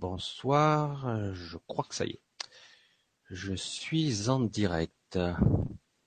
Bonsoir, 0.00 1.08
euh, 1.08 1.34
je 1.34 1.58
crois 1.66 1.84
que 1.84 1.92
ça 1.92 2.06
y 2.06 2.10
est. 2.10 2.20
Je 3.30 3.52
suis 3.54 4.28
en 4.28 4.38
direct. 4.38 5.18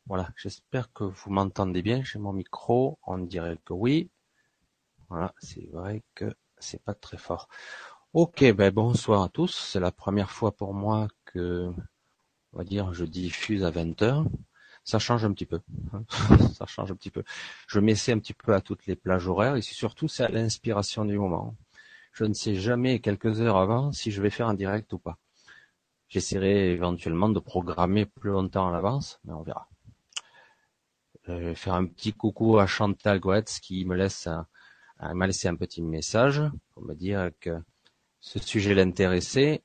Voilà, 0.05 0.29
j'espère 0.37 0.93
que 0.93 1.03
vous 1.03 1.29
m'entendez 1.29 1.81
bien. 1.81 2.01
J'ai 2.01 2.17
mon 2.17 2.31
micro, 2.31 2.99
on 3.05 3.17
dirait 3.17 3.57
que 3.65 3.73
oui. 3.73 4.09
Voilà, 5.09 5.33
c'est 5.39 5.67
vrai 5.73 6.03
que 6.15 6.33
c'est 6.57 6.81
pas 6.81 6.93
très 6.93 7.17
fort. 7.17 7.49
Ok, 8.13 8.45
ben 8.53 8.71
bonsoir 8.71 9.23
à 9.23 9.29
tous. 9.29 9.53
C'est 9.53 9.81
la 9.81 9.91
première 9.91 10.31
fois 10.31 10.53
pour 10.53 10.73
moi 10.73 11.09
que, 11.25 11.69
on 12.53 12.57
va 12.57 12.63
dire, 12.63 12.93
je 12.93 13.03
diffuse 13.03 13.65
à 13.65 13.71
20h. 13.71 14.25
Ça 14.85 14.99
change 14.99 15.25
un 15.25 15.33
petit 15.33 15.45
peu. 15.45 15.59
Hein. 15.91 16.05
Ça 16.53 16.65
change 16.65 16.91
un 16.91 16.95
petit 16.95 17.11
peu. 17.11 17.23
Je 17.67 17.81
m'essaie 17.81 18.13
un 18.13 18.19
petit 18.19 18.33
peu 18.33 18.53
à 18.53 18.61
toutes 18.61 18.85
les 18.85 18.95
plages 18.95 19.27
horaires 19.27 19.57
et 19.57 19.61
surtout 19.61 20.07
c'est 20.07 20.23
à 20.23 20.29
l'inspiration 20.29 21.03
du 21.03 21.19
moment. 21.19 21.57
Je 22.11 22.25
ne 22.25 22.33
sais 22.33 22.55
jamais 22.55 22.99
quelques 22.99 23.41
heures 23.41 23.57
avant 23.57 23.91
si 23.91 24.11
je 24.11 24.21
vais 24.21 24.29
faire 24.29 24.47
un 24.47 24.53
direct 24.53 24.91
ou 24.93 24.99
pas. 24.99 25.17
J'essaierai 26.09 26.71
éventuellement 26.71 27.29
de 27.29 27.39
programmer 27.39 28.05
plus 28.05 28.31
longtemps 28.31 28.67
à 28.67 28.71
l'avance, 28.71 29.19
mais 29.23 29.33
on 29.33 29.43
verra. 29.43 29.69
Euh, 31.29 31.39
je 31.39 31.45
vais 31.47 31.55
faire 31.55 31.73
un 31.73 31.85
petit 31.85 32.13
coucou 32.13 32.59
à 32.59 32.67
Chantal 32.67 33.19
Goetz 33.19 33.59
qui 33.59 33.85
me 33.85 33.95
laisse 33.95 34.27
m'a 35.13 35.27
laissé 35.27 35.47
un 35.47 35.55
petit 35.55 35.81
message 35.81 36.41
pour 36.71 36.83
me 36.83 36.93
dire 36.93 37.31
que 37.39 37.61
ce 38.19 38.39
sujet 38.39 38.75
l'intéressait 38.75 39.63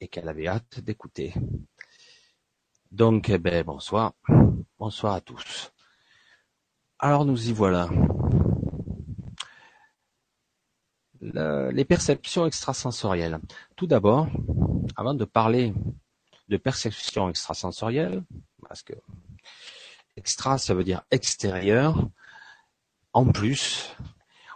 et 0.00 0.08
qu'elle 0.08 0.28
avait 0.28 0.46
hâte 0.46 0.80
d'écouter. 0.80 1.34
Donc, 2.92 3.28
eh 3.28 3.38
ben, 3.38 3.64
bonsoir. 3.64 4.14
Bonsoir 4.78 5.14
à 5.14 5.20
tous. 5.20 5.72
Alors, 7.00 7.24
nous 7.24 7.48
y 7.48 7.52
voilà. 7.52 7.88
Les 11.20 11.84
perceptions 11.84 12.46
extrasensorielles. 12.46 13.38
Tout 13.76 13.86
d'abord, 13.86 14.28
avant 14.96 15.14
de 15.14 15.24
parler 15.24 15.74
de 16.48 16.56
perception 16.56 17.28
extrasensorielle, 17.28 18.22
parce 18.68 18.82
que 18.82 18.94
extra, 20.16 20.58
ça 20.58 20.74
veut 20.74 20.84
dire 20.84 21.02
extérieur, 21.10 22.08
en 23.12 23.26
plus, 23.26 23.94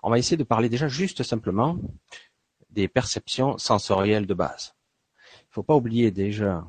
on 0.03 0.11
va 0.11 0.19
essayer 0.19 0.37
de 0.37 0.45
parler 0.45 0.69
déjà 0.69 0.89
juste 0.89 1.23
simplement 1.23 1.79
des 2.71 2.89
perceptions 2.89 3.59
sensorielles 3.59 4.27
de 4.27 4.35
base. 4.35 4.75
Il 5.25 5.49
ne 5.51 5.55
faut 5.55 5.63
pas 5.63 5.77
oublier 5.77 6.11
déjà, 6.11 6.65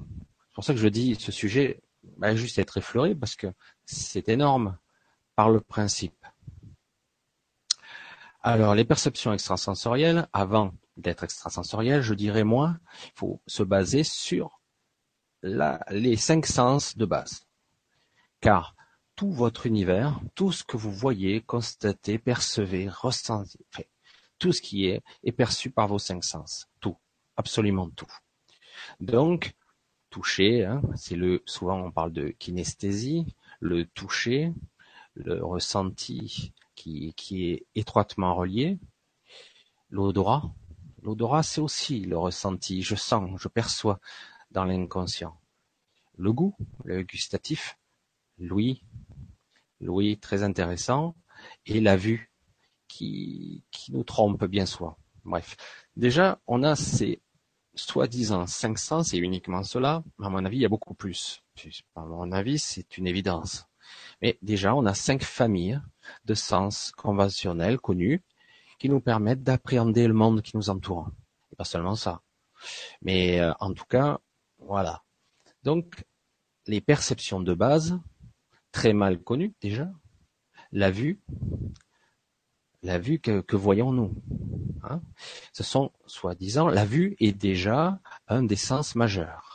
c'est 0.53 0.55
pour 0.55 0.63
ça 0.63 0.73
que 0.73 0.79
je 0.79 0.87
dis 0.87 1.15
ce 1.15 1.31
sujet 1.31 1.81
va 2.17 2.35
juste 2.35 2.59
être 2.59 2.77
effleuré 2.77 3.15
parce 3.15 3.35
que 3.35 3.47
c'est 3.85 4.29
énorme 4.29 4.77
par 5.35 5.49
le 5.49 5.61
principe. 5.61 6.22
Alors, 8.45 8.75
les 8.75 8.83
perceptions 8.83 9.31
extrasensorielles, 9.31 10.27
avant 10.33 10.73
d'être 10.97 11.23
extrasensorielles, 11.23 12.01
je 12.01 12.13
dirais 12.13 12.43
moi, 12.43 12.75
il 13.05 13.11
faut 13.15 13.41
se 13.47 13.63
baser 13.63 14.03
sur 14.03 14.59
les 15.41 16.17
cinq 16.17 16.45
sens 16.45 16.97
de 16.97 17.05
base. 17.05 17.47
Car 18.41 18.75
tout 19.15 19.31
votre 19.31 19.65
univers, 19.65 20.19
tout 20.35 20.51
ce 20.51 20.65
que 20.65 20.75
vous 20.75 20.91
voyez, 20.91 21.39
constatez, 21.39 22.19
percevez, 22.19 22.89
ressentez, 22.89 23.89
tout 24.39 24.51
ce 24.51 24.61
qui 24.61 24.87
est, 24.87 25.03
est 25.23 25.31
perçu 25.31 25.69
par 25.69 25.87
vos 25.87 25.99
cinq 25.99 26.25
sens. 26.25 26.67
Tout. 26.81 26.97
Absolument 27.37 27.89
tout. 27.91 28.11
Donc, 28.99 29.53
toucher, 30.09 30.65
hein, 30.65 30.81
c'est 30.95 31.15
le, 31.15 31.41
souvent 31.45 31.79
on 31.79 31.91
parle 31.91 32.11
de 32.11 32.27
kinesthésie, 32.27 33.25
le 33.61 33.85
toucher, 33.85 34.51
le 35.15 35.43
ressenti, 35.43 36.53
qui, 36.75 37.13
est 37.31 37.65
étroitement 37.75 38.35
relié. 38.35 38.79
L'odorat, 39.89 40.53
l'odorat 41.01 41.43
c'est 41.43 41.61
aussi 41.61 42.01
le 42.01 42.17
ressenti, 42.17 42.81
je 42.81 42.95
sens, 42.95 43.39
je 43.39 43.47
perçois 43.47 43.99
dans 44.51 44.65
l'inconscient. 44.65 45.39
Le 46.17 46.31
goût, 46.31 46.55
le 46.83 47.03
gustatif, 47.03 47.77
l'ouïe, 48.37 48.83
l'ouïe 49.79 50.17
très 50.17 50.43
intéressant, 50.43 51.15
et 51.65 51.81
la 51.81 51.97
vue 51.97 52.31
qui, 52.87 53.63
nous 53.89 54.03
trompe 54.03 54.45
bien 54.45 54.65
soit. 54.65 54.97
Bref, 55.25 55.57
déjà 55.95 56.39
on 56.47 56.63
a 56.63 56.75
ces 56.75 57.21
soi-disant 57.75 58.45
cinq 58.45 58.77
sens 58.77 59.13
et 59.13 59.17
uniquement 59.17 59.63
cela, 59.63 60.03
à 60.21 60.29
mon 60.29 60.45
avis 60.45 60.57
il 60.57 60.61
y 60.61 60.65
a 60.65 60.69
beaucoup 60.69 60.93
plus. 60.93 61.43
À 61.95 62.01
mon 62.01 62.31
avis 62.31 62.59
c'est 62.59 62.97
une 62.97 63.07
évidence. 63.07 63.65
Mais 64.23 64.39
déjà 64.41 64.73
on 64.73 64.85
a 64.85 64.93
cinq 64.93 65.21
familles 65.21 65.81
de 66.23 66.33
sens 66.33 66.93
conventionnels 66.95 67.77
connus 67.77 68.23
qui 68.79 68.87
nous 68.87 69.01
permettent 69.01 69.43
d'appréhender 69.43 70.07
le 70.07 70.13
monde 70.13 70.41
qui 70.41 70.55
nous 70.55 70.69
entoure. 70.69 71.11
Et 71.51 71.57
pas 71.57 71.65
seulement 71.65 71.95
ça. 71.95 72.21
Mais 73.01 73.41
euh, 73.41 73.51
en 73.59 73.73
tout 73.73 73.85
cas, 73.85 74.19
voilà. 74.59 75.03
Donc, 75.63 76.05
les 76.67 76.79
perceptions 76.79 77.41
de 77.41 77.53
base, 77.53 77.99
très 78.71 78.93
mal 78.93 79.19
connues 79.19 79.53
déjà, 79.61 79.91
la 80.71 80.89
vue, 80.89 81.21
la 82.81 82.99
vue 82.99 83.19
que, 83.19 83.55
voyons-nous 83.55 84.13
hein? 84.83 85.01
Ce 85.51 85.63
sont, 85.63 85.91
soi-disant, 86.05 86.69
la 86.69 86.85
vue 86.85 87.17
est 87.19 87.33
déjà 87.33 87.99
un 88.29 88.43
des 88.43 88.55
sens 88.55 88.95
majeurs. 88.95 89.52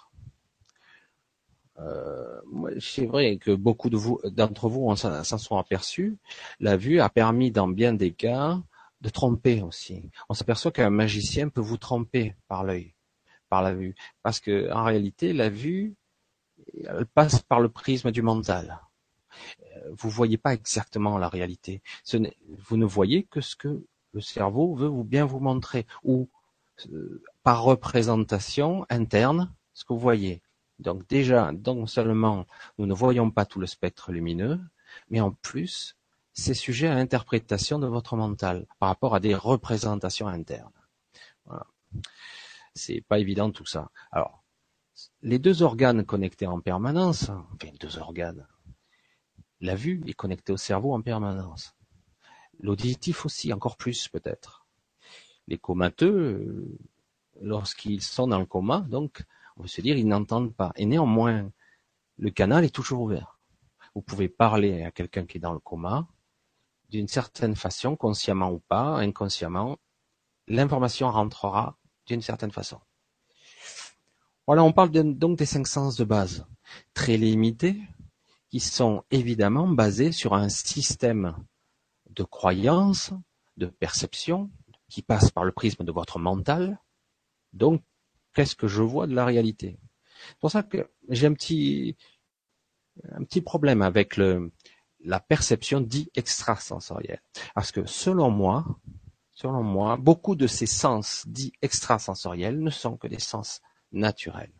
Euh, 1.81 2.41
c'est 2.81 3.07
vrai 3.07 3.37
que 3.37 3.53
beaucoup 3.53 3.89
d'entre 3.91 4.69
vous 4.69 4.95
s'en 4.97 5.39
sont 5.39 5.59
aperçus. 5.59 6.19
La 6.61 6.77
vue 6.77 7.01
a 7.01 7.09
permis 7.09 7.51
dans 7.51 7.69
bien 7.69 7.93
des 7.93 8.13
cas 8.13 8.61
de 9.01 9.09
tromper 9.09 9.63
aussi. 9.63 10.11
On 10.29 10.35
s'aperçoit 10.35 10.73
qu'un 10.73 10.91
magicien 10.91 11.49
peut 11.49 11.61
vous 11.61 11.77
tromper 11.77 12.35
par 12.49 12.65
l'œil, 12.65 12.95
par 13.49 13.63
la 13.63 13.75
vue, 13.75 13.95
parce 14.23 14.41
que 14.41 14.73
en 14.73 14.85
réalité 14.85 15.33
la 15.33 15.49
vue 15.49 15.95
passe 17.15 17.41
par 17.43 17.61
le 17.61 17.69
prisme 17.69 18.11
du 18.11 18.23
mental. 18.23 18.81
Euh, 19.61 19.91
vous 19.93 20.11
voyez 20.11 20.39
pas 20.39 20.55
exactement 20.55 21.19
la 21.19 21.29
réalité. 21.29 21.83
vous 22.69 22.77
ne 22.77 22.85
voyez 22.85 23.25
que 23.25 23.41
ce 23.41 23.57
que 23.57 23.85
le 24.13 24.21
cerveau 24.21 24.75
veut 24.75 24.91
bien 25.05 25.25
vous 25.25 25.41
montrer, 25.41 25.87
ou 26.03 26.29
euh, 26.91 27.23
par 27.43 27.63
représentation 27.63 28.87
interne, 28.89 29.55
ce 29.75 29.85
que 29.85 29.93
vous 29.93 29.99
voyez. 29.99 30.43
Donc 30.79 31.07
déjà, 31.09 31.53
non 31.53 31.87
seulement 31.87 32.47
nous 32.79 32.87
ne 32.87 32.95
voyons 32.95 33.31
pas 33.31 33.45
tout 33.45 33.61
le 33.61 33.67
spectre 33.67 34.13
lumineux, 34.13 34.61
mais 35.11 35.21
en 35.21 35.33
plus, 35.33 35.97
c'est 36.33 36.55
sujet 36.55 36.87
à 36.89 36.95
interprétation 36.95 37.79
de 37.79 37.87
votre 37.87 38.17
mental 38.17 38.67
par 38.79 38.89
rapport 38.89 39.15
à 39.15 39.21
des 39.21 39.35
représentations 39.35 40.29
internes. 40.29 40.73
Voilà. 41.47 41.67
C'est 42.75 43.01
pas 43.01 43.19
évident 43.19 43.51
tout 43.51 43.67
ça. 43.67 43.91
Alors, 44.13 44.45
les 45.23 45.39
deux 45.39 45.63
organes 45.63 46.05
connectés 46.05 46.47
en 46.47 46.61
permanence, 46.61 47.25
enfin 47.25 47.47
deux 47.81 47.99
organes, 47.99 48.47
la 49.61 49.75
vue 49.75 50.03
est 50.07 50.15
connectée 50.15 50.53
au 50.53 50.57
cerveau 50.57 50.95
en 50.95 51.03
permanence. 51.03 51.75
L'auditif 52.61 53.27
aussi, 53.27 53.53
encore 53.53 53.77
plus 53.77 54.09
peut-être. 54.09 54.67
Les 55.49 55.59
comateux, 55.59 56.79
lorsqu'ils 57.41 58.03
sont 58.03 58.29
dans 58.29 58.39
le 58.39 58.47
coma, 58.47 58.81
donc 58.81 59.25
on 59.59 59.63
peut 59.63 59.69
se 59.69 59.81
dire 59.81 59.97
ils 59.97 60.07
n'entendent 60.07 60.55
pas. 60.55 60.73
Et 60.77 60.87
néanmoins, 60.87 61.51
le 62.17 62.31
canal 62.31 62.65
est 62.65 62.75
toujours 62.75 63.03
ouvert. 63.03 63.39
Vous 63.95 64.03
pouvez 64.03 64.29
parler 64.29 64.85
à 64.85 64.91
quelqu'un 64.91 65.27
qui 65.27 65.39
est 65.39 65.41
dans 65.41 65.53
le 65.53 65.59
coma, 65.59 66.07
d'une 66.91 67.09
certaine 67.09 67.57
façon, 67.57 67.97
consciemment 67.97 68.51
ou 68.53 68.61
pas, 68.61 68.97
inconsciemment, 68.99 69.79
l'information 70.47 71.11
rentrera 71.11 71.77
d'une 72.07 72.23
certaine 72.23 72.53
façon. 72.53 72.81
Voilà, 74.47 74.65
on 74.65 74.73
parle 74.73 74.91
donc 74.91 75.37
des 75.37 75.45
cinq 75.45 75.67
sens 75.67 75.97
de 75.97 76.05
base, 76.05 76.47
très 76.95 77.17
limités, 77.17 77.83
qui 78.49 78.61
sont 78.61 79.05
évidemment 79.11 79.69
basés 79.69 80.13
sur 80.13 80.33
un 80.33 80.49
système 80.49 81.37
de 82.09 82.23
croyances, 82.23 83.13
de 83.59 83.67
perception, 83.67 84.51
qui 84.89 85.03
passe 85.03 85.31
par 85.31 85.45
le 85.45 85.53
prisme 85.53 85.85
de 85.85 85.93
votre 85.93 86.19
mental, 86.19 86.81
donc 87.53 87.83
qu'est-ce 88.35 88.57
que 88.57 88.69
je 88.69 88.83
vois 88.83 89.07
de 89.07 89.15
la 89.15 89.25
réalité. 89.25 89.79
C'est 90.29 90.39
pour 90.39 90.51
ça 90.51 90.63
que 90.63 90.91
j'ai 91.09 91.27
un 91.27 91.35
petit, 91.35 91.97
un 93.13 93.25
petit 93.25 93.41
problème 93.41 93.83
avec 93.83 94.17
le, 94.17 94.53
la 95.05 95.21
perception 95.21 95.81
dit 95.81 96.11
extrasensorielle. 96.15 97.23
Parce 97.55 97.73
que 97.73 97.87
selon 97.87 98.31
moi, 98.31 98.65
selon 99.33 99.63
moi, 99.63 99.97
beaucoup 99.97 100.35
de 100.35 100.47
ces 100.47 100.67
sens 100.67 101.25
dits 101.29 101.53
extrasensoriels 101.63 102.61
ne 102.61 102.71
sont 102.71 102.97
que 102.97 103.07
des 103.07 103.21
sens 103.21 103.61
naturels. 103.93 104.53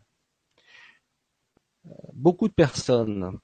Euh, 1.85 1.91
beaucoup 2.13 2.47
de 2.47 2.53
personnes, 2.53 3.37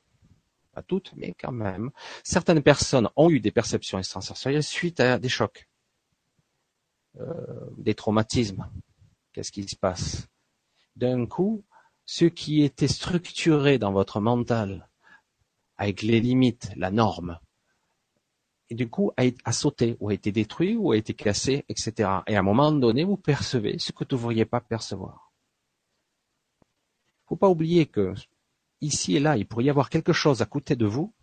pas 0.74 0.82
toutes, 0.82 1.14
mais 1.16 1.34
quand 1.38 1.52
même, 1.52 1.92
certaines 2.24 2.62
personnes 2.62 3.10
ont 3.16 3.30
eu 3.30 3.40
des 3.40 3.52
perceptions 3.52 4.00
extrasensorielles 4.00 4.64
suite 4.64 5.00
à 5.00 5.20
des 5.20 5.30
chocs, 5.30 5.68
euh, 7.20 7.70
des 7.78 7.96
traumatismes, 7.96 8.70
Qu'est-ce 9.36 9.52
qui 9.52 9.68
se 9.68 9.76
passe? 9.76 10.30
D'un 10.96 11.26
coup, 11.26 11.66
ce 12.06 12.24
qui 12.24 12.64
était 12.64 12.88
structuré 12.88 13.78
dans 13.78 13.92
votre 13.92 14.22
mental, 14.22 14.90
avec 15.76 16.04
les 16.04 16.22
limites, 16.22 16.72
la 16.78 16.90
norme, 16.90 17.38
et 18.70 18.76
du 18.76 18.90
coup 18.90 19.12
a, 19.18 19.52
sauté, 19.52 19.98
ou 20.00 20.08
a 20.08 20.14
été 20.14 20.32
détruit, 20.32 20.78
ou 20.78 20.94
a 20.94 20.96
été 20.96 21.14
cassé, 21.14 21.66
etc. 21.68 22.10
Et 22.28 22.38
à 22.38 22.40
un 22.40 22.44
moment 22.44 22.72
donné, 22.72 23.04
vous 23.04 23.18
percevez 23.18 23.78
ce 23.78 23.92
que 23.92 24.06
vous 24.06 24.06
ne 24.06 24.10
devriez 24.12 24.46
pas 24.46 24.62
percevoir. 24.62 25.34
Faut 27.26 27.36
pas 27.36 27.50
oublier 27.50 27.88
que 27.88 28.14
ici 28.80 29.18
et 29.18 29.20
là, 29.20 29.36
il 29.36 29.46
pourrait 29.46 29.66
y 29.66 29.70
avoir 29.70 29.90
quelque 29.90 30.14
chose 30.14 30.42
à 30.42 30.46
côté 30.46 30.78
de 30.78 30.86
vous 30.86 31.14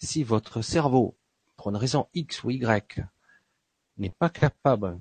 si 0.00 0.24
votre 0.24 0.62
cerveau, 0.62 1.16
pour 1.56 1.70
une 1.70 1.76
raison 1.76 2.08
X 2.12 2.42
ou 2.42 2.50
Y, 2.50 3.04
n'est 3.98 4.10
pas 4.10 4.30
capable 4.30 4.98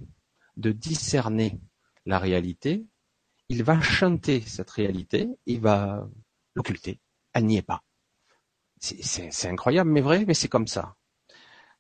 de 0.58 0.72
discerner 0.72 1.60
la 2.06 2.20
réalité, 2.20 2.86
il 3.50 3.64
va 3.64 3.80
chanter 3.82 4.42
cette 4.42 4.70
réalité, 4.72 5.30
il 5.46 5.60
va 5.60 6.08
l'occulter. 6.56 7.00
Elle 7.34 7.46
n'y 7.46 7.58
est 7.58 7.62
pas. 7.62 7.84
C'est 8.80 9.48
incroyable, 9.48 9.92
mais 9.92 10.02
vrai, 10.02 10.26
mais 10.26 10.34
c'est 10.34 10.48
comme 10.48 10.68
ça. 10.68 10.96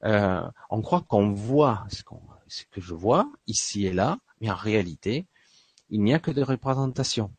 Euh, 0.04 0.48
on 0.70 0.82
croit 0.82 1.02
qu'on 1.02 1.32
voit 1.32 1.86
ce, 1.90 2.04
ce, 2.48 2.64
que 2.72 2.82
je 2.82 2.94
vois 2.94 3.32
ici 3.48 3.86
et 3.86 3.94
là, 3.94 4.20
mais 4.40 4.50
en 4.52 4.56
réalité, 4.56 5.26
il 5.90 6.02
n'y 6.02 6.14
a 6.14 6.20
que 6.20 6.32
des 6.32 6.44
représentations. 6.44 7.34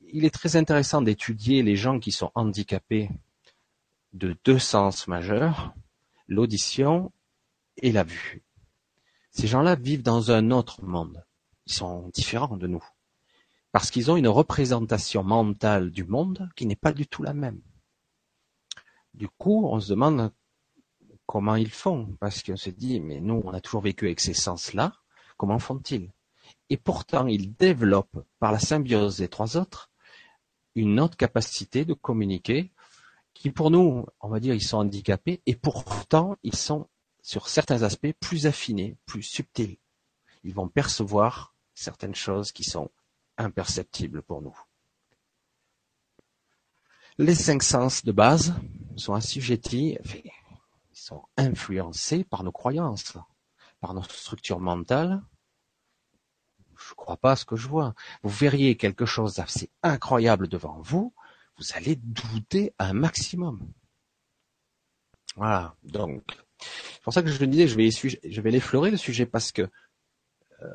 Il 0.00 0.24
est 0.24 0.34
très 0.34 0.56
intéressant 0.56 1.02
d'étudier 1.02 1.62
les 1.62 1.76
gens 1.76 1.98
qui 2.00 2.12
sont 2.12 2.30
handicapés 2.34 3.08
de 4.12 4.36
deux 4.44 4.58
sens 4.58 5.08
majeurs, 5.08 5.74
l'audition 6.28 7.12
et 7.78 7.92
la 7.92 8.04
vue. 8.04 8.42
Ces 9.30 9.46
gens-là 9.46 9.74
vivent 9.76 10.02
dans 10.02 10.30
un 10.30 10.50
autre 10.50 10.84
monde. 10.84 11.24
Ils 11.66 11.72
sont 11.72 12.08
différents 12.08 12.56
de 12.56 12.66
nous. 12.66 12.84
Parce 13.72 13.90
qu'ils 13.90 14.10
ont 14.10 14.16
une 14.16 14.28
représentation 14.28 15.22
mentale 15.22 15.90
du 15.90 16.04
monde 16.04 16.48
qui 16.56 16.66
n'est 16.66 16.76
pas 16.76 16.92
du 16.92 17.06
tout 17.06 17.22
la 17.22 17.32
même. 17.32 17.60
Du 19.14 19.28
coup, 19.28 19.66
on 19.66 19.80
se 19.80 19.90
demande 19.90 20.32
comment 21.26 21.54
ils 21.54 21.70
font, 21.70 22.16
parce 22.20 22.42
qu'on 22.42 22.56
se 22.56 22.70
dit, 22.70 23.00
mais 23.00 23.20
nous, 23.20 23.40
on 23.44 23.52
a 23.52 23.60
toujours 23.60 23.82
vécu 23.82 24.06
avec 24.06 24.20
ces 24.20 24.34
sens-là, 24.34 24.94
comment 25.36 25.58
font-ils? 25.58 26.10
Et 26.68 26.76
pourtant, 26.76 27.26
ils 27.26 27.54
développent, 27.54 28.24
par 28.38 28.52
la 28.52 28.58
symbiose 28.58 29.18
des 29.18 29.28
trois 29.28 29.56
autres, 29.56 29.90
une 30.74 31.00
autre 31.00 31.16
capacité 31.16 31.84
de 31.84 31.94
communiquer, 31.94 32.72
qui 33.34 33.50
pour 33.50 33.70
nous, 33.70 34.06
on 34.20 34.28
va 34.28 34.40
dire, 34.40 34.54
ils 34.54 34.62
sont 34.62 34.78
handicapés, 34.78 35.42
et 35.46 35.56
pourtant, 35.56 36.36
ils 36.42 36.56
sont 36.56 36.88
sur 37.22 37.48
certains 37.48 37.82
aspects 37.82 38.12
plus 38.20 38.46
affinés, 38.46 38.96
plus 39.06 39.22
subtils. 39.22 39.78
Ils 40.44 40.54
vont 40.54 40.68
percevoir 40.68 41.51
certaines 41.74 42.14
choses 42.14 42.52
qui 42.52 42.64
sont 42.64 42.90
imperceptibles 43.38 44.22
pour 44.22 44.42
nous. 44.42 44.56
Les 47.18 47.34
cinq 47.34 47.62
sens 47.62 48.04
de 48.04 48.12
base 48.12 48.54
sont 48.96 49.14
assujettis, 49.14 49.98
ils 50.14 50.30
sont 50.92 51.24
influencés 51.36 52.24
par 52.24 52.42
nos 52.42 52.52
croyances, 52.52 53.16
par 53.80 53.94
notre 53.94 54.14
structure 54.14 54.60
mentale. 54.60 55.22
Je 56.76 56.90
ne 56.90 56.94
crois 56.96 57.16
pas 57.16 57.32
à 57.32 57.36
ce 57.36 57.44
que 57.44 57.56
je 57.56 57.68
vois. 57.68 57.94
Vous 58.22 58.30
verriez 58.30 58.76
quelque 58.76 59.06
chose 59.06 59.34
d'assez 59.34 59.70
incroyable 59.82 60.48
devant 60.48 60.80
vous, 60.80 61.12
vous 61.58 61.64
allez 61.74 61.96
douter 61.96 62.74
un 62.78 62.92
maximum. 62.92 63.60
Voilà. 65.36 65.74
Donc, 65.84 66.22
c'est 66.58 67.02
pour 67.02 67.12
ça 67.12 67.22
que 67.22 67.28
je 67.28 67.44
disais, 67.44 67.68
je 67.68 67.76
vais, 67.76 67.90
je 67.90 68.40
vais 68.40 68.50
l'effleurer 68.50 68.90
le 68.90 68.96
sujet 68.96 69.26
parce 69.26 69.52
que 69.52 69.68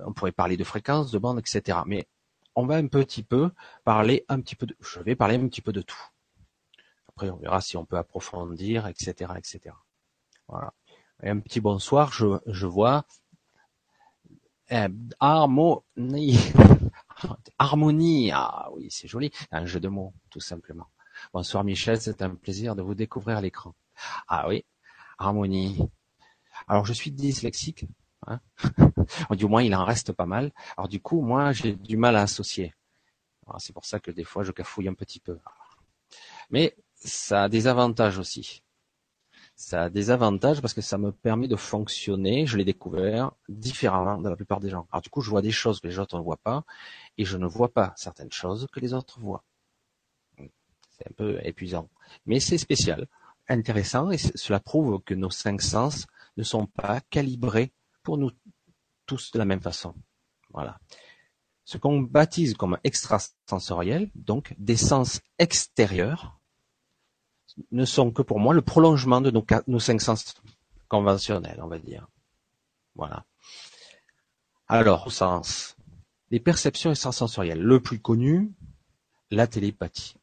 on 0.06 0.14
pourrait 0.14 0.32
parler 0.32 0.58
de 0.58 0.64
fréquence, 0.64 1.12
de 1.12 1.18
bande, 1.20 1.40
etc. 1.40 1.80
Mais 1.86 2.08
on 2.56 2.66
va 2.66 2.76
un 2.76 2.88
petit 2.88 3.24
peu 3.24 3.52
parler 3.84 4.26
un 4.30 4.42
petit 4.42 4.56
peu 4.56 4.66
de, 4.66 4.76
je 4.80 5.00
vais 5.00 5.16
parler 5.16 5.36
un 5.36 5.48
petit 5.48 5.62
peu 5.62 5.72
de 5.72 5.82
tout. 5.82 6.02
Après, 7.10 7.30
on 7.30 7.38
verra 7.38 7.62
si 7.62 7.78
on 7.78 7.86
peut 7.86 7.98
approfondir, 7.98 8.88
etc., 8.88 9.34
etc. 9.38 9.76
Voilà. 10.48 10.74
Un 11.24 11.40
petit 11.40 11.60
bonsoir, 11.60 12.12
je, 12.14 12.66
vois 12.66 13.06
eh, 14.70 14.88
harmonie, 15.20 16.40
harmonie. 17.58 18.32
Ah 18.32 18.70
oui, 18.74 18.88
c'est 18.92 19.08
joli, 19.08 19.32
un 19.52 19.66
jeu 19.66 19.80
de 19.80 19.88
mots, 19.88 20.14
tout 20.30 20.40
simplement. 20.40 20.88
Bonsoir 21.34 21.64
Michel, 21.64 22.00
c'est 22.00 22.22
un 22.22 22.36
plaisir 22.36 22.76
de 22.76 22.82
vous 22.82 22.94
découvrir 22.94 23.38
à 23.38 23.42
l'écran. 23.42 23.74
Ah 24.28 24.48
oui, 24.48 24.64
harmonie. 25.18 25.90
Alors 26.68 26.86
je 26.86 26.94
suis 26.94 27.12
dyslexique, 27.12 27.86
hein 28.26 28.40
du 29.32 29.46
moins 29.46 29.64
il 29.64 29.76
en 29.76 29.86
reste 29.86 30.12
pas 30.14 30.26
mal. 30.26 30.52
Alors 30.78 30.88
du 30.88 31.00
coup, 31.00 31.22
moi 31.22 31.52
j'ai 31.52 31.76
du 31.76 31.98
mal 31.98 32.16
à 32.16 32.24
associer. 32.24 32.74
C'est 33.60 33.74
pour 33.74 33.86
ça 33.86 34.00
que 34.00 34.12
des 34.12 34.24
fois 34.24 34.44
je 34.44 34.52
cafouille 34.52 34.88
un 34.88 34.94
petit 34.94 35.20
peu. 35.20 35.40
Mais 36.50 36.76
ça 36.96 37.44
a 37.44 37.50
des 37.50 37.68
avantages 37.68 38.18
aussi. 38.18 38.64
Ça 39.56 39.86
a 39.86 39.90
des 39.90 40.12
avantages 40.12 40.62
parce 40.62 40.74
que 40.74 40.82
ça 40.82 41.00
me 41.00 41.12
permet 41.12 41.48
de 41.48 41.56
fonctionner, 41.56 42.46
je 42.46 42.58
l'ai 42.58 42.66
découvert, 42.66 43.32
différemment 43.50 44.20
de 44.20 44.30
la 44.30 44.36
plupart 44.36 44.60
des 44.60 44.70
gens. 44.70 44.88
Alors 44.92 45.02
du 45.02 45.10
coup, 45.10 45.22
je 45.22 45.32
vois 45.32 45.42
des 45.42 45.52
choses 45.52 45.80
que 45.80 45.88
les 45.88 45.98
autres 45.98 46.16
ne 46.18 46.24
voient 46.24 46.38
pas, 46.38 46.64
et 47.18 47.26
je 47.26 47.38
ne 47.38 47.48
vois 47.48 47.70
pas 47.70 47.94
certaines 47.96 48.32
choses 48.32 48.68
que 48.72 48.80
les 48.80 48.94
autres 48.94 49.20
voient. 49.20 49.44
C'est 50.38 51.08
un 51.10 51.14
peu 51.16 51.40
épuisant. 51.44 51.90
Mais 52.28 52.40
c'est 52.40 52.60
spécial, 52.60 53.08
intéressant, 53.50 54.12
et 54.12 54.18
cela 54.18 54.60
prouve 54.60 55.02
que 55.04 55.16
nos 55.16 55.32
cinq 55.32 55.62
sens 55.62 56.06
ne 56.38 56.44
sont 56.44 56.68
pas 56.68 57.02
calibrés 57.10 57.74
pour 58.08 58.18
nous 58.18 58.32
tous 59.06 59.32
de 59.34 59.38
la 59.38 59.44
même 59.44 59.60
façon. 59.60 59.94
Voilà. 60.54 60.80
Ce 61.66 61.78
qu'on 61.78 62.00
baptise 62.00 62.54
comme 62.54 62.78
extrasensoriel, 62.86 64.10
donc 64.16 64.56
des 64.58 64.78
sens 64.78 65.20
extérieurs, 65.40 66.40
ne 67.72 67.84
sont 67.84 68.12
que 68.12 68.22
pour 68.22 68.40
moi 68.40 68.54
le 68.54 68.62
prolongement 68.62 69.20
de 69.20 69.30
nos, 69.30 69.80
cinq 69.80 70.00
sens 70.00 70.36
conventionnels, 70.88 71.60
on 71.62 71.68
va 71.68 71.80
dire. 71.80 72.08
Voilà. 72.96 73.26
Alors, 74.70 75.12
sens. 75.12 75.76
Les 76.32 76.40
perceptions 76.40 76.92
extrasensorielles. 76.92 77.62
Le 77.62 77.82
plus 77.82 78.00
connu, 78.00 78.54
la 79.32 79.48
télépathie. 79.48 80.16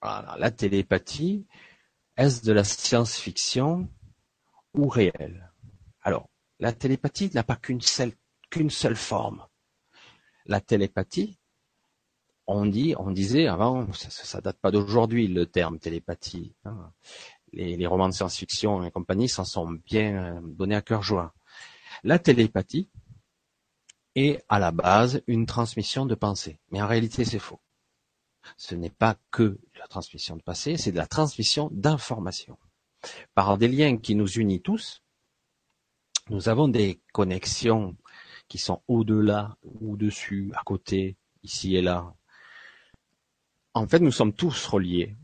Oh, 0.00 0.08
la 0.38 0.50
télépathie, 0.50 1.46
est-ce 2.16 2.42
de 2.42 2.52
la 2.52 2.64
science-fiction 2.64 3.86
ou 4.72 4.88
réelle? 4.88 5.52
Alors, 6.00 6.31
la 6.62 6.72
télépathie 6.72 7.28
n'a 7.34 7.42
pas 7.42 7.56
qu'une 7.56 7.80
seule, 7.80 8.14
forme. 8.94 9.44
La 10.46 10.60
télépathie, 10.60 11.40
on 12.46 12.66
dit, 12.66 12.94
on 12.98 13.10
disait 13.10 13.48
avant, 13.48 13.92
ça, 13.92 14.10
ça 14.10 14.40
date 14.40 14.58
pas 14.60 14.70
d'aujourd'hui 14.70 15.26
le 15.26 15.46
terme 15.46 15.80
télépathie. 15.80 16.54
Hein. 16.64 16.92
Les, 17.52 17.84
romans 17.84 18.08
de 18.08 18.14
science-fiction 18.14 18.84
et 18.84 18.92
compagnie 18.92 19.28
s'en 19.28 19.44
sont 19.44 19.72
bien 19.72 20.36
euh, 20.36 20.40
donnés 20.40 20.76
à 20.76 20.82
cœur 20.82 21.02
joie. 21.02 21.34
La 22.04 22.20
télépathie 22.20 22.88
est 24.14 24.44
à 24.48 24.60
la 24.60 24.70
base 24.70 25.20
une 25.26 25.46
transmission 25.46 26.06
de 26.06 26.14
pensée, 26.14 26.60
mais 26.70 26.80
en 26.80 26.86
réalité 26.86 27.24
c'est 27.24 27.40
faux. 27.40 27.60
Ce 28.56 28.76
n'est 28.76 28.88
pas 28.90 29.16
que 29.32 29.58
la 29.80 29.88
transmission 29.88 30.36
de 30.36 30.42
pensée, 30.42 30.76
c'est 30.76 30.92
de 30.92 30.96
la 30.96 31.08
transmission 31.08 31.70
d'informations. 31.72 32.58
Par 33.34 33.58
des 33.58 33.66
liens 33.66 33.96
qui 33.96 34.14
nous 34.14 34.28
unissent 34.28 34.62
tous, 34.62 35.01
nous 36.30 36.48
avons 36.48 36.68
des 36.68 37.00
connexions 37.12 37.96
qui 38.48 38.58
sont 38.58 38.82
au-delà, 38.88 39.56
au-dessus, 39.80 40.50
à 40.54 40.62
côté, 40.62 41.16
ici 41.42 41.76
et 41.76 41.82
là, 41.82 42.14
en 43.74 43.86
fait, 43.86 44.00
nous 44.00 44.12
sommes 44.12 44.34
tous 44.34 44.66
reliés. 44.66 45.16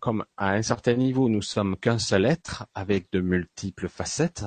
Comme 0.00 0.24
à 0.36 0.52
un 0.52 0.62
certain 0.62 0.94
niveau, 0.94 1.28
nous 1.28 1.42
sommes 1.42 1.76
qu'un 1.76 1.98
seul 1.98 2.24
être 2.26 2.66
avec 2.74 3.10
de 3.12 3.20
multiples 3.20 3.88
facettes, 3.88 4.44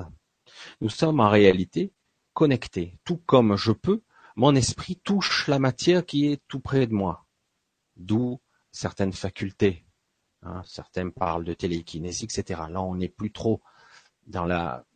nous 0.81 0.89
sommes 0.89 1.19
en 1.19 1.29
réalité 1.29 1.93
connectés. 2.33 2.97
Tout 3.03 3.17
comme 3.17 3.55
je 3.55 3.71
peux, 3.71 4.03
mon 4.35 4.55
esprit 4.55 4.95
touche 4.97 5.47
la 5.47 5.59
matière 5.59 6.05
qui 6.05 6.27
est 6.27 6.41
tout 6.47 6.59
près 6.59 6.87
de 6.87 6.93
moi. 6.93 7.25
D'où 7.95 8.39
certaines 8.71 9.13
facultés. 9.13 9.85
Hein, 10.41 10.61
certains 10.65 11.09
parlent 11.09 11.45
de 11.45 11.53
télékinésie, 11.53 12.25
etc. 12.25 12.61
Là, 12.69 12.81
on 12.81 12.95
n'est 12.95 13.09
plus 13.09 13.31
trop 13.31 13.61
dans 14.27 14.45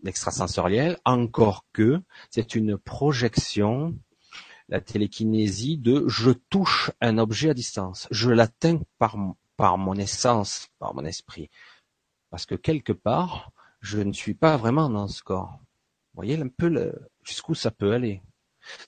l'extrasensoriel, 0.04 0.98
encore 1.06 1.66
que 1.74 2.02
c'est 2.30 2.56
une 2.56 2.78
projection 2.78 3.96
la 4.70 4.82
télékinésie 4.82 5.78
de 5.78 6.06
je 6.08 6.32
touche 6.32 6.92
un 7.02 7.18
objet 7.18 7.50
à 7.50 7.54
distance, 7.54 8.08
je 8.12 8.30
l'atteins 8.30 8.82
par, 8.98 9.16
par 9.56 9.78
mon 9.78 9.96
essence, 9.96 10.68
par 10.80 10.94
mon 10.94 11.06
esprit. 11.06 11.50
Parce 12.30 12.46
que 12.46 12.56
quelque 12.56 12.94
part, 12.94 13.52
je 13.80 14.00
ne 14.00 14.12
suis 14.12 14.34
pas 14.34 14.58
vraiment 14.58 14.90
dans 14.90 15.08
ce 15.08 15.24
corps. 15.24 15.60
Vous 16.14 16.24
voyez 16.24 16.38
un 16.38 16.50
peu 16.50 16.92
jusqu'où 17.24 17.56
ça 17.56 17.72
peut 17.72 17.94
aller. 17.94 18.22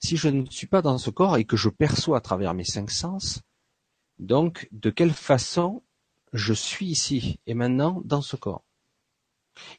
Si 0.02 0.18
je 0.18 0.28
ne 0.28 0.46
suis 0.48 0.68
pas 0.68 0.82
dans 0.82 0.98
ce 0.98 1.10
corps 1.10 1.38
et 1.38 1.46
que 1.46 1.56
je 1.56 1.70
perçois 1.70 2.18
à 2.18 2.22
travers 2.22 2.54
mes 2.54 2.66
cinq 2.66 2.92
sens, 2.92 3.42
donc 4.18 4.68
de 4.72 4.90
quelle 4.90 5.14
façon 5.14 5.84
je 6.34 6.54
suis 6.54 6.88
ici 6.88 7.40
et 7.46 7.54
maintenant 7.54 8.02
dans 8.04 8.22
ce 8.22 8.36
corps? 8.36 8.64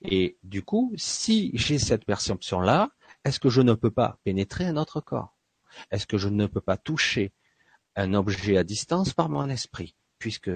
Et 0.03 0.39
du 0.43 0.63
coup, 0.63 0.93
si 0.97 1.51
j'ai 1.55 1.79
cette 1.79 2.05
perception-là, 2.05 2.91
est-ce 3.25 3.41
que 3.41 3.51
je 3.51 3.61
ne 3.61 3.75
peux 3.75 3.91
pas 3.91 4.19
pénétrer 4.25 4.67
un 4.67 4.77
autre 4.77 5.01
corps? 5.01 5.37
Est-ce 5.91 6.07
que 6.07 6.19
je 6.19 6.29
ne 6.29 6.47
peux 6.47 6.61
pas 6.61 6.77
toucher 6.77 7.33
un 7.97 8.15
objet 8.15 8.57
à 8.57 8.65
distance 8.65 9.13
par 9.13 9.29
mon 9.29 9.49
esprit, 9.49 9.95
puisque 10.19 10.51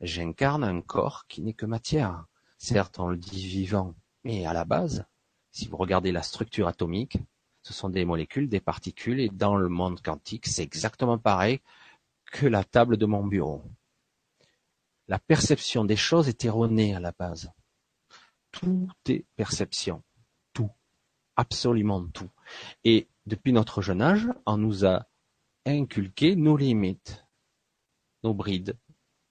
j'incarne 0.00 0.64
un 0.64 0.80
corps 0.82 1.26
qui 1.28 1.42
n'est 1.42 1.54
que 1.54 1.66
matière? 1.66 2.26
Certes, 2.58 2.98
on 2.98 3.08
le 3.08 3.16
dit 3.16 3.46
vivant, 3.46 3.94
Mais 4.24 4.44
à 4.44 4.52
la 4.52 4.66
base, 4.66 5.06
si 5.50 5.66
vous 5.66 5.78
regardez 5.78 6.12
la 6.12 6.22
structure 6.22 6.68
atomique, 6.68 7.16
ce 7.62 7.72
sont 7.72 7.88
des 7.88 8.04
molécules, 8.04 8.48
des 8.48 8.60
particules, 8.60 9.20
et 9.20 9.28
dans 9.30 9.56
le 9.56 9.68
monde 9.68 10.00
quantique, 10.02 10.46
c'est 10.46 10.62
exactement 10.62 11.18
pareil 11.18 11.60
que 12.32 12.46
la 12.46 12.64
table 12.64 12.96
de 12.96 13.06
mon 13.06 13.26
bureau. 13.26 13.62
La 15.08 15.18
perception 15.18 15.84
des 15.84 15.96
choses 15.96 16.28
est 16.28 16.44
erronée 16.44 16.94
à 16.94 17.00
la 17.00 17.12
base. 17.12 17.50
Tout 18.52 18.88
est 19.08 19.24
perception. 19.36 20.02
Tout. 20.52 20.70
Absolument 21.36 22.06
tout. 22.08 22.30
Et 22.84 23.08
depuis 23.26 23.52
notre 23.52 23.82
jeune 23.82 24.02
âge, 24.02 24.28
on 24.46 24.56
nous 24.56 24.84
a 24.84 25.06
inculqué 25.66 26.36
nos 26.36 26.56
limites, 26.56 27.26
nos 28.22 28.34
brides, 28.34 28.76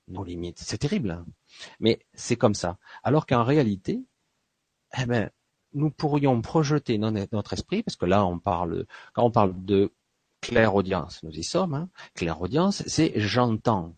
nos 0.07 0.23
limites. 0.23 0.59
C'est 0.59 0.77
terrible. 0.77 1.11
Hein. 1.11 1.25
Mais 1.79 1.99
c'est 2.13 2.38
comme 2.38 2.55
ça. 2.55 2.77
Alors 3.03 3.25
qu'en 3.25 3.43
réalité, 3.43 4.03
eh 4.97 5.05
ben, 5.05 5.29
nous 5.73 5.91
pourrions 5.91 6.41
projeter 6.41 6.97
notre 6.97 7.53
esprit, 7.53 7.83
parce 7.83 7.95
que 7.95 8.05
là, 8.05 8.25
on 8.25 8.39
parle, 8.39 8.85
quand 9.13 9.23
on 9.23 9.31
parle 9.31 9.53
de 9.65 9.93
claire-audience, 10.41 11.21
nous 11.23 11.31
y 11.31 11.43
sommes, 11.43 11.73
hein, 11.73 11.89
claire-audience, 12.15 12.83
c'est 12.88 13.13
j'entends 13.19 13.95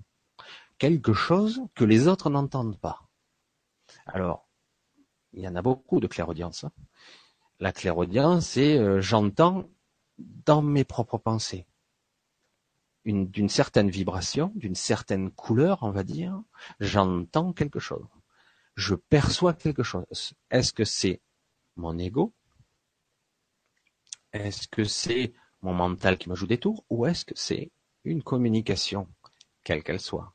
quelque 0.77 1.13
chose 1.13 1.61
que 1.75 1.85
les 1.85 2.07
autres 2.07 2.29
n'entendent 2.29 2.79
pas. 2.79 3.07
Alors, 4.05 4.47
il 5.33 5.43
y 5.43 5.47
en 5.47 5.55
a 5.55 5.61
beaucoup 5.61 5.99
de 5.99 6.07
clairaudience. 6.07 6.63
Hein. 6.63 6.71
La 7.59 7.71
clairaudience, 7.71 8.47
c'est 8.47 8.77
euh, 8.77 9.01
j'entends 9.01 9.69
dans 10.17 10.61
mes 10.61 10.83
propres 10.83 11.17
pensées 11.17 11.65
d'une 13.05 13.49
certaine 13.49 13.89
vibration, 13.89 14.51
d'une 14.55 14.75
certaine 14.75 15.31
couleur, 15.31 15.79
on 15.81 15.91
va 15.91 16.03
dire, 16.03 16.39
j'entends 16.79 17.53
quelque 17.53 17.79
chose. 17.79 18.05
Je 18.75 18.95
perçois 18.95 19.53
quelque 19.53 19.83
chose. 19.83 20.33
Est-ce 20.49 20.71
que 20.73 20.85
c'est 20.85 21.21
mon 21.75 21.97
ego? 21.97 22.33
Est-ce 24.33 24.67
que 24.67 24.83
c'est 24.83 25.33
mon 25.61 25.73
mental 25.73 26.17
qui 26.17 26.29
me 26.29 26.35
joue 26.35 26.47
des 26.47 26.59
tours? 26.59 26.85
Ou 26.89 27.05
est-ce 27.05 27.25
que 27.25 27.35
c'est 27.35 27.71
une 28.03 28.23
communication, 28.23 29.07
quelle 29.63 29.83
qu'elle 29.83 29.99
soit? 29.99 30.33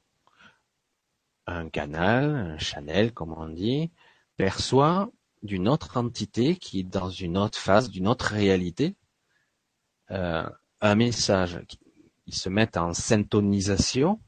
Un 1.46 1.68
canal, 1.68 2.34
un 2.34 2.58
channel, 2.58 3.14
comme 3.14 3.32
on 3.32 3.48
dit, 3.48 3.90
perçoit 4.36 5.10
d'une 5.42 5.68
autre 5.68 5.96
entité 5.96 6.56
qui 6.56 6.80
est 6.80 6.84
dans 6.84 7.10
une 7.10 7.36
autre 7.36 7.58
phase, 7.58 7.90
d'une 7.90 8.08
autre 8.08 8.26
réalité, 8.26 8.96
euh, 10.10 10.48
un 10.80 10.94
message. 10.94 11.60
Ils 12.26 12.34
se 12.34 12.48
mettent 12.48 12.76
en 12.76 12.92
syntonisation, 12.92 14.20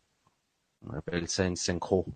on 0.82 0.94
appelle 0.94 1.28
ça 1.28 1.46
une 1.46 1.56
synchro, 1.56 2.06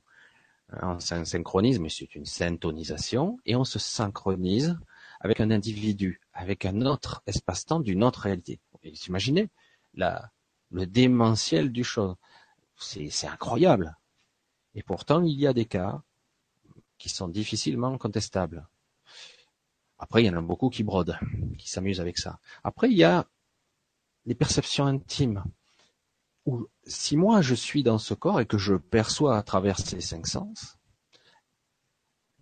un 0.70 1.00
synchronisme, 1.00 1.88
c'est 1.88 2.14
une 2.14 2.24
syntonisation, 2.24 3.38
et 3.44 3.56
on 3.56 3.64
se 3.64 3.78
synchronise 3.78 4.78
avec 5.20 5.40
un 5.40 5.50
individu, 5.50 6.20
avec 6.32 6.64
un 6.64 6.82
autre 6.82 7.22
espace-temps 7.26 7.80
d'une 7.80 8.02
autre 8.02 8.20
réalité. 8.20 8.60
Vous 8.82 8.90
imaginez 9.08 9.50
le 9.94 10.86
démentiel 10.86 11.72
du 11.72 11.84
chose. 11.84 12.16
C'est 12.76 13.26
incroyable. 13.26 13.96
Et 14.74 14.82
pourtant, 14.82 15.22
il 15.22 15.38
y 15.38 15.46
a 15.46 15.52
des 15.52 15.66
cas 15.66 16.02
qui 17.02 17.08
sont 17.08 17.26
difficilement 17.26 17.98
contestables. 17.98 18.64
Après, 19.98 20.22
il 20.22 20.26
y 20.26 20.30
en 20.30 20.36
a 20.36 20.40
beaucoup 20.40 20.70
qui 20.70 20.84
brodent, 20.84 21.18
qui 21.58 21.68
s'amusent 21.68 22.00
avec 22.00 22.16
ça. 22.16 22.38
Après, 22.62 22.88
il 22.88 22.96
y 22.96 23.02
a 23.02 23.26
les 24.24 24.36
perceptions 24.36 24.86
intimes. 24.86 25.42
Où, 26.46 26.68
si 26.84 27.16
moi 27.16 27.42
je 27.42 27.56
suis 27.56 27.82
dans 27.82 27.98
ce 27.98 28.14
corps 28.14 28.40
et 28.40 28.46
que 28.46 28.56
je 28.56 28.74
perçois 28.74 29.36
à 29.36 29.42
travers 29.42 29.80
ces 29.80 30.00
cinq 30.00 30.28
sens, 30.28 30.78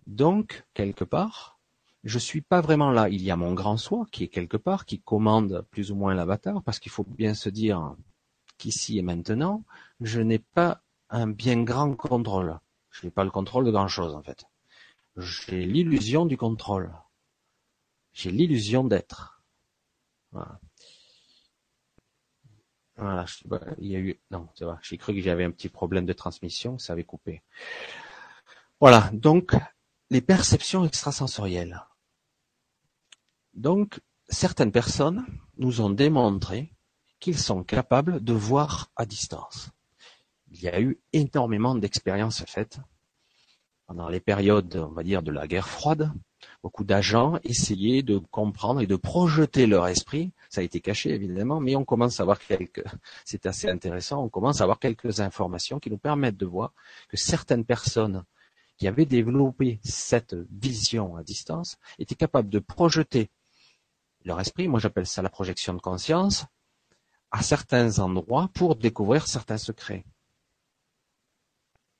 donc, 0.05 0.63
quelque 0.75 1.05
part, 1.05 1.57
je 2.03 2.19
suis 2.19 2.41
pas 2.41 2.61
vraiment 2.61 2.91
là. 2.91 3.09
Il 3.09 3.23
y 3.23 3.31
a 3.31 3.35
mon 3.35 3.53
grand 3.55 3.77
soi 3.77 4.05
qui 4.11 4.25
est 4.25 4.27
quelque 4.27 4.57
part, 4.57 4.85
qui 4.85 4.99
commande 4.99 5.65
plus 5.71 5.91
ou 5.91 5.95
moins 5.95 6.13
l'avatar, 6.13 6.61
parce 6.61 6.77
qu'il 6.77 6.91
faut 6.91 7.03
bien 7.03 7.33
se 7.33 7.49
dire 7.49 7.95
qu'ici 8.59 8.99
et 8.99 9.01
maintenant, 9.01 9.63
je 10.01 10.21
n'ai 10.21 10.39
pas 10.39 10.83
un 11.09 11.27
bien 11.27 11.63
grand 11.63 11.95
contrôle. 11.95 12.59
Je 12.91 13.07
n'ai 13.07 13.11
pas 13.11 13.23
le 13.23 13.31
contrôle 13.31 13.65
de 13.65 13.71
grand 13.71 13.87
chose, 13.87 14.13
en 14.13 14.21
fait. 14.21 14.45
J'ai 15.17 15.65
l'illusion 15.65 16.25
du 16.25 16.37
contrôle. 16.37 16.91
J'ai 18.13 18.31
l'illusion 18.31 18.83
d'être. 18.83 19.43
Voilà. 20.31 20.59
Voilà, 22.95 23.25
il 23.79 23.87
y 23.87 23.95
a 23.95 23.99
eu, 23.99 24.19
non, 24.29 24.47
c'est 24.53 24.65
vrai, 24.65 24.75
j'ai 24.83 24.97
cru 24.97 25.15
que 25.15 25.21
j'avais 25.21 25.43
un 25.43 25.49
petit 25.49 25.69
problème 25.69 26.05
de 26.05 26.13
transmission, 26.13 26.77
ça 26.77 26.93
avait 26.93 27.03
coupé. 27.03 27.41
Voilà, 28.79 29.09
donc, 29.11 29.55
les 30.11 30.21
perceptions 30.21 30.85
extrasensorielles. 30.85 31.81
Donc, 33.55 34.01
certaines 34.29 34.71
personnes 34.71 35.25
nous 35.57 35.81
ont 35.81 35.89
démontré 35.89 36.73
qu'ils 37.19 37.39
sont 37.39 37.63
capables 37.63 38.23
de 38.23 38.33
voir 38.33 38.91
à 38.95 39.07
distance. 39.07 39.71
Il 40.51 40.61
y 40.61 40.67
a 40.67 40.79
eu 40.79 40.99
énormément 41.11 41.73
d'expériences 41.73 42.43
faites 42.45 42.79
pendant 43.91 44.07
les 44.07 44.21
périodes, 44.21 44.77
on 44.77 44.93
va 44.93 45.03
dire, 45.03 45.21
de 45.21 45.33
la 45.33 45.47
guerre 45.47 45.67
froide. 45.67 46.13
Beaucoup 46.63 46.85
d'agents 46.85 47.37
essayaient 47.43 48.03
de 48.03 48.19
comprendre 48.19 48.79
et 48.79 48.87
de 48.87 48.95
projeter 48.95 49.67
leur 49.67 49.85
esprit. 49.85 50.31
Ça 50.49 50.61
a 50.61 50.63
été 50.63 50.79
caché, 50.79 51.09
évidemment, 51.09 51.59
mais 51.59 51.75
on 51.75 51.83
commence 51.83 52.21
à 52.21 52.23
avoir 52.23 52.39
quelques, 52.39 52.85
c'est 53.25 53.45
assez 53.47 53.67
intéressant, 53.67 54.23
on 54.23 54.29
commence 54.29 54.61
à 54.61 54.63
avoir 54.63 54.79
quelques 54.79 55.19
informations 55.19 55.77
qui 55.77 55.89
nous 55.89 55.97
permettent 55.97 56.37
de 56.37 56.45
voir 56.45 56.71
que 57.09 57.17
certaines 57.17 57.65
personnes 57.65 58.23
qui 58.77 58.87
avaient 58.87 59.05
développé 59.05 59.81
cette 59.83 60.37
vision 60.49 61.17
à 61.17 61.23
distance 61.23 61.77
étaient 61.99 62.15
capables 62.15 62.49
de 62.49 62.59
projeter 62.59 63.29
leur 64.23 64.39
esprit, 64.39 64.69
moi 64.69 64.79
j'appelle 64.79 65.05
ça 65.05 65.21
la 65.21 65.29
projection 65.29 65.73
de 65.73 65.81
conscience, 65.81 66.45
à 67.29 67.43
certains 67.43 67.99
endroits 67.99 68.49
pour 68.53 68.77
découvrir 68.77 69.27
certains 69.27 69.57
secrets. 69.57 70.05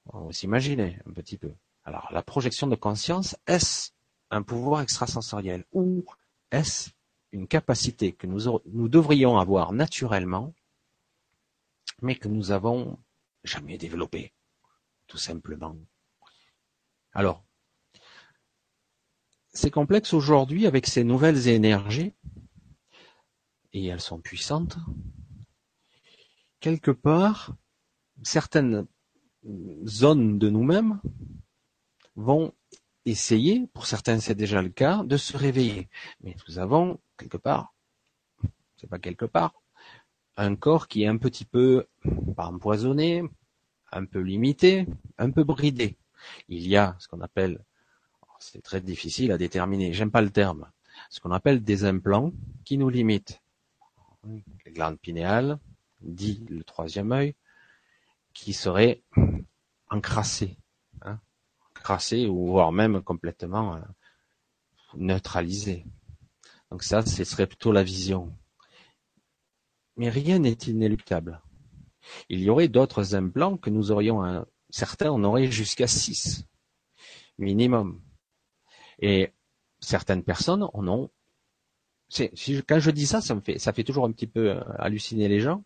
On 0.05 0.27
va 0.27 0.31
s'imaginer 0.31 0.97
un 1.05 1.11
petit 1.11 1.37
peu. 1.37 1.51
Alors, 1.83 2.09
la 2.11 2.21
projection 2.21 2.67
de 2.67 2.75
conscience, 2.75 3.35
est-ce 3.47 3.91
un 4.29 4.43
pouvoir 4.43 4.81
extrasensoriel 4.81 5.65
ou 5.71 6.05
est-ce 6.51 6.91
une 7.31 7.47
capacité 7.47 8.13
que 8.13 8.27
nous, 8.27 8.87
devrions 8.87 9.37
avoir 9.39 9.71
naturellement, 9.71 10.53
mais 12.01 12.15
que 12.15 12.27
nous 12.27 12.51
avons 12.51 12.99
jamais 13.43 13.77
développée, 13.77 14.33
tout 15.07 15.17
simplement? 15.17 15.75
Alors, 17.13 17.43
c'est 19.53 19.71
complexe 19.71 20.13
aujourd'hui 20.13 20.67
avec 20.67 20.87
ces 20.87 21.03
nouvelles 21.03 21.47
énergies, 21.47 22.13
et 23.73 23.85
elles 23.85 24.01
sont 24.01 24.21
puissantes. 24.21 24.77
Quelque 26.59 26.91
part, 26.91 27.55
certaines 28.23 28.85
zones 29.85 30.37
de 30.37 30.49
nous-mêmes 30.49 31.01
vont 32.15 32.53
essayer, 33.05 33.67
pour 33.73 33.85
certains 33.85 34.19
c'est 34.19 34.35
déjà 34.35 34.61
le 34.61 34.69
cas, 34.69 35.03
de 35.03 35.17
se 35.17 35.37
réveiller. 35.37 35.89
Mais 36.21 36.35
nous 36.47 36.59
avons 36.59 36.99
quelque 37.17 37.37
part, 37.37 37.73
c'est 38.77 38.89
pas 38.89 38.99
quelque 38.99 39.25
part, 39.25 39.53
un 40.37 40.55
corps 40.55 40.87
qui 40.87 41.03
est 41.03 41.07
un 41.07 41.17
petit 41.17 41.45
peu, 41.45 41.87
pas 42.35 42.47
empoisonné, 42.47 43.23
un 43.91 44.05
peu 44.05 44.19
limité, 44.19 44.87
un 45.17 45.31
peu 45.31 45.43
bridé. 45.43 45.97
Il 46.47 46.67
y 46.67 46.77
a 46.77 46.95
ce 46.99 47.07
qu'on 47.07 47.21
appelle 47.21 47.63
c'est 48.41 48.63
très 48.63 48.81
difficile 48.81 49.31
à 49.31 49.37
déterminer, 49.37 49.93
j'aime 49.93 50.11
pas 50.11 50.21
le 50.21 50.31
terme, 50.31 50.69
ce 51.09 51.19
qu'on 51.19 51.31
appelle 51.31 51.63
des 51.63 51.85
implants 51.85 52.31
qui 52.65 52.77
nous 52.77 52.89
limitent. 52.89 53.41
Les 54.65 54.71
glandes 54.71 54.99
pinéales, 54.99 55.59
dit 56.01 56.43
le 56.49 56.63
troisième 56.63 57.11
œil, 57.11 57.35
qui 58.33 58.53
seraient 58.53 59.03
encrassées, 59.89 60.57
encrassées 61.81 62.27
ou 62.27 62.47
voire 62.47 62.71
même 62.71 63.01
complètement 63.01 63.75
euh, 63.75 63.79
neutralisées. 64.95 65.85
Donc 66.69 66.83
ça, 66.83 67.01
ce 67.01 67.23
serait 67.23 67.47
plutôt 67.47 67.71
la 67.71 67.83
vision. 67.83 68.37
Mais 69.97 70.09
rien 70.09 70.39
n'est 70.39 70.57
inéluctable. 70.67 71.41
Il 72.29 72.41
y 72.41 72.49
aurait 72.49 72.69
d'autres 72.69 73.15
implants 73.15 73.57
que 73.57 73.69
nous 73.69 73.91
aurions, 73.91 74.23
un, 74.23 74.45
certains 74.69 75.11
en 75.11 75.23
auraient 75.23 75.51
jusqu'à 75.51 75.87
six 75.87 76.45
minimum. 77.37 78.01
Et 78.99 79.33
certaines 79.79 80.23
personnes 80.23 80.63
en 80.73 80.87
ont. 80.87 81.09
quand 82.67 82.79
je 82.79 82.91
dis 82.91 83.07
ça, 83.07 83.21
ça 83.21 83.33
me 83.35 83.41
fait, 83.41 83.57
ça 83.57 83.73
fait 83.73 83.83
toujours 83.83 84.05
un 84.05 84.11
petit 84.11 84.27
peu 84.27 84.51
euh, 84.51 84.63
halluciner 84.77 85.27
les 85.27 85.39
gens. 85.39 85.63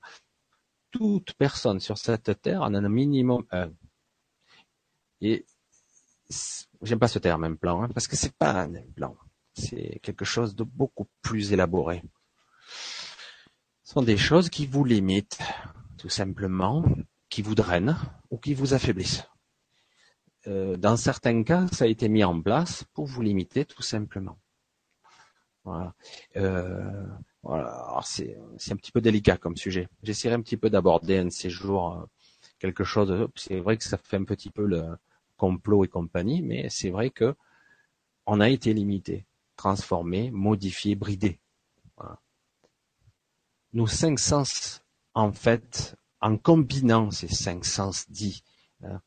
Toute 0.91 1.33
personne 1.33 1.81
sur 1.81 1.97
cette 1.97 2.41
terre 2.41 2.61
en 2.61 2.73
a 2.73 2.79
un 2.79 2.89
minimum 2.89 3.45
un. 3.51 3.71
Et 5.21 5.45
j'aime 6.81 6.99
pas 6.99 7.07
ce 7.07 7.19
terme 7.19 7.43
implant, 7.43 7.83
hein, 7.83 7.89
parce 7.93 8.07
que 8.07 8.15
c'est 8.15 8.33
pas 8.35 8.51
un 8.51 8.75
implant. 8.75 9.15
C'est 9.53 9.99
quelque 10.03 10.25
chose 10.25 10.55
de 10.55 10.63
beaucoup 10.63 11.07
plus 11.21 11.53
élaboré. 11.53 12.03
Ce 13.83 13.93
sont 13.93 14.01
des 14.01 14.17
choses 14.17 14.49
qui 14.49 14.65
vous 14.65 14.83
limitent, 14.83 15.39
tout 15.97 16.09
simplement, 16.09 16.83
qui 17.29 17.41
vous 17.41 17.55
drainent 17.55 17.97
ou 18.31 18.37
qui 18.37 18.53
vous 18.53 18.73
affaiblissent. 18.73 19.23
euh, 20.47 20.77
dans 20.77 20.97
certains 20.97 21.43
cas, 21.43 21.67
ça 21.71 21.85
a 21.85 21.87
été 21.87 22.07
mis 22.09 22.23
en 22.23 22.41
place 22.41 22.83
pour 22.93 23.05
vous 23.05 23.21
limiter 23.21 23.65
tout 23.65 23.81
simplement. 23.81 24.37
Voilà. 25.63 25.93
Euh, 26.37 27.05
voilà. 27.43 27.99
C'est 28.05 28.37
un 28.71 28.75
petit 28.75 28.91
peu 28.91 29.01
délicat 29.01 29.37
comme 29.37 29.55
sujet. 29.57 29.87
J'essaierai 30.03 30.35
un 30.35 30.41
petit 30.41 30.57
peu 30.57 30.69
d'aborder 30.69 31.17
un 31.19 31.25
de 31.25 31.29
ces 31.31 31.49
jours 31.49 31.93
euh, 31.93 32.05
quelque 32.59 32.83
chose. 32.83 33.27
C'est 33.35 33.59
vrai 33.59 33.77
que 33.77 33.83
ça 33.83 33.97
fait 33.97 34.17
un 34.17 34.25
petit 34.25 34.51
peu 34.51 34.65
le 34.65 34.95
complot 35.37 35.85
et 35.85 35.87
compagnie, 35.87 36.41
mais 36.41 36.69
c'est 36.69 36.89
vrai 36.89 37.09
que 37.09 37.35
on 38.25 38.39
a 38.39 38.49
été 38.49 38.73
limité, 38.73 39.25
transformé, 39.55 40.31
modifié, 40.31 40.95
bridé. 40.95 41.39
Nos 43.73 43.87
cinq 43.87 44.19
sens, 44.19 44.83
en 45.13 45.31
fait, 45.33 45.95
en 46.21 46.37
combinant 46.37 47.11
ces 47.11 47.27
cinq 47.27 47.65
sens 47.65 48.09
dits, 48.09 48.41
hein, 48.83 49.01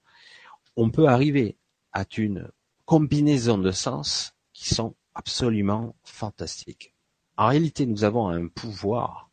on 0.77 0.91
peut 0.91 1.09
arriver 1.09 1.57
à 1.93 2.05
une 2.17 2.51
combinaison 2.85 3.59
de 3.59 3.71
sens 3.71 4.35
qui 4.53 4.75
sont 4.75 4.95
absolument 5.15 5.97
fantastiques. 6.05 6.95
En 7.37 7.49
réalité, 7.49 7.87
nous 7.87 8.05
avons 8.05 8.29
un 8.29 8.49
pouvoir 8.49 9.31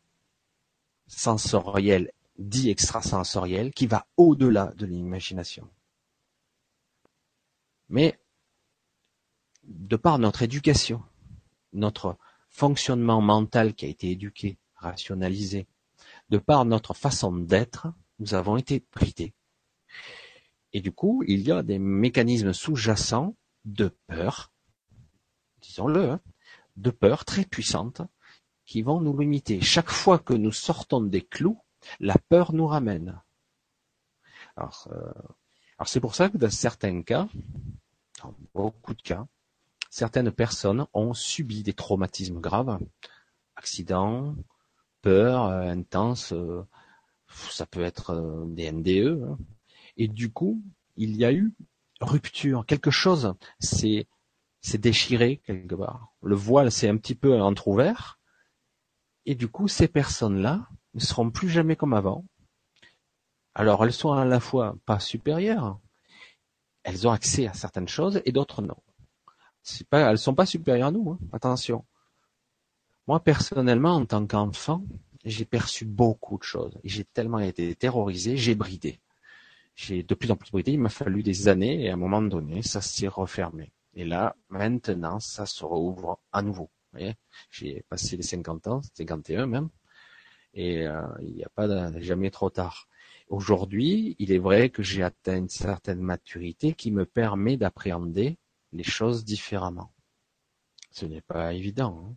sensoriel, 1.06 2.12
dit 2.38 2.70
extrasensoriel, 2.70 3.72
qui 3.72 3.86
va 3.86 4.06
au-delà 4.16 4.72
de 4.76 4.86
l'imagination. 4.86 5.68
Mais, 7.88 8.18
de 9.64 9.96
par 9.96 10.18
notre 10.18 10.42
éducation, 10.42 11.02
notre 11.72 12.16
fonctionnement 12.48 13.20
mental 13.20 13.74
qui 13.74 13.84
a 13.84 13.88
été 13.88 14.10
éduqué, 14.10 14.58
rationalisé, 14.76 15.66
de 16.30 16.38
par 16.38 16.64
notre 16.64 16.94
façon 16.94 17.32
d'être, 17.32 17.88
nous 18.18 18.34
avons 18.34 18.56
été 18.56 18.84
bridés. 18.92 19.34
Et 20.72 20.80
du 20.80 20.92
coup, 20.92 21.22
il 21.26 21.40
y 21.40 21.52
a 21.52 21.62
des 21.62 21.78
mécanismes 21.78 22.52
sous-jacents 22.52 23.36
de 23.64 23.96
peur, 24.06 24.52
disons-le, 25.60 26.10
hein, 26.10 26.20
de 26.76 26.90
peur 26.90 27.24
très 27.24 27.44
puissantes 27.44 28.02
qui 28.64 28.82
vont 28.82 29.00
nous 29.00 29.16
limiter. 29.16 29.60
Chaque 29.60 29.90
fois 29.90 30.18
que 30.18 30.34
nous 30.34 30.52
sortons 30.52 31.00
des 31.00 31.22
clous, 31.22 31.60
la 32.00 32.16
peur 32.28 32.52
nous 32.52 32.66
ramène. 32.66 33.20
Alors, 34.56 34.88
euh, 34.92 35.12
alors 35.78 35.88
c'est 35.88 36.00
pour 36.00 36.14
ça 36.14 36.28
que 36.28 36.38
dans 36.38 36.50
certains 36.50 37.02
cas, 37.02 37.28
dans 38.22 38.34
beaucoup 38.54 38.94
de 38.94 39.02
cas, 39.02 39.26
certaines 39.90 40.32
personnes 40.32 40.86
ont 40.94 41.14
subi 41.14 41.62
des 41.62 41.74
traumatismes 41.74 42.40
graves, 42.40 42.78
accidents, 43.56 44.34
peur 45.02 45.44
euh, 45.44 45.70
intense, 45.70 46.32
euh, 46.32 46.66
ça 47.28 47.66
peut 47.66 47.82
être 47.82 48.46
des 48.48 48.72
NDE, 48.72 49.22
hein, 49.22 49.38
et 49.96 50.08
du 50.08 50.30
coup, 50.30 50.62
il 50.96 51.16
y 51.16 51.24
a 51.24 51.32
eu 51.32 51.52
rupture, 52.00 52.66
quelque 52.66 52.90
chose 52.90 53.34
s'est 53.58 54.06
déchiré 54.74 55.40
quelque 55.44 55.74
part. 55.74 56.12
Le 56.22 56.34
voile 56.34 56.70
s'est 56.70 56.88
un 56.88 56.96
petit 56.96 57.14
peu 57.14 57.40
entrouvert, 57.40 58.18
et 59.26 59.34
du 59.34 59.48
coup, 59.48 59.68
ces 59.68 59.88
personnes-là 59.88 60.68
ne 60.94 61.00
seront 61.00 61.30
plus 61.30 61.48
jamais 61.48 61.76
comme 61.76 61.92
avant. 61.92 62.24
Alors, 63.58 63.84
elles 63.84 63.92
sont 63.92 64.12
à 64.12 64.24
la 64.24 64.38
fois 64.38 64.76
pas 64.86 65.00
supérieures, 65.00 65.80
elles 66.84 67.08
ont 67.08 67.10
accès 67.10 67.48
à 67.48 67.54
certaines 67.54 67.88
choses 67.88 68.22
et 68.24 68.30
d'autres 68.30 68.62
non. 68.62 68.76
C'est 69.62 69.88
pas, 69.88 70.10
elles 70.10 70.18
sont 70.18 70.34
pas 70.34 70.46
supérieures 70.46 70.88
à 70.88 70.92
nous, 70.92 71.10
hein. 71.10 71.18
attention. 71.32 71.84
Moi, 73.08 73.18
personnellement, 73.18 73.94
en 73.94 74.04
tant 74.04 74.26
qu'enfant, 74.26 74.84
j'ai 75.24 75.44
perçu 75.44 75.84
beaucoup 75.84 76.38
de 76.38 76.44
choses. 76.44 76.78
J'ai 76.84 77.04
tellement 77.04 77.40
été 77.40 77.74
terrorisé, 77.74 78.36
j'ai 78.36 78.54
bridé 78.54 79.00
j'ai 79.76 80.02
de 80.02 80.14
plus 80.14 80.30
en 80.30 80.36
plus 80.36 80.50
bridé. 80.50 80.72
Il 80.72 80.80
m'a 80.80 80.88
fallu 80.88 81.22
des 81.22 81.48
années 81.48 81.84
et 81.84 81.90
à 81.90 81.92
un 81.92 81.98
moment 81.98 82.22
donné, 82.22 82.62
ça 82.62 82.80
s'est 82.80 83.08
refermé. 83.08 83.72
Et 83.94 84.04
là, 84.04 84.34
maintenant, 84.48 85.20
ça 85.20 85.46
se 85.46 85.64
rouvre 85.64 86.18
à 86.32 86.42
nouveau. 86.42 86.70
J'ai 87.50 87.84
passé 87.90 88.16
les 88.16 88.22
50 88.22 88.68
ans, 88.68 88.80
51 88.94 89.46
même, 89.46 89.68
et 90.54 90.86
euh, 90.86 91.02
il 91.20 91.34
n'y 91.34 91.44
a 91.44 91.50
pas 91.50 91.68
jamais 92.00 92.30
trop 92.30 92.48
tard. 92.48 92.88
Aujourd'hui, 93.28 94.14
il 94.18 94.30
est 94.30 94.38
vrai 94.38 94.70
que 94.70 94.82
j'ai 94.82 95.02
atteint 95.02 95.36
une 95.36 95.48
certaine 95.48 96.00
maturité 96.00 96.74
qui 96.74 96.92
me 96.92 97.04
permet 97.04 97.56
d'appréhender 97.56 98.38
les 98.72 98.84
choses 98.84 99.24
différemment. 99.24 99.92
Ce 100.90 101.06
n'est 101.06 101.22
pas 101.22 101.52
évident, 101.52 102.04
hein. 102.04 102.14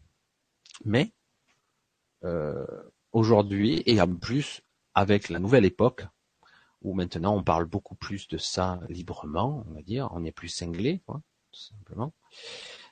mais 0.86 1.12
euh, 2.24 2.66
aujourd'hui 3.12 3.82
et 3.86 4.00
en 4.00 4.16
plus 4.16 4.62
avec 4.94 5.30
la 5.30 5.40
nouvelle 5.40 5.66
époque, 5.66 6.06
où 6.82 6.94
maintenant 6.94 7.36
on 7.36 7.44
parle 7.44 7.66
beaucoup 7.66 7.96
plus 7.96 8.28
de 8.28 8.38
ça 8.38 8.80
librement, 8.88 9.64
on 9.68 9.74
va 9.74 9.82
dire, 9.82 10.10
on 10.12 10.24
est 10.24 10.32
plus 10.32 10.50
cinglé, 10.50 11.02
tout 11.08 11.22
simplement. 11.60 12.14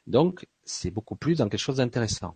Donc, 0.08 0.48
c'est 0.64 0.92
beaucoup 0.92 1.16
plus 1.16 1.38
dans 1.38 1.50
quelque 1.50 1.60
chose 1.60 1.78
d'intéressant. 1.78 2.36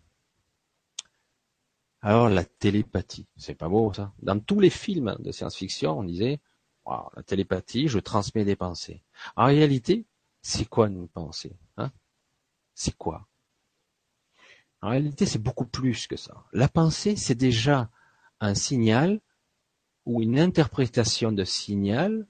Alors, 2.02 2.30
la 2.30 2.44
télépathie, 2.44 3.28
c'est 3.38 3.54
pas 3.56 3.70
beau 3.70 3.94
ça. 3.94 4.12
Dans 4.22 4.40
tous 4.40 4.60
les 4.60 4.72
films 4.72 5.16
de 5.20 5.32
science-fiction, 5.32 6.00
on 6.00 6.04
disait, 6.04 6.40
la 6.88 7.24
télépathie, 7.24 7.88
je 7.88 8.00
transmets 8.00 8.44
des 8.44 8.56
pensées. 8.56 9.04
En 9.36 9.46
réalité, 9.46 10.06
c'est 10.42 10.68
quoi 10.68 10.88
une 10.88 11.08
pensée 11.08 11.56
hein? 11.78 11.92
C'est 12.74 12.98
quoi? 12.98 13.28
En 14.82 14.90
réalité, 14.90 15.28
c'est 15.28 15.42
beaucoup 15.42 15.68
plus 15.68 16.08
que 16.08 16.18
ça. 16.18 16.44
La 16.54 16.68
pensée, 16.68 17.16
c'est 17.16 17.36
déjà 17.36 17.92
un 18.40 18.56
signal 18.56 19.22
ou 20.06 20.24
une 20.24 20.40
interprétation 20.40 21.32
de 21.32 21.44
signal 21.44 22.28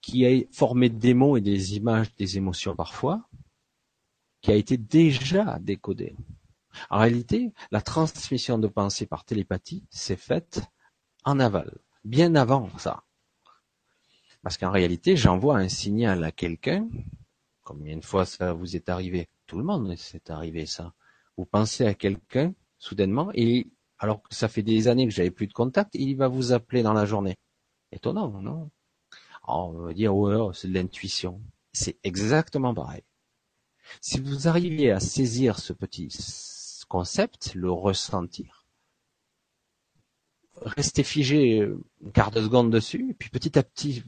qui 0.00 0.24
est 0.24 0.48
formé 0.54 0.88
des 0.88 1.14
mots 1.14 1.36
et 1.36 1.40
des 1.40 1.74
images, 1.74 2.14
des 2.14 2.36
émotions 2.36 2.76
parfois, 2.76 3.28
qui 4.40 4.52
a 4.52 4.54
été 4.54 4.76
déjà 4.76 5.58
décodé. 5.58 6.14
En 6.90 6.98
réalité, 6.98 7.52
la 7.70 7.80
transmission 7.80 8.58
de 8.58 8.68
pensée 8.68 9.06
par 9.06 9.24
télépathie 9.24 9.84
s'est 9.90 10.16
faite 10.16 10.62
en 11.24 11.40
aval, 11.40 11.78
bien 12.04 12.34
avant 12.34 12.68
ça. 12.78 13.04
Parce 14.42 14.56
qu'en 14.56 14.70
réalité, 14.70 15.16
j'envoie 15.16 15.58
un 15.58 15.68
signal 15.68 16.24
à 16.24 16.32
quelqu'un. 16.32 16.88
Combien 17.62 17.96
de 17.96 18.04
fois 18.04 18.24
ça 18.24 18.52
vous 18.52 18.76
est 18.76 18.88
arrivé? 18.88 19.28
Tout 19.46 19.58
le 19.58 19.64
monde 19.64 19.94
s'est 19.96 20.30
arrivé 20.30 20.64
ça. 20.66 20.94
Vous 21.36 21.44
pensez 21.44 21.84
à 21.86 21.94
quelqu'un 21.94 22.54
soudainement 22.78 23.30
et 23.34 23.66
alors 23.98 24.22
que 24.22 24.34
ça 24.34 24.48
fait 24.48 24.62
des 24.62 24.88
années 24.88 25.06
que 25.08 25.12
j'avais 25.12 25.30
plus 25.30 25.48
de 25.48 25.52
contact, 25.52 25.94
il 25.94 26.16
va 26.16 26.28
vous 26.28 26.52
appeler 26.52 26.82
dans 26.82 26.92
la 26.92 27.04
journée. 27.04 27.36
Étonnant, 27.90 28.28
non? 28.40 28.70
On 29.46 29.72
va 29.72 29.92
dire, 29.92 30.14
ouais, 30.14 30.34
oh, 30.34 30.52
c'est 30.52 30.68
de 30.68 30.74
l'intuition. 30.74 31.40
C'est 31.72 31.98
exactement 32.04 32.74
pareil. 32.74 33.02
Si 34.00 34.20
vous 34.20 34.46
arriviez 34.46 34.92
à 34.92 35.00
saisir 35.00 35.58
ce 35.58 35.72
petit 35.72 36.10
concept, 36.88 37.54
le 37.54 37.70
ressentir, 37.70 38.66
restez 40.62 41.04
figé 41.04 41.58
une 41.58 42.12
quart 42.12 42.30
de 42.30 42.42
seconde 42.42 42.70
dessus, 42.70 43.10
et 43.10 43.14
puis 43.14 43.30
petit 43.30 43.58
à 43.58 43.62
petit, 43.62 44.02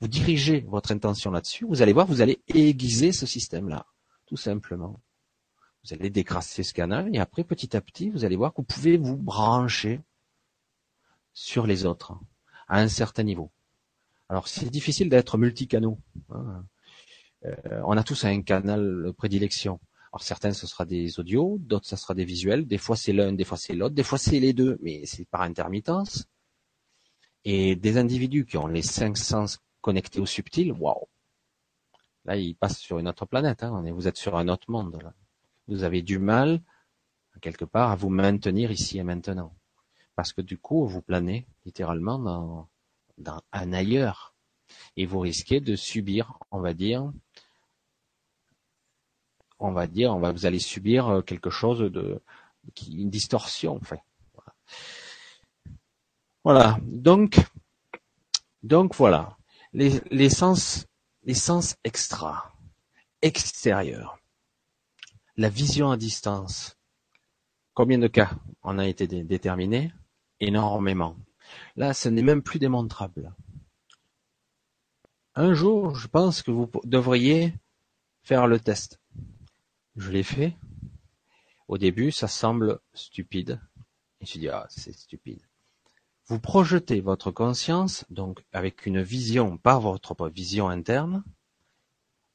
vous, 0.00 0.08
dirigez 0.08 0.60
votre 0.60 0.92
intention 0.92 1.30
là-dessus, 1.30 1.64
vous 1.64 1.80
allez 1.80 1.92
voir, 1.92 2.06
vous 2.06 2.20
allez 2.20 2.42
aiguiser 2.48 3.12
ce 3.12 3.26
système-là, 3.26 3.86
tout 4.26 4.36
simplement. 4.36 5.00
Vous 5.84 5.94
allez 5.94 6.10
décrasser 6.10 6.62
ce 6.62 6.74
canal 6.74 7.14
et 7.14 7.18
après, 7.18 7.44
petit 7.44 7.76
à 7.76 7.80
petit, 7.80 8.10
vous 8.10 8.24
allez 8.24 8.36
voir 8.36 8.52
que 8.52 8.58
vous 8.58 8.66
pouvez 8.66 8.96
vous 8.96 9.16
brancher 9.16 10.00
sur 11.32 11.66
les 11.66 11.84
autres 11.84 12.18
à 12.68 12.80
un 12.80 12.88
certain 12.88 13.22
niveau. 13.22 13.50
Alors, 14.28 14.48
c'est 14.48 14.70
difficile 14.70 15.10
d'être 15.10 15.36
multicanaux. 15.36 15.98
Hein. 16.30 16.64
Euh, 17.44 17.82
on 17.84 17.96
a 17.96 18.02
tous 18.02 18.24
un 18.24 18.40
canal 18.42 19.04
de 19.04 19.10
prédilection. 19.10 19.80
Alors 20.14 20.22
certains 20.22 20.52
ce 20.52 20.68
sera 20.68 20.84
des 20.84 21.18
audios, 21.18 21.56
d'autres 21.58 21.88
ce 21.88 21.96
sera 21.96 22.14
des 22.14 22.24
visuels. 22.24 22.68
Des 22.68 22.78
fois 22.78 22.94
c'est 22.94 23.12
l'un, 23.12 23.32
des 23.32 23.42
fois 23.42 23.58
c'est 23.58 23.74
l'autre, 23.74 23.96
des 23.96 24.04
fois 24.04 24.16
c'est 24.16 24.38
les 24.38 24.52
deux, 24.52 24.78
mais 24.80 25.04
c'est 25.06 25.24
par 25.24 25.40
intermittence. 25.40 26.26
Et 27.44 27.74
des 27.74 27.98
individus 27.98 28.46
qui 28.46 28.56
ont 28.56 28.68
les 28.68 28.82
cinq 28.82 29.16
sens 29.16 29.58
connectés 29.80 30.20
au 30.20 30.26
subtil, 30.26 30.70
waouh 30.70 31.08
Là, 32.26 32.36
ils 32.36 32.54
passent 32.54 32.78
sur 32.78 33.00
une 33.00 33.08
autre 33.08 33.26
planète. 33.26 33.64
Hein. 33.64 33.82
Vous 33.92 34.06
êtes 34.06 34.16
sur 34.16 34.36
un 34.36 34.46
autre 34.46 34.70
monde. 34.70 34.98
Vous 35.66 35.82
avez 35.82 36.00
du 36.00 36.20
mal, 36.20 36.62
quelque 37.40 37.64
part, 37.64 37.90
à 37.90 37.96
vous 37.96 38.08
maintenir 38.08 38.70
ici 38.70 38.98
et 38.98 39.02
maintenant. 39.02 39.52
Parce 40.14 40.32
que 40.32 40.42
du 40.42 40.58
coup, 40.58 40.86
vous 40.86 41.02
planez 41.02 41.48
littéralement 41.66 42.68
dans 43.18 43.42
un 43.52 43.72
ailleurs. 43.72 44.32
Et 44.96 45.06
vous 45.06 45.18
risquez 45.18 45.60
de 45.60 45.74
subir, 45.74 46.38
on 46.52 46.60
va 46.60 46.72
dire, 46.72 47.12
on 49.58 49.72
va 49.72 49.86
dire, 49.86 50.14
on 50.14 50.20
va, 50.20 50.32
vous 50.32 50.46
allez 50.46 50.58
subir 50.58 51.22
quelque 51.26 51.50
chose 51.50 51.80
de, 51.80 52.20
une 52.88 53.10
distorsion, 53.10 53.76
en 53.76 53.80
fait. 53.80 54.00
Voilà. 54.34 54.54
voilà. 56.44 56.78
Donc, 56.82 57.38
donc 58.62 58.94
voilà. 58.94 59.36
Les, 59.72 60.00
les 60.10 60.30
sens, 60.30 60.86
les 61.24 61.34
sens 61.34 61.76
extra, 61.84 62.52
extérieurs 63.22 64.18
la 65.36 65.48
vision 65.48 65.90
à 65.90 65.96
distance. 65.96 66.76
Combien 67.74 67.98
de 67.98 68.06
cas 68.06 68.30
en 68.62 68.78
a 68.78 68.86
été 68.86 69.06
déterminé? 69.06 69.92
Énormément. 70.40 71.16
Là, 71.76 71.92
ce 71.92 72.08
n'est 72.08 72.22
même 72.22 72.42
plus 72.42 72.58
démontrable. 72.58 73.34
Un 75.34 75.54
jour, 75.54 75.96
je 75.96 76.06
pense 76.06 76.42
que 76.42 76.52
vous 76.52 76.70
devriez 76.84 77.54
faire 78.22 78.46
le 78.46 78.60
test. 78.60 79.00
Je 79.96 80.10
l'ai 80.10 80.22
fait. 80.22 80.56
Au 81.68 81.78
début, 81.78 82.10
ça 82.10 82.28
semble 82.28 82.80
stupide. 82.92 83.60
Je 84.20 84.38
dis, 84.38 84.48
ah, 84.48 84.66
c'est 84.68 84.92
stupide. 84.92 85.40
Vous 86.26 86.40
projetez 86.40 87.00
votre 87.00 87.30
conscience, 87.30 88.04
donc 88.10 88.44
avec 88.52 88.86
une 88.86 89.02
vision, 89.02 89.58
pas 89.58 89.78
votre 89.78 90.28
vision 90.28 90.68
interne, 90.68 91.22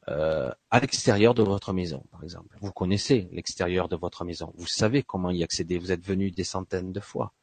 euh, 0.07 0.51
à 0.71 0.79
l'extérieur 0.79 1.33
de 1.33 1.43
votre 1.43 1.73
maison, 1.73 2.03
par 2.11 2.23
exemple. 2.23 2.57
Vous 2.61 2.71
connaissez 2.71 3.29
l'extérieur 3.31 3.89
de 3.89 3.95
votre 3.95 4.25
maison. 4.25 4.53
Vous 4.55 4.67
savez 4.67 5.03
comment 5.03 5.31
y 5.31 5.43
accéder. 5.43 5.77
Vous 5.77 5.91
êtes 5.91 6.05
venu 6.05 6.31
des 6.31 6.43
centaines 6.43 6.91
de 6.91 6.99
fois. 6.99 7.33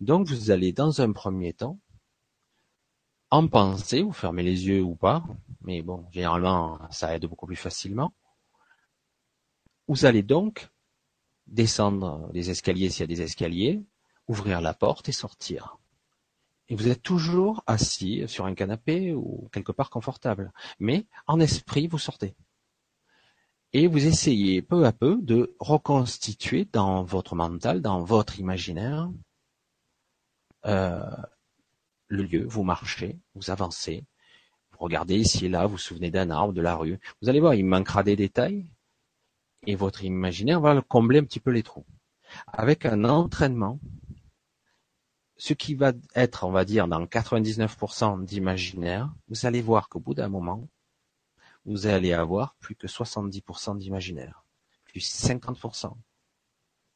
Donc, 0.00 0.26
vous 0.26 0.50
allez, 0.50 0.72
dans 0.72 1.00
un 1.00 1.12
premier 1.12 1.52
temps, 1.52 1.78
en 3.30 3.46
pensée, 3.46 4.02
vous 4.02 4.12
fermez 4.12 4.42
les 4.42 4.66
yeux 4.66 4.82
ou 4.82 4.96
pas, 4.96 5.22
mais 5.62 5.82
bon, 5.82 6.04
généralement, 6.10 6.78
ça 6.90 7.14
aide 7.14 7.26
beaucoup 7.26 7.46
plus 7.46 7.56
facilement. 7.56 8.12
Vous 9.90 10.04
allez 10.04 10.22
donc 10.22 10.70
descendre 11.48 12.30
les 12.32 12.48
escaliers 12.48 12.90
s'il 12.90 13.00
y 13.00 13.02
a 13.02 13.06
des 13.08 13.22
escaliers, 13.22 13.82
ouvrir 14.28 14.60
la 14.60 14.72
porte 14.72 15.08
et 15.08 15.12
sortir. 15.12 15.78
Et 16.68 16.76
vous 16.76 16.86
êtes 16.86 17.02
toujours 17.02 17.64
assis 17.66 18.22
sur 18.28 18.46
un 18.46 18.54
canapé 18.54 19.12
ou 19.14 19.48
quelque 19.50 19.72
part 19.72 19.90
confortable. 19.90 20.52
Mais 20.78 21.06
en 21.26 21.40
esprit, 21.40 21.88
vous 21.88 21.98
sortez. 21.98 22.36
Et 23.72 23.88
vous 23.88 24.06
essayez 24.06 24.62
peu 24.62 24.86
à 24.86 24.92
peu 24.92 25.18
de 25.22 25.56
reconstituer 25.58 26.68
dans 26.72 27.02
votre 27.02 27.34
mental, 27.34 27.82
dans 27.82 28.04
votre 28.04 28.38
imaginaire, 28.38 29.10
euh, 30.66 31.02
le 32.06 32.22
lieu. 32.22 32.44
Vous 32.46 32.62
marchez, 32.62 33.18
vous 33.34 33.50
avancez, 33.50 34.04
vous 34.70 34.78
regardez 34.78 35.16
ici 35.16 35.46
et 35.46 35.48
là, 35.48 35.66
vous 35.66 35.72
vous 35.72 35.78
souvenez 35.78 36.12
d'un 36.12 36.30
arbre, 36.30 36.52
de 36.52 36.60
la 36.60 36.76
rue. 36.76 37.00
Vous 37.20 37.28
allez 37.28 37.40
voir, 37.40 37.54
il 37.54 37.66
manquera 37.66 38.04
des 38.04 38.14
détails. 38.14 38.70
Et 39.66 39.74
votre 39.74 40.04
imaginaire 40.04 40.60
va 40.60 40.80
combler 40.82 41.18
un 41.18 41.24
petit 41.24 41.40
peu 41.40 41.50
les 41.50 41.62
trous. 41.62 41.86
Avec 42.46 42.86
un 42.86 43.04
entraînement, 43.04 43.78
ce 45.36 45.54
qui 45.54 45.74
va 45.74 45.92
être, 46.14 46.44
on 46.44 46.50
va 46.50 46.64
dire, 46.64 46.86
dans 46.88 47.04
99% 47.04 48.24
d'imaginaire, 48.24 49.12
vous 49.28 49.46
allez 49.46 49.62
voir 49.62 49.88
qu'au 49.88 50.00
bout 50.00 50.14
d'un 50.14 50.28
moment, 50.28 50.68
vous 51.64 51.86
allez 51.86 52.12
avoir 52.12 52.54
plus 52.56 52.74
que 52.74 52.86
70% 52.86 53.78
d'imaginaire, 53.78 54.44
plus 54.84 55.00
50%. 55.00 55.94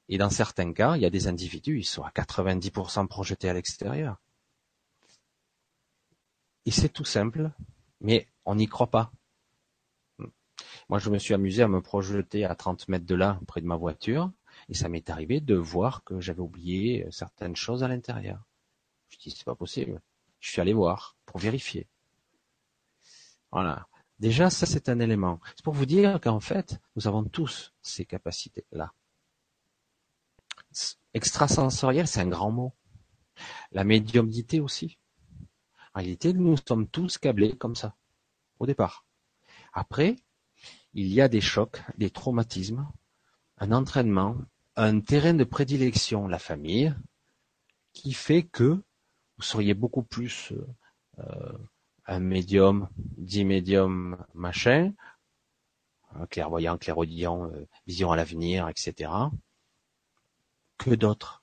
Et 0.09 0.18
dans 0.18 0.31
certains 0.31 0.72
cas, 0.72 0.96
il 0.96 1.03
y 1.03 1.07
a 1.07 1.11
des 1.11 1.27
individus, 1.27 1.79
ils 1.79 1.85
sont 1.85 2.03
à 2.03 2.11
90% 2.11 3.07
projetés 3.07 3.48
à 3.48 3.55
l'extérieur. 3.55 4.20
Et 6.66 6.70
c'est 6.70 6.88
tout 6.88 7.05
simple, 7.05 7.50
mais 8.00 8.29
on 8.44 8.55
n'y 8.57 8.66
croit 8.66 8.90
pas. 8.90 9.11
Moi, 10.88 10.99
je 10.99 11.11
me 11.11 11.19
suis 11.19 11.35
amusé 11.35 11.62
à 11.62 11.69
me 11.69 11.81
projeter 11.81 12.45
à 12.45 12.55
30 12.55 12.88
mètres 12.88 13.07
de 13.07 13.14
là, 13.14 13.40
près 13.47 13.61
de 13.61 13.67
ma 13.67 13.77
voiture, 13.77 14.31
et 14.69 14.75
ça 14.75 14.88
m'est 14.88 15.11
arrivé 15.11 15.40
de 15.40 15.55
voir 15.55 16.05
que 16.05 16.21
j'avais 16.21 16.40
oublié 16.40 17.07
certaines 17.11 17.57
choses 17.57 17.83
à 17.83 17.88
l'intérieur. 17.88 18.45
Je 19.09 19.19
dis, 19.19 19.31
c'est 19.31 19.45
pas 19.45 19.55
possible. 19.55 20.01
Je 20.40 20.51
suis 20.51 20.61
allé 20.61 20.73
voir 20.73 21.17
pour 21.27 21.38
vérifier. 21.38 21.88
Voilà. 23.51 23.87
Déjà, 24.19 24.51
ça, 24.51 24.67
c'est 24.67 24.88
un 24.88 25.01
élément. 25.01 25.40
C'est 25.57 25.64
pour 25.64 25.75
vous 25.75 25.87
dire 25.87 26.21
qu'en 26.21 26.40
fait, 26.40 26.81
nous 26.97 27.09
avons 27.09 27.25
tous 27.25 27.73
ces 27.83 28.05
capacités-là. 28.05 28.93
Extrasensoriel, 31.14 32.07
c'est 32.07 32.21
un 32.21 32.29
grand 32.29 32.51
mot. 32.51 32.73
La 33.73 33.85
médiumnité 33.85 34.61
aussi. 34.61 34.99
En 35.95 36.01
réalité, 36.01 36.33
nous 36.33 36.57
sommes 36.57 36.88
tous 36.88 37.19
câblés 37.19 37.57
comme 37.57 37.77
ça, 37.77 37.97
au 38.59 38.67
départ. 38.67 39.05
Après, 39.73 40.17
il 40.95 41.13
y 41.13 41.21
a 41.21 41.29
des 41.29 41.41
chocs, 41.41 41.83
des 41.99 42.11
traumatismes, 42.11 42.87
un 43.59 43.73
entraînement, 43.73 44.37
un 44.77 45.01
terrain 45.01 45.35
de 45.35 45.45
prédilection, 45.45 46.27
la 46.27 46.39
famille, 46.39 46.95
qui 47.93 48.13
fait 48.13 48.43
que 48.43 48.83
vous 49.37 49.43
seriez 49.43 49.75
beaucoup 49.75 50.03
plus 50.03 50.53
euh, 51.19 51.53
un 52.07 52.21
médium, 52.21 52.89
dit 52.97 53.45
médium, 53.45 54.25
machin, 54.35 54.93
clairvoyant, 56.31 56.79
clairaudient, 56.79 57.47
euh, 57.47 57.67
vision 57.87 58.13
à 58.13 58.17
l'avenir, 58.17 58.69
etc., 58.69 59.11
que 60.79 60.91
d'autres. 60.95 61.43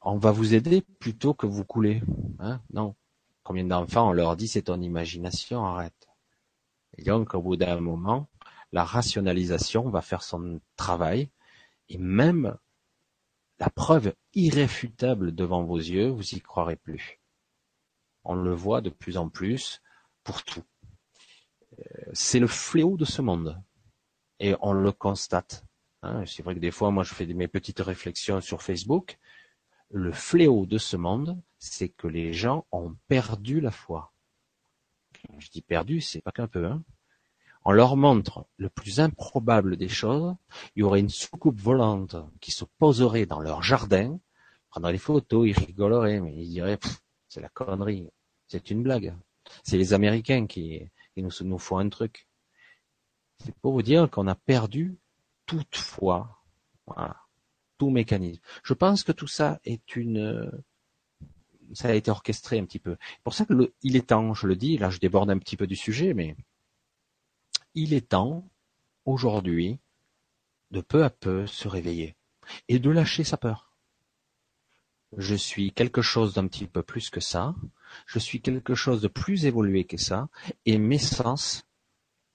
On 0.00 0.16
va 0.16 0.32
vous 0.32 0.54
aider 0.54 0.82
plutôt 0.98 1.34
que 1.34 1.46
vous 1.46 1.64
couler. 1.64 2.02
Hein? 2.38 2.60
Non. 2.72 2.94
Combien 3.42 3.64
d'enfants 3.64 4.10
on 4.10 4.12
leur 4.12 4.36
dit 4.36 4.48
c'est 4.48 4.62
ton 4.62 4.80
imagination, 4.80 5.64
arrête. 5.64 6.08
Et 6.96 7.04
donc 7.04 7.34
au 7.34 7.42
bout 7.42 7.56
d'un 7.56 7.80
moment, 7.80 8.28
la 8.72 8.84
rationalisation 8.84 9.88
va 9.88 10.00
faire 10.00 10.22
son 10.22 10.60
travail 10.76 11.30
et 11.88 11.98
même 11.98 12.56
la 13.58 13.68
preuve 13.68 14.14
irréfutable 14.34 15.34
devant 15.34 15.64
vos 15.64 15.76
yeux, 15.76 16.08
vous 16.08 16.34
y 16.34 16.40
croirez 16.40 16.76
plus. 16.76 17.20
On 18.24 18.34
le 18.34 18.54
voit 18.54 18.80
de 18.80 18.90
plus 18.90 19.16
en 19.16 19.28
plus 19.28 19.82
pour 20.24 20.44
tout. 20.44 20.64
Euh, 21.78 21.84
c'est 22.12 22.38
le 22.38 22.46
fléau 22.46 22.96
de 22.96 23.04
ce 23.04 23.22
monde. 23.22 23.62
Et 24.38 24.54
on 24.60 24.72
le 24.72 24.92
constate. 24.92 25.64
Hein. 26.02 26.24
c'est 26.24 26.42
vrai 26.42 26.54
que 26.54 26.60
des 26.60 26.70
fois, 26.70 26.90
moi, 26.90 27.04
je 27.04 27.12
fais 27.12 27.26
mes 27.26 27.48
petites 27.48 27.80
réflexions 27.80 28.40
sur 28.40 28.62
Facebook. 28.62 29.18
Le 29.90 30.12
fléau 30.12 30.64
de 30.64 30.78
ce 30.78 30.96
monde, 30.96 31.38
c'est 31.58 31.90
que 31.90 32.06
les 32.06 32.32
gens 32.32 32.66
ont 32.72 32.96
perdu 33.08 33.60
la 33.60 33.70
foi. 33.70 34.14
Je 35.38 35.50
dis 35.50 35.60
perdu, 35.60 36.00
c'est 36.00 36.22
pas 36.22 36.32
qu'un 36.32 36.46
peu. 36.46 36.64
Hein 36.64 36.82
on 37.70 37.72
leur 37.72 37.96
montre 37.96 38.46
le 38.56 38.68
plus 38.68 38.98
improbable 38.98 39.76
des 39.76 39.88
choses, 39.88 40.34
il 40.74 40.80
y 40.80 40.82
aurait 40.82 40.98
une 40.98 41.08
soucoupe 41.08 41.60
volante 41.60 42.16
qui 42.40 42.50
se 42.50 42.64
poserait 42.64 43.26
dans 43.26 43.38
leur 43.38 43.62
jardin, 43.62 44.18
prendrait 44.70 44.90
des 44.90 44.98
photos, 44.98 45.48
ils 45.48 45.56
rigoleraient, 45.56 46.18
mais 46.18 46.34
ils 46.34 46.48
diraient, 46.48 46.80
c'est 47.28 47.40
la 47.40 47.48
connerie, 47.48 48.10
c'est 48.48 48.72
une 48.72 48.82
blague. 48.82 49.14
C'est 49.62 49.78
les 49.78 49.92
Américains 49.92 50.48
qui, 50.48 50.82
nous, 51.16 51.58
font 51.58 51.78
un 51.78 51.88
truc. 51.88 52.26
C'est 53.38 53.54
pour 53.54 53.72
vous 53.72 53.82
dire 53.82 54.10
qu'on 54.10 54.26
a 54.26 54.34
perdu 54.34 54.98
toute 55.46 55.76
foi, 55.76 56.42
voilà, 56.88 57.18
tout 57.78 57.90
mécanisme. 57.90 58.42
Je 58.64 58.74
pense 58.74 59.04
que 59.04 59.12
tout 59.12 59.28
ça 59.28 59.60
est 59.64 59.94
une, 59.94 60.50
ça 61.72 61.90
a 61.90 61.94
été 61.94 62.10
orchestré 62.10 62.58
un 62.58 62.64
petit 62.64 62.80
peu. 62.80 62.96
C'est 63.00 63.22
pour 63.22 63.34
ça 63.34 63.44
que 63.44 63.52
le, 63.52 63.74
il 63.84 63.94
est 63.94 64.08
temps, 64.08 64.34
je 64.34 64.48
le 64.48 64.56
dis, 64.56 64.76
là 64.76 64.90
je 64.90 64.98
déborde 64.98 65.30
un 65.30 65.38
petit 65.38 65.56
peu 65.56 65.68
du 65.68 65.76
sujet, 65.76 66.14
mais 66.14 66.34
il 67.74 67.94
est 67.94 68.08
temps, 68.08 68.48
aujourd'hui, 69.04 69.78
de 70.70 70.80
peu 70.80 71.04
à 71.04 71.10
peu 71.10 71.46
se 71.46 71.68
réveiller 71.68 72.16
et 72.68 72.78
de 72.78 72.90
lâcher 72.90 73.24
sa 73.24 73.36
peur. 73.36 73.72
Je 75.16 75.34
suis 75.34 75.72
quelque 75.72 76.02
chose 76.02 76.34
d'un 76.34 76.46
petit 76.46 76.66
peu 76.66 76.82
plus 76.82 77.10
que 77.10 77.20
ça, 77.20 77.54
je 78.06 78.18
suis 78.18 78.40
quelque 78.40 78.74
chose 78.74 79.00
de 79.00 79.08
plus 79.08 79.44
évolué 79.44 79.84
que 79.84 79.96
ça, 79.96 80.28
et 80.66 80.78
mes 80.78 80.98
sens, 80.98 81.64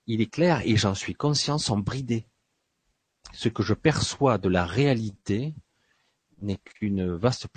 il 0.07 0.21
est 0.21 0.31
clair, 0.31 0.61
et 0.65 0.75
j'en 0.75 0.93
suis 0.93 1.15
conscient, 1.15 1.57
sont 1.57 1.79
bridés. 1.79 2.27
Ce 3.33 3.49
que 3.49 3.63
je 3.63 3.73
perçois 3.73 4.37
de 4.37 4.49
la 4.49 4.65
réalité 4.65 5.55
n'est 6.41 6.57
qu'une 6.57 7.13
vaste... 7.13 7.47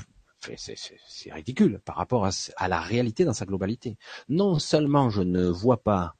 C'est 0.56 1.32
ridicule 1.32 1.80
par 1.84 1.96
rapport 1.96 2.24
à, 2.24 2.30
à 2.56 2.68
la 2.68 2.80
réalité 2.80 3.24
dans 3.24 3.32
sa 3.32 3.44
globalité. 3.44 3.98
Non 4.28 4.60
seulement 4.60 5.10
je 5.10 5.22
ne 5.22 5.48
vois 5.48 5.82
pas 5.82 6.14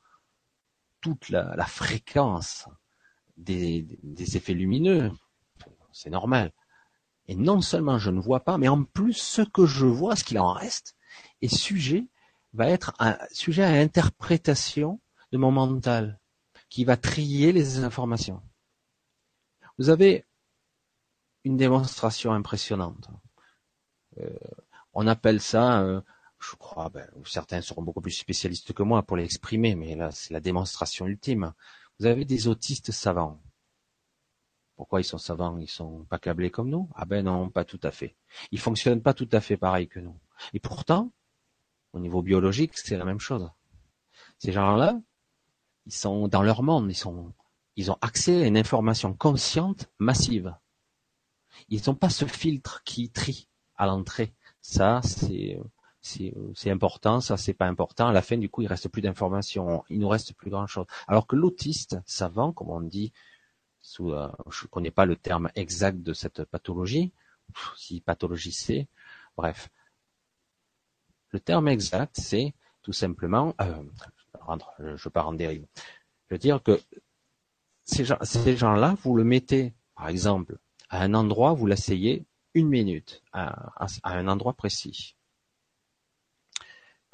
toute 1.00 1.28
la, 1.28 1.66
fréquence 1.66 2.68
des, 3.37 3.87
effets 4.37 4.54
lumineux, 4.54 5.12
c'est 5.92 6.11
normal. 6.11 6.52
Et 7.26 7.37
non 7.37 7.61
seulement 7.61 7.98
je 7.98 8.11
ne 8.11 8.20
vois 8.20 8.40
pas, 8.40 8.58
mais 8.58 8.68
en 8.68 8.84
plus 8.84 9.14
ce 9.14 9.42
que 9.42 9.66
je 9.66 9.87
vois, 9.87 10.16
ce 10.16 10.24
qu'il 10.24 10.38
en 10.38 10.52
reste, 10.52 10.96
est 11.42 11.54
sujet, 11.54 12.08
va 12.52 12.68
être 12.68 12.94
un 12.98 13.18
sujet 13.32 13.64
à 13.64 13.72
interprétation 13.72 15.00
de 15.32 15.38
mon 15.38 15.50
mental, 15.50 16.18
qui 16.70 16.84
va 16.84 16.96
trier 16.96 17.52
les 17.52 17.80
informations. 17.80 18.42
Vous 19.78 19.90
avez 19.90 20.26
une 21.44 21.56
démonstration 21.56 22.32
impressionnante. 22.32 23.08
Euh, 24.20 24.30
on 24.92 25.06
appelle 25.06 25.40
ça 25.40 25.82
euh, 25.82 26.00
je 26.40 26.57
crois, 26.57 26.88
ben, 26.88 27.09
certains 27.24 27.61
seront 27.61 27.83
beaucoup 27.83 28.01
plus 28.01 28.12
spécialistes 28.12 28.72
que 28.72 28.83
moi 28.83 29.03
pour 29.03 29.16
l'exprimer, 29.16 29.74
mais 29.74 29.94
là, 29.96 30.11
c'est 30.11 30.33
la 30.33 30.40
démonstration 30.40 31.07
ultime. 31.07 31.53
Vous 31.98 32.07
avez 32.07 32.24
des 32.24 32.46
autistes 32.48 32.92
savants. 32.92 33.40
Pourquoi 34.77 35.01
ils 35.01 35.05
sont 35.05 35.18
savants? 35.18 35.59
Ils 35.59 35.68
sont 35.68 36.05
pas 36.05 36.20
câblés 36.20 36.51
comme 36.51 36.70
nous? 36.70 36.88
Ah 36.94 37.05
ben 37.05 37.24
non, 37.24 37.51
pas 37.51 37.64
tout 37.64 37.81
à 37.83 37.90
fait. 37.90 38.14
Ils 38.53 38.61
fonctionnent 38.61 39.03
pas 39.03 39.14
tout 39.14 39.29
à 39.33 39.40
fait 39.40 39.57
pareil 39.57 39.88
que 39.88 39.98
nous. 39.98 40.16
Et 40.55 40.61
pourtant, 40.61 41.11
au 41.92 41.98
niveau 41.98 42.22
biologique, 42.22 42.79
c'est 42.79 42.96
la 42.96 43.05
même 43.05 43.18
chose. 43.18 43.51
Ces 44.38 44.53
gens-là, 44.53 45.01
ils 45.87 45.92
sont 45.92 46.29
dans 46.29 46.42
leur 46.42 46.62
monde, 46.62 46.88
ils 46.88 46.94
sont, 46.94 47.33
ils 47.74 47.90
ont 47.90 47.98
accès 48.01 48.44
à 48.44 48.46
une 48.46 48.57
information 48.57 49.12
consciente 49.14 49.90
massive. 49.98 50.55
Ils 51.68 51.83
n'ont 51.87 51.96
pas 51.96 52.11
ce 52.11 52.27
filtre 52.27 52.85
qui 52.85 53.11
trie 53.11 53.48
à 53.74 53.87
l'entrée. 53.87 54.33
Ça, 54.61 55.01
c'est 55.03 55.59
c'est 56.00 56.70
important, 56.70 57.20
ça 57.20 57.37
c'est 57.37 57.54
pas 57.54 57.66
important. 57.66 58.08
À 58.08 58.12
la 58.12 58.22
fin, 58.22 58.37
du 58.37 58.48
coup, 58.48 58.62
il 58.62 58.68
reste 58.68 58.88
plus 58.88 59.02
d'informations, 59.02 59.84
il 59.90 59.98
nous 59.98 60.08
reste 60.08 60.34
plus 60.34 60.50
grand 60.50 60.66
chose. 60.66 60.87
Alors 61.06 61.26
que 61.26 61.37
l'autiste 61.37 61.98
savant, 62.06 62.52
comme 62.52 62.70
on 62.70 62.80
dit, 62.80 63.12
sous, 63.80 64.12
euh, 64.12 64.28
je 64.50 64.66
connais 64.66 64.90
pas 64.90 65.06
le 65.06 65.16
terme 65.16 65.50
exact 65.54 66.02
de 66.02 66.12
cette 66.12 66.44
pathologie, 66.44 67.12
si 67.76 68.00
pathologie 68.00 68.52
c'est, 68.52 68.88
bref. 69.37 69.68
Le 71.30 71.40
terme 71.40 71.68
exact, 71.68 72.16
c'est 72.18 72.54
tout 72.82 72.92
simplement, 72.92 73.54
euh, 73.61 73.82
je 74.78 75.08
ne 75.08 75.11
pas 75.11 75.22
rendre 75.22 75.38
dérive. 75.38 75.66
Je 76.28 76.34
veux 76.34 76.38
dire 76.38 76.62
que 76.62 76.80
ces 77.84 78.56
gens-là, 78.56 78.96
vous 79.02 79.14
le 79.16 79.24
mettez, 79.24 79.74
par 79.94 80.08
exemple, 80.08 80.58
à 80.88 81.02
un 81.02 81.14
endroit, 81.14 81.52
vous 81.52 81.66
l'asseyez 81.66 82.24
une 82.54 82.68
minute, 82.68 83.22
à, 83.32 83.70
un 84.04 84.28
endroit 84.28 84.54
précis. 84.54 85.16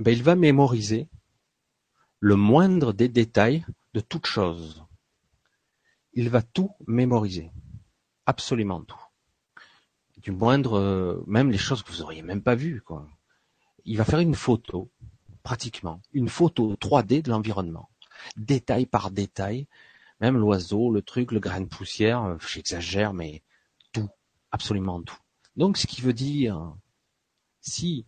Ben, 0.00 0.11
il 0.12 0.22
va 0.24 0.35
mémoriser 0.35 1.09
le 2.18 2.35
moindre 2.35 2.92
des 2.92 3.09
détails 3.09 3.64
de 3.92 4.00
toute 4.00 4.26
chose. 4.26 4.85
Il 6.14 6.30
va 6.30 6.42
tout 6.42 6.70
mémoriser. 6.87 7.50
Absolument 8.26 8.83
tout. 8.83 9.00
Du 10.16 10.33
moindre, 10.33 10.78
euh, 10.78 11.22
même 11.26 11.50
les 11.50 11.59
choses 11.59 11.83
que 11.83 11.92
vous 11.92 12.02
auriez 12.02 12.22
même 12.22 12.42
pas 12.42 12.57
vues, 12.57 12.80
quoi. 12.80 13.07
Il 13.85 13.96
va 13.98 14.04
faire 14.04 14.18
une 14.18 14.35
photo, 14.35 14.90
pratiquement, 15.42 16.00
une 16.12 16.28
photo 16.28 16.74
3D 16.74 17.22
de 17.22 17.30
l'environnement. 17.30 17.90
Détail 18.37 18.87
par 18.87 19.11
détail. 19.11 19.68
Même 20.20 20.38
l'oiseau, 20.38 20.90
le 20.90 21.02
truc, 21.02 21.30
le 21.30 21.40
grain 21.40 21.61
de 21.61 21.66
poussière, 21.66 22.22
euh, 22.24 22.37
j'exagère, 22.40 23.12
mais 23.12 23.42
tout. 23.92 24.09
Absolument 24.50 25.02
tout. 25.02 25.18
Donc, 25.57 25.76
ce 25.76 25.87
qui 25.87 26.00
veut 26.00 26.12
dire, 26.12 26.74
si 27.61 28.07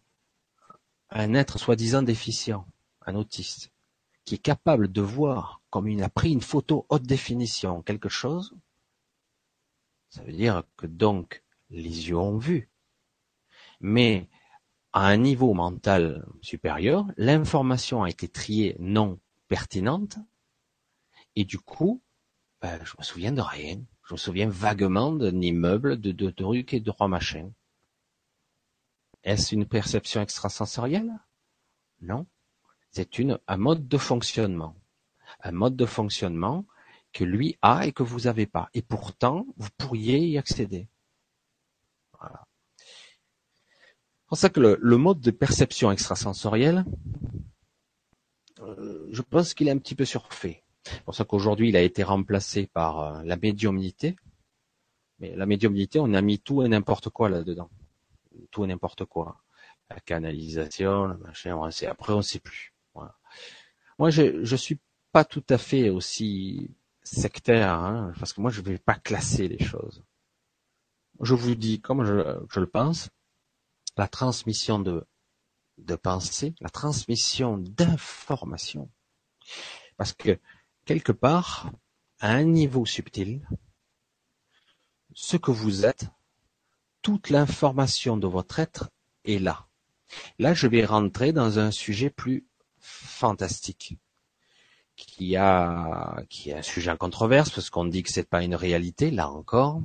un 1.10 1.34
être 1.34 1.58
soi-disant 1.58 2.02
déficient, 2.02 2.66
un 3.06 3.14
autiste, 3.14 3.72
qui 4.24 4.34
est 4.36 4.38
capable 4.38 4.90
de 4.90 5.00
voir 5.00 5.60
comme 5.70 5.88
il 5.88 6.02
a 6.02 6.08
pris 6.08 6.32
une 6.32 6.40
photo 6.40 6.86
haute 6.88 7.04
définition 7.04 7.82
quelque 7.82 8.08
chose, 8.08 8.54
ça 10.08 10.22
veut 10.22 10.32
dire 10.32 10.62
que 10.76 10.86
donc 10.86 11.44
les 11.70 12.08
yeux 12.08 12.16
ont 12.16 12.38
vu. 12.38 12.70
Mais 13.80 14.28
à 14.92 15.06
un 15.06 15.16
niveau 15.16 15.52
mental 15.52 16.26
supérieur, 16.40 17.06
l'information 17.16 18.02
a 18.02 18.10
été 18.10 18.28
triée 18.28 18.76
non 18.78 19.18
pertinente, 19.48 20.18
et 21.36 21.44
du 21.44 21.58
coup, 21.58 22.02
ben, 22.62 22.80
je 22.84 22.94
me 22.98 23.04
souviens 23.04 23.32
de 23.32 23.42
rien. 23.42 23.80
Je 24.08 24.14
me 24.14 24.18
souviens 24.18 24.48
vaguement 24.48 25.12
d'un 25.12 25.40
immeuble, 25.40 26.00
de 26.00 26.12
deux 26.12 26.32
trucs 26.32 26.72
et 26.72 26.80
de 26.80 26.90
trois 26.90 27.08
machins. 27.08 27.52
Est-ce 29.26 29.56
une 29.56 29.66
perception 29.66 30.22
extrasensorielle? 30.22 31.12
Non. 32.00 32.26
C'est 32.92 33.10
un 33.48 33.56
mode 33.56 33.88
de 33.88 33.98
fonctionnement. 33.98 34.76
Un 35.40 35.50
mode 35.50 35.74
de 35.74 35.84
fonctionnement 35.84 36.64
que 37.12 37.24
lui 37.24 37.58
a 37.60 37.86
et 37.86 37.92
que 37.92 38.04
vous 38.04 38.20
n'avez 38.20 38.46
pas. 38.46 38.70
Et 38.72 38.82
pourtant, 38.82 39.44
vous 39.56 39.68
pourriez 39.76 40.20
y 40.28 40.38
accéder. 40.38 40.88
Voilà. 42.20 42.46
C'est 42.76 44.28
pour 44.28 44.38
ça 44.38 44.48
que 44.48 44.60
le, 44.60 44.96
mode 44.96 45.20
de 45.20 45.32
perception 45.32 45.90
extrasensorielle, 45.90 46.84
euh, 48.60 49.08
je 49.10 49.22
pense 49.22 49.54
qu'il 49.54 49.66
est 49.66 49.72
un 49.72 49.78
petit 49.78 49.96
peu 49.96 50.04
surfait. 50.04 50.62
C'est 50.84 51.02
pour 51.02 51.16
ça 51.16 51.24
qu'aujourd'hui, 51.24 51.70
il 51.70 51.76
a 51.76 51.82
été 51.82 52.04
remplacé 52.04 52.68
par 52.68 53.00
euh, 53.00 53.22
la 53.24 53.36
médiumnité. 53.36 54.14
Mais 55.18 55.34
la 55.34 55.46
médiumnité, 55.46 55.98
on 55.98 56.14
a 56.14 56.22
mis 56.22 56.38
tout 56.38 56.62
et 56.62 56.68
n'importe 56.68 57.08
quoi 57.08 57.28
là-dedans. 57.28 57.70
Tout 58.50 58.64
et 58.64 58.66
n'importe 58.66 59.04
quoi. 59.04 59.42
La 59.90 60.00
canalisation, 60.00 61.06
le 61.06 61.16
machin, 61.18 61.56
on 61.56 61.70
sait, 61.70 61.86
après 61.86 62.12
on 62.12 62.22
sait 62.22 62.40
plus. 62.40 62.72
Moi, 63.98 64.10
je, 64.10 64.44
je 64.44 64.56
suis 64.56 64.78
pas 65.12 65.24
tout 65.24 65.44
à 65.48 65.58
fait 65.58 65.88
aussi 65.88 66.74
sectaire, 67.02 67.72
hein, 67.72 68.12
parce 68.18 68.32
que 68.32 68.40
moi, 68.40 68.50
je 68.50 68.60
vais 68.60 68.78
pas 68.78 68.96
classer 68.96 69.48
les 69.48 69.62
choses. 69.64 70.04
Je 71.20 71.34
vous 71.34 71.54
dis, 71.54 71.80
comme 71.80 72.04
je, 72.04 72.38
je 72.50 72.60
le 72.60 72.66
pense, 72.66 73.08
la 73.96 74.08
transmission 74.08 74.78
de, 74.78 75.06
de 75.78 75.96
pensée, 75.96 76.54
la 76.60 76.68
transmission 76.68 77.56
d'informations. 77.58 78.90
Parce 79.96 80.12
que 80.12 80.38
quelque 80.84 81.12
part, 81.12 81.70
à 82.20 82.32
un 82.32 82.44
niveau 82.44 82.84
subtil, 82.84 83.46
ce 85.14 85.36
que 85.36 85.50
vous 85.50 85.86
êtes, 85.86 86.06
toute 87.06 87.30
l'information 87.30 88.16
de 88.16 88.26
votre 88.26 88.58
être 88.58 88.90
est 89.24 89.38
là. 89.38 89.68
Là, 90.40 90.54
je 90.54 90.66
vais 90.66 90.84
rentrer 90.84 91.32
dans 91.32 91.60
un 91.60 91.70
sujet 91.70 92.10
plus 92.10 92.44
fantastique, 92.80 93.96
qui 94.96 95.36
a, 95.36 96.24
est 96.46 96.52
un 96.52 96.62
sujet 96.62 96.90
en 96.90 96.96
controverse, 96.96 97.50
parce 97.50 97.70
qu'on 97.70 97.84
dit 97.84 98.02
que 98.02 98.10
c'est 98.10 98.28
pas 98.28 98.42
une 98.42 98.56
réalité, 98.56 99.12
là 99.12 99.30
encore. 99.30 99.80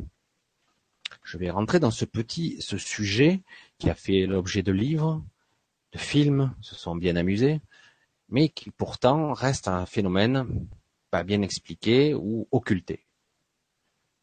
Je 1.21 1.37
vais 1.37 1.51
rentrer 1.51 1.79
dans 1.79 1.91
ce 1.91 2.05
petit, 2.05 2.59
ce 2.59 2.79
sujet 2.79 3.43
qui 3.77 3.91
a 3.91 3.93
fait 3.93 4.25
l'objet 4.25 4.63
de 4.63 4.71
livres, 4.71 5.23
de 5.91 5.99
films, 5.99 6.55
se 6.59 6.73
sont 6.73 6.95
bien 6.95 7.15
amusés, 7.17 7.61
mais 8.29 8.49
qui 8.49 8.71
pourtant 8.71 9.33
reste 9.33 9.67
un 9.67 9.85
phénomène 9.85 10.67
pas 11.11 11.21
bien 11.21 11.43
expliqué 11.43 12.15
ou 12.15 12.47
occulté. 12.49 13.05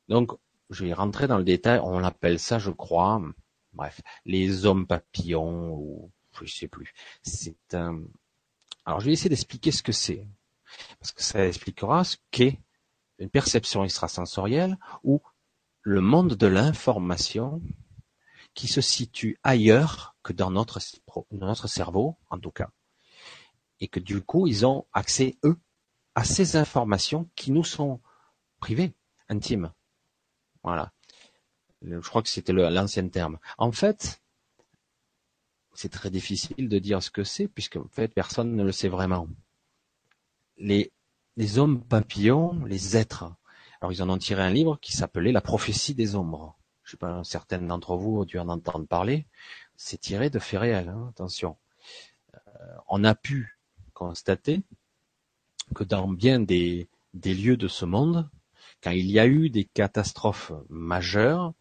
Donc, 0.08 0.32
je 0.70 0.84
vais 0.84 0.92
rentrer 0.92 1.26
dans 1.26 1.38
le 1.38 1.44
détail, 1.44 1.80
on 1.82 1.98
l'appelle 1.98 2.38
ça, 2.38 2.58
je 2.58 2.70
crois, 2.70 3.22
bref, 3.72 4.00
les 4.24 4.66
hommes 4.66 4.86
papillons, 4.86 5.72
ou 5.74 6.10
je 6.42 6.52
sais 6.52 6.68
plus. 6.68 6.92
C'est 7.22 7.74
un... 7.74 8.02
Alors, 8.84 9.00
je 9.00 9.06
vais 9.06 9.12
essayer 9.12 9.30
d'expliquer 9.30 9.72
ce 9.72 9.82
que 9.82 9.92
c'est, 9.92 10.26
parce 10.98 11.12
que 11.12 11.22
ça 11.22 11.46
expliquera 11.46 12.04
ce 12.04 12.16
qu'est 12.30 12.60
une 13.18 13.30
perception 13.30 13.84
extrasensorielle 13.84 14.78
ou 15.02 15.20
le 15.82 16.00
monde 16.00 16.34
de 16.34 16.46
l'information 16.46 17.62
qui 18.54 18.68
se 18.68 18.80
situe 18.80 19.38
ailleurs 19.42 20.16
que 20.22 20.32
dans 20.32 20.50
notre, 20.50 20.80
dans 21.30 21.46
notre 21.46 21.68
cerveau, 21.68 22.16
en 22.30 22.38
tout 22.38 22.50
cas. 22.50 22.70
Et 23.80 23.88
que 23.88 24.00
du 24.00 24.22
coup, 24.22 24.46
ils 24.46 24.66
ont 24.66 24.86
accès, 24.92 25.38
eux, 25.44 25.58
à 26.14 26.24
ces 26.24 26.56
informations 26.56 27.30
qui 27.36 27.52
nous 27.52 27.64
sont 27.64 28.00
privées, 28.58 28.94
intimes. 29.28 29.72
Voilà. 30.68 30.92
Je 31.80 31.98
crois 32.00 32.22
que 32.22 32.28
c'était 32.28 32.52
l'ancien 32.52 33.08
terme. 33.08 33.38
En 33.56 33.72
fait, 33.72 34.20
c'est 35.72 35.88
très 35.88 36.10
difficile 36.10 36.68
de 36.68 36.78
dire 36.78 37.02
ce 37.02 37.10
que 37.10 37.24
c'est, 37.24 37.48
puisque 37.48 37.76
en 37.76 37.88
fait, 37.88 38.08
personne 38.08 38.54
ne 38.54 38.62
le 38.62 38.72
sait 38.72 38.88
vraiment. 38.88 39.28
Les, 40.58 40.92
hommes 41.56 41.82
papillons, 41.82 42.64
les 42.66 42.98
êtres, 42.98 43.32
alors 43.80 43.92
ils 43.92 44.02
en 44.02 44.10
ont 44.10 44.18
tiré 44.18 44.42
un 44.42 44.50
livre 44.50 44.78
qui 44.82 44.94
s'appelait 44.94 45.32
La 45.32 45.40
prophétie 45.40 45.94
des 45.94 46.16
ombres. 46.16 46.58
Je 46.82 46.92
sais 46.92 46.96
pas, 46.98 47.24
certaines 47.24 47.66
d'entre 47.66 47.96
vous 47.96 48.18
ont 48.18 48.24
dû 48.24 48.38
en 48.38 48.48
entendre 48.48 48.86
parler. 48.86 49.26
C'est 49.76 50.00
tiré 50.00 50.28
de 50.28 50.38
faits 50.38 50.60
réels, 50.60 50.88
hein, 50.88 51.06
attention. 51.10 51.56
Euh, 52.34 52.76
on 52.88 53.04
a 53.04 53.14
pu 53.14 53.56
constater 53.94 54.62
que 55.74 55.84
dans 55.84 56.08
bien 56.08 56.40
des 56.40 56.88
lieux 57.14 57.56
de 57.56 57.68
ce 57.68 57.86
monde, 57.86 58.28
quand 58.82 58.90
il 58.90 59.10
y 59.10 59.18
a 59.18 59.26
eu 59.26 59.50
des 59.50 59.64
catastrophes 59.64 60.52
majeures, 60.68 61.52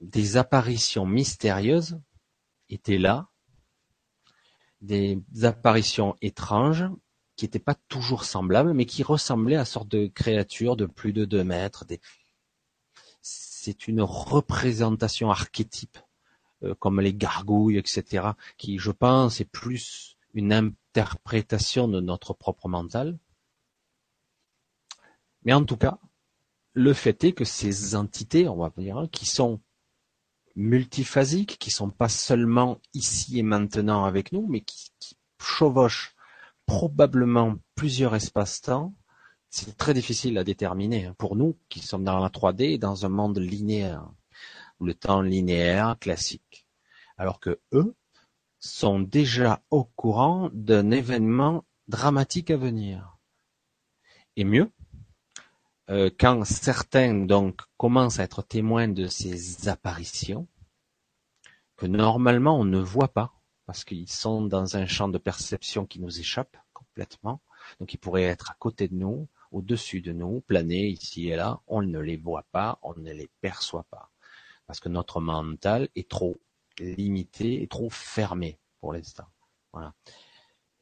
des 0.00 0.36
apparitions 0.36 1.06
mystérieuses 1.06 2.00
étaient 2.68 2.98
là, 2.98 3.28
des 4.80 5.22
apparitions 5.42 6.16
étranges 6.20 6.84
qui 7.36 7.44
n'étaient 7.44 7.58
pas 7.58 7.76
toujours 7.88 8.24
semblables, 8.24 8.74
mais 8.74 8.84
qui 8.84 9.02
ressemblaient 9.02 9.56
à 9.56 9.64
sorte 9.64 9.88
de 9.88 10.06
créatures 10.08 10.76
de 10.76 10.86
plus 10.86 11.12
de 11.12 11.24
deux 11.24 11.44
mètres. 11.44 11.84
C'est 13.20 13.86
une 13.86 14.02
représentation 14.02 15.30
archétype, 15.30 15.98
euh, 16.64 16.74
comme 16.74 17.00
les 17.00 17.14
gargouilles, 17.14 17.78
etc., 17.78 18.30
qui, 18.58 18.78
je 18.78 18.90
pense, 18.90 19.40
est 19.40 19.46
plus 19.46 20.18
une 20.34 20.52
interprétation 20.52 21.88
de 21.88 22.00
notre 22.00 22.34
propre 22.34 22.68
mental. 22.68 23.18
Mais 25.44 25.52
en 25.52 25.64
tout 25.64 25.76
cas, 25.76 25.98
le 26.74 26.92
fait 26.92 27.24
est 27.24 27.32
que 27.32 27.44
ces 27.44 27.94
entités, 27.94 28.48
on 28.48 28.56
va 28.56 28.72
dire, 28.76 29.08
qui 29.10 29.26
sont 29.26 29.60
multiphasiques, 30.54 31.58
qui 31.58 31.70
sont 31.70 31.90
pas 31.90 32.08
seulement 32.08 32.80
ici 32.94 33.38
et 33.38 33.42
maintenant 33.42 34.04
avec 34.04 34.32
nous, 34.32 34.46
mais 34.48 34.60
qui, 34.60 34.90
chevauchent 35.40 36.14
probablement 36.66 37.56
plusieurs 37.74 38.14
espaces-temps, 38.14 38.94
c'est 39.50 39.76
très 39.76 39.92
difficile 39.92 40.38
à 40.38 40.44
déterminer 40.44 41.06
hein, 41.06 41.14
pour 41.18 41.34
nous 41.34 41.58
qui 41.68 41.80
sommes 41.80 42.04
dans 42.04 42.20
la 42.20 42.28
3D 42.28 42.78
dans 42.78 43.04
un 43.04 43.08
monde 43.08 43.38
linéaire, 43.38 44.08
le 44.80 44.94
temps 44.94 45.20
linéaire 45.20 45.96
classique. 45.98 46.68
Alors 47.18 47.40
que 47.40 47.58
eux, 47.72 47.96
sont 48.60 49.00
déjà 49.00 49.60
au 49.70 49.82
courant 49.84 50.48
d'un 50.52 50.92
événement 50.92 51.64
dramatique 51.88 52.52
à 52.52 52.56
venir. 52.56 53.18
Et 54.36 54.44
mieux, 54.44 54.70
euh, 55.92 56.10
quand 56.18 56.44
certains 56.44 57.12
donc 57.26 57.60
commencent 57.76 58.18
à 58.18 58.22
être 58.24 58.42
témoins 58.42 58.88
de 58.88 59.08
ces 59.08 59.68
apparitions, 59.68 60.48
que 61.76 61.86
normalement 61.86 62.58
on 62.58 62.64
ne 62.64 62.78
voit 62.78 63.12
pas, 63.12 63.34
parce 63.66 63.84
qu'ils 63.84 64.10
sont 64.10 64.40
dans 64.42 64.76
un 64.76 64.86
champ 64.86 65.08
de 65.08 65.18
perception 65.18 65.84
qui 65.84 66.00
nous 66.00 66.18
échappe 66.18 66.56
complètement. 66.72 67.42
Donc 67.78 67.92
ils 67.92 67.98
pourraient 67.98 68.22
être 68.22 68.50
à 68.50 68.56
côté 68.58 68.88
de 68.88 68.94
nous, 68.94 69.28
au-dessus 69.50 70.00
de 70.00 70.12
nous, 70.12 70.40
planer 70.40 70.88
ici 70.88 71.28
et 71.28 71.36
là. 71.36 71.60
On 71.66 71.82
ne 71.82 71.98
les 71.98 72.16
voit 72.16 72.46
pas, 72.52 72.78
on 72.82 72.94
ne 72.94 73.12
les 73.12 73.28
perçoit 73.42 73.86
pas. 73.90 74.10
Parce 74.66 74.80
que 74.80 74.88
notre 74.88 75.20
mental 75.20 75.90
est 75.94 76.08
trop 76.08 76.38
limité 76.78 77.62
et 77.62 77.68
trop 77.68 77.90
fermé 77.90 78.58
pour 78.80 78.94
l'instant. 78.94 79.26
Voilà. 79.74 79.92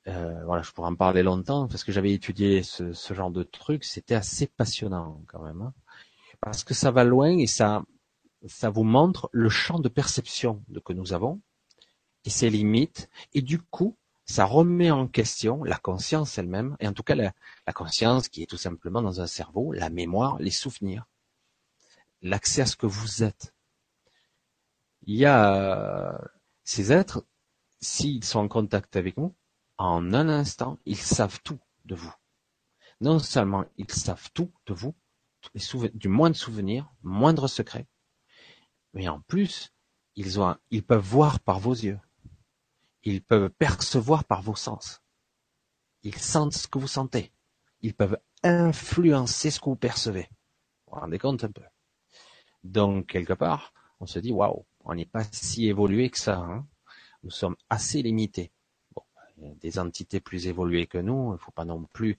Euh, 0.09 0.45
voilà, 0.45 0.63
je 0.63 0.73
pourrais 0.73 0.89
en 0.89 0.97
parler 0.97 1.23
longtemps 1.23 1.69
parce 1.69 1.85
que 1.85 1.93
j'avais 1.93 2.13
étudié 2.13 2.63
ce, 2.63 2.93
genre 3.13 3.31
de 3.31 3.43
truc. 3.43 3.85
C'était 3.85 4.15
assez 4.15 4.47
passionnant 4.47 5.23
quand 5.29 5.43
même, 5.43 5.63
hein. 5.63 5.75
parce 6.41 6.65
que 6.65 6.75
ça 6.75 6.91
va 6.91 7.05
loin 7.05 7.37
et 7.37 7.47
ça, 7.47 7.85
ça 8.47 8.71
vous 8.71 8.85
montre 8.85 9.29
le 9.33 9.49
champ 9.49 9.79
de 9.79 9.89
perception 9.89 10.65
que 10.85 10.93
nous 10.93 11.13
avons 11.13 11.41
et 12.25 12.31
ses 12.31 12.51
limites. 12.51 13.11
Et 13.35 13.43
du 13.43 13.61
coup, 13.61 13.97
ça 14.25 14.45
remet 14.45 14.91
en 14.91 15.07
question 15.09 15.65
la 15.65 15.77
conscience 15.77 16.39
elle-même, 16.39 16.77
et 16.81 16.87
en 16.87 16.93
tout 16.93 17.03
cas 17.03 17.15
la, 17.17 17.33
la, 17.67 17.73
conscience 17.73 18.29
qui 18.29 18.43
est 18.43 18.47
tout 18.47 18.57
simplement 18.57 19.03
dans 19.03 19.21
un 19.21 19.27
cerveau, 19.27 19.73
la 19.73 19.91
mémoire, 19.91 20.39
les 20.39 20.53
souvenirs, 20.53 21.07
l'accès 22.23 22.63
à 22.63 22.67
ce 22.67 22.77
que 22.77 22.87
vous 22.87 23.25
êtes. 23.25 23.55
Il 25.03 25.17
y 25.17 25.27
a 25.27 26.21
ces 26.63 26.93
êtres, 26.93 27.27
s'ils 27.81 28.25
sont 28.25 28.41
en 28.41 28.49
contact 28.49 28.97
avec 28.97 29.17
nous, 29.17 29.35
en 29.81 30.13
un 30.13 30.29
instant, 30.29 30.79
ils 30.85 30.99
savent 30.99 31.41
tout 31.43 31.59
de 31.87 31.95
vous. 31.95 32.15
Non 33.01 33.19
seulement 33.19 33.65
ils 33.79 33.91
savent 33.91 34.31
tout 34.35 34.53
de 34.67 34.75
vous, 34.75 34.95
du 35.95 36.09
moindre 36.09 36.37
souvenir, 36.37 36.93
moindre 37.03 37.49
secret, 37.49 37.89
mais 38.93 39.09
en 39.09 39.21
plus, 39.23 39.73
ils, 40.17 40.83
peuvent 40.83 41.03
voir 41.03 41.41
par 41.41 41.61
vos 41.61 41.73
yeux. 41.73 41.99
Ils 43.05 43.23
peuvent 43.23 43.49
percevoir 43.49 44.25
par 44.25 44.43
vos 44.43 44.55
sens. 44.55 45.01
Ils 46.03 46.19
sentent 46.19 46.53
ce 46.53 46.69
que 46.69 46.79
vous 46.79 46.87
sentez. 46.87 47.33
Ils 47.81 47.95
peuvent 47.95 48.19
influencer 48.43 49.51
ce 49.51 49.61
que 49.61 49.71
vous 49.71 49.77
percevez. 49.77 50.29
Vous 50.87 50.95
vous 50.95 51.01
rendez 51.01 51.19
compte 51.19 51.43
un 51.43 51.53
peu. 51.53 51.63
Donc, 52.65 53.07
quelque 53.07 53.33
part, 53.33 53.73
on 53.99 54.05
se 54.05 54.19
dit, 54.19 54.33
waouh, 54.33 54.67
on 54.81 54.95
n'est 54.95 55.07
pas 55.07 55.25
si 55.33 55.69
évolué 55.69 56.11
que 56.11 56.19
ça. 56.19 56.37
Hein. 56.37 56.67
Nous 57.23 57.31
sommes 57.31 57.57
assez 57.71 58.03
limités. 58.03 58.53
A 59.43 59.55
des 59.61 59.79
entités 59.79 60.21
plus 60.21 60.47
évoluées 60.47 60.87
que 60.87 60.99
nous. 60.99 61.31
Il 61.31 61.33
ne 61.33 61.39
faut 61.39 61.53
pas 61.53 61.65
non 61.65 61.85
plus 61.93 62.19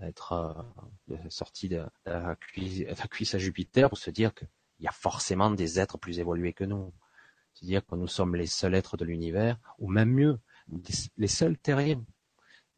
être 0.00 0.64
euh, 1.10 1.16
sorti 1.28 1.68
de, 1.68 1.84
la 2.06 2.36
cuisse, 2.36 3.34
à 3.34 3.38
Jupiter 3.38 3.88
pour 3.88 3.98
se 3.98 4.10
dire 4.10 4.34
qu'il 4.34 4.48
y 4.80 4.86
a 4.86 4.92
forcément 4.92 5.50
des 5.50 5.80
êtres 5.80 5.98
plus 5.98 6.18
évolués 6.18 6.52
que 6.52 6.64
nous. 6.64 6.92
C'est-à-dire 7.54 7.84
que 7.84 7.96
nous 7.96 8.06
sommes 8.06 8.36
les 8.36 8.46
seuls 8.46 8.74
êtres 8.74 8.96
de 8.96 9.04
l'univers, 9.04 9.58
ou 9.78 9.90
même 9.90 10.10
mieux, 10.10 10.38
les 11.16 11.28
seuls 11.28 11.58
terriens, 11.58 12.04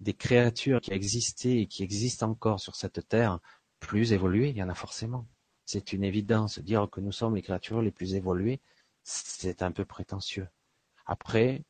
des 0.01 0.15
créatures 0.15 0.81
qui 0.81 0.93
existaient 0.93 1.59
et 1.59 1.67
qui 1.67 1.83
existent 1.83 2.31
encore 2.31 2.61
sur 2.61 2.75
cette 2.75 3.07
terre, 3.07 3.39
plus 3.81 4.13
évoluées, 4.13 4.51
il 4.51 4.57
y 4.57 4.63
en 4.63 4.69
a 4.69 4.75
forcément. 4.75 5.27
C'est 5.65 5.93
une 5.93 6.05
évidence. 6.05 6.59
Dire 6.59 6.89
que 6.91 7.01
nous 7.01 7.13
sommes 7.13 7.37
les 7.37 7.43
créatures 7.43 7.83
les 7.83 7.91
plus 7.91 8.15
évoluées, 8.15 8.61
c'est 9.03 9.63
un 9.63 9.73
peu 9.73 9.85
prétentieux. 9.85 10.49
Après, 11.07 11.65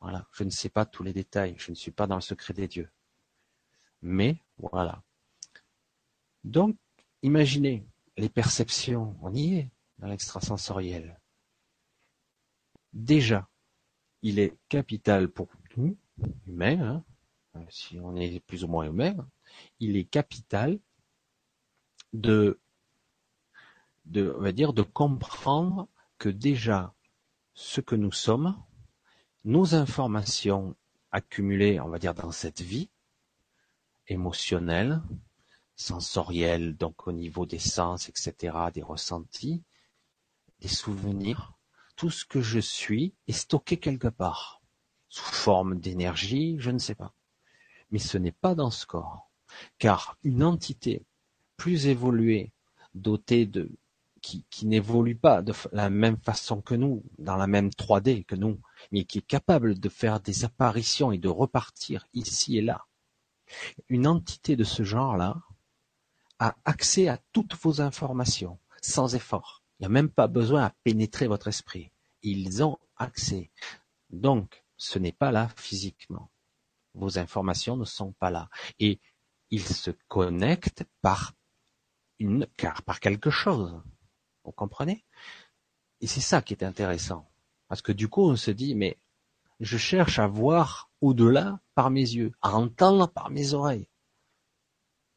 voilà, 0.00 0.26
je 0.32 0.44
ne 0.44 0.50
sais 0.50 0.68
pas 0.68 0.86
tous 0.86 1.02
les 1.02 1.12
détails, 1.12 1.54
je 1.58 1.70
ne 1.70 1.76
suis 1.76 1.90
pas 1.90 2.06
dans 2.06 2.16
le 2.16 2.20
secret 2.20 2.54
des 2.54 2.68
dieux. 2.68 2.90
Mais, 4.02 4.36
voilà. 4.58 5.02
Donc, 6.44 6.76
imaginez 7.22 7.86
les 8.16 8.28
perceptions, 8.28 9.16
on 9.20 9.34
y 9.34 9.54
est, 9.56 9.70
dans 9.98 10.08
l'extrasensoriel 10.08 11.20
déjà, 12.92 13.48
il 14.22 14.38
est 14.38 14.56
capital 14.68 15.28
pour 15.28 15.48
nous, 15.76 15.96
humains, 16.46 17.02
hein, 17.54 17.64
si 17.70 17.98
on 18.00 18.16
est 18.16 18.40
plus 18.40 18.64
ou 18.64 18.68
moins 18.68 18.86
humain, 18.86 19.28
il 19.78 19.96
est 19.96 20.04
capital 20.04 20.78
de 22.12 22.58
comprendre 24.92 25.88
que 26.18 26.28
déjà, 26.28 26.94
ce 27.54 27.80
que 27.80 27.94
nous 27.94 28.12
sommes, 28.12 28.56
nos 29.44 29.74
informations 29.74 30.76
accumulées, 31.12 31.80
on 31.80 31.88
va 31.88 31.98
dire, 31.98 32.14
dans 32.14 32.32
cette 32.32 32.60
vie, 32.60 32.90
émotionnelle, 34.08 35.02
sensorielle, 35.76 36.76
donc 36.76 37.06
au 37.06 37.12
niveau 37.12 37.46
des 37.46 37.58
sens, 37.58 38.08
etc., 38.08 38.56
des 38.72 38.82
ressentis, 38.82 39.62
des 40.60 40.68
souvenirs, 40.68 41.54
tout 41.96 42.10
ce 42.10 42.24
que 42.24 42.40
je 42.40 42.58
suis 42.58 43.14
est 43.28 43.32
stocké 43.32 43.78
quelque 43.78 44.08
part, 44.08 44.60
sous 45.08 45.24
forme 45.24 45.80
d'énergie, 45.80 46.56
je 46.58 46.70
ne 46.70 46.78
sais 46.78 46.94
pas. 46.94 47.14
Mais 47.90 47.98
ce 47.98 48.18
n'est 48.18 48.32
pas 48.32 48.54
dans 48.54 48.70
ce 48.70 48.86
corps, 48.86 49.30
car 49.78 50.16
une 50.22 50.44
entité 50.44 51.04
plus 51.56 51.86
évoluée, 51.86 52.52
dotée 52.94 53.46
de 53.46 53.70
qui, 54.20 54.44
qui 54.50 54.66
n'évolue 54.66 55.16
pas 55.16 55.40
de 55.40 55.54
la 55.72 55.88
même 55.88 56.18
façon 56.18 56.60
que 56.60 56.74
nous, 56.74 57.02
dans 57.18 57.36
la 57.36 57.46
même 57.46 57.68
3D 57.68 58.24
que 58.24 58.36
nous, 58.36 58.60
mais 58.92 59.04
qui 59.04 59.18
est 59.18 59.26
capable 59.26 59.78
de 59.78 59.88
faire 59.88 60.20
des 60.20 60.44
apparitions 60.44 61.12
et 61.12 61.18
de 61.18 61.28
repartir 61.28 62.06
ici 62.14 62.58
et 62.58 62.62
là. 62.62 62.86
Une 63.88 64.06
entité 64.06 64.56
de 64.56 64.64
ce 64.64 64.82
genre-là 64.82 65.42
a 66.38 66.56
accès 66.64 67.08
à 67.08 67.18
toutes 67.32 67.54
vos 67.56 67.80
informations, 67.80 68.58
sans 68.80 69.14
effort. 69.14 69.62
Il 69.78 69.82
n'y 69.82 69.86
a 69.86 69.90
même 69.90 70.10
pas 70.10 70.26
besoin 70.26 70.64
à 70.64 70.74
pénétrer 70.84 71.26
votre 71.26 71.48
esprit. 71.48 71.90
Ils 72.22 72.62
ont 72.62 72.78
accès. 72.96 73.50
Donc, 74.10 74.64
ce 74.76 74.98
n'est 74.98 75.12
pas 75.12 75.32
là 75.32 75.48
physiquement. 75.56 76.30
Vos 76.94 77.18
informations 77.18 77.76
ne 77.76 77.84
sont 77.84 78.12
pas 78.12 78.30
là. 78.30 78.48
Et 78.78 79.00
ils 79.50 79.66
se 79.66 79.90
connectent 80.08 80.84
par 81.02 81.34
une, 82.18 82.46
car 82.56 82.82
par 82.82 83.00
quelque 83.00 83.30
chose. 83.30 83.82
Vous 84.44 84.52
comprenez? 84.52 85.04
Et 86.00 86.06
c'est 86.06 86.20
ça 86.20 86.42
qui 86.42 86.54
est 86.54 86.64
intéressant. 86.64 87.29
Parce 87.70 87.82
que 87.82 87.92
du 87.92 88.08
coup, 88.08 88.22
on 88.22 88.34
se 88.34 88.50
dit, 88.50 88.74
mais 88.74 88.98
je 89.60 89.78
cherche 89.78 90.18
à 90.18 90.26
voir 90.26 90.90
au-delà 91.00 91.60
par 91.76 91.88
mes 91.88 92.00
yeux, 92.00 92.32
à 92.42 92.56
entendre 92.56 93.06
par 93.06 93.30
mes 93.30 93.54
oreilles. 93.54 93.86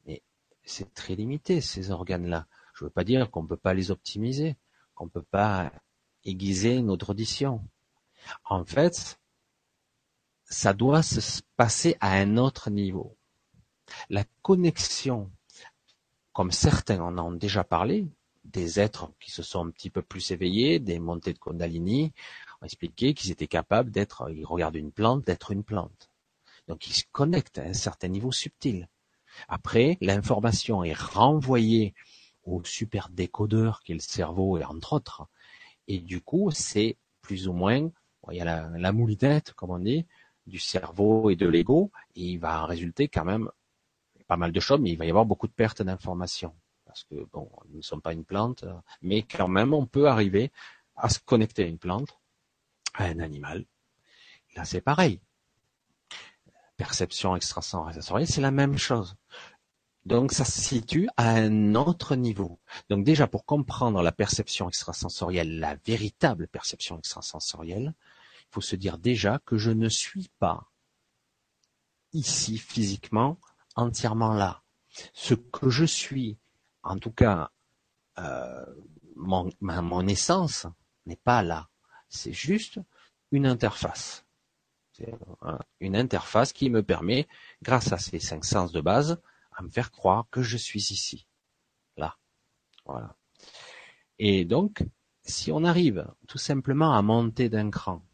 Mais 0.06 0.22
c'est 0.64 0.94
très 0.94 1.16
limité, 1.16 1.62
ces 1.62 1.90
organes-là. 1.90 2.46
Je 2.76 2.84
veux 2.84 2.92
pas 2.92 3.04
dire 3.04 3.32
qu'on 3.32 3.42
ne 3.42 3.48
peut 3.48 3.58
pas 3.58 3.74
les 3.74 3.90
optimiser, 3.90 4.56
qu'on 4.94 5.06
ne 5.06 5.10
peut 5.10 5.24
pas 5.24 5.72
aiguiser 6.26 6.84
notre 6.84 7.10
audition. 7.10 7.68
En 8.46 8.64
fait, 8.64 9.20
ça 10.46 10.74
doit 10.74 11.02
se 11.02 11.42
passer 11.56 11.98
à 12.02 12.14
un 12.14 12.38
autre 12.38 12.70
niveau. 12.70 13.18
La 14.12 14.26
connexion, 14.44 15.32
comme 16.34 16.52
certains 16.52 17.02
en 17.02 17.18
ont 17.18 17.32
déjà 17.32 17.64
parlé, 17.64 18.06
des 18.44 18.80
êtres 18.80 19.12
qui 19.20 19.32
se 19.32 19.44
sont 19.44 19.66
un 19.66 19.72
petit 19.72 19.90
peu 19.90 20.02
plus 20.02 20.32
éveillés, 20.32 20.80
des 20.80 21.00
montées 21.00 21.34
de 21.34 21.40
Kundalini, 21.40 22.14
ont 22.64 22.66
expliqué 22.66 23.14
qu'ils 23.14 23.32
étaient 23.32 23.48
capables 23.48 23.92
d'être, 23.92 24.30
ils 24.32 24.46
regardent 24.46 24.76
une 24.76 24.92
plante, 24.92 25.26
d'être 25.26 25.52
une 25.52 25.64
plante. 25.64 26.10
Donc 26.68 26.88
ils 26.88 26.94
se 26.94 27.04
connectent 27.12 27.60
à 27.60 27.64
un 27.64 27.74
certain 27.74 28.08
niveau 28.08 28.32
subtil. 28.32 28.88
Après, 29.48 29.98
l'information 30.00 30.84
est 30.84 30.98
renvoyée 30.98 31.94
au 32.46 32.64
super 32.64 33.10
décodeur 33.10 33.82
qui 33.84 33.92
est 33.92 33.96
le 33.96 34.02
cerveau 34.02 34.58
et 34.58 34.64
entre 34.64 34.94
autres. 34.94 35.28
Et 35.88 36.00
du 36.00 36.22
coup, 36.22 36.52
c'est 36.52 36.98
plus 37.22 37.48
ou 37.48 37.54
moins, 37.54 37.90
il 38.32 38.38
y 38.38 38.42
a 38.42 38.46
la, 38.46 38.70
la 38.70 38.92
moulinette, 38.92 39.54
comme 39.54 39.72
on 39.72 39.80
dit, 39.80 40.06
du 40.48 40.60
cerveau 40.60 41.30
et 41.30 41.36
de 41.36 41.48
l'ego, 41.48 41.92
et 42.16 42.22
il 42.22 42.38
va 42.38 42.64
en 42.64 42.66
résulter 42.66 43.08
quand 43.08 43.26
même 43.26 43.50
pas 44.28 44.38
mal 44.38 44.52
de 44.52 44.60
choses, 44.60 44.80
mais 44.80 44.92
il 44.92 44.98
va 44.98 45.06
y 45.06 45.10
avoir 45.10 45.26
beaucoup 45.26 45.48
de 45.48 45.54
pertes 45.54 45.82
d'informations. 45.82 46.54
Parce 46.86 47.04
que, 47.06 47.16
bon, 47.32 47.50
nous 47.70 47.78
ne 47.78 47.82
sommes 47.82 48.02
pas 48.02 48.14
une 48.14 48.26
plante, 48.26 48.66
mais 49.02 49.24
quand 49.24 49.48
même, 49.48 49.74
on 49.74 49.86
peut 49.86 50.08
arriver 50.08 50.52
à 50.96 51.10
se 51.10 51.20
connecter 51.20 51.64
à 51.64 51.68
une 51.68 51.80
plante, 51.80 52.20
à 52.94 53.06
un 53.06 53.20
animal. 53.20 53.66
Là, 54.56 54.66
c'est 54.66 54.82
pareil. 54.82 55.22
Perception 56.78 57.36
extrasensorielle, 57.36 58.28
c'est 58.28 58.42
la 58.42 58.52
même 58.52 58.78
chose. 58.78 59.16
Donc 60.06 60.34
ça 60.34 60.44
se 60.44 60.60
situe 60.60 61.08
à 61.16 61.30
un 61.30 61.76
autre 61.76 62.16
niveau. 62.16 62.60
Donc 62.90 63.06
déjà 63.06 63.28
pour 63.28 63.46
comprendre 63.46 64.02
la 64.02 64.12
perception 64.12 64.68
extrasensorielle, 64.68 65.60
la 65.60 65.76
véritable 65.76 66.48
perception 66.48 66.98
extrasensorielle, 67.00 67.94
il 68.42 68.54
faut 68.54 68.62
se 68.62 68.76
dire 68.76 68.98
déjà 68.98 69.40
que 69.46 69.58
je 69.58 69.72
ne 69.72 69.88
suis 69.88 70.30
pas 70.40 70.70
ici 72.12 72.58
physiquement 72.58 73.40
entièrement 73.76 74.34
là. 74.34 74.62
Ce 75.14 75.34
que 75.34 75.70
je 75.70 75.86
suis, 75.86 76.38
en 76.84 77.00
tout 77.00 77.12
cas 77.12 77.50
euh, 78.20 78.66
mon, 79.16 79.50
mon 79.62 80.08
essence, 80.08 80.68
n'est 81.06 81.16
pas 81.16 81.44
là. 81.44 81.70
C'est 82.14 82.32
juste 82.32 82.80
une 83.32 83.48
interface. 83.48 84.24
Une 85.80 85.96
interface 85.96 86.54
qui 86.54 86.70
me 86.70 86.84
permet, 86.84 87.28
grâce 87.64 87.92
à 87.92 87.98
ces 87.98 88.20
cinq 88.20 88.46
sens 88.46 88.72
de 88.72 88.82
base, 88.82 89.20
à 89.52 89.64
me 89.64 89.70
faire 89.70 89.92
croire 89.92 90.28
que 90.30 90.44
je 90.44 90.56
suis 90.56 90.92
ici, 90.92 91.28
là. 91.98 92.18
Voilà. 92.86 93.16
Et 94.20 94.46
donc, 94.46 94.86
si 95.24 95.52
on 95.52 95.64
arrive 95.64 96.08
tout 96.28 96.38
simplement 96.38 96.96
à 96.96 97.02
monter 97.02 97.50
d'un 97.50 97.72
cran 97.72 98.06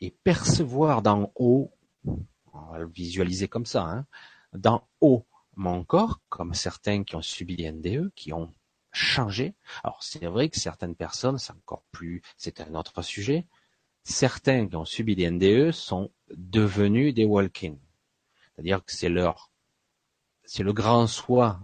et 0.00 0.12
percevoir 0.22 1.02
d'en 1.02 1.32
haut, 1.34 1.72
on 2.04 2.70
va 2.70 2.78
le 2.78 2.88
visualiser 2.88 3.48
comme 3.48 3.66
ça, 3.66 3.82
hein, 3.82 4.06
d'en 4.52 4.86
haut 5.00 5.26
mon 5.56 5.84
corps, 5.84 6.20
comme 6.28 6.54
certains 6.54 7.02
qui 7.02 7.16
ont 7.16 7.22
subi 7.22 7.56
des 7.56 7.72
NDE, 7.72 8.12
qui 8.14 8.32
ont 8.32 8.54
changé. 8.92 9.54
Alors 9.82 10.02
c'est 10.02 10.26
vrai 10.26 10.48
que 10.48 10.58
certaines 10.58 10.94
personnes, 10.94 11.38
c'est 11.38 11.52
encore 11.52 11.84
plus, 11.90 12.22
c'est 12.36 12.60
un 12.60 12.74
autre 12.74 13.02
sujet, 13.02 13.46
certains 14.04 14.68
qui 14.68 14.76
ont 14.76 14.84
subi 14.84 15.16
des 15.16 15.30
NDE 15.30 15.72
sont 15.72 16.10
devenus 16.30 17.14
des 17.14 17.24
walk-in. 17.24 17.76
C'est-à-dire 18.54 18.84
que 18.84 18.92
c'est 18.92 19.08
leur, 19.08 19.50
c'est 20.44 20.62
le 20.62 20.72
grand 20.72 21.06
soi, 21.06 21.60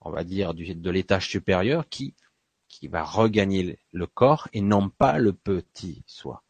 on 0.00 0.10
va 0.10 0.24
dire, 0.24 0.54
de 0.54 0.90
l'étage 0.90 1.28
supérieur 1.28 1.88
qui, 1.88 2.14
qui 2.68 2.88
va 2.88 3.04
regagner 3.04 3.78
le 3.92 4.06
corps 4.06 4.48
et 4.52 4.60
non 4.60 4.90
pas 4.90 5.18
le 5.18 5.32
petit 5.32 6.04
soi. 6.06 6.42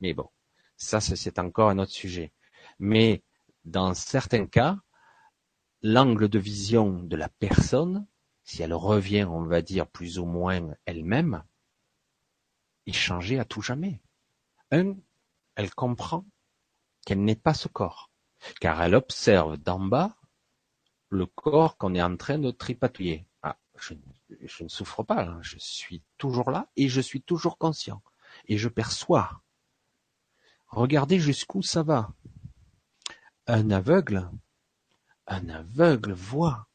Mais 0.00 0.14
bon, 0.14 0.28
ça 0.76 1.00
c'est 1.00 1.38
encore 1.38 1.70
un 1.70 1.78
autre 1.78 1.92
sujet. 1.92 2.32
Mais 2.78 3.22
dans 3.64 3.94
certains 3.94 4.46
cas, 4.46 4.78
l'angle 5.82 6.28
de 6.28 6.38
vision 6.38 7.02
de 7.02 7.16
la 7.16 7.28
personne, 7.28 8.06
si 8.44 8.62
elle 8.62 8.74
revient, 8.74 9.24
on 9.24 9.44
va 9.44 9.62
dire, 9.62 9.86
plus 9.86 10.18
ou 10.18 10.24
moins 10.24 10.74
elle-même, 10.86 11.44
changé 12.90 13.38
à 13.38 13.44
tout 13.44 13.62
jamais. 13.62 14.00
Un, 14.70 14.96
elle 15.54 15.72
comprend 15.74 16.26
qu'elle 17.06 17.22
n'est 17.22 17.36
pas 17.36 17.54
ce 17.54 17.68
corps, 17.68 18.10
car 18.60 18.82
elle 18.82 18.94
observe 18.94 19.56
d'en 19.58 19.80
bas 19.80 20.16
le 21.08 21.26
corps 21.26 21.76
qu'on 21.76 21.94
est 21.94 22.02
en 22.02 22.16
train 22.16 22.38
de 22.38 22.50
tripatouiller. 22.50 23.26
Ah, 23.42 23.58
je, 23.78 23.94
ne 24.64 24.68
souffre 24.68 25.02
pas, 25.02 25.24
hein. 25.24 25.42
je 25.42 25.58
suis 25.58 26.02
toujours 26.16 26.50
là 26.50 26.70
et 26.76 26.88
je 26.88 27.00
suis 27.00 27.22
toujours 27.22 27.58
conscient. 27.58 28.02
Et 28.46 28.56
je 28.56 28.68
perçois. 28.68 29.42
Regardez 30.68 31.20
jusqu'où 31.20 31.60
ça 31.60 31.82
va. 31.82 32.14
Un 33.46 33.70
aveugle, 33.70 34.30
un 35.26 35.48
aveugle 35.50 36.12
voit 36.12 36.68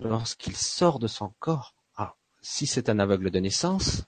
lorsqu'il 0.00 0.56
sort 0.56 0.98
de 0.98 1.06
son 1.06 1.32
corps. 1.38 1.74
Ah, 1.96 2.14
si 2.40 2.66
c'est 2.66 2.88
un 2.88 2.98
aveugle 2.98 3.30
de 3.30 3.38
naissance, 3.38 4.04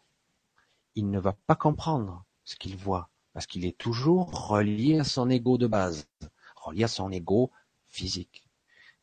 il 0.94 1.10
ne 1.10 1.18
va 1.18 1.32
pas 1.32 1.56
comprendre 1.56 2.24
ce 2.44 2.56
qu'il 2.56 2.76
voit, 2.76 3.10
parce 3.32 3.46
qu'il 3.46 3.64
est 3.64 3.76
toujours 3.76 4.48
relié 4.48 4.98
à 4.98 5.04
son 5.04 5.30
ego 5.30 5.58
de 5.58 5.66
base, 5.66 6.08
relié 6.56 6.84
à 6.84 6.88
son 6.88 7.10
ego 7.12 7.50
physique, 7.88 8.44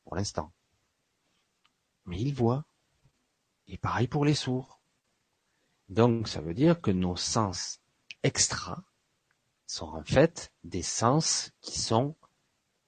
pour 0.04 0.16
l'instant. 0.16 0.52
Mais 2.06 2.20
il 2.20 2.34
voit. 2.34 2.66
Et 3.68 3.78
pareil 3.78 4.08
pour 4.08 4.24
les 4.24 4.34
sourds. 4.34 4.80
Donc 5.90 6.28
ça 6.28 6.42
veut 6.42 6.54
dire 6.54 6.80
que 6.82 6.92
nos 6.92 7.16
sens 7.18 7.80
extra 8.24 8.84
sont 9.66 9.88
en 9.88 10.04
fait 10.04 10.52
des 10.64 10.82
sens 10.82 11.52
qui 11.62 11.80
sont, 11.80 12.16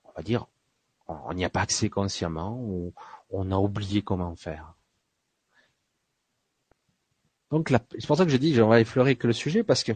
on 0.05 0.11
va 0.13 0.23
dire, 0.23 0.47
on 1.07 1.33
n'y 1.33 1.43
a 1.43 1.49
pas 1.49 1.61
accès 1.61 1.89
consciemment 1.89 2.57
ou 2.61 2.93
on 3.29 3.51
a 3.51 3.57
oublié 3.57 4.01
comment 4.01 4.35
faire. 4.35 4.75
Donc 7.51 7.73
c'est 7.97 8.07
pour 8.07 8.17
ça 8.17 8.25
que 8.25 8.31
je 8.31 8.37
dis, 8.37 8.59
on 8.61 8.67
va 8.67 8.79
effleurer 8.79 9.15
que 9.15 9.27
le 9.27 9.33
sujet 9.33 9.63
parce 9.63 9.83
que 9.83 9.93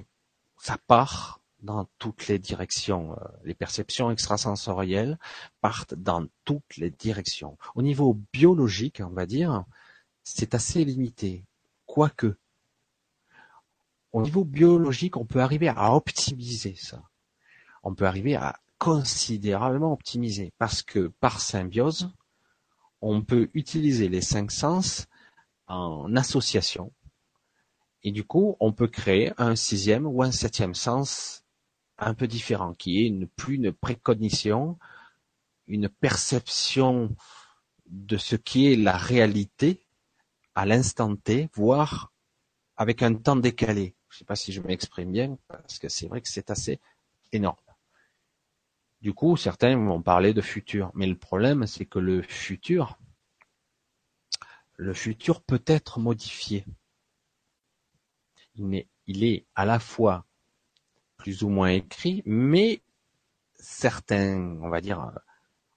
ça 0.57 0.77
part 0.87 1.41
dans 1.61 1.87
toutes 1.97 2.27
les 2.27 2.39
directions. 2.39 3.13
Euh, 3.13 3.25
les 3.43 3.53
perceptions 3.53 4.11
extrasensorielles 4.11 5.17
partent 5.61 5.93
dans 5.93 6.25
toutes 6.45 6.77
les 6.77 6.89
directions. 6.89 7.57
Au 7.75 7.81
niveau 7.81 8.19
biologique, 8.33 9.01
on 9.03 9.13
va 9.13 9.25
dire, 9.25 9.63
c'est 10.23 10.55
assez 10.55 10.83
limité. 10.83 11.45
Quoique, 11.85 12.35
au 14.11 14.21
niveau 14.21 14.43
biologique, 14.43 15.17
on 15.17 15.25
peut 15.25 15.41
arriver 15.41 15.69
à 15.69 15.95
optimiser 15.95 16.75
ça. 16.75 17.01
On 17.83 17.95
peut 17.95 18.05
arriver 18.05 18.35
à 18.35 18.59
considérablement 18.77 19.93
optimiser 19.93 20.51
parce 20.57 20.81
que 20.81 21.07
par 21.19 21.39
symbiose, 21.39 22.11
on 23.03 23.21
peut 23.21 23.49
utiliser 23.53 24.09
les 24.09 24.21
cinq 24.21 24.51
sens 24.51 25.07
en 25.67 26.15
association 26.15 26.91
et 28.03 28.11
du 28.11 28.23
coup, 28.25 28.57
on 28.59 28.73
peut 28.73 28.87
créer 28.87 29.31
un 29.37 29.55
sixième 29.55 30.05
ou 30.05 30.23
un 30.23 30.31
septième 30.31 30.75
sens 30.75 31.43
un 31.97 32.13
peu 32.13 32.27
différent, 32.27 32.73
qui 32.73 33.05
est 33.05 33.25
plus 33.37 33.55
une 33.55 33.71
précognition, 33.71 34.77
une 35.67 35.87
perception 35.87 37.15
de 37.85 38.17
ce 38.17 38.35
qui 38.35 38.71
est 38.71 38.75
la 38.75 38.97
réalité 38.97 39.85
à 40.55 40.65
l'instant 40.65 41.15
T, 41.15 41.49
voire 41.53 42.11
avec 42.75 43.01
un 43.03 43.13
temps 43.13 43.37
décalé. 43.37 43.95
Je 44.09 44.15
ne 44.15 44.19
sais 44.19 44.25
pas 44.25 44.35
si 44.35 44.51
je 44.51 44.61
m'exprime 44.61 45.11
bien, 45.11 45.37
parce 45.47 45.79
que 45.79 45.87
c'est 45.87 46.07
vrai 46.07 46.19
que 46.21 46.29
c'est 46.29 46.51
assez 46.51 46.79
énorme. 47.31 47.55
Du 49.03 49.13
coup, 49.13 49.37
certains 49.37 49.77
vont 49.77 50.01
parler 50.01 50.33
de 50.33 50.41
futur, 50.41 50.89
mais 50.95 51.05
le 51.05 51.15
problème, 51.15 51.67
c'est 51.67 51.85
que 51.85 51.99
le 51.99 52.23
futur, 52.23 52.97
le 54.77 54.93
futur 54.93 55.41
peut 55.41 55.61
être 55.67 55.99
modifié 55.99 56.65
il 58.55 59.23
est, 59.23 59.45
à 59.55 59.65
la 59.65 59.79
fois 59.79 60.25
plus 61.17 61.43
ou 61.43 61.49
moins 61.49 61.69
écrit, 61.69 62.21
mais 62.25 62.81
certains, 63.55 64.57
on 64.61 64.69
va 64.69 64.81
dire, 64.81 65.11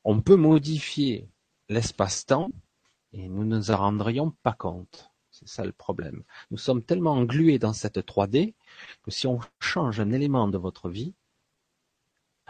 on 0.04 0.20
peut 0.20 0.36
modifier 0.36 1.28
l'espace-temps 1.68 2.50
et 3.12 3.28
nous 3.28 3.44
ne 3.44 3.56
nous 3.56 3.70
en 3.70 3.76
rendrions 3.76 4.30
pas 4.42 4.52
compte. 4.52 5.10
C'est 5.30 5.48
ça 5.48 5.64
le 5.64 5.72
problème. 5.72 6.22
Nous 6.50 6.58
sommes 6.58 6.82
tellement 6.82 7.12
englués 7.12 7.58
dans 7.58 7.72
cette 7.72 7.98
3D 7.98 8.54
que 9.02 9.10
si 9.10 9.26
on 9.26 9.40
change 9.60 10.00
un 10.00 10.12
élément 10.12 10.48
de 10.48 10.58
votre 10.58 10.88
vie, 10.88 11.14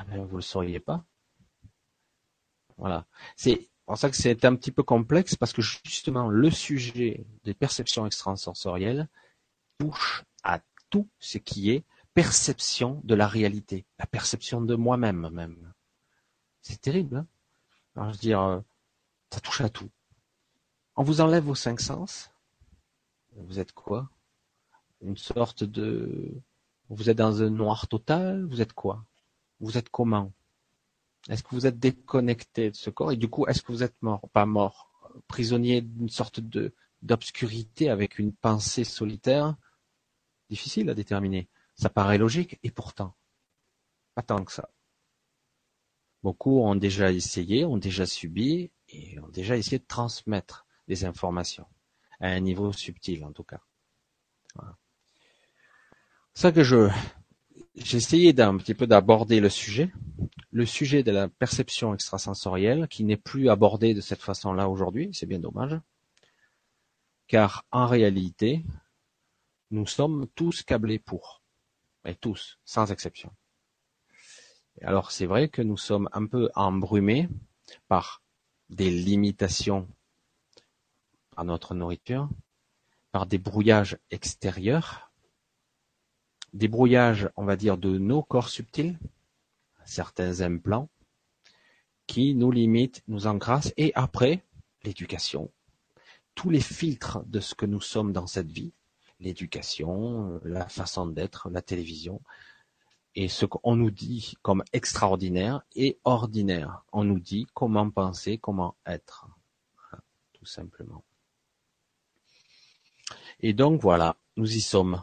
vous 0.05 0.16
ne 0.16 0.36
le 0.36 0.40
sauriez 0.40 0.80
pas. 0.80 1.05
Voilà. 2.76 3.07
C'est 3.36 3.68
pour 3.86 3.97
ça 3.97 4.11
que 4.11 4.16
c'est 4.16 4.44
un 4.44 4.55
petit 4.57 4.72
peu 4.72 4.82
complexe 4.82 5.36
parce 5.36 5.53
que 5.53 5.62
justement 5.62 6.28
le 6.28 6.51
sujet 6.51 7.24
des 7.44 7.55
perceptions 7.55 8.07
extrasensorielles, 8.07 9.09
touche 9.78 10.24
à 10.42 10.61
tout 10.90 11.09
ce 11.18 11.38
qui 11.38 11.70
est 11.70 11.84
perception 12.14 13.01
de 13.05 13.14
la 13.14 13.28
réalité, 13.28 13.84
la 13.99 14.07
perception 14.07 14.61
de 14.61 14.74
moi-même 14.74 15.28
même. 15.30 15.72
C'est 16.62 16.80
terrible. 16.80 17.18
Hein 17.18 17.26
Alors, 17.94 18.09
je 18.09 18.12
veux 18.14 18.20
dire, 18.20 18.40
euh, 18.40 18.61
ça 19.30 19.40
touche 19.40 19.61
à 19.61 19.68
tout. 19.68 19.90
On 20.97 21.03
vous 21.03 21.20
enlève 21.20 21.44
vos 21.44 21.55
cinq 21.55 21.80
sens. 21.80 22.30
Vous 23.36 23.61
êtes 23.61 23.72
quoi? 23.72 24.09
Une 25.03 25.16
sorte 25.16 25.62
de... 25.62 26.32
Vous 26.88 27.11
êtes 27.11 27.18
dans 27.18 27.42
un 27.42 27.51
noir 27.51 27.86
total? 27.86 28.47
Vous 28.47 28.62
êtes 28.62 28.72
quoi? 28.72 29.05
Vous 29.61 29.78
êtes 29.78 29.88
comment? 29.88 30.32
Est-ce 31.28 31.42
que 31.42 31.54
vous 31.54 31.66
êtes 31.66 31.78
déconnecté 31.78 32.70
de 32.70 32.76
ce 32.76 32.90
corps? 32.90 33.12
Et 33.12 33.16
du 33.16 33.28
coup, 33.28 33.46
est-ce 33.46 33.62
que 33.62 33.72
vous 33.72 33.82
êtes 33.82 34.00
mort? 34.02 34.28
Pas 34.32 34.46
mort 34.46 34.90
Prisonnier 35.28 35.80
d'une 35.80 36.11
sorte 36.11 36.40
de 36.40 36.74
d'obscurité 37.02 37.90
avec 37.90 38.18
une 38.18 38.32
pensée 38.32 38.84
solitaire? 38.84 39.57
Difficile 40.50 40.90
à 40.90 40.94
déterminer. 40.94 41.48
Ça 41.74 41.90
paraît 41.90 42.18
logique, 42.18 42.59
et 42.62 42.70
pourtant, 42.70 43.16
pas 44.14 44.22
tant 44.22 44.44
que 44.44 44.52
ça. 44.52 44.70
Beaucoup 46.22 46.61
ont 46.61 46.74
déjà 46.74 47.12
essayé, 47.12 47.64
ont 47.64 47.76
déjà 47.76 48.07
subi, 48.07 48.70
et 48.88 49.18
ont 49.20 49.28
déjà 49.28 49.57
essayé 49.57 49.78
de 49.78 49.84
transmettre 49.86 50.66
des 50.88 51.04
informations, 51.04 51.66
à 52.20 52.28
un 52.28 52.40
niveau 52.40 52.72
subtil 52.72 53.24
en 53.24 53.32
tout 53.32 53.44
cas. 53.44 53.61
Voilà. 54.54 54.78
Ça 56.34 56.52
que 56.52 56.62
je, 56.62 56.88
j'ai 57.77 57.99
essayé 57.99 58.33
d'un 58.33 58.57
petit 58.57 58.74
peu 58.74 58.87
d'aborder 58.87 59.41
le 59.41 59.49
sujet, 59.49 59.93
le 60.51 60.66
sujet 60.66 61.03
de 61.03 61.11
la 61.11 61.29
perception 61.29 61.95
extrasensorielle, 61.95 62.89
qui 62.89 63.05
n'est 63.05 63.16
plus 63.16 63.49
abordé 63.49 63.95
de 63.95 64.01
cette 64.01 64.22
façon-là 64.22 64.68
aujourd'hui, 64.68 65.11
c'est 65.12 65.27
bien 65.27 65.39
dommage, 65.39 65.79
car 67.27 67.64
en 67.70 67.87
réalité, 67.87 68.64
nous 69.70 69.87
sommes 69.87 70.27
tous 70.35 70.62
câblés 70.62 70.99
pour. 70.99 71.43
Et 72.05 72.14
tous, 72.14 72.59
sans 72.64 72.93
exception. 72.93 73.33
Alors 74.81 75.11
c'est 75.11 75.27
vrai 75.27 75.49
que 75.49 75.62
nous 75.62 75.77
sommes 75.77 76.09
un 76.12 76.27
peu 76.27 76.51
embrumés 76.55 77.29
par 77.89 78.22
des 78.70 78.91
limitations 78.91 79.89
à 81.37 81.43
notre 81.43 81.74
nourriture, 81.74 82.29
par 83.11 83.27
des 83.27 83.39
brouillages 83.39 83.99
extérieurs, 84.11 85.05
des 86.57 86.68
brouillages, 86.68 87.28
on 87.36 87.44
va 87.44 87.57
dire, 87.57 87.76
de 87.76 87.98
nos 87.98 88.22
corps 88.22 88.48
subtils, 88.48 88.98
certains 89.84 90.40
implants, 90.40 90.88
qui 92.07 92.34
nous 92.34 92.50
limitent, 92.50 93.02
nous 93.09 93.26
encrassent, 93.26 93.74
et 93.76 93.92
après, 93.94 94.42
l'éducation, 94.82 95.50
tous 96.34 96.50
les 96.50 96.61
filtres 96.61 97.24
de 97.26 97.40
ce 97.40 97.54
que 97.54 97.66
nous 97.66 97.80
sommes 97.80 98.12
dans 98.12 98.26
cette 98.26 98.50
vie, 98.50 98.72
l'éducation, 99.20 100.30
euh, 100.30 100.40
la 100.44 100.68
façon 100.68 101.07
d'être, 101.07 101.50
la 101.50 101.61
télévision, 101.61 102.22
et 103.14 103.28
ce 103.28 103.44
qu'on 103.44 103.76
nous 103.76 103.90
dit 103.90 104.34
comme 104.42 104.62
extraordinaire 104.72 105.62
et 105.74 105.98
ordinaire. 106.04 106.84
On 106.92 107.04
nous 107.04 107.18
dit 107.18 107.46
comment 107.54 107.90
penser, 107.90 108.38
comment 108.38 108.76
être, 108.86 109.26
tout 110.34 110.44
simplement. 110.44 111.02
Et 113.40 113.52
donc 113.52 113.80
voilà, 113.80 114.16
nous 114.36 114.57
y 114.57 114.61
sommes. 114.61 115.02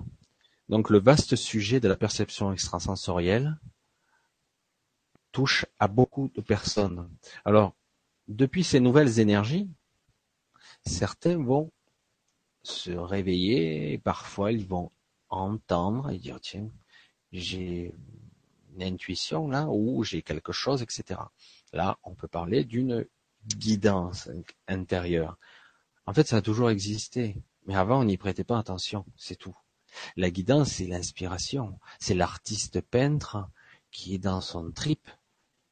Donc 0.73 0.89
le 0.89 0.97
vaste 0.97 1.35
sujet 1.35 1.79
de 1.79 1.87
la 1.87 1.95
perception 1.95 2.51
extrasensorielle 2.51 3.59
touche 5.31 5.67
à 5.77 5.87
beaucoup 5.87 6.31
de 6.33 6.41
personnes. 6.41 7.11
Alors, 7.45 7.75
depuis 8.27 8.63
ces 8.63 8.79
nouvelles 8.79 9.19
énergies, 9.19 9.69
certains 10.83 11.37
vont 11.37 11.71
se 12.63 12.89
réveiller 12.89 13.93
et 13.93 13.99
parfois 13.99 14.51
ils 14.51 14.65
vont 14.65 14.91
entendre 15.29 16.09
et 16.09 16.17
dire 16.17 16.41
tiens, 16.41 16.71
j'ai 17.31 17.93
une 18.73 18.81
intuition 18.81 19.47
là 19.47 19.67
ou 19.69 20.03
j'ai 20.03 20.23
quelque 20.23 20.53
chose, 20.53 20.81
etc. 20.81 21.19
Là, 21.71 21.99
on 22.01 22.15
peut 22.15 22.27
parler 22.27 22.63
d'une 22.63 23.05
guidance 23.45 24.27
intérieure. 24.67 25.37
En 26.07 26.15
fait, 26.15 26.27
ça 26.27 26.37
a 26.37 26.41
toujours 26.41 26.71
existé, 26.71 27.35
mais 27.67 27.75
avant, 27.75 27.99
on 27.99 28.05
n'y 28.05 28.17
prêtait 28.17 28.43
pas 28.43 28.57
attention, 28.57 29.05
c'est 29.17 29.35
tout. 29.35 29.55
La 30.15 30.31
guidance, 30.31 30.73
c'est 30.73 30.87
l'inspiration, 30.87 31.79
c'est 31.99 32.15
l'artiste 32.15 32.81
peintre 32.81 33.49
qui 33.91 34.15
est 34.15 34.19
dans 34.19 34.41
son 34.41 34.71
trip 34.71 35.09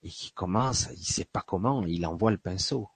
et 0.04 0.10
qui 0.10 0.32
commence, 0.32 0.90
il 0.98 1.06
sait 1.06 1.26
pas 1.26 1.42
comment, 1.42 1.86
il 1.86 2.06
envoie 2.06 2.32
le 2.32 2.38
pinceau. 2.38 2.90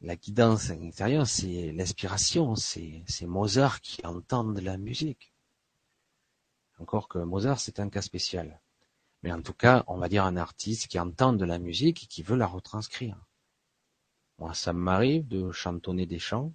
La 0.00 0.16
guidance 0.16 0.70
intérieure, 0.70 1.26
c'est 1.26 1.72
l'inspiration, 1.72 2.56
c'est, 2.56 3.04
c'est 3.06 3.26
Mozart 3.26 3.80
qui 3.80 4.04
entend 4.04 4.44
de 4.44 4.60
la 4.60 4.76
musique. 4.76 5.32
Encore 6.78 7.06
que 7.06 7.18
Mozart, 7.18 7.60
c'est 7.60 7.78
un 7.78 7.88
cas 7.88 8.02
spécial. 8.02 8.60
Mais 9.22 9.32
en 9.32 9.40
tout 9.40 9.52
cas, 9.52 9.84
on 9.86 9.98
va 9.98 10.08
dire 10.08 10.24
un 10.24 10.36
artiste 10.36 10.88
qui 10.88 10.98
entend 10.98 11.32
de 11.32 11.44
la 11.44 11.60
musique 11.60 12.02
et 12.02 12.06
qui 12.06 12.24
veut 12.24 12.36
la 12.36 12.46
retranscrire. 12.46 13.16
Moi, 14.38 14.54
ça 14.54 14.72
m'arrive 14.72 15.28
de 15.28 15.52
chantonner 15.52 16.06
des 16.06 16.18
chants. 16.18 16.52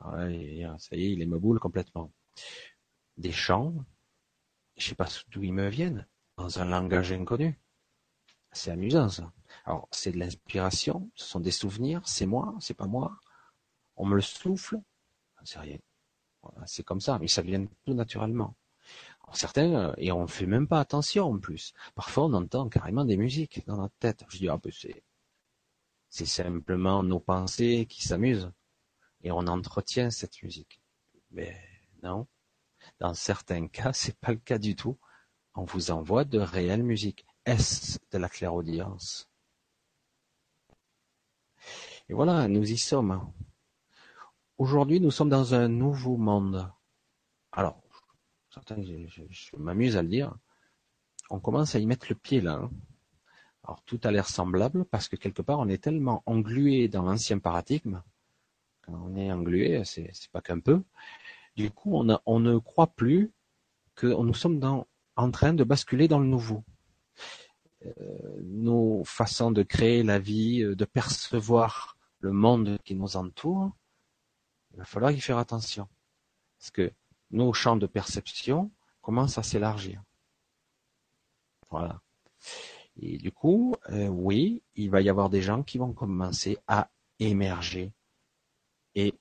Ça 0.00 0.96
y 0.96 1.04
est, 1.04 1.12
il 1.12 1.22
est 1.22 1.26
boule 1.26 1.60
complètement. 1.60 2.12
Des 3.16 3.32
chants, 3.32 3.74
je 4.76 4.88
sais 4.88 4.94
pas 4.94 5.08
d'où 5.28 5.42
ils 5.42 5.52
me 5.52 5.68
viennent, 5.68 6.06
dans 6.36 6.60
un 6.60 6.64
langage 6.64 7.12
inconnu. 7.12 7.60
C'est 8.52 8.70
amusant 8.70 9.08
ça. 9.08 9.32
Alors, 9.64 9.88
c'est 9.92 10.12
de 10.12 10.18
l'inspiration, 10.18 11.10
ce 11.14 11.24
sont 11.24 11.40
des 11.40 11.50
souvenirs, 11.50 12.00
c'est 12.04 12.26
moi, 12.26 12.54
c'est 12.60 12.74
pas 12.74 12.86
moi. 12.86 13.18
On 13.96 14.06
me 14.06 14.14
le 14.14 14.20
souffle, 14.20 14.80
c'est 15.44 15.58
rien. 15.58 15.78
c'est 16.66 16.82
comme 16.82 17.00
ça, 17.00 17.18
mais 17.18 17.28
ça 17.28 17.42
vient 17.42 17.66
tout 17.84 17.94
naturellement. 17.94 18.56
certains, 19.32 19.74
euh, 19.74 19.94
et 19.98 20.10
on 20.12 20.22
ne 20.22 20.26
fait 20.26 20.46
même 20.46 20.66
pas 20.66 20.80
attention 20.80 21.30
en 21.30 21.38
plus. 21.38 21.72
Parfois, 21.94 22.24
on 22.24 22.32
entend 22.34 22.68
carrément 22.68 23.04
des 23.04 23.16
musiques 23.16 23.64
dans 23.66 23.76
notre 23.76 23.94
tête. 23.98 24.24
Je 24.28 24.38
dis, 24.38 24.48
ah 24.48 24.58
ben 24.62 24.72
c'est 26.08 26.26
simplement 26.26 27.02
nos 27.04 27.20
pensées 27.20 27.86
qui 27.88 28.02
s'amusent. 28.02 28.50
Et 29.22 29.30
on 29.30 29.46
entretient 29.46 30.10
cette 30.10 30.42
musique. 30.42 30.80
Mais 31.30 31.56
non. 32.02 32.26
Dans 32.98 33.14
certains 33.14 33.68
cas, 33.68 33.92
c'est 33.92 34.18
pas 34.18 34.32
le 34.32 34.38
cas 34.38 34.58
du 34.58 34.76
tout. 34.76 34.98
On 35.54 35.64
vous 35.64 35.90
envoie 35.90 36.24
de 36.24 36.38
réelles 36.38 36.82
musiques. 36.82 37.26
Est-ce 37.44 37.98
de 38.10 38.18
la 38.18 38.28
clairaudience 38.28 39.28
Et 42.08 42.14
voilà, 42.14 42.48
nous 42.48 42.70
y 42.70 42.78
sommes. 42.78 43.32
Aujourd'hui, 44.58 45.00
nous 45.00 45.10
sommes 45.10 45.30
dans 45.30 45.54
un 45.54 45.68
nouveau 45.68 46.16
monde. 46.16 46.70
Alors, 47.52 47.80
certains, 48.52 48.82
je, 48.82 49.56
m'amuse 49.56 49.96
à 49.96 50.02
le 50.02 50.08
dire. 50.08 50.34
On 51.30 51.40
commence 51.40 51.74
à 51.74 51.78
y 51.78 51.86
mettre 51.86 52.06
le 52.08 52.14
pied 52.14 52.40
là. 52.40 52.54
Hein. 52.54 52.70
Alors 53.64 53.82
tout 53.84 54.00
a 54.04 54.10
l'air 54.10 54.28
semblable 54.28 54.84
parce 54.84 55.08
que 55.08 55.16
quelque 55.16 55.42
part 55.42 55.60
on 55.60 55.68
est 55.68 55.82
tellement 55.82 56.22
englué 56.26 56.88
dans 56.88 57.02
l'ancien 57.02 57.38
paradigme. 57.38 58.02
On 58.94 59.16
est 59.16 59.32
englué, 59.32 59.84
c'est, 59.84 60.12
pas 60.32 60.40
qu'un 60.40 60.60
peu. 60.60 60.82
Du 61.56 61.70
coup, 61.70 61.96
on, 61.96 62.18
on 62.26 62.40
ne 62.40 62.58
croit 62.58 62.88
plus 62.88 63.32
que 63.94 64.06
nous 64.06 64.34
sommes 64.34 64.84
en 65.16 65.30
train 65.30 65.52
de 65.52 65.64
basculer 65.64 66.08
dans 66.08 66.18
le 66.18 66.26
nouveau. 66.26 66.64
Euh, 67.86 67.92
nos 68.42 69.02
façons 69.04 69.50
de 69.50 69.62
créer 69.62 70.02
la 70.02 70.18
vie, 70.18 70.62
euh, 70.62 70.76
de 70.76 70.84
percevoir 70.84 71.96
le 72.18 72.32
monde 72.32 72.78
qui 72.84 72.94
nous 72.94 73.16
entoure, 73.16 73.70
il 74.72 74.78
va 74.78 74.84
falloir 74.84 75.12
y 75.12 75.20
faire 75.20 75.38
attention. 75.38 75.88
Parce 76.58 76.70
que 76.70 76.92
nos 77.30 77.54
champs 77.54 77.76
de 77.76 77.86
perception 77.86 78.70
commencent 79.00 79.38
à 79.38 79.42
s'élargir. 79.42 80.02
Voilà. 81.70 82.02
Et 82.96 83.16
du 83.16 83.32
coup, 83.32 83.74
euh, 83.90 84.08
oui, 84.08 84.62
il 84.74 84.90
va 84.90 85.00
y 85.00 85.08
avoir 85.08 85.30
des 85.30 85.40
gens 85.40 85.62
qui 85.62 85.78
vont 85.78 85.94
commencer 85.94 86.58
à 86.66 86.90
émerger 87.18 87.92
et 88.94 89.14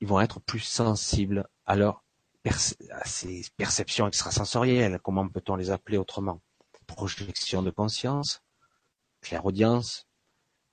ils 0.00 0.08
vont 0.08 0.20
être 0.20 0.40
plus 0.40 0.60
sensibles 0.60 1.48
à, 1.66 1.74
à 1.74 3.04
ces 3.04 3.44
perceptions 3.56 4.06
extrasensorielles. 4.06 4.98
Comment 5.02 5.28
peut-on 5.28 5.56
les 5.56 5.70
appeler 5.70 5.98
autrement? 5.98 6.42
Projection 6.86 7.62
de 7.62 7.70
conscience, 7.70 8.42
clairaudience, 9.22 10.06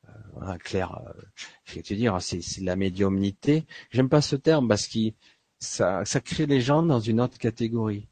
euh, 0.07 0.11
voilà, 0.33 0.57
clair, 0.57 1.01
euh, 1.07 1.21
je 1.63 1.75
vais 1.75 1.81
te 1.83 1.93
dire, 1.93 2.21
c'est, 2.21 2.41
la 2.61 2.75
médiumnité. 2.75 3.65
J'aime 3.91 4.09
pas 4.09 4.21
ce 4.21 4.35
terme 4.35 4.67
parce 4.67 4.87
que 4.87 5.13
ça, 5.59 6.03
ça 6.05 6.19
crée 6.19 6.47
les 6.47 6.61
gens 6.61 6.83
dans 6.83 6.99
une 6.99 7.21
autre 7.21 7.37
catégorie. 7.37 8.09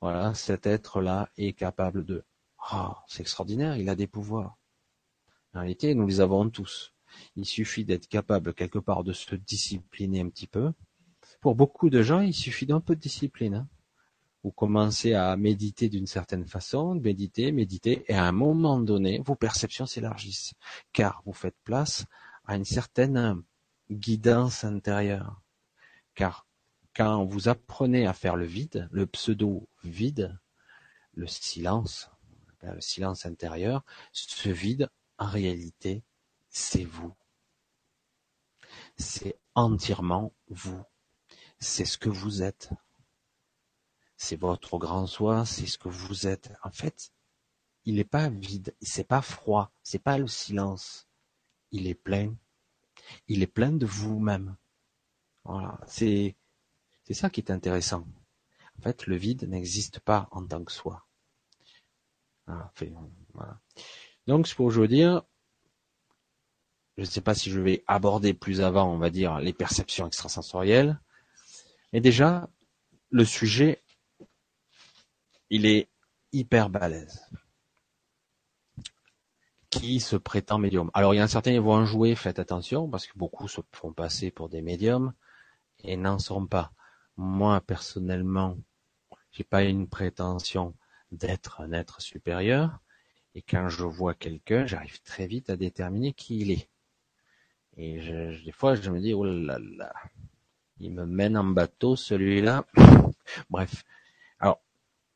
Voilà, 0.00 0.34
cet 0.34 0.66
être-là 0.66 1.30
est 1.36 1.54
capable 1.54 2.04
de 2.04 2.24
ah, 2.70 3.04
c'est 3.06 3.20
extraordinaire, 3.22 3.76
il 3.76 3.88
a 3.88 3.94
des 3.94 4.06
pouvoirs. 4.06 4.58
En 5.54 5.60
réalité, 5.60 5.94
nous 5.94 6.06
les 6.06 6.20
avons 6.20 6.50
tous. 6.50 6.92
Il 7.36 7.44
suffit 7.44 7.84
d'être 7.84 8.08
capable 8.08 8.54
quelque 8.54 8.78
part 8.78 9.04
de 9.04 9.12
se 9.12 9.34
discipliner 9.34 10.20
un 10.20 10.28
petit 10.28 10.46
peu. 10.46 10.72
Pour 11.40 11.54
beaucoup 11.54 11.90
de 11.90 12.02
gens, 12.02 12.20
il 12.20 12.34
suffit 12.34 12.66
d'un 12.66 12.80
peu 12.80 12.96
de 12.96 13.00
discipline. 13.00 13.54
Hein. 13.54 13.68
Vous 14.44 14.52
commencez 14.52 15.14
à 15.14 15.36
méditer 15.36 15.88
d'une 15.88 16.06
certaine 16.06 16.46
façon, 16.46 16.94
méditer, 16.94 17.52
méditer, 17.52 18.04
et 18.08 18.14
à 18.14 18.24
un 18.24 18.32
moment 18.32 18.78
donné, 18.78 19.20
vos 19.24 19.34
perceptions 19.34 19.86
s'élargissent, 19.86 20.54
car 20.92 21.22
vous 21.26 21.32
faites 21.32 21.56
place 21.64 22.06
à 22.46 22.56
une 22.56 22.64
certaine 22.64 23.42
guidance 23.90 24.64
intérieure. 24.64 25.42
Car 26.14 26.46
quand 26.94 27.24
vous 27.24 27.48
apprenez 27.48 28.06
à 28.06 28.12
faire 28.12 28.36
le 28.36 28.44
vide, 28.44 28.88
le 28.90 29.06
pseudo 29.06 29.68
vide, 29.84 30.38
le 31.14 31.26
silence, 31.26 32.10
le 32.62 32.80
silence 32.80 33.26
intérieur, 33.26 33.84
ce 34.12 34.48
vide, 34.48 34.88
en 35.18 35.26
réalité, 35.26 36.04
c'est 36.58 36.84
vous. 36.84 37.14
C'est 38.96 39.38
entièrement 39.54 40.34
vous. 40.48 40.82
C'est 41.60 41.84
ce 41.84 41.96
que 41.96 42.08
vous 42.08 42.42
êtes. 42.42 42.70
C'est 44.16 44.36
votre 44.36 44.76
grand 44.78 45.06
soi, 45.06 45.46
c'est 45.46 45.66
ce 45.66 45.78
que 45.78 45.88
vous 45.88 46.26
êtes. 46.26 46.52
En 46.64 46.72
fait, 46.72 47.12
il 47.84 47.94
n'est 47.94 48.04
pas 48.04 48.28
vide, 48.28 48.74
c'est 48.80 49.06
pas 49.06 49.22
froid, 49.22 49.70
c'est 49.82 50.00
pas 50.00 50.18
le 50.18 50.26
silence. 50.26 51.08
Il 51.70 51.86
est 51.86 51.94
plein. 51.94 52.34
Il 53.28 53.42
est 53.42 53.46
plein 53.46 53.72
de 53.72 53.86
vous-même. 53.86 54.56
Voilà, 55.44 55.80
c'est 55.86 56.36
ça 57.10 57.30
qui 57.30 57.40
est 57.40 57.52
intéressant. 57.52 58.04
En 58.78 58.82
fait, 58.82 59.06
le 59.06 59.16
vide 59.16 59.44
n'existe 59.48 60.00
pas 60.00 60.28
en 60.32 60.44
tant 60.44 60.64
que 60.64 60.72
soi. 60.72 61.06
Ah, 62.48 62.72
Donc 64.26 64.48
c'est 64.48 64.56
pour 64.56 64.70
je 64.70 64.80
veux 64.80 64.88
dire, 64.88 65.22
je 66.98 67.02
ne 67.02 67.06
sais 67.06 67.20
pas 67.20 67.34
si 67.34 67.48
je 67.48 67.60
vais 67.60 67.84
aborder 67.86 68.34
plus 68.34 68.60
avant, 68.60 68.92
on 68.92 68.98
va 68.98 69.08
dire, 69.08 69.38
les 69.38 69.52
perceptions 69.52 70.08
extrasensorielles. 70.08 70.98
Mais 71.92 72.00
déjà, 72.00 72.48
le 73.10 73.24
sujet, 73.24 73.80
il 75.48 75.64
est 75.64 75.88
hyper 76.32 76.70
balèze. 76.70 77.24
Qui 79.70 80.00
se 80.00 80.16
prétend 80.16 80.58
médium? 80.58 80.90
Alors 80.92 81.14
il 81.14 81.18
y 81.18 81.20
a 81.20 81.22
un 81.22 81.28
certain 81.28 81.52
qui 81.52 81.58
vont 81.58 81.74
en 81.74 81.86
jouer, 81.86 82.16
faites 82.16 82.40
attention, 82.40 82.88
parce 82.88 83.06
que 83.06 83.16
beaucoup 83.16 83.46
se 83.46 83.60
font 83.70 83.92
passer 83.92 84.32
pour 84.32 84.48
des 84.48 84.60
médiums 84.60 85.14
et 85.84 85.96
n'en 85.96 86.18
sont 86.18 86.46
pas. 86.46 86.72
Moi, 87.16 87.60
personnellement, 87.60 88.58
j'ai 89.30 89.44
pas 89.44 89.62
une 89.62 89.86
prétention 89.88 90.74
d'être 91.12 91.60
un 91.60 91.70
être 91.70 92.02
supérieur, 92.02 92.80
et 93.36 93.42
quand 93.42 93.68
je 93.68 93.84
vois 93.84 94.14
quelqu'un, 94.14 94.66
j'arrive 94.66 95.00
très 95.02 95.28
vite 95.28 95.48
à 95.48 95.56
déterminer 95.56 96.12
qui 96.12 96.40
il 96.40 96.50
est. 96.50 96.68
Et 97.78 98.00
je, 98.00 98.44
des 98.44 98.52
fois, 98.52 98.74
je 98.74 98.90
me 98.90 99.00
dis, 99.00 99.14
oh 99.14 99.24
là 99.24 99.58
là, 99.60 99.94
il 100.80 100.92
me 100.92 101.06
mène 101.06 101.36
en 101.36 101.44
bateau, 101.44 101.94
celui-là. 101.94 102.66
Bref. 103.50 103.84
Alors, 104.40 104.60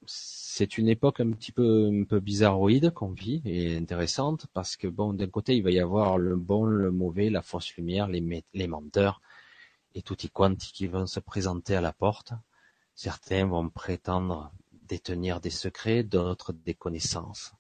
c'est 0.07 0.79
une 0.79 0.89
époque 0.89 1.21
un 1.21 1.33
petit 1.33 1.51
peu, 1.53 1.91
un 1.93 2.05
peu 2.05 2.21
bizarroïde 2.21 2.93
qu'on 2.93 3.11
vit 3.11 3.43
et 3.45 3.77
intéressante 3.77 4.47
parce 4.53 4.77
que 4.77 4.87
bon, 4.87 5.13
d'un 5.13 5.29
côté, 5.29 5.57
il 5.57 5.63
va 5.63 5.73
y 5.73 5.81
avoir 5.81 6.19
le 6.19 6.37
bon, 6.37 6.65
le 6.65 6.93
mauvais, 6.93 7.31
la 7.31 7.43
fausse 7.43 7.75
lumière, 7.77 8.07
les, 8.09 8.67
menteurs 8.69 9.21
et 9.95 10.03
tout 10.03 10.21
y 10.23 10.31
quanti 10.31 10.73
qui 10.73 10.87
vont 10.87 11.07
se 11.07 11.21
présenter 11.21 11.75
à 11.75 11.81
la 11.81 11.93
porte. 11.93 12.33
Certains 12.95 13.47
vont 13.47 13.69
prétendre 13.71 14.53
détenir 14.71 15.41
des 15.41 15.51
secrets, 15.51 16.05
d'autres 16.05 16.53
des 16.53 16.75
connaissances. 16.75 17.53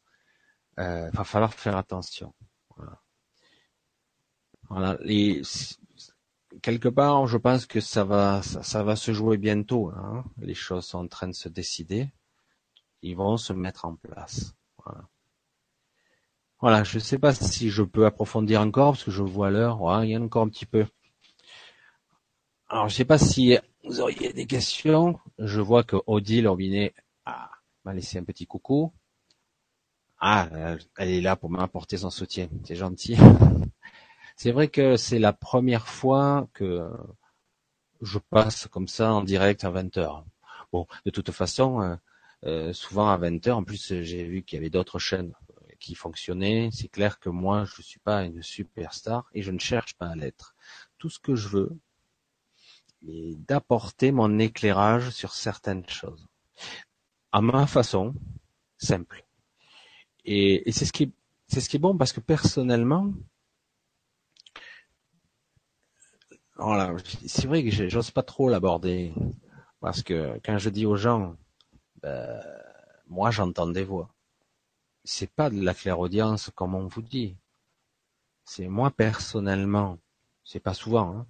Euh, 0.78 1.10
va 1.10 1.24
falloir 1.24 1.54
faire 1.54 1.76
attention. 1.76 2.32
Quelque 6.60 6.88
part, 6.88 7.26
je 7.26 7.38
pense 7.38 7.66
que 7.66 7.80
ça 7.80 8.04
va, 8.04 8.42
se 8.42 9.12
jouer 9.12 9.36
bientôt. 9.36 9.90
Hein. 9.90 10.24
Les 10.38 10.54
choses 10.54 10.84
sont 10.86 10.98
en 10.98 11.08
train 11.08 11.28
de 11.28 11.34
se 11.34 11.48
décider. 11.48 12.08
Ils 13.02 13.16
vont 13.16 13.36
se 13.36 13.52
mettre 13.52 13.84
en 13.84 13.96
place. 13.96 14.54
Voilà. 14.84 15.08
Voilà, 16.60 16.84
je 16.84 16.98
ne 16.98 17.00
sais 17.00 17.18
pas 17.18 17.34
si 17.34 17.70
je 17.70 17.82
peux 17.82 18.06
approfondir 18.06 18.60
encore 18.60 18.92
parce 18.92 19.02
que 19.02 19.10
je 19.10 19.22
vois 19.22 19.50
l'heure. 19.50 19.80
il 20.04 20.10
y 20.10 20.14
a 20.14 20.20
encore 20.20 20.44
un 20.44 20.48
petit 20.48 20.66
peu. 20.66 20.86
Alors, 22.68 22.88
je 22.88 22.94
ne 22.94 22.96
sais 22.96 23.04
pas 23.04 23.18
si 23.18 23.58
vous 23.84 24.00
auriez 24.00 24.32
des 24.32 24.46
questions. 24.46 25.18
Je 25.38 25.60
vois 25.60 25.82
que 25.82 25.96
Odile 26.06 26.46
Robinet 26.46 26.94
m'a 27.84 27.94
laissé 27.94 28.18
un 28.18 28.24
petit 28.24 28.46
coucou. 28.46 28.92
Ah, 30.20 30.48
elle 30.96 31.08
est 31.08 31.20
là 31.20 31.34
pour 31.34 31.50
m'apporter 31.50 31.96
son 31.96 32.10
soutien. 32.10 32.48
C'est 32.64 32.76
gentil. 32.76 33.16
C'est 34.36 34.52
vrai 34.52 34.68
que 34.68 34.96
c'est 34.96 35.18
la 35.18 35.32
première 35.32 35.88
fois 35.88 36.48
que 36.52 36.88
je 38.00 38.18
passe 38.18 38.66
comme 38.66 38.88
ça 38.88 39.12
en 39.12 39.22
direct 39.22 39.64
à 39.64 39.70
20 39.70 39.96
heures. 39.96 40.24
Bon, 40.72 40.86
de 41.04 41.10
toute 41.10 41.30
façon, 41.30 41.80
euh, 41.82 41.96
euh, 42.44 42.72
souvent 42.72 43.08
à 43.08 43.16
20 43.16 43.46
heures, 43.46 43.58
en 43.58 43.64
plus 43.64 44.02
j'ai 44.02 44.24
vu 44.24 44.42
qu'il 44.42 44.56
y 44.56 44.60
avait 44.60 44.70
d'autres 44.70 44.98
chaînes 44.98 45.32
qui 45.78 45.94
fonctionnaient. 45.94 46.70
C'est 46.72 46.88
clair 46.88 47.18
que 47.18 47.28
moi, 47.28 47.64
je 47.64 47.74
ne 47.78 47.82
suis 47.82 48.00
pas 48.00 48.24
une 48.24 48.42
superstar 48.42 49.28
et 49.34 49.42
je 49.42 49.50
ne 49.50 49.58
cherche 49.58 49.94
pas 49.94 50.08
à 50.08 50.14
l'être. 50.14 50.54
Tout 50.98 51.10
ce 51.10 51.18
que 51.18 51.34
je 51.34 51.48
veux 51.48 51.78
est 53.06 53.36
d'apporter 53.48 54.12
mon 54.12 54.38
éclairage 54.38 55.10
sur 55.10 55.34
certaines 55.34 55.88
choses. 55.88 56.26
À 57.32 57.40
ma 57.40 57.66
façon, 57.66 58.14
simple. 58.78 59.24
Et, 60.24 60.62
c'est 60.72 60.86
c'est 61.48 61.60
ce 61.60 61.68
qui 61.68 61.76
est 61.76 61.80
bon 61.80 61.96
parce 61.98 62.12
que 62.12 62.20
personnellement, 62.20 63.12
voilà, 66.62 66.94
c'est 67.26 67.46
vrai 67.46 67.64
que 67.64 67.70
j'ose 67.88 68.10
pas 68.10 68.22
trop 68.22 68.48
l'aborder 68.48 69.12
parce 69.80 70.02
que 70.02 70.38
quand 70.44 70.58
je 70.58 70.70
dis 70.70 70.86
aux 70.86 70.96
gens, 70.96 71.36
ben, 72.02 72.40
moi 73.08 73.30
j'entends 73.30 73.66
des 73.66 73.84
voix. 73.84 74.14
C'est 75.04 75.30
pas 75.30 75.50
de 75.50 75.60
la 75.60 75.74
clairaudience 75.74 76.50
comme 76.54 76.74
on 76.74 76.86
vous 76.86 77.02
dit. 77.02 77.36
C'est 78.44 78.68
moi 78.68 78.90
personnellement, 78.90 79.98
c'est 80.44 80.60
pas 80.60 80.74
souvent. 80.74 81.16
Hein, 81.16 81.26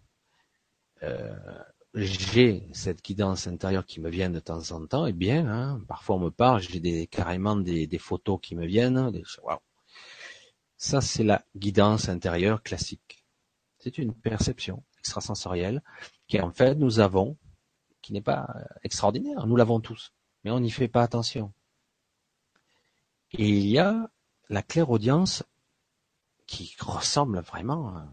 euh, 1.02 1.34
j'ai 1.94 2.68
cette 2.72 3.02
guidance 3.02 3.46
intérieure 3.46 3.84
qui 3.84 4.00
me 4.00 4.08
vient 4.08 4.30
de 4.30 4.40
temps 4.40 4.70
en 4.72 4.86
temps, 4.86 5.06
et 5.06 5.12
bien, 5.12 5.46
hein, 5.46 5.80
parfois 5.88 6.16
on 6.16 6.20
me 6.20 6.30
parle, 6.30 6.62
j'ai 6.62 6.80
des, 6.80 7.06
carrément 7.06 7.56
des, 7.56 7.98
photos 7.98 8.38
qui 8.40 8.56
me 8.56 8.66
viennent, 8.66 9.10
des, 9.10 9.22
Ça, 10.76 11.00
c'est 11.00 11.24
la 11.24 11.44
guidance 11.54 12.08
intérieure 12.08 12.62
classique. 12.62 13.24
C'est 13.78 13.98
une 13.98 14.14
perception 14.14 14.82
extrasensorielle 15.02 15.82
qui, 16.28 16.40
en 16.40 16.52
fait, 16.52 16.76
nous 16.76 17.00
avons, 17.00 17.36
qui 18.02 18.12
n'est 18.12 18.22
pas 18.22 18.48
extraordinaire, 18.84 19.46
nous 19.46 19.56
l'avons 19.56 19.80
tous, 19.80 20.12
mais 20.44 20.52
on 20.52 20.60
n'y 20.60 20.70
fait 20.70 20.88
pas 20.88 21.02
attention. 21.02 21.52
Et 23.32 23.48
il 23.48 23.66
y 23.66 23.78
a 23.78 24.10
la 24.48 24.62
clairaudience 24.62 25.42
qui 26.46 26.76
ressemble 26.78 27.40
vraiment, 27.40 28.06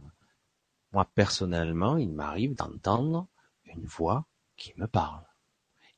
moi 0.92 1.06
personnellement, 1.14 1.98
il 1.98 2.12
m'arrive 2.12 2.56
d'entendre 2.56 3.28
une 3.66 3.86
voix 3.86 4.26
qui 4.58 4.74
me 4.78 4.88
parle. 4.88 5.26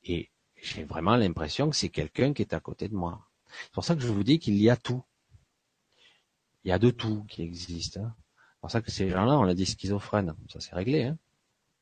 Et 0.03 0.29
j'ai 0.55 0.83
vraiment 0.83 1.15
l'impression 1.15 1.69
que 1.69 1.75
c'est 1.75 1.89
quelqu'un 1.89 2.33
qui 2.33 2.41
est 2.41 2.53
à 2.53 2.59
côté 2.59 2.89
de 2.89 2.95
moi. 2.95 3.29
C'est 3.63 3.71
pour 3.71 3.85
ça 3.85 3.95
que 3.95 4.01
je 4.01 4.07
vous 4.07 4.23
dis 4.23 4.39
qu'il 4.39 4.57
y 4.57 4.69
a 4.69 4.75
tout. 4.75 5.03
Il 6.63 6.69
y 6.69 6.71
a 6.71 6.79
de 6.79 6.91
tout 6.91 7.23
qui 7.29 7.43
existe. 7.43 7.97
Hein. 7.97 8.13
C'est 8.61 8.65
pour 8.67 8.71
ça 8.71 8.81
que 8.83 8.91
ces 8.91 9.09
gens-là, 9.09 9.39
on 9.39 9.43
l'a 9.43 9.55
dit 9.55 9.65
schizophrène. 9.65 10.35
Ça 10.47 10.59
c'est 10.59 10.75
réglé. 10.75 11.05
Hein. 11.05 11.17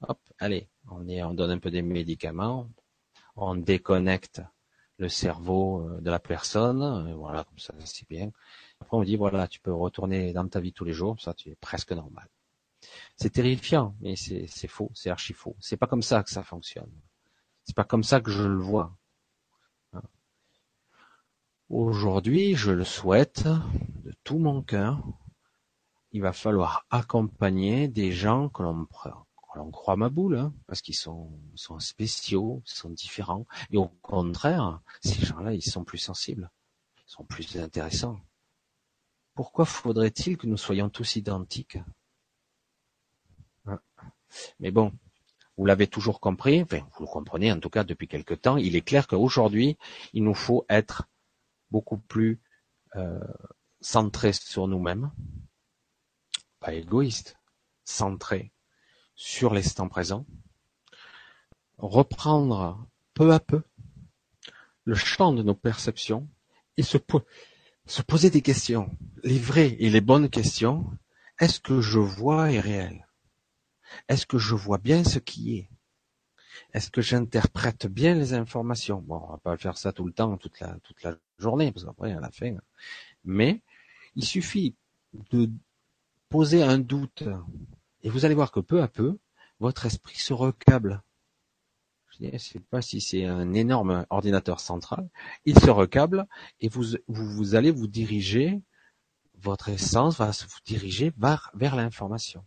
Hop, 0.07 0.17
allez, 0.39 0.69
on, 0.89 1.33
donne 1.33 1.51
un 1.51 1.57
peu 1.59 1.69
des 1.69 1.81
médicaments, 1.81 2.69
on 3.35 3.55
déconnecte 3.55 4.41
le 4.97 5.09
cerveau 5.09 5.81
euh, 5.81 5.99
de 5.99 6.09
la 6.09 6.19
personne, 6.19 7.13
voilà, 7.15 7.43
comme 7.43 7.59
ça 7.59 7.73
c'est 7.83 8.07
bien. 8.07 8.31
Après 8.79 8.95
on 8.95 9.03
dit 9.03 9.17
voilà, 9.17 9.49
tu 9.49 9.59
peux 9.59 9.73
retourner 9.73 10.31
dans 10.31 10.47
ta 10.47 10.61
vie 10.61 10.71
tous 10.71 10.85
les 10.85 10.93
jours, 10.93 11.19
ça 11.19 11.33
tu 11.33 11.49
es 11.49 11.55
presque 11.55 11.91
normal. 11.91 12.29
C'est 13.17 13.31
terrifiant, 13.31 13.97
mais 13.99 14.15
c'est 14.15 14.67
faux, 14.67 14.89
c'est 14.93 15.09
archi 15.09 15.33
faux. 15.33 15.57
C'est 15.59 15.75
pas 15.75 15.87
comme 15.87 16.01
ça 16.01 16.23
que 16.23 16.29
ça 16.29 16.43
fonctionne. 16.43 16.91
C'est 17.65 17.75
pas 17.75 17.83
comme 17.83 18.03
ça 18.03 18.21
que 18.21 18.31
je 18.31 18.43
le 18.43 18.57
vois. 18.57 18.95
Hein. 19.91 20.01
Aujourd'hui, 21.67 22.55
je 22.55 22.71
le 22.71 22.85
souhaite 22.85 23.43
de 23.43 24.13
tout 24.23 24.39
mon 24.39 24.61
cœur. 24.61 25.03
Il 26.11 26.21
va 26.21 26.33
falloir 26.33 26.85
accompagner 26.89 27.87
des 27.87 28.11
gens 28.11 28.49
que 28.49 28.63
l'on 28.63 29.71
croit 29.71 29.95
ma 29.95 30.09
boule, 30.09 30.37
hein, 30.37 30.53
parce 30.67 30.81
qu'ils 30.81 30.95
sont, 30.95 31.31
spéciaux, 31.79 32.63
ils 32.65 32.71
sont 32.71 32.89
différents. 32.89 33.45
Et 33.71 33.77
au 33.77 33.87
contraire, 34.01 34.81
ces 35.01 35.23
gens-là, 35.25 35.53
ils 35.53 35.61
sont 35.61 35.83
plus 35.83 35.99
sensibles, 35.99 36.49
ils 37.07 37.11
sont 37.11 37.23
plus 37.23 37.57
intéressants. 37.57 38.19
Pourquoi 39.35 39.65
faudrait-il 39.65 40.37
que 40.37 40.47
nous 40.47 40.57
soyons 40.57 40.89
tous 40.89 41.15
identiques? 41.15 41.77
Mais 44.59 44.71
bon, 44.71 44.91
vous 45.57 45.65
l'avez 45.65 45.87
toujours 45.87 46.19
compris, 46.19 46.63
vous 46.63 47.01
le 47.01 47.05
comprenez 47.05 47.51
en 47.51 47.59
tout 47.59 47.69
cas 47.69 47.83
depuis 47.83 48.07
quelque 48.07 48.33
temps, 48.33 48.57
il 48.57 48.75
est 48.75 48.81
clair 48.81 49.07
qu'aujourd'hui, 49.07 49.77
il 50.13 50.23
nous 50.23 50.33
faut 50.33 50.65
être 50.69 51.07
beaucoup 51.69 51.97
plus 51.97 52.39
euh, 52.95 53.19
centré 53.81 54.33
sur 54.33 54.67
nous-mêmes, 54.67 55.11
pas 56.59 56.73
égoïste, 56.73 57.37
centré 57.83 58.51
sur 59.15 59.53
l'instant 59.53 59.87
présent, 59.89 60.25
reprendre 61.77 62.87
peu 63.13 63.33
à 63.33 63.39
peu 63.39 63.63
le 64.85 64.95
champ 64.95 65.33
de 65.33 65.43
nos 65.43 65.55
perceptions 65.55 66.27
et 66.77 66.83
se, 66.83 66.97
se 67.85 68.01
poser 68.01 68.29
des 68.29 68.41
questions, 68.41 68.89
les 69.23 69.39
vraies 69.39 69.75
et 69.79 69.89
les 69.89 70.01
bonnes 70.01 70.29
questions. 70.29 70.85
Est-ce 71.39 71.59
que 71.59 71.81
je 71.81 71.99
vois 71.99 72.51
est 72.51 72.59
réel? 72.59 73.07
Est-ce 74.07 74.25
que 74.25 74.37
je 74.37 74.55
vois 74.55 74.77
bien 74.77 75.03
ce 75.03 75.19
qui 75.19 75.57
est? 75.57 75.69
Est-ce 76.73 76.91
que 76.91 77.01
j'interprète 77.01 77.87
bien 77.87 78.13
les 78.15 78.33
informations? 78.33 79.01
Bon, 79.01 79.21
on 79.27 79.31
va 79.31 79.37
pas 79.37 79.57
faire 79.57 79.77
ça 79.77 79.93
tout 79.93 80.05
le 80.05 80.13
temps, 80.13 80.37
toute 80.37 80.59
la, 80.59 80.77
toute 80.83 81.01
la 81.03 81.15
journée, 81.37 81.71
parce 81.71 81.85
qu'après, 81.85 82.11
à 82.11 82.19
la 82.19 82.31
fin. 82.31 82.55
Mais 83.23 83.61
il 84.15 84.25
suffit 84.25 84.75
de 85.31 85.49
poser 86.29 86.63
un 86.63 86.77
doute, 86.77 87.23
et 88.03 88.09
vous 88.09 88.25
allez 88.25 88.35
voir 88.35 88.51
que 88.51 88.59
peu 88.59 88.81
à 88.81 88.87
peu, 88.87 89.17
votre 89.59 89.85
esprit 89.85 90.17
se 90.17 90.33
recable. 90.33 91.03
Je 92.19 92.25
ne 92.25 92.37
sais 92.37 92.59
pas 92.59 92.81
si 92.81 93.01
c'est 93.01 93.25
un 93.25 93.53
énorme 93.53 94.05
ordinateur 94.09 94.59
central. 94.59 95.09
Il 95.45 95.57
se 95.59 95.69
recable 95.69 96.27
et 96.59 96.67
vous, 96.67 96.83
vous, 97.07 97.55
allez 97.55 97.71
vous 97.71 97.87
diriger, 97.87 98.61
votre 99.37 99.69
essence 99.69 100.17
va 100.17 100.33
se 100.33 100.45
vous 100.45 100.59
diriger 100.65 101.13
vers, 101.17 101.75
l'information 101.75 102.43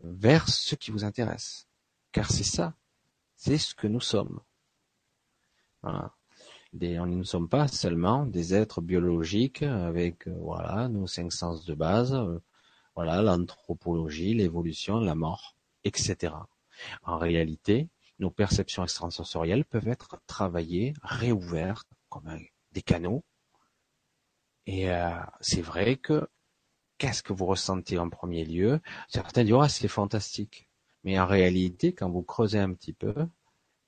vers 0.00 0.48
ce 0.48 0.74
qui 0.74 0.90
vous 0.90 1.04
intéresse. 1.04 1.66
Car 2.10 2.30
c'est 2.30 2.44
ça, 2.44 2.74
c'est 3.36 3.58
ce 3.58 3.74
que 3.74 3.86
nous 3.86 4.00
sommes. 4.00 4.40
Voilà. 5.82 6.14
nous 6.72 7.06
ne 7.06 7.22
sommes 7.22 7.48
pas 7.48 7.68
seulement 7.68 8.26
des 8.26 8.54
êtres 8.54 8.80
biologiques 8.80 9.62
avec 9.62 10.28
euh, 10.28 10.36
voilà 10.38 10.88
nos 10.88 11.06
cinq 11.06 11.32
sens 11.32 11.64
de 11.64 11.74
base, 11.74 12.14
euh, 12.14 12.38
voilà 12.94 13.22
l'anthropologie, 13.22 14.34
l'évolution, 14.34 15.00
la 15.00 15.14
mort, 15.14 15.56
etc. 15.84 16.34
En 17.02 17.18
réalité, 17.18 17.88
nos 18.18 18.30
perceptions 18.30 18.84
extrasensorielles 18.84 19.64
peuvent 19.64 19.88
être 19.88 20.20
travaillées, 20.26 20.94
réouvertes 21.02 21.88
comme 22.08 22.38
des 22.72 22.82
canaux. 22.82 23.24
Et 24.66 24.90
euh, 24.90 25.10
c'est 25.40 25.62
vrai 25.62 25.96
que 25.96 26.28
qu'est-ce 26.98 27.22
que 27.22 27.32
vous 27.32 27.46
ressentez 27.46 27.98
en 27.98 28.08
premier 28.08 28.44
lieu? 28.44 28.80
Certains 29.08 29.44
diront, 29.44 29.62
ah, 29.62 29.68
c'est 29.68 29.88
fantastique. 29.88 30.68
Mais 31.04 31.18
en 31.18 31.26
réalité, 31.26 31.92
quand 31.92 32.10
vous 32.10 32.22
creusez 32.22 32.60
un 32.60 32.72
petit 32.74 32.92
peu 32.92 33.14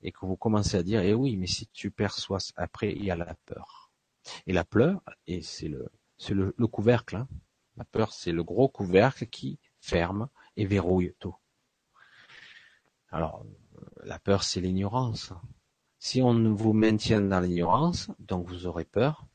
et 0.01 0.11
que 0.11 0.25
vous 0.25 0.35
commencez 0.35 0.75
à 0.75 0.83
dire, 0.83 1.01
eh 1.01 1.13
oui, 1.13 1.37
mais 1.37 1.47
si 1.47 1.67
tu 1.67 1.91
perçois, 1.91 2.39
après, 2.57 2.91
il 2.91 3.05
y 3.05 3.11
a 3.11 3.15
la 3.15 3.35
peur. 3.45 3.91
Et 4.47 4.53
la 4.53 4.65
peur, 4.65 5.01
et 5.27 5.41
c'est 5.41 5.69
le, 5.69 5.87
c'est 6.17 6.33
le, 6.33 6.51
couvercle. 6.67 7.15
Hein. 7.15 7.27
La 7.77 7.83
peur, 7.85 8.13
c'est 8.13 8.31
le 8.31 8.43
gros 8.43 8.69
couvercle 8.69 9.27
qui 9.27 9.59
ferme 9.79 10.29
et 10.57 10.65
verrouille 10.65 11.13
tout. 11.19 11.35
Alors, 13.11 13.45
la 14.03 14.19
peur, 14.19 14.43
c'est 14.43 14.61
l'ignorance. 14.61 15.33
Si 15.99 16.21
on 16.21 16.53
vous 16.53 16.73
maintient 16.73 17.21
dans 17.21 17.39
l'ignorance, 17.39 18.09
donc 18.19 18.47
vous 18.47 18.65
aurez 18.65 18.85
peur. 18.85 19.25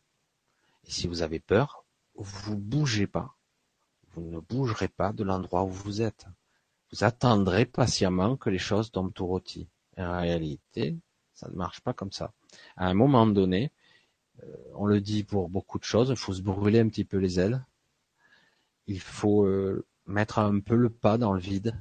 Et 0.84 0.90
si 0.90 1.06
vous 1.06 1.22
avez 1.22 1.40
peur, 1.40 1.84
vous 2.14 2.56
bougez 2.56 3.06
pas 3.06 3.34
vous 4.14 4.22
ne 4.22 4.40
bougerez 4.40 4.88
pas 4.88 5.12
de 5.12 5.24
l'endroit 5.24 5.64
où 5.64 5.70
vous 5.70 6.02
êtes. 6.02 6.26
Vous 6.92 7.04
attendrez 7.04 7.66
patiemment 7.66 8.36
que 8.36 8.50
les 8.50 8.58
choses 8.58 8.90
tombent 8.90 9.12
tout 9.12 9.26
rôti. 9.26 9.68
En 9.96 10.20
réalité, 10.20 10.96
ça 11.34 11.48
ne 11.48 11.54
marche 11.54 11.80
pas 11.80 11.92
comme 11.92 12.12
ça. 12.12 12.32
À 12.76 12.88
un 12.88 12.94
moment 12.94 13.26
donné, 13.26 13.72
euh, 14.42 14.46
on 14.74 14.86
le 14.86 15.00
dit 15.00 15.22
pour 15.22 15.48
beaucoup 15.48 15.78
de 15.78 15.84
choses, 15.84 16.10
il 16.10 16.16
faut 16.16 16.32
se 16.32 16.42
brûler 16.42 16.80
un 16.80 16.88
petit 16.88 17.04
peu 17.04 17.18
les 17.18 17.38
ailes. 17.38 17.64
Il 18.90 18.98
faut 18.98 19.44
euh, 19.46 19.86
mettre 20.06 20.40
un 20.40 20.58
peu 20.58 20.74
le 20.74 20.90
pas 20.90 21.16
dans 21.16 21.32
le 21.32 21.38
vide 21.38 21.78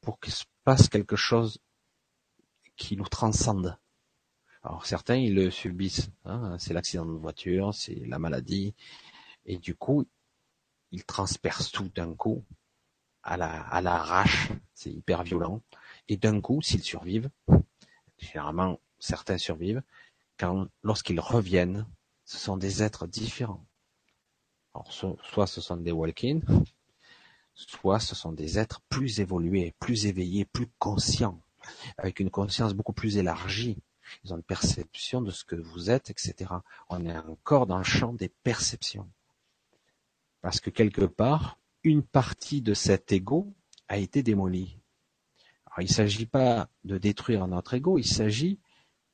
pour 0.00 0.20
qu'il 0.20 0.32
se 0.32 0.44
passe 0.62 0.88
quelque 0.88 1.16
chose 1.16 1.58
qui 2.76 2.96
nous 2.96 3.08
transcende. 3.08 3.76
Alors 4.62 4.86
certains, 4.86 5.16
ils 5.16 5.34
le 5.34 5.50
subissent. 5.50 6.08
Hein, 6.24 6.56
c'est 6.60 6.72
l'accident 6.72 7.04
de 7.04 7.10
voiture, 7.10 7.74
c'est 7.74 7.96
la 8.06 8.20
maladie. 8.20 8.76
Et 9.44 9.58
du 9.58 9.74
coup, 9.74 10.06
ils 10.92 11.04
transpercent 11.04 11.72
tout 11.72 11.88
d'un 11.88 12.14
coup 12.14 12.44
à 13.24 13.36
la 13.36 13.62
à 13.62 13.80
l'arrache. 13.80 14.52
C'est 14.74 14.92
hyper 14.92 15.24
violent. 15.24 15.62
Et 16.06 16.16
d'un 16.16 16.40
coup, 16.40 16.62
s'ils 16.62 16.84
survivent, 16.84 17.28
généralement 18.18 18.78
certains 19.00 19.36
survivent, 19.36 19.82
lorsqu'ils 20.84 21.18
reviennent, 21.18 21.88
ce 22.24 22.38
sont 22.38 22.56
des 22.56 22.84
êtres 22.84 23.08
différents. 23.08 23.67
Soit 24.90 25.46
ce 25.46 25.60
sont 25.60 25.76
des 25.76 25.92
walk-ins, 25.92 26.40
soit 27.54 28.00
ce 28.00 28.14
sont 28.14 28.32
des 28.32 28.58
êtres 28.58 28.80
plus 28.88 29.20
évolués, 29.20 29.74
plus 29.80 30.06
éveillés, 30.06 30.44
plus 30.44 30.68
conscients, 30.78 31.40
avec 31.96 32.20
une 32.20 32.30
conscience 32.30 32.74
beaucoup 32.74 32.92
plus 32.92 33.16
élargie. 33.16 33.78
Ils 34.24 34.32
ont 34.32 34.36
une 34.36 34.42
perception 34.42 35.20
de 35.20 35.30
ce 35.30 35.44
que 35.44 35.56
vous 35.56 35.90
êtes, 35.90 36.10
etc. 36.10 36.50
On 36.88 37.04
est 37.04 37.16
encore 37.18 37.66
dans 37.66 37.78
le 37.78 37.84
champ 37.84 38.12
des 38.12 38.28
perceptions. 38.28 39.08
Parce 40.40 40.60
que 40.60 40.70
quelque 40.70 41.04
part, 41.04 41.58
une 41.82 42.02
partie 42.02 42.62
de 42.62 42.74
cet 42.74 43.12
ego 43.12 43.52
a 43.88 43.98
été 43.98 44.22
démolie. 44.22 44.78
Alors, 45.66 45.80
il 45.80 45.88
ne 45.90 45.94
s'agit 45.94 46.26
pas 46.26 46.68
de 46.84 46.96
détruire 46.98 47.46
notre 47.48 47.74
ego, 47.74 47.98
il 47.98 48.06
s'agit 48.06 48.58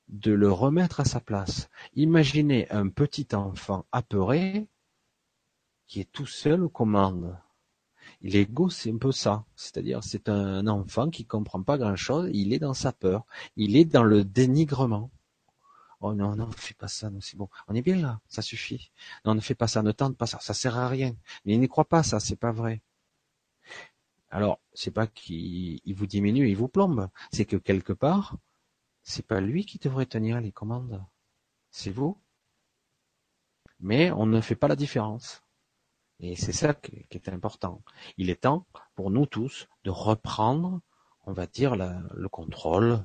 de 0.09 0.33
le 0.33 0.53
remettre 0.53 1.01
à 1.01 1.05
sa 1.05 1.21
place. 1.21 1.69
Imaginez 1.95 2.71
un 2.71 2.89
petit 2.89 3.29
enfant 3.35 3.87
apeuré 3.91 4.69
qui 5.87 6.01
est 6.01 6.11
tout 6.11 6.27
seul 6.27 6.65
aux 6.65 6.69
commandes. 6.69 7.39
L'ego, 8.23 8.71
c'est 8.71 8.91
un 8.91 8.99
peu 8.99 9.13
ça. 9.13 9.45
C'est-à-dire, 9.57 10.03
c'est 10.03 10.29
un 10.29 10.67
enfant 10.67 11.11
qui 11.11 11.25
comprend 11.25 11.63
pas 11.63 11.79
grand-chose. 11.79 12.31
Il 12.33 12.53
est 12.53 12.59
dans 12.59 12.75
sa 12.75 12.93
peur. 12.93 13.25
Il 13.57 13.77
est 13.77 13.85
dans 13.85 14.05
le 14.05 14.25
dénigrement. 14.25 15.11
Oh 16.01 16.13
non, 16.13 16.37
non, 16.37 16.49
ne 16.49 16.53
fais 16.53 16.75
pas 16.75 16.89
ça, 16.89 17.11
c'est 17.21 17.37
bon. 17.37 17.49
On 17.67 17.75
est 17.75 17.83
bien 17.83 17.97
là, 17.97 18.21
ça 18.29 18.43
suffit. 18.43 18.91
Non, 19.25 19.35
ne 19.35 19.41
fais 19.41 19.55
pas 19.55 19.69
ça, 19.69 19.83
ne 19.83 19.93
tente 19.93 20.17
pas 20.19 20.27
ça, 20.27 20.39
ça 20.41 20.53
sert 20.53 20.77
à 20.77 20.89
rien. 20.89 21.17
Mais 21.45 21.55
il 21.55 21.61
n'y 21.61 21.69
croit 21.69 21.87
pas, 21.87 22.03
ça, 22.03 22.21
c'est 22.21 22.37
pas 22.37 22.53
vrai. 22.53 22.83
Alors, 24.31 24.61
c'est 24.75 24.91
pas 24.91 25.07
qu'il 25.07 25.81
vous 25.95 26.07
diminue, 26.07 26.49
il 26.49 26.57
vous 26.57 26.69
plombe. 26.69 27.09
C'est 27.33 27.45
que 27.47 27.57
quelque 27.57 27.93
part, 27.93 28.37
c'est 29.03 29.27
pas 29.27 29.41
lui 29.41 29.65
qui 29.65 29.79
devrait 29.79 30.07
tenir 30.07 30.41
les 30.41 30.53
commandes. 30.53 31.05
C'est 31.71 31.91
vous. 31.91 32.19
Mais 33.81 34.11
on 34.11 34.27
ne 34.27 34.41
fait 34.41 34.57
pas 34.57 34.69
la 34.69 34.77
différence. 34.77 35.44
Et 36.21 36.37
c'est 36.37 36.53
ça 36.53 36.75
qui 36.75 37.07
est 37.11 37.29
important. 37.29 37.83
Il 38.17 38.31
est 38.31 38.43
temps 38.43 38.67
pour 38.95 39.11
nous 39.11 39.27
tous 39.27 39.69
de 39.85 39.91
reprendre, 39.91 40.81
on 41.27 41.33
va 41.33 41.47
dire, 41.47 41.77
le 41.77 42.29
contrôle 42.29 43.05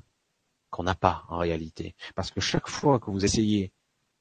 qu'on 0.69 0.83
n'a 0.83 0.95
pas 0.95 1.25
en 1.29 1.37
réalité. 1.37 1.95
Parce 2.15 2.31
que 2.31 2.39
chaque 2.39 2.67
fois 2.67 2.99
que 2.99 3.09
vous 3.09 3.25
essayez 3.25 3.73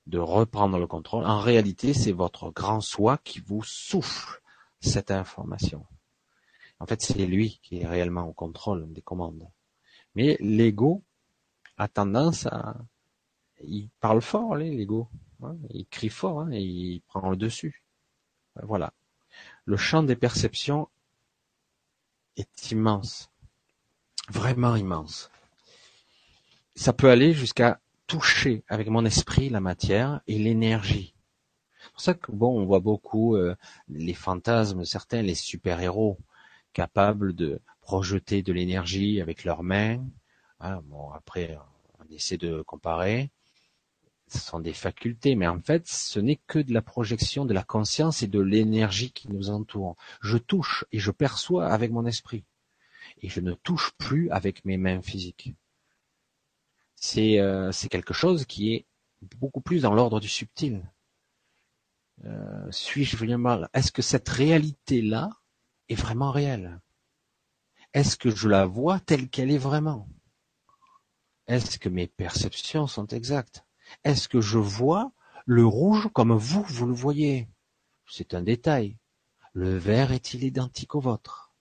de 0.07 0.19
reprendre 0.19 0.79
le 0.79 0.87
contrôle, 0.87 1.27
en 1.27 1.41
réalité, 1.41 1.93
c'est 1.93 2.13
votre 2.13 2.51
grand 2.51 2.81
soi 2.81 3.19
qui 3.19 3.41
vous 3.41 3.63
souffle 3.63 4.41
cette 4.81 5.11
information. 5.11 5.85
En 6.81 6.87
fait, 6.87 7.03
c'est 7.03 7.27
lui 7.27 7.61
qui 7.63 7.81
est 7.81 7.87
réellement 7.87 8.27
au 8.27 8.33
contrôle 8.33 8.91
des 8.93 9.03
commandes. 9.03 9.49
Mais 10.15 10.37
l'ego 10.41 11.03
a 11.77 11.89
tendance 11.89 12.47
à... 12.47 12.77
Il 13.61 13.91
parle 14.01 14.23
fort, 14.23 14.55
l'ego. 14.55 15.09
Hein, 15.43 15.57
il 15.71 15.87
crie 15.87 16.09
fort, 16.09 16.41
hein, 16.41 16.51
et 16.53 16.63
il 16.63 17.01
prend 17.03 17.31
le 17.31 17.37
dessus. 17.37 17.83
Voilà. 18.63 18.93
Le 19.65 19.77
champ 19.77 20.03
des 20.03 20.17
perceptions 20.17 20.89
est 22.37 22.71
immense. 22.71 23.31
Vraiment 24.29 24.77
immense. 24.77 25.31
Ça 26.75 26.93
peut 26.93 27.11
aller 27.11 27.33
jusqu'à 27.33 27.81
toucher 28.07 28.65
avec 28.69 28.89
mon 28.89 29.05
esprit 29.05 29.49
la 29.49 29.61
matière 29.61 30.21
et 30.27 30.39
l'énergie. 30.39 31.15
C'est 31.81 31.93
pour 31.93 32.01
ça 32.01 32.15
que 32.15 32.33
bon, 32.33 32.61
on 32.61 32.65
voit 32.65 32.81
beaucoup 32.81 33.37
euh, 33.37 33.57
les 33.89 34.15
fantasmes, 34.15 34.85
certains 34.85 35.23
les 35.23 35.35
super-héros 35.35 36.19
capables 36.73 37.35
de 37.35 37.61
projeter 37.81 38.43
de 38.43 38.53
l'énergie 38.53 39.21
avec 39.21 39.45
leurs 39.45 39.63
mains. 39.63 40.05
bon, 40.85 41.11
après, 41.13 41.59
on 41.99 42.13
essaie 42.13 42.37
de 42.37 42.63
comparer 42.63 43.31
ce 44.33 44.39
sont 44.39 44.61
des 44.61 44.73
facultés, 44.73 45.35
mais 45.35 45.47
en 45.47 45.61
fait, 45.61 45.87
ce 45.87 46.21
n'est 46.21 46.41
que 46.47 46.59
de 46.59 46.73
la 46.73 46.83
projection 46.83 47.45
de 47.45 47.55
la 47.55 47.63
conscience 47.63 48.23
et 48.23 48.27
de 48.27 48.41
l'énergie 48.41 49.13
qui 49.13 49.29
nous 49.29 49.51
entoure. 49.51 49.97
Je 50.21 50.39
touche 50.39 50.85
et 50.93 50.99
je 50.99 51.11
perçois 51.11 51.69
avec 51.69 51.91
mon 51.91 52.07
esprit. 52.07 52.45
Et 53.23 53.29
je 53.29 53.41
ne 53.41 53.53
touche 53.55 53.93
plus 53.99 54.31
avec 54.31 54.65
mes 54.65 54.77
mains 54.77 55.03
physiques. 55.03 55.55
C'est 56.97 57.39
euh, 57.39 57.73
quelque 57.91 58.15
chose 58.15 58.45
qui 58.45 58.75
est 58.75 58.87
beaucoup 59.37 59.61
plus 59.61 59.83
dans 59.83 59.95
l'ordre 59.95 60.21
du 60.21 60.29
subtil. 60.29 60.83
Euh, 62.25 62.71
Suis-je 62.71 63.17
vraiment 63.17 63.39
mal 63.39 63.69
Est-ce 63.73 63.93
que 63.93 64.03
cette 64.03 64.29
réalité-là 64.29 65.31
est 65.89 65.95
vraiment 65.95 66.31
réelle? 66.31 66.81
Est-ce 67.95 68.17
que 68.17 68.31
je 68.31 68.49
la 68.49 68.67
vois 68.67 69.01
telle 69.01 69.29
qu'elle 69.29 69.51
est 69.51 69.59
vraiment? 69.59 70.09
Est-ce 71.47 71.79
que 71.79 71.89
mes 71.89 72.07
perceptions 72.07 72.87
sont 72.87 73.07
exactes? 73.07 73.65
Est-ce 74.05 74.29
que 74.29 74.41
je 74.41 74.59
vois 74.59 75.13
le 75.47 75.65
rouge 75.65 76.09
comme 76.13 76.33
vous, 76.33 76.63
vous 76.63 76.87
le 76.87 76.95
voyez? 76.95 77.49
C'est 78.07 78.35
un 78.35 78.43
détail. 78.43 78.97
Le 79.53 79.77
vert 79.77 80.13
est-il 80.13 80.45
identique 80.45 80.95
au 80.95 81.01
vôtre? 81.01 81.53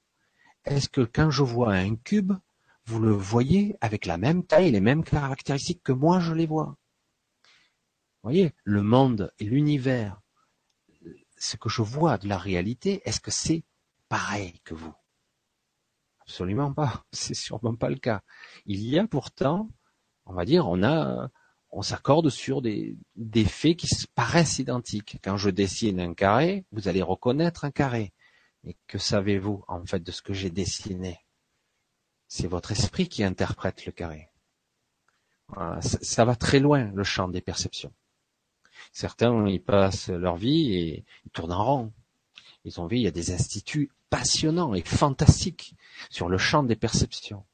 Est-ce 0.66 0.90
que 0.90 1.02
quand 1.02 1.30
je 1.30 1.44
vois 1.44 1.74
un 1.74 1.96
cube, 1.96 2.34
vous 2.86 3.00
le 3.00 3.12
voyez 3.12 3.78
avec 3.82 4.06
la 4.06 4.18
même 4.18 4.46
taille, 4.46 4.72
les 4.72 4.82
mêmes 4.82 5.04
caractéristiques 5.04 5.84
que 5.84 5.94
moi 5.94 6.20
je 6.20 6.34
les 6.34 6.46
vois? 6.46 6.78
Vous 8.22 8.32
voyez, 8.32 8.54
le 8.64 8.82
monde 8.82 9.32
et 9.40 9.46
l'univers, 9.46 10.22
ce 11.38 11.56
que 11.56 11.70
je 11.70 11.82
vois 11.82 12.18
de 12.18 12.28
la 12.28 12.38
réalité, 12.38 13.02
est-ce 13.06 13.22
que 13.22 13.32
c'est 13.32 13.64
pareil 14.10 14.60
que 14.66 14.74
vous? 14.74 14.94
Absolument 16.22 16.74
pas. 16.74 17.06
C'est 17.14 17.34
sûrement 17.34 17.76
pas 17.76 17.90
le 17.90 17.96
cas. 17.96 18.22
Il 18.66 18.82
y 18.82 19.00
a 19.00 19.08
pourtant, 19.08 19.70
on 20.26 20.34
va 20.34 20.44
dire, 20.44 20.68
on 20.68 20.84
a 20.84 21.30
on 21.72 21.82
s'accorde 21.82 22.30
sur 22.30 22.62
des, 22.62 22.98
faits 23.46 23.78
qui 23.78 23.88
paraissent 24.16 24.60
identiques. 24.60 25.18
Quand 25.24 25.38
je 25.38 25.50
dessine 25.50 26.00
un 26.00 26.14
carré, 26.14 26.66
vous 26.72 26.88
allez 26.88 27.02
reconnaître 27.02 27.66
un 27.66 27.72
carré. 27.72 28.14
Mais 28.64 28.76
que 28.88 28.98
savez-vous 28.98 29.64
en 29.68 29.86
fait 29.86 30.02
de 30.02 30.12
ce 30.12 30.22
que 30.22 30.34
j'ai 30.34 30.50
dessiné? 30.50 31.20
C'est 32.28 32.48
votre 32.48 32.72
esprit 32.72 33.08
qui 33.08 33.24
interprète 33.24 33.86
le 33.86 33.92
carré. 33.92 34.30
ça, 35.82 36.26
va 36.26 36.36
très 36.36 36.60
loin 36.60 36.92
le 36.94 37.04
champ 37.04 37.28
des 37.28 37.42
perceptions. 37.42 37.94
Certains, 38.92 39.48
ils 39.48 39.64
passent 39.64 40.10
leur 40.10 40.36
vie 40.36 40.74
et 40.74 41.06
ils 41.26 41.32
tournent 41.32 41.54
en 41.54 41.64
rond. 41.64 41.94
Ils 42.66 42.82
ont 42.82 42.88
vu, 42.88 42.98
il 42.98 43.04
y 43.04 43.08
a 43.08 43.12
des 43.12 43.32
instituts 43.32 43.92
passionnants 44.10 44.74
et 44.74 44.82
fantastiques 44.82 45.76
sur 46.10 46.28
le 46.28 46.38
champ 46.38 46.64
des 46.64 46.76
perceptions. 46.76 47.46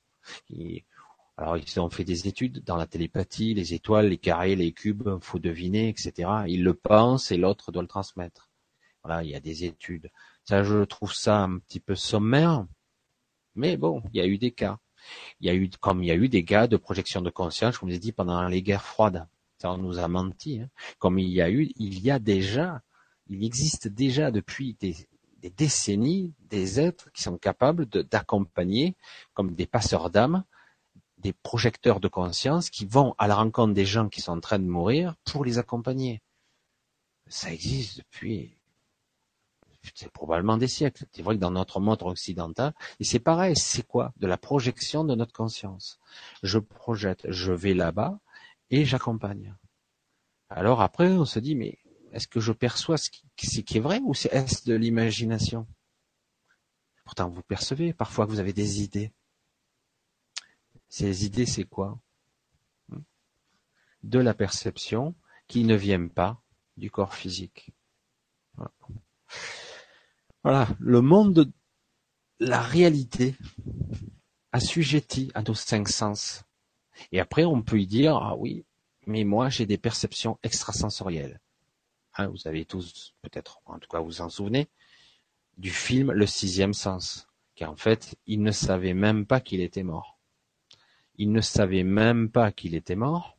Alors 1.43 1.57
ils 1.57 1.79
ont 1.81 1.89
fait 1.89 2.05
des 2.05 2.29
études 2.29 2.63
dans 2.63 2.77
la 2.77 2.87
télépathie, 2.87 3.53
les 3.53 3.73
étoiles, 3.73 4.07
les 4.07 4.17
carrés, 4.17 4.55
les 4.55 4.71
cubes, 4.71 5.19
faut 5.19 5.39
deviner, 5.39 5.89
etc. 5.89 6.29
Ils 6.47 6.63
le 6.63 6.73
pensent 6.73 7.33
et 7.33 7.37
l'autre 7.37 7.73
doit 7.73 7.81
le 7.81 7.87
transmettre. 7.89 8.49
Voilà, 9.03 9.25
il 9.25 9.29
y 9.29 9.35
a 9.35 9.41
des 9.41 9.65
études. 9.65 10.09
Ça, 10.45 10.63
je 10.63 10.85
trouve 10.85 11.13
ça 11.13 11.39
un 11.41 11.59
petit 11.59 11.81
peu 11.81 11.95
sommaire, 11.95 12.65
mais 13.55 13.75
bon, 13.75 14.01
il 14.13 14.19
y 14.19 14.21
a 14.21 14.25
eu 14.25 14.37
des 14.37 14.51
cas. 14.51 14.77
Il 15.41 15.47
y 15.47 15.49
a 15.49 15.53
eu, 15.53 15.69
comme 15.81 16.01
il 16.01 16.07
y 16.07 16.11
a 16.11 16.15
eu 16.15 16.29
des 16.29 16.45
cas 16.45 16.67
de 16.67 16.77
projection 16.77 17.19
de 17.19 17.29
conscience, 17.29 17.77
comme 17.77 17.89
je 17.89 17.95
vous 17.95 17.97
ai 17.97 17.99
dit, 17.99 18.13
pendant 18.13 18.47
les 18.47 18.63
guerres 18.63 18.85
froides. 18.85 19.27
Ça, 19.57 19.73
on 19.73 19.77
nous 19.79 19.99
a 19.99 20.07
menti. 20.07 20.61
Hein. 20.61 20.69
Comme 20.97 21.19
il 21.19 21.27
y 21.27 21.41
a 21.41 21.49
eu, 21.49 21.73
il 21.75 21.99
y 21.99 22.09
a 22.09 22.19
déjà, 22.19 22.81
il 23.27 23.43
existe 23.43 23.89
déjà 23.89 24.31
depuis 24.31 24.77
des, 24.79 24.95
des 25.39 25.49
décennies 25.49 26.33
des 26.39 26.79
êtres 26.79 27.11
qui 27.11 27.21
sont 27.21 27.37
capables 27.37 27.85
d'accompagner, 27.85 28.95
comme 29.33 29.53
des 29.55 29.65
passeurs 29.65 30.09
d'âmes, 30.09 30.45
des 31.23 31.33
projecteurs 31.33 31.99
de 31.99 32.07
conscience 32.07 32.69
qui 32.69 32.85
vont 32.85 33.15
à 33.17 33.27
la 33.27 33.35
rencontre 33.35 33.73
des 33.73 33.85
gens 33.85 34.09
qui 34.09 34.21
sont 34.21 34.33
en 34.33 34.39
train 34.39 34.59
de 34.59 34.65
mourir 34.65 35.15
pour 35.25 35.45
les 35.45 35.57
accompagner. 35.57 36.21
Ça 37.27 37.51
existe 37.51 37.97
depuis 37.97 38.55
probablement 40.13 40.57
des 40.57 40.67
siècles. 40.67 41.05
C'est 41.11 41.21
vrai 41.21 41.35
que 41.35 41.41
dans 41.41 41.51
notre 41.51 41.79
monde 41.79 42.03
occidental, 42.03 42.73
et 42.99 43.03
c'est 43.03 43.19
pareil, 43.19 43.55
c'est 43.55 43.85
quoi? 43.85 44.13
De 44.17 44.27
la 44.27 44.37
projection 44.37 45.03
de 45.03 45.15
notre 45.15 45.33
conscience. 45.33 45.99
Je 46.41 46.59
projette, 46.59 47.25
je 47.29 47.51
vais 47.51 47.73
là-bas 47.73 48.19
et 48.69 48.85
j'accompagne. 48.85 49.55
Alors 50.49 50.81
après, 50.81 51.09
on 51.09 51.25
se 51.25 51.39
dit, 51.39 51.55
mais 51.55 51.79
est-ce 52.11 52.27
que 52.27 52.39
je 52.39 52.51
perçois 52.51 52.97
ce 52.97 53.09
qui, 53.09 53.23
ce 53.45 53.61
qui 53.61 53.77
est 53.77 53.81
vrai 53.81 53.99
ou 54.03 54.13
est-ce 54.13 54.65
de 54.65 54.75
l'imagination? 54.75 55.67
Pourtant, 57.03 57.29
vous 57.29 57.41
percevez 57.41 57.93
parfois 57.93 58.25
que 58.25 58.31
vous 58.31 58.39
avez 58.39 58.53
des 58.53 58.81
idées. 58.81 59.11
Ces 60.95 61.25
idées, 61.25 61.47
c'est 61.47 61.63
quoi 61.63 61.99
De 64.03 64.19
la 64.19 64.35
perception 64.35 65.15
qui 65.47 65.63
ne 65.63 65.73
viennent 65.73 66.11
pas 66.11 66.39
du 66.77 66.91
corps 66.91 67.15
physique. 67.15 67.71
Voilà. 70.43 70.67
le 70.79 71.01
monde 71.01 71.33
de 71.33 71.51
la 72.37 72.61
réalité 72.61 73.35
assujetti 74.51 75.31
à 75.33 75.41
nos 75.41 75.55
cinq 75.55 75.89
sens. 75.89 76.43
Et 77.11 77.19
après, 77.19 77.43
on 77.43 77.63
peut 77.63 77.81
y 77.81 77.87
dire, 77.87 78.15
ah 78.17 78.35
oui, 78.35 78.63
mais 79.07 79.23
moi, 79.23 79.49
j'ai 79.49 79.65
des 79.65 79.79
perceptions 79.79 80.37
extrasensorielles. 80.43 81.41
Hein, 82.17 82.27
vous 82.27 82.47
avez 82.47 82.65
tous, 82.65 83.15
peut-être, 83.23 83.61
en 83.65 83.79
tout 83.79 83.89
cas, 83.89 83.99
vous 83.99 84.21
en 84.21 84.29
souvenez, 84.29 84.69
du 85.57 85.71
film 85.71 86.11
Le 86.11 86.27
sixième 86.27 86.75
sens, 86.75 87.27
car 87.55 87.71
en 87.71 87.75
fait, 87.75 88.15
il 88.27 88.43
ne 88.43 88.51
savait 88.51 88.93
même 88.93 89.25
pas 89.25 89.41
qu'il 89.41 89.59
était 89.59 89.81
mort. 89.81 90.12
Il 91.15 91.31
ne 91.31 91.41
savait 91.41 91.83
même 91.83 92.29
pas 92.29 92.51
qu'il 92.51 92.75
était 92.75 92.95
mort, 92.95 93.37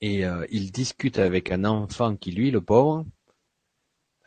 et 0.00 0.24
euh, 0.24 0.46
il 0.50 0.72
discute 0.72 1.18
avec 1.18 1.50
un 1.52 1.64
enfant 1.64 2.16
qui, 2.16 2.32
lui, 2.32 2.50
le 2.50 2.60
pauvre, 2.60 3.06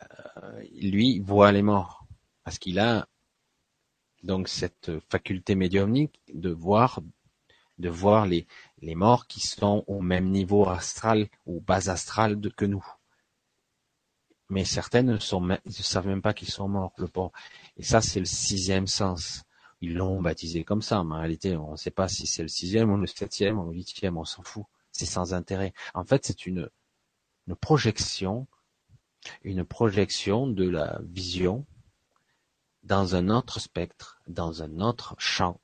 euh, 0.02 0.62
lui, 0.80 1.20
voit 1.20 1.52
les 1.52 1.62
morts, 1.62 2.06
parce 2.44 2.58
qu'il 2.58 2.78
a 2.78 3.08
donc 4.22 4.48
cette 4.48 4.90
faculté 5.10 5.54
médiumnique 5.54 6.20
de 6.32 6.50
voir 6.50 7.00
de 7.78 7.88
voir 7.88 8.26
les, 8.26 8.46
les 8.80 8.94
morts 8.94 9.26
qui 9.26 9.40
sont 9.40 9.84
au 9.86 10.00
même 10.00 10.30
niveau 10.30 10.68
astral 10.68 11.28
ou 11.44 11.60
bas 11.60 11.90
astral 11.90 12.40
que 12.56 12.64
nous. 12.64 12.84
Mais 14.48 14.64
certaines 14.64 15.12
ne, 15.12 15.18
sont, 15.18 15.40
ne 15.40 15.58
savent 15.70 16.06
même 16.06 16.22
pas 16.22 16.32
qu'ils 16.32 16.48
sont 16.48 16.68
morts, 16.68 16.94
le 16.98 17.08
pauvre. 17.08 17.32
Et 17.76 17.82
ça, 17.82 18.00
c'est 18.00 18.20
le 18.20 18.26
sixième 18.26 18.86
sens. 18.86 19.42
Ils 19.80 19.94
l'ont 19.94 20.22
baptisé 20.22 20.64
comme 20.64 20.82
ça, 20.82 21.04
mais 21.04 21.14
en 21.14 21.18
réalité, 21.18 21.56
on 21.56 21.72
ne 21.72 21.76
sait 21.76 21.90
pas 21.90 22.08
si 22.08 22.26
c'est 22.26 22.42
le 22.42 22.48
sixième 22.48 22.90
ou 22.90 22.96
le 22.96 23.06
septième 23.06 23.58
ou 23.58 23.70
le 23.70 23.76
huitième, 23.76 24.16
on 24.16 24.24
s'en 24.24 24.42
fout. 24.42 24.64
C'est 24.92 25.06
sans 25.06 25.34
intérêt. 25.34 25.74
En 25.94 26.04
fait, 26.04 26.24
c'est 26.24 26.46
une, 26.46 26.70
une 27.46 27.56
projection, 27.56 28.46
une 29.42 29.64
projection 29.64 30.46
de 30.46 30.68
la 30.68 30.98
vision 31.02 31.66
dans 32.82 33.16
un 33.16 33.28
autre 33.28 33.60
spectre, 33.60 34.20
dans 34.26 34.62
un 34.62 34.80
autre 34.80 35.14
champ 35.18 35.60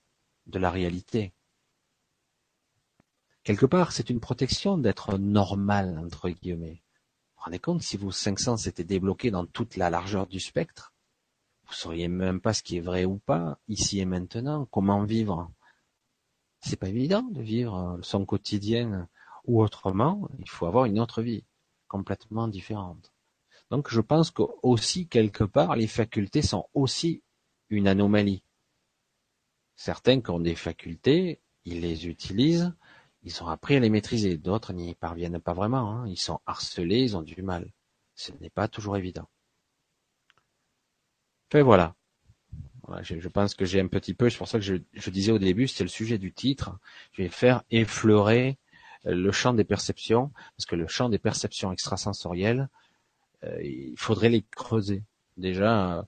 de 0.46 0.58
la 0.58 0.70
réalité. 0.70 1.32
Quelque 3.44 3.66
part, 3.66 3.92
c'est 3.92 4.10
une 4.10 4.20
protection 4.20 4.76
d'être 4.76 5.18
normal, 5.18 5.98
entre 5.98 6.28
guillemets. 6.28 6.82
Vous 6.82 7.38
vous 7.38 7.44
rendez 7.44 7.58
compte, 7.58 7.82
si 7.82 7.96
vos 7.96 8.12
cinq 8.12 8.38
sens 8.38 8.66
étaient 8.66 8.84
débloqués 8.84 9.30
dans 9.30 9.46
toute 9.46 9.76
la 9.76 9.90
largeur 9.90 10.26
du 10.26 10.38
spectre, 10.38 10.91
vous 11.72 11.78
sauriez 11.78 12.08
même 12.08 12.40
pas 12.42 12.52
ce 12.52 12.62
qui 12.62 12.76
est 12.76 12.80
vrai 12.80 13.06
ou 13.06 13.18
pas, 13.18 13.58
ici 13.66 13.98
et 13.98 14.04
maintenant, 14.04 14.66
comment 14.66 15.04
vivre. 15.04 15.50
C'est 16.60 16.76
pas 16.76 16.90
évident 16.90 17.22
de 17.22 17.40
vivre 17.40 17.98
son 18.02 18.26
quotidien 18.26 19.08
ou 19.46 19.62
autrement, 19.62 20.28
il 20.38 20.48
faut 20.50 20.66
avoir 20.66 20.84
une 20.84 21.00
autre 21.00 21.22
vie, 21.22 21.44
complètement 21.88 22.46
différente. 22.46 23.12
Donc 23.70 23.88
je 23.88 24.02
pense 24.02 24.30
que 24.30 24.42
aussi 24.62 25.08
quelque 25.08 25.44
part 25.44 25.74
les 25.74 25.86
facultés 25.86 26.42
sont 26.42 26.68
aussi 26.74 27.22
une 27.70 27.88
anomalie. 27.88 28.44
Certains 29.74 30.20
qui 30.20 30.30
ont 30.30 30.40
des 30.40 30.56
facultés, 30.56 31.40
ils 31.64 31.80
les 31.80 32.06
utilisent, 32.06 32.74
ils 33.22 33.42
ont 33.42 33.48
appris 33.48 33.76
à 33.76 33.80
les 33.80 33.88
maîtriser. 33.88 34.36
D'autres 34.36 34.74
n'y 34.74 34.94
parviennent 34.94 35.40
pas 35.40 35.54
vraiment. 35.54 35.90
Hein. 35.90 36.06
Ils 36.06 36.18
sont 36.18 36.40
harcelés, 36.44 37.00
ils 37.00 37.16
ont 37.16 37.22
du 37.22 37.40
mal. 37.40 37.72
Ce 38.14 38.30
n'est 38.40 38.50
pas 38.50 38.68
toujours 38.68 38.98
évident. 38.98 39.28
Voilà. 41.60 41.94
je, 43.02 43.28
pense 43.28 43.54
que 43.54 43.66
j'ai 43.66 43.80
un 43.80 43.88
petit 43.88 44.14
peu, 44.14 44.30
c'est 44.30 44.38
pour 44.38 44.48
ça 44.48 44.58
que 44.58 44.64
je, 44.64 45.10
disais 45.10 45.32
au 45.32 45.38
début, 45.38 45.68
c'est 45.68 45.84
le 45.84 45.90
sujet 45.90 46.16
du 46.16 46.32
titre. 46.32 46.78
Je 47.12 47.22
vais 47.22 47.28
faire 47.28 47.62
effleurer 47.70 48.58
euh, 49.06 49.14
le 49.14 49.32
champ 49.32 49.52
des 49.52 49.64
perceptions, 49.64 50.32
parce 50.56 50.66
que 50.66 50.76
le 50.76 50.86
champ 50.86 51.10
des 51.10 51.18
perceptions 51.18 51.70
extrasensorielles, 51.72 52.68
euh, 53.44 53.62
il 53.62 53.94
faudrait 53.98 54.30
les 54.30 54.42
creuser. 54.42 55.02
Déjà, 55.36 55.98
euh, 55.98 56.02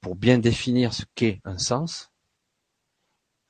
pour 0.00 0.16
bien 0.16 0.38
définir 0.38 0.92
ce 0.92 1.04
qu'est 1.14 1.40
un 1.44 1.58
sens, 1.58 2.10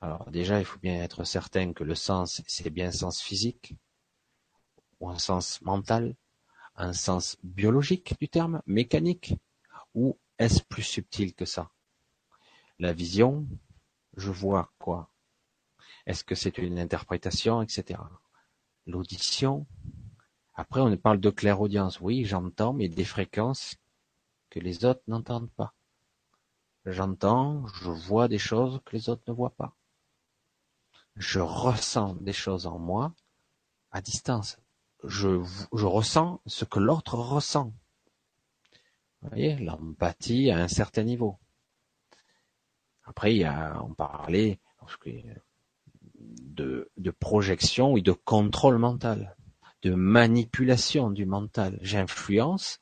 alors 0.02 0.30
déjà, 0.30 0.58
il 0.58 0.64
faut 0.64 0.78
bien 0.78 1.02
être 1.02 1.24
certain 1.24 1.72
que 1.72 1.84
le 1.84 1.94
sens, 1.94 2.42
c'est 2.46 2.70
bien 2.70 2.88
un 2.88 2.92
sens 2.92 3.20
physique, 3.20 3.76
ou 5.00 5.08
un 5.08 5.18
sens 5.18 5.62
mental, 5.62 6.14
un 6.76 6.92
sens 6.92 7.38
biologique 7.42 8.14
du 8.20 8.28
terme, 8.28 8.62
mécanique, 8.66 9.34
ou 9.94 10.18
est-ce 10.40 10.62
plus 10.64 10.82
subtil 10.82 11.34
que 11.34 11.44
ça? 11.44 11.70
La 12.80 12.92
vision, 12.92 13.46
je 14.16 14.32
vois 14.32 14.72
quoi? 14.80 15.08
Est-ce 16.06 16.24
que 16.24 16.34
c'est 16.34 16.58
une 16.58 16.80
interprétation, 16.80 17.62
etc. 17.62 18.00
L'audition, 18.88 19.66
après 20.54 20.80
on 20.80 20.96
parle 20.96 21.20
de 21.20 21.30
clairaudience, 21.30 22.00
oui 22.00 22.24
j'entends, 22.24 22.72
mais 22.72 22.88
des 22.88 23.04
fréquences 23.04 23.76
que 24.50 24.58
les 24.58 24.84
autres 24.84 25.02
n'entendent 25.06 25.52
pas. 25.52 25.74
J'entends, 26.86 27.64
je 27.68 27.90
vois 27.90 28.26
des 28.26 28.38
choses 28.38 28.80
que 28.84 28.96
les 28.96 29.08
autres 29.08 29.22
ne 29.28 29.32
voient 29.32 29.54
pas 29.54 29.76
je 31.20 31.40
ressens 31.40 32.14
des 32.14 32.32
choses 32.32 32.66
en 32.66 32.78
moi 32.78 33.12
à 33.92 34.00
distance. 34.00 34.58
Je, 35.04 35.42
je 35.72 35.86
ressens 35.86 36.40
ce 36.46 36.64
que 36.64 36.78
l'autre 36.78 37.14
ressent. 37.14 37.72
Vous 39.22 39.28
voyez, 39.28 39.56
l'empathie 39.56 40.50
à 40.50 40.58
un 40.58 40.68
certain 40.68 41.02
niveau. 41.02 41.38
Après, 43.04 43.34
il 43.34 43.38
y 43.38 43.44
a, 43.44 43.82
on 43.82 43.94
parlait 43.94 44.60
de, 46.18 46.90
de 46.96 47.10
projection 47.10 47.96
et 47.96 48.02
de 48.02 48.12
contrôle 48.12 48.78
mental, 48.78 49.36
de 49.82 49.94
manipulation 49.94 51.10
du 51.10 51.26
mental. 51.26 51.78
J'influence 51.82 52.80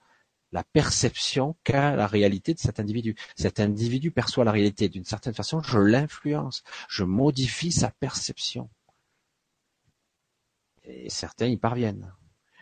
la 0.53 0.64
perception 0.64 1.57
qu'a 1.64 1.95
la 1.97 2.07
réalité 2.07 2.55
de 2.55 2.59
cet 2.59 2.80
individu. 2.80 3.16
Cet 3.36 3.61
individu 3.61 4.11
perçoit 4.11 4.45
la 4.45 4.53
réalité 4.53 4.89
d'une 4.89 5.05
certaine 5.05 5.34
façon, 5.34 5.62
je 5.62 5.78
l'influence, 5.78 6.62
je 6.89 7.05
modifie 7.05 7.72
sa 7.72 7.91
perception. 7.91 8.70
Et 10.84 11.11
certains 11.11 11.47
y 11.47 11.57
parviennent. 11.57 12.12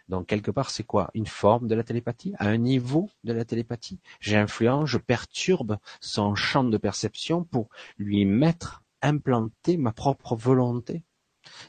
Donc 0.08 0.26
quelque 0.26 0.50
part, 0.50 0.70
c'est 0.70 0.84
quoi? 0.84 1.10
Une 1.14 1.26
forme 1.26 1.66
de 1.66 1.74
la 1.74 1.82
télépathie, 1.82 2.34
à 2.38 2.46
un 2.48 2.58
niveau 2.58 3.10
de 3.24 3.32
la 3.32 3.44
télépathie? 3.44 4.00
J'influence, 4.20 4.88
je 4.88 4.98
perturbe 4.98 5.78
son 6.00 6.34
champ 6.34 6.64
de 6.64 6.78
perception 6.78 7.44
pour 7.44 7.68
lui 7.98 8.24
mettre, 8.24 8.84
implanter 9.02 9.76
ma 9.76 9.92
propre 9.92 10.36
volonté, 10.36 11.02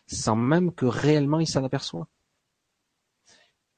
sans 0.05 0.35
même 0.35 0.71
que 0.71 0.85
réellement 0.85 1.39
il 1.39 1.47
s'en 1.47 1.63
aperçoit. 1.63 2.07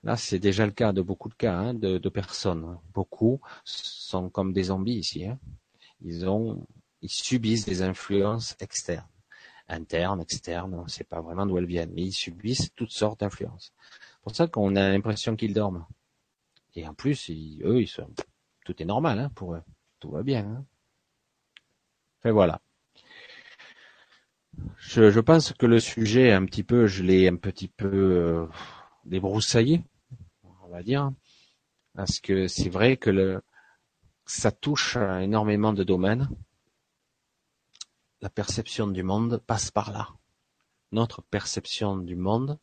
Là, 0.03 0.16
c'est 0.16 0.39
déjà 0.39 0.66
le 0.66 0.72
cas 0.72 0.93
de 0.93 1.01
beaucoup 1.01 1.28
de 1.28 1.34
cas 1.34 1.55
hein, 1.55 1.74
de, 1.74 2.10
personnes. 2.10 2.78
Beaucoup 2.93 3.41
sont 3.66 4.30
comme 4.30 4.53
des 4.53 4.64
zombies 4.64 4.95
ici. 4.95 5.26
Hein. 5.26 5.39
Ils 6.01 6.28
ont, 6.28 6.66
ils 7.01 7.10
subissent 7.10 7.66
des 7.66 7.82
influences 7.82 8.55
externes, 8.62 9.10
internes, 9.68 10.22
externes. 10.22 10.74
On 10.74 10.84
ne 10.84 10.89
sait 10.89 11.03
pas 11.03 11.20
vraiment 11.20 11.45
d'où 11.45 11.57
elles 11.57 11.66
viennent, 11.66 11.91
mais 11.93 12.03
ils 12.03 12.14
subissent 12.14 12.74
toutes 12.76 12.91
sortes 12.91 13.20
d'influences. 13.20 13.74
C'est 14.20 14.24
pour 14.24 14.36
ça 14.36 14.48
qu'on 14.48 14.76
a 14.76 14.90
l'impression 14.90 15.38
qu'ils 15.38 15.54
dorment. 15.54 15.86
Et 16.76 16.86
en 16.86 16.94
plus, 16.94 17.30
eux, 17.30 17.82
ils 17.82 17.88
sont, 17.88 18.14
tout 18.66 18.82
est 18.82 18.86
normal 18.86 19.18
hein, 19.18 19.32
pour 19.34 19.56
eux. 19.56 19.64
Tout 20.00 20.12
va 20.12 20.24
bien. 20.24 20.46
Hein. 20.46 20.66
Et 22.26 22.32
voilà. 22.32 22.62
Je, 24.78 25.20
pense 25.22 25.54
que 25.54 25.66
le 25.66 25.80
sujet, 25.80 26.34
un 26.34 26.46
petit 26.46 26.64
peu, 26.64 26.86
je 26.86 27.04
l'ai 27.04 27.28
un 27.30 27.38
petit 27.38 27.70
peu 27.70 27.88
euh, 27.88 28.46
débroussaillé, 29.06 29.84
on 30.64 30.68
va 30.68 30.84
dire, 30.84 31.12
parce 31.96 32.20
que 32.20 32.48
c'est 32.48 32.70
vrai 32.70 32.98
que 32.98 33.42
ça 34.26 34.52
touche 34.52 34.98
énormément 34.98 35.72
de 35.72 35.84
domaines. 35.84 36.30
La 38.22 38.30
perception 38.30 38.88
du 38.88 39.02
monde 39.02 39.42
passe 39.48 39.72
par 39.72 39.92
là. 39.92 40.10
Notre 40.92 41.22
perception 41.22 41.98
du 41.98 42.16
monde, 42.16 42.60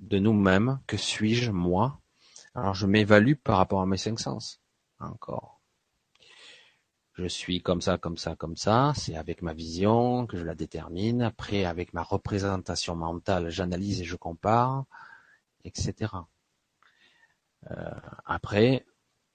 de 0.00 0.18
nous-mêmes, 0.18 0.80
que 0.86 0.96
suis-je, 0.96 1.50
moi? 1.50 2.00
Alors 2.54 2.74
je 2.74 2.86
m'évalue 2.86 3.34
par 3.34 3.58
rapport 3.58 3.80
à 3.80 3.86
mes 3.86 3.96
cinq 3.96 4.18
sens. 4.18 4.60
Encore. 4.98 5.60
Je 7.14 7.26
suis 7.26 7.62
comme 7.62 7.80
ça, 7.80 7.98
comme 7.98 8.16
ça, 8.16 8.34
comme 8.34 8.56
ça. 8.56 8.92
C'est 8.96 9.16
avec 9.16 9.42
ma 9.42 9.52
vision 9.52 10.26
que 10.26 10.36
je 10.36 10.44
la 10.44 10.54
détermine. 10.54 11.22
Après, 11.22 11.64
avec 11.64 11.92
ma 11.92 12.02
représentation 12.02 12.96
mentale, 12.96 13.50
j'analyse 13.50 14.00
et 14.00 14.04
je 14.04 14.16
compare 14.16 14.86
etc. 15.64 16.12
Euh, 17.70 17.90
après, 18.24 18.86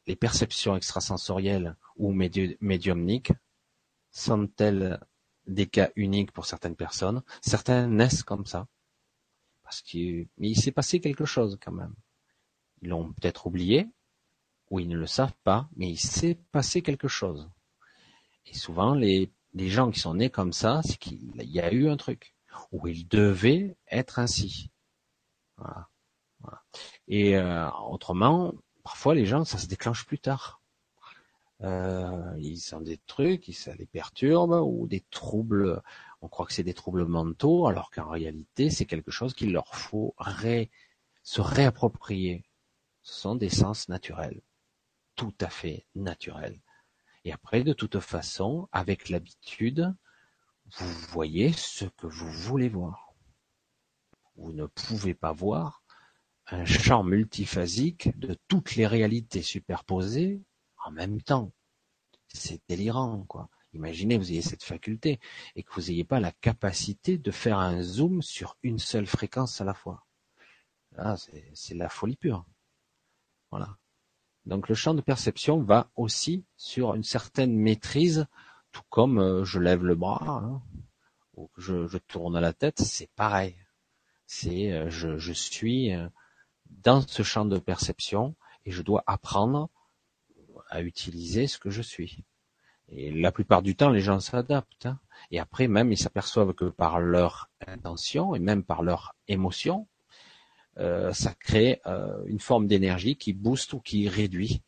les 0.07 0.15
perceptions 0.15 0.75
extrasensorielles 0.75 1.75
ou 1.97 2.11
médiumniques 2.11 3.33
sont-elles 4.11 4.99
des 5.47 5.67
cas 5.67 5.89
uniques 5.95 6.31
pour 6.31 6.45
certaines 6.45 6.75
personnes? 6.75 7.23
Certains 7.41 7.87
naissent 7.87 8.23
comme 8.23 8.45
ça. 8.45 8.67
Parce 9.65 9.81
qu'il 9.81 10.27
il 10.37 10.55
s'est 10.55 10.71
passé 10.71 11.01
quelque 11.01 11.25
chose 11.25 11.57
quand 11.61 11.73
même. 11.73 11.95
Ils 12.81 12.89
l'ont 12.89 13.11
peut-être 13.11 13.47
oublié, 13.47 13.89
ou 14.69 14.79
ils 14.79 14.87
ne 14.87 14.97
le 14.97 15.07
savent 15.07 15.35
pas, 15.43 15.67
mais 15.75 15.89
il 15.89 15.97
s'est 15.97 16.39
passé 16.51 16.81
quelque 16.81 17.07
chose. 17.07 17.49
Et 18.45 18.53
souvent, 18.53 18.93
les, 18.93 19.31
gens 19.57 19.89
qui 19.91 19.99
sont 19.99 20.13
nés 20.13 20.29
comme 20.29 20.53
ça, 20.53 20.81
c'est 20.83 20.97
qu'il 20.97 21.33
y 21.41 21.59
a 21.59 21.73
eu 21.73 21.89
un 21.89 21.97
truc, 21.97 22.35
ou 22.71 22.87
ils 22.87 23.07
devaient 23.07 23.75
être 23.89 24.19
ainsi. 24.19 24.69
Voilà. 25.57 25.89
Et 27.07 27.35
euh, 27.37 27.69
autrement, 27.89 28.53
parfois 28.83 29.15
les 29.15 29.25
gens, 29.25 29.45
ça 29.45 29.57
se 29.57 29.67
déclenche 29.67 30.05
plus 30.05 30.19
tard. 30.19 30.61
euh, 31.63 32.35
ils 32.37 32.75
ont 32.75 32.81
des 32.81 32.97
trucs, 33.07 33.45
ça 33.53 33.73
les 33.75 33.85
perturbe, 33.87 34.61
ou 34.63 34.87
des 34.87 35.01
troubles, 35.09 35.81
on 36.25 36.27
croit 36.27 36.47
que 36.47 36.53
c'est 36.53 36.63
des 36.63 36.73
troubles 36.73 37.05
mentaux, 37.05 37.67
alors 37.67 37.91
qu'en 37.91 38.09
réalité, 38.09 38.71
c'est 38.71 38.87
quelque 38.87 39.11
chose 39.11 39.35
qu'il 39.35 39.51
leur 39.51 39.75
faut 39.75 40.15
se 41.21 41.39
réapproprier. 41.39 42.43
Ce 43.03 43.13
sont 43.13 43.35
des 43.35 43.51
sens 43.51 43.89
naturels, 43.89 44.41
tout 45.15 45.35
à 45.39 45.51
fait 45.51 45.85
naturels. 45.93 46.59
Et 47.25 47.31
après, 47.31 47.63
de 47.63 47.73
toute 47.73 47.99
façon, 47.99 48.67
avec 48.71 49.09
l'habitude, 49.09 49.93
vous 50.77 50.91
voyez 51.09 51.53
ce 51.53 51.85
que 51.85 52.07
vous 52.07 52.31
voulez 52.31 52.69
voir. 52.69 53.13
Vous 54.35 54.51
ne 54.51 54.65
pouvez 54.65 55.13
pas 55.13 55.31
voir 55.31 55.83
un 56.47 56.65
champ 56.65 57.03
multiphasique 57.03 58.17
de 58.17 58.35
toutes 58.47 58.75
les 58.75 58.87
réalités 58.87 59.43
superposées 59.43 60.41
en 60.83 60.89
même 60.89 61.21
temps. 61.21 61.51
C'est 62.29 62.61
délirant, 62.67 63.25
quoi. 63.25 63.47
Imaginez, 63.75 64.17
vous 64.17 64.31
ayez 64.31 64.41
cette 64.41 64.63
faculté 64.63 65.19
et 65.55 65.63
que 65.63 65.73
vous 65.73 65.87
n'ayez 65.87 66.05
pas 66.05 66.21
la 66.21 66.31
capacité 66.31 67.17
de 67.17 67.31
faire 67.31 67.59
un 67.59 67.81
zoom 67.81 68.21
sur 68.21 68.57
une 68.63 68.79
seule 68.79 69.05
fréquence 69.05 69.59
à 69.59 69.65
la 69.65 69.73
fois. 69.73 70.05
Là, 70.93 71.17
c'est 71.53 71.75
la 71.75 71.89
folie 71.89 72.15
pure. 72.15 72.45
Voilà. 73.51 73.77
Donc 74.45 74.69
le 74.69 74.75
champ 74.75 74.93
de 74.93 75.01
perception 75.01 75.61
va 75.61 75.89
aussi 75.95 76.45
sur 76.55 76.95
une 76.95 77.03
certaine 77.03 77.55
maîtrise, 77.55 78.27
tout 78.71 78.83
comme 78.89 79.19
euh, 79.19 79.43
je 79.43 79.59
lève 79.59 79.83
le 79.83 79.95
bras 79.95 80.23
hein, 80.23 80.61
ou 81.35 81.47
que 81.47 81.61
je, 81.61 81.97
tourne 81.97 82.39
la 82.39 82.53
tête, 82.53 82.79
c'est 82.79 83.09
pareil. 83.15 83.55
C'est 84.25 84.71
euh, 84.71 84.89
je, 84.89 85.17
je 85.17 85.33
suis 85.33 85.93
euh, 85.93 86.07
dans 86.69 87.01
ce 87.01 87.23
champ 87.23 87.45
de 87.45 87.57
perception 87.57 88.35
et 88.65 88.71
je 88.71 88.81
dois 88.81 89.03
apprendre 89.07 89.69
à 90.69 90.81
utiliser 90.81 91.47
ce 91.47 91.57
que 91.57 91.69
je 91.69 91.81
suis. 91.81 92.23
Et 92.89 93.11
la 93.11 93.31
plupart 93.31 93.61
du 93.61 93.75
temps, 93.75 93.89
les 93.89 94.01
gens 94.01 94.19
s'adaptent. 94.19 94.85
Hein. 94.85 94.99
Et 95.31 95.39
après, 95.39 95.67
même, 95.67 95.91
ils 95.91 95.97
s'aperçoivent 95.97 96.53
que 96.53 96.65
par 96.65 96.99
leur 96.99 97.49
intention 97.65 98.35
et 98.35 98.39
même 98.39 98.63
par 98.63 98.83
leur 98.83 99.15
émotion, 99.27 99.87
euh, 100.77 101.13
ça 101.13 101.33
crée 101.33 101.81
euh, 101.85 102.23
une 102.27 102.39
forme 102.39 102.67
d'énergie 102.67 103.15
qui 103.15 103.33
booste 103.33 103.73
ou 103.73 103.79
qui 103.79 104.07
réduit, 104.09 104.61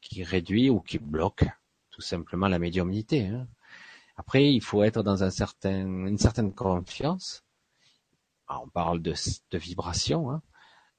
qui 0.00 0.22
réduit 0.22 0.70
ou 0.70 0.80
qui 0.80 0.98
bloque 0.98 1.44
tout 1.90 2.02
simplement 2.02 2.48
la 2.48 2.58
médiumnité. 2.58 3.26
Hein. 3.28 3.46
Après, 4.16 4.52
il 4.52 4.60
faut 4.60 4.82
être 4.82 5.02
dans 5.02 5.22
un 5.22 5.30
certain, 5.30 5.86
une 6.06 6.18
certaine 6.18 6.52
confiance. 6.52 7.44
Ah, 8.48 8.60
on 8.60 8.68
parle 8.68 9.00
de, 9.00 9.14
de 9.50 9.58
vibration. 9.58 10.30
Hein. 10.30 10.42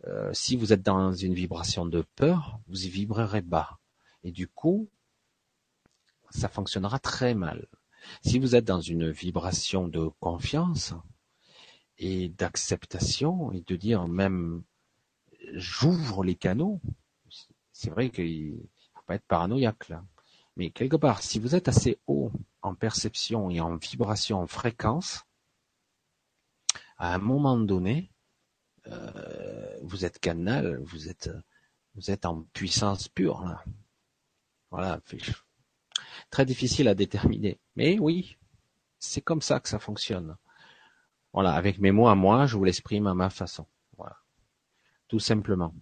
Euh, 0.08 0.32
si 0.34 0.56
vous 0.56 0.74
êtes 0.74 0.82
dans 0.82 1.12
une 1.12 1.34
vibration 1.34 1.86
de 1.86 2.06
peur, 2.16 2.60
vous 2.68 2.86
y 2.86 2.90
vibrerez 2.90 3.42
bas. 3.42 3.80
Et 4.24 4.32
du 4.32 4.48
coup, 4.48 4.90
ça 6.36 6.50
fonctionnera 6.50 7.00
très 7.00 7.34
mal. 7.34 7.68
Si 8.22 8.40
vous 8.40 8.56
êtes 8.56 8.66
dans 8.66 8.82
une 8.82 9.10
vibration 9.10 9.88
de 9.88 10.10
confiance 10.20 10.94
et 11.98 12.30
d'acceptation 12.30 13.52
et 13.52 13.62
de 13.62 13.76
dire 13.76 14.08
même 14.08 14.64
j'ouvre 15.54 16.24
les 16.24 16.36
canaux, 16.36 16.82
c'est 17.72 17.90
vrai 17.90 18.10
qu'il 18.10 18.60
faut 18.94 19.04
pas 19.08 19.16
être 19.16 19.26
paranoïaque 19.28 19.90
là. 19.90 20.04
Mais 20.58 20.70
quelque 20.70 20.96
part, 20.96 21.22
si 21.22 21.40
vous 21.40 21.56
êtes 21.56 21.68
assez 21.68 22.00
haut 22.08 22.32
en 22.62 22.76
perception 22.76 23.50
et 23.50 23.60
en 23.60 23.76
vibration, 23.76 24.40
en 24.40 24.48
fréquence, 24.48 25.24
à 26.98 27.14
un 27.14 27.18
moment 27.18 27.58
donné, 27.58 28.12
euh, 28.88 29.78
vous 29.82 30.06
êtes 30.06 30.20
canal, 30.20 30.80
vous 30.84 31.10
êtes, 31.10 31.30
vous 31.96 32.10
êtes 32.10 32.26
en 32.26 32.44
puissance 32.54 33.10
pure 33.10 33.42
là. 33.44 33.64
Voilà, 34.72 35.00
très 36.30 36.46
difficile 36.46 36.88
à 36.88 36.96
déterminer. 36.96 37.60
Mais 37.76 38.00
oui, 38.00 38.38
c'est 39.00 39.22
comme 39.22 39.42
ça 39.42 39.60
que 39.60 39.70
ça 39.70 39.80
fonctionne. 39.80 40.36
Voilà, 41.34 41.54
avec 41.54 41.80
mes 41.80 41.92
mots 41.92 42.08
à 42.08 42.16
moi, 42.16 42.46
je 42.46 42.56
vous 42.56 42.64
l'exprime 42.64 43.08
à 43.08 43.14
ma 43.14 43.30
façon. 43.30 43.66
Voilà, 43.98 44.18
tout 45.08 45.20
simplement. 45.20 45.74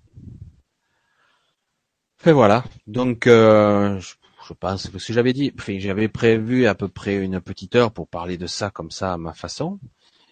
Et 2.26 2.32
voilà. 2.32 2.64
Donc, 2.88 3.28
euh, 3.28 4.00
je, 4.00 4.54
pense 4.54 4.88
que 4.90 4.98
ce 4.98 5.08
que 5.08 5.14
j'avais 5.14 5.34
dit, 5.34 5.54
j'avais 5.80 6.08
prévu 6.08 6.68
à 6.68 6.76
peu 6.76 6.88
près 6.88 7.18
une 7.24 7.42
petite 7.42 7.76
heure 7.76 7.92
pour 7.92 8.08
parler 8.08 8.38
de 8.38 8.48
ça 8.48 8.70
comme 8.72 8.92
ça 8.92 9.14
à 9.14 9.18
ma 9.18 9.34
façon. 9.34 9.80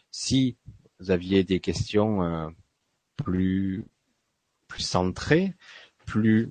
Si 0.10 0.58
vous 1.00 1.12
aviez 1.12 1.44
des 1.44 1.60
questions 1.60 2.24
euh, 2.24 2.48
plus 3.18 3.86
plus 4.68 4.84
centrées, 4.84 5.54
plus 6.06 6.50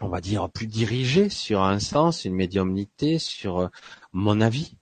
on 0.00 0.08
va 0.08 0.20
dire 0.20 0.50
plus 0.50 0.66
dirigées 0.66 1.28
sur 1.28 1.62
un 1.62 1.78
sens, 1.78 2.24
une 2.24 2.34
médiumnité, 2.34 3.18
sur 3.18 3.58
euh, 3.60 3.68
mon 4.12 4.40
avis, 4.40 4.76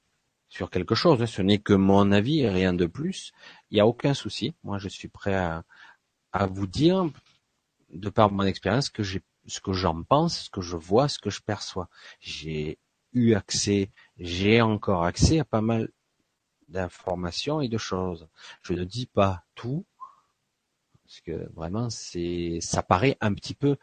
sur 0.49 0.71
quelque 0.71 0.95
chose. 0.95 1.25
Ce 1.27 1.43
n'est 1.43 1.59
que 1.59 1.75
mon 1.75 2.13
avis 2.13 2.47
rien 2.49 2.73
de 2.73 2.87
plus. 2.87 3.33
Il 3.71 3.75
n'y 3.75 3.81
a 3.81 3.87
aucun 3.87 4.15
souci. 4.15 4.55
Moi, 4.65 4.79
je 4.79 4.89
suis 4.89 5.09
prêt 5.09 5.35
à, 5.35 5.65
à 6.33 6.47
vous 6.47 6.67
dire, 6.67 7.11
de 7.91 8.09
par 8.09 8.31
mon 8.33 8.45
expérience, 8.45 8.91
que 8.91 9.03
j'ai, 9.03 9.23
ce 9.47 9.61
que 9.61 9.73
j'en 9.73 10.03
pense, 10.03 10.45
ce 10.45 10.51
que 10.51 10.61
je 10.61 10.77
vois, 10.77 11.09
ce 11.09 11.19
que 11.19 11.31
je 11.31 11.41
perçois. 11.41 11.89
J'ai 12.21 12.79
eu 13.13 13.35
accès, 13.35 13.91
j'ai 14.19 14.63
encore 14.63 15.05
accès 15.05 15.39
à 15.41 15.45
pas 15.45 15.61
mal 15.61 15.91
d'informations 16.69 17.61
et 17.61 17.69
de 17.69 17.79
choses. 17.79 18.29
Je 18.63 18.73
ne 18.73 18.85
dis 18.85 19.07
pas 19.07 19.45
tout, 19.55 19.85
parce 21.05 21.21
que 21.21 21.51
vraiment 21.53 21.91
c'est 21.91 22.59
ça 22.63 22.83
paraît 22.83 23.19
un 23.21 23.35
petit 23.35 23.55
peu 23.55 23.77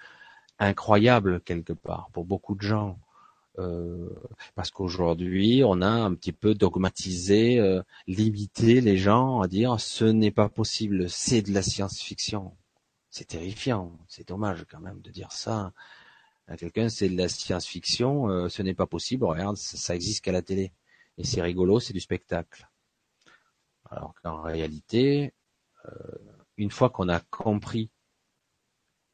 incroyable 0.60 1.42
quelque 1.42 1.74
part 1.74 2.10
pour 2.12 2.26
beaucoup 2.26 2.56
de 2.56 2.62
gens. 2.62 3.00
Euh, 3.58 4.10
parce 4.56 4.72
qu'aujourd'hui, 4.72 5.64
on 5.66 5.82
a 5.82 5.90
un 5.90 6.14
petit 6.14 6.32
peu 6.32 6.54
dogmatisé, 6.54 7.60
euh, 7.60 7.82
limité 8.08 8.80
les 8.80 8.98
gens 8.98 9.42
à 9.42 9.48
dire 9.48 9.80
ce 9.80 10.06
n'est 10.06 10.32
pas 10.32 10.48
possible, 10.50 11.10
c'est 11.10 11.42
de 11.42 11.54
la 11.54 11.62
science-fiction. 11.62 12.56
C'est 13.10 13.30
terrifiant, 13.30 13.98
c'est 14.08 14.28
dommage 14.28 14.66
quand 14.70 14.80
même 14.80 15.02
de 15.02 15.10
dire 15.12 15.32
ça 15.32 15.74
à 16.48 16.58
quelqu'un, 16.58 16.90
c'est 16.90 17.10
de 17.10 17.18
la 17.18 17.30
science-fiction, 17.30 18.30
euh, 18.30 18.50
ce 18.50 18.64
n'est 18.64 18.74
pas 18.74 18.88
possible, 18.88 19.26
regarde, 19.26 19.58
ça, 19.58 19.78
ça 19.78 19.96
existe 19.96 20.24
qu'à 20.24 20.32
la 20.32 20.42
télé. 20.42 20.72
Et 21.18 21.24
c'est 21.24 21.42
rigolo, 21.42 21.80
c'est 21.80 21.94
du 21.94 22.00
spectacle. 22.00 22.70
Alors 23.90 24.14
qu'en 24.22 24.42
réalité, 24.42 25.34
une 26.58 26.72
fois 26.72 26.90
qu'on 26.90 27.10
a 27.10 27.20
compris 27.20 27.90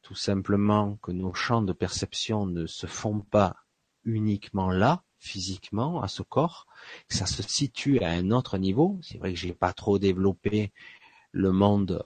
tout 0.06 0.14
simplement 0.14 1.00
que 1.02 1.10
nos 1.10 1.34
champs 1.34 1.62
de 1.62 1.72
perception 1.72 2.46
ne 2.46 2.66
se 2.66 2.86
font 2.86 3.18
pas 3.18 3.56
uniquement 4.04 4.70
là, 4.70 5.02
physiquement, 5.18 6.00
à 6.00 6.06
ce 6.06 6.22
corps, 6.22 6.68
que 7.08 7.16
ça 7.16 7.26
se 7.26 7.42
situe 7.42 7.98
à 7.98 8.10
un 8.10 8.30
autre 8.30 8.56
niveau. 8.56 9.00
C'est 9.02 9.18
vrai 9.18 9.32
que 9.32 9.38
j'ai 9.40 9.52
pas 9.52 9.72
trop 9.72 9.98
développé 9.98 10.72
le 11.32 11.50
monde, 11.50 12.04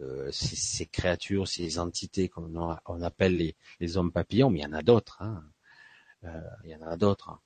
euh, 0.00 0.30
ces, 0.30 0.86
créatures, 0.86 1.48
ces 1.48 1.80
entités 1.80 2.28
qu'on 2.28 2.78
on 2.86 3.02
appelle 3.02 3.54
les, 3.80 3.96
hommes 3.96 4.12
papillons, 4.12 4.48
mais 4.50 4.60
il 4.60 4.62
y 4.62 4.66
en 4.66 4.72
a 4.72 4.82
d'autres. 4.82 5.20
Hein. 5.20 5.42
Euh, 6.22 6.40
il 6.62 6.70
y 6.70 6.76
en 6.76 6.82
a 6.82 6.96
d'autres. 6.96 7.30
Hein. 7.30 7.40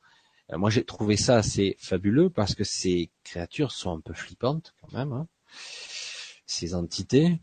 Euh, 0.52 0.58
moi, 0.58 0.68
j'ai 0.68 0.84
trouvé 0.84 1.16
ça 1.16 1.36
assez 1.36 1.78
fabuleux 1.80 2.28
parce 2.28 2.54
que 2.54 2.64
ces 2.64 3.10
créatures 3.24 3.72
sont 3.72 3.96
un 3.96 4.00
peu 4.02 4.12
flippantes 4.12 4.74
quand 4.82 4.92
même. 4.92 5.14
Hein 5.14 5.26
ces 6.46 6.74
entités, 6.74 7.40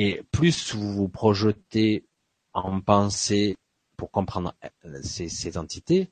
et 0.00 0.22
plus 0.30 0.76
vous 0.76 0.92
vous 0.92 1.08
projetez 1.08 2.04
en 2.52 2.80
pensée 2.80 3.56
pour 3.96 4.12
comprendre 4.12 4.54
euh, 4.84 5.00
ces, 5.02 5.58
entités, 5.58 6.08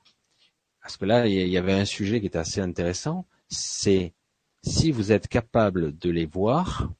parce 0.82 0.96
que 0.96 1.04
là, 1.04 1.28
il 1.28 1.48
y 1.48 1.56
avait 1.56 1.72
un 1.72 1.84
sujet 1.84 2.20
qui 2.20 2.26
était 2.26 2.36
assez 2.36 2.60
intéressant, 2.60 3.28
c'est 3.48 4.12
si 4.64 4.90
vous 4.90 5.12
êtes 5.12 5.28
capable 5.28 5.96
de 5.96 6.10
les 6.10 6.26
voir, 6.26 6.90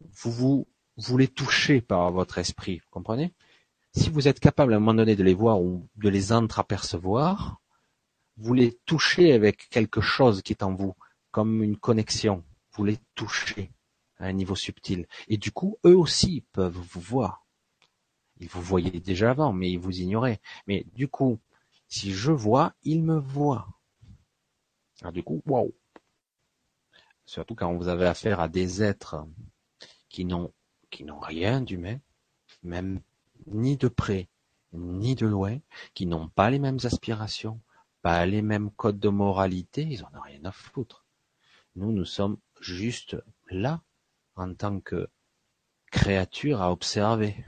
vous, 0.00 0.32
vous, 0.32 0.68
vous 0.96 1.18
les 1.18 1.28
touchez 1.28 1.82
par 1.82 2.10
votre 2.12 2.38
esprit, 2.38 2.78
vous 2.78 2.90
comprenez? 2.90 3.34
Si 3.92 4.08
vous 4.08 4.26
êtes 4.26 4.40
capable 4.40 4.72
à 4.72 4.76
un 4.76 4.80
moment 4.80 4.94
donné 4.94 5.16
de 5.16 5.22
les 5.22 5.34
voir 5.34 5.60
ou 5.60 5.86
de 5.96 6.08
les 6.08 6.32
entreapercevoir, 6.32 7.60
vous 8.38 8.54
les 8.54 8.72
touchez 8.86 9.34
avec 9.34 9.68
quelque 9.68 10.00
chose 10.00 10.40
qui 10.40 10.54
est 10.54 10.62
en 10.62 10.72
vous, 10.72 10.94
comme 11.30 11.62
une 11.62 11.76
connexion, 11.76 12.42
vous 12.72 12.84
les 12.86 12.96
touchez 13.14 13.70
à 14.20 14.26
un 14.26 14.32
niveau 14.32 14.54
subtil. 14.54 15.08
Et 15.26 15.36
du 15.36 15.50
coup, 15.50 15.78
eux 15.84 15.96
aussi 15.96 16.44
peuvent 16.52 16.78
vous 16.78 17.00
voir. 17.00 17.44
Ils 18.38 18.48
vous 18.48 18.62
voyaient 18.62 19.00
déjà 19.00 19.30
avant, 19.30 19.52
mais 19.52 19.70
ils 19.70 19.78
vous 19.78 20.00
ignoraient. 20.00 20.40
Mais 20.66 20.86
du 20.94 21.08
coup, 21.08 21.40
si 21.88 22.12
je 22.12 22.30
vois, 22.30 22.74
ils 22.84 23.02
me 23.02 23.18
voient. 23.18 23.68
Alors 25.00 25.12
du 25.12 25.22
coup, 25.22 25.42
waouh. 25.46 25.74
Surtout 27.26 27.54
quand 27.54 27.74
vous 27.74 27.88
avez 27.88 28.06
affaire 28.06 28.40
à 28.40 28.48
des 28.48 28.82
êtres 28.82 29.26
qui 30.08 30.24
n'ont 30.24 30.52
qui 30.90 31.04
n'ont 31.04 31.20
rien 31.20 31.60
d'humain, 31.60 31.98
même 32.62 33.00
ni 33.46 33.76
de 33.76 33.88
près 33.88 34.28
ni 34.72 35.14
de 35.14 35.26
loin, 35.26 35.58
qui 35.94 36.06
n'ont 36.06 36.28
pas 36.28 36.50
les 36.50 36.58
mêmes 36.58 36.78
aspirations, 36.84 37.60
pas 38.02 38.24
les 38.26 38.42
mêmes 38.42 38.70
codes 38.70 39.00
de 39.00 39.08
moralité, 39.08 39.82
ils 39.82 40.04
en 40.04 40.08
ont 40.16 40.22
rien 40.22 40.44
à 40.44 40.52
foutre. 40.52 41.04
Nous, 41.76 41.92
nous 41.92 42.04
sommes 42.04 42.38
juste 42.60 43.16
là 43.50 43.82
en 44.40 44.54
tant 44.54 44.80
que 44.80 45.08
créature 45.90 46.62
à 46.62 46.72
observer. 46.72 47.44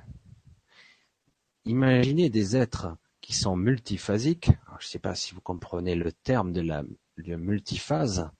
Imaginez 1.65 2.29
des 2.29 2.57
êtres 2.57 2.97
qui 3.21 3.35
sont 3.35 3.57
multiphasiques. 3.57 4.51
je 4.79 4.87
ne 4.87 4.91
sais 4.91 4.99
pas 4.99 5.15
si 5.15 5.35
vous 5.35 5.41
comprenez 5.41 5.95
le 5.95 6.13
terme 6.13 6.53
de 6.53 6.61
la 6.61 6.85
multiphase. 7.37 8.31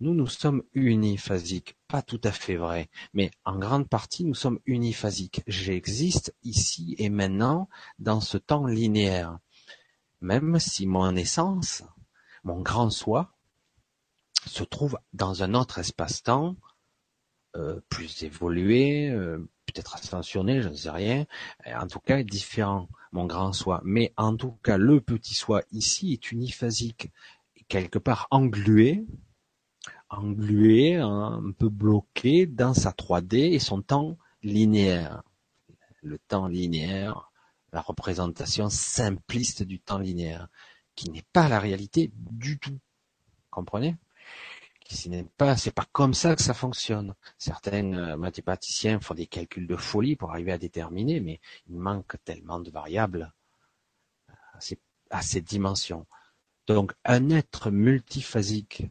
Nous, 0.00 0.14
nous 0.14 0.26
sommes 0.26 0.64
uniphasiques. 0.74 1.76
Pas 1.86 2.02
tout 2.02 2.20
à 2.24 2.32
fait 2.32 2.56
vrai. 2.56 2.90
Mais 3.14 3.30
en 3.44 3.58
grande 3.58 3.88
partie, 3.88 4.24
nous 4.24 4.34
sommes 4.34 4.58
uniphasiques. 4.66 5.42
J'existe 5.46 6.34
ici 6.42 6.96
et 6.98 7.08
maintenant 7.08 7.68
dans 8.00 8.20
ce 8.20 8.36
temps 8.36 8.66
linéaire. 8.66 9.38
Même 10.20 10.58
si 10.58 10.86
mon 10.86 11.14
essence, 11.14 11.84
mon 12.42 12.60
grand 12.60 12.90
soi, 12.90 13.32
se 14.46 14.64
trouve 14.64 14.98
dans 15.12 15.44
un 15.44 15.54
autre 15.54 15.78
espace-temps, 15.78 16.56
euh, 17.56 17.80
plus 17.88 18.22
évolué, 18.22 19.10
euh, 19.10 19.38
peut-être 19.66 19.96
ascensionné, 19.96 20.62
je 20.62 20.68
ne 20.68 20.74
sais 20.74 20.90
rien, 20.90 21.26
en 21.66 21.86
tout 21.86 22.00
cas 22.00 22.22
différent, 22.22 22.88
mon 23.12 23.26
grand 23.26 23.52
soi. 23.52 23.80
Mais 23.84 24.12
en 24.16 24.36
tout 24.36 24.52
cas, 24.62 24.78
le 24.78 25.00
petit 25.00 25.34
soi 25.34 25.62
ici 25.70 26.12
est 26.12 26.32
uniphasique, 26.32 27.10
quelque 27.68 27.98
part 27.98 28.26
englué, 28.30 29.06
englué, 30.08 30.96
un 30.96 31.52
peu 31.58 31.68
bloqué 31.68 32.46
dans 32.46 32.74
sa 32.74 32.90
3D 32.90 33.52
et 33.52 33.58
son 33.58 33.82
temps 33.82 34.18
linéaire. 34.42 35.22
Le 36.02 36.18
temps 36.18 36.48
linéaire, 36.48 37.30
la 37.72 37.80
représentation 37.80 38.68
simpliste 38.68 39.62
du 39.62 39.80
temps 39.80 39.98
linéaire, 39.98 40.48
qui 40.94 41.10
n'est 41.10 41.24
pas 41.32 41.48
la 41.48 41.60
réalité 41.60 42.12
du 42.14 42.58
tout. 42.58 42.78
Comprenez? 43.50 43.96
Ce 44.92 45.08
n'est 45.08 45.24
pas, 45.24 45.56
c'est 45.56 45.74
pas 45.74 45.86
comme 45.90 46.12
ça 46.12 46.36
que 46.36 46.42
ça 46.42 46.54
fonctionne. 46.54 47.14
Certains 47.38 47.92
euh, 47.94 48.16
mathématiciens 48.16 49.00
font 49.00 49.14
des 49.14 49.26
calculs 49.26 49.66
de 49.66 49.76
folie 49.76 50.16
pour 50.16 50.30
arriver 50.30 50.52
à 50.52 50.58
déterminer, 50.58 51.20
mais 51.20 51.40
il 51.68 51.78
manque 51.78 52.16
tellement 52.24 52.60
de 52.60 52.70
variables 52.70 53.32
à 55.10 55.22
ces 55.22 55.40
dimensions. 55.40 56.06
Donc, 56.66 56.92
un 57.04 57.30
être 57.30 57.70
multiphasique 57.70 58.84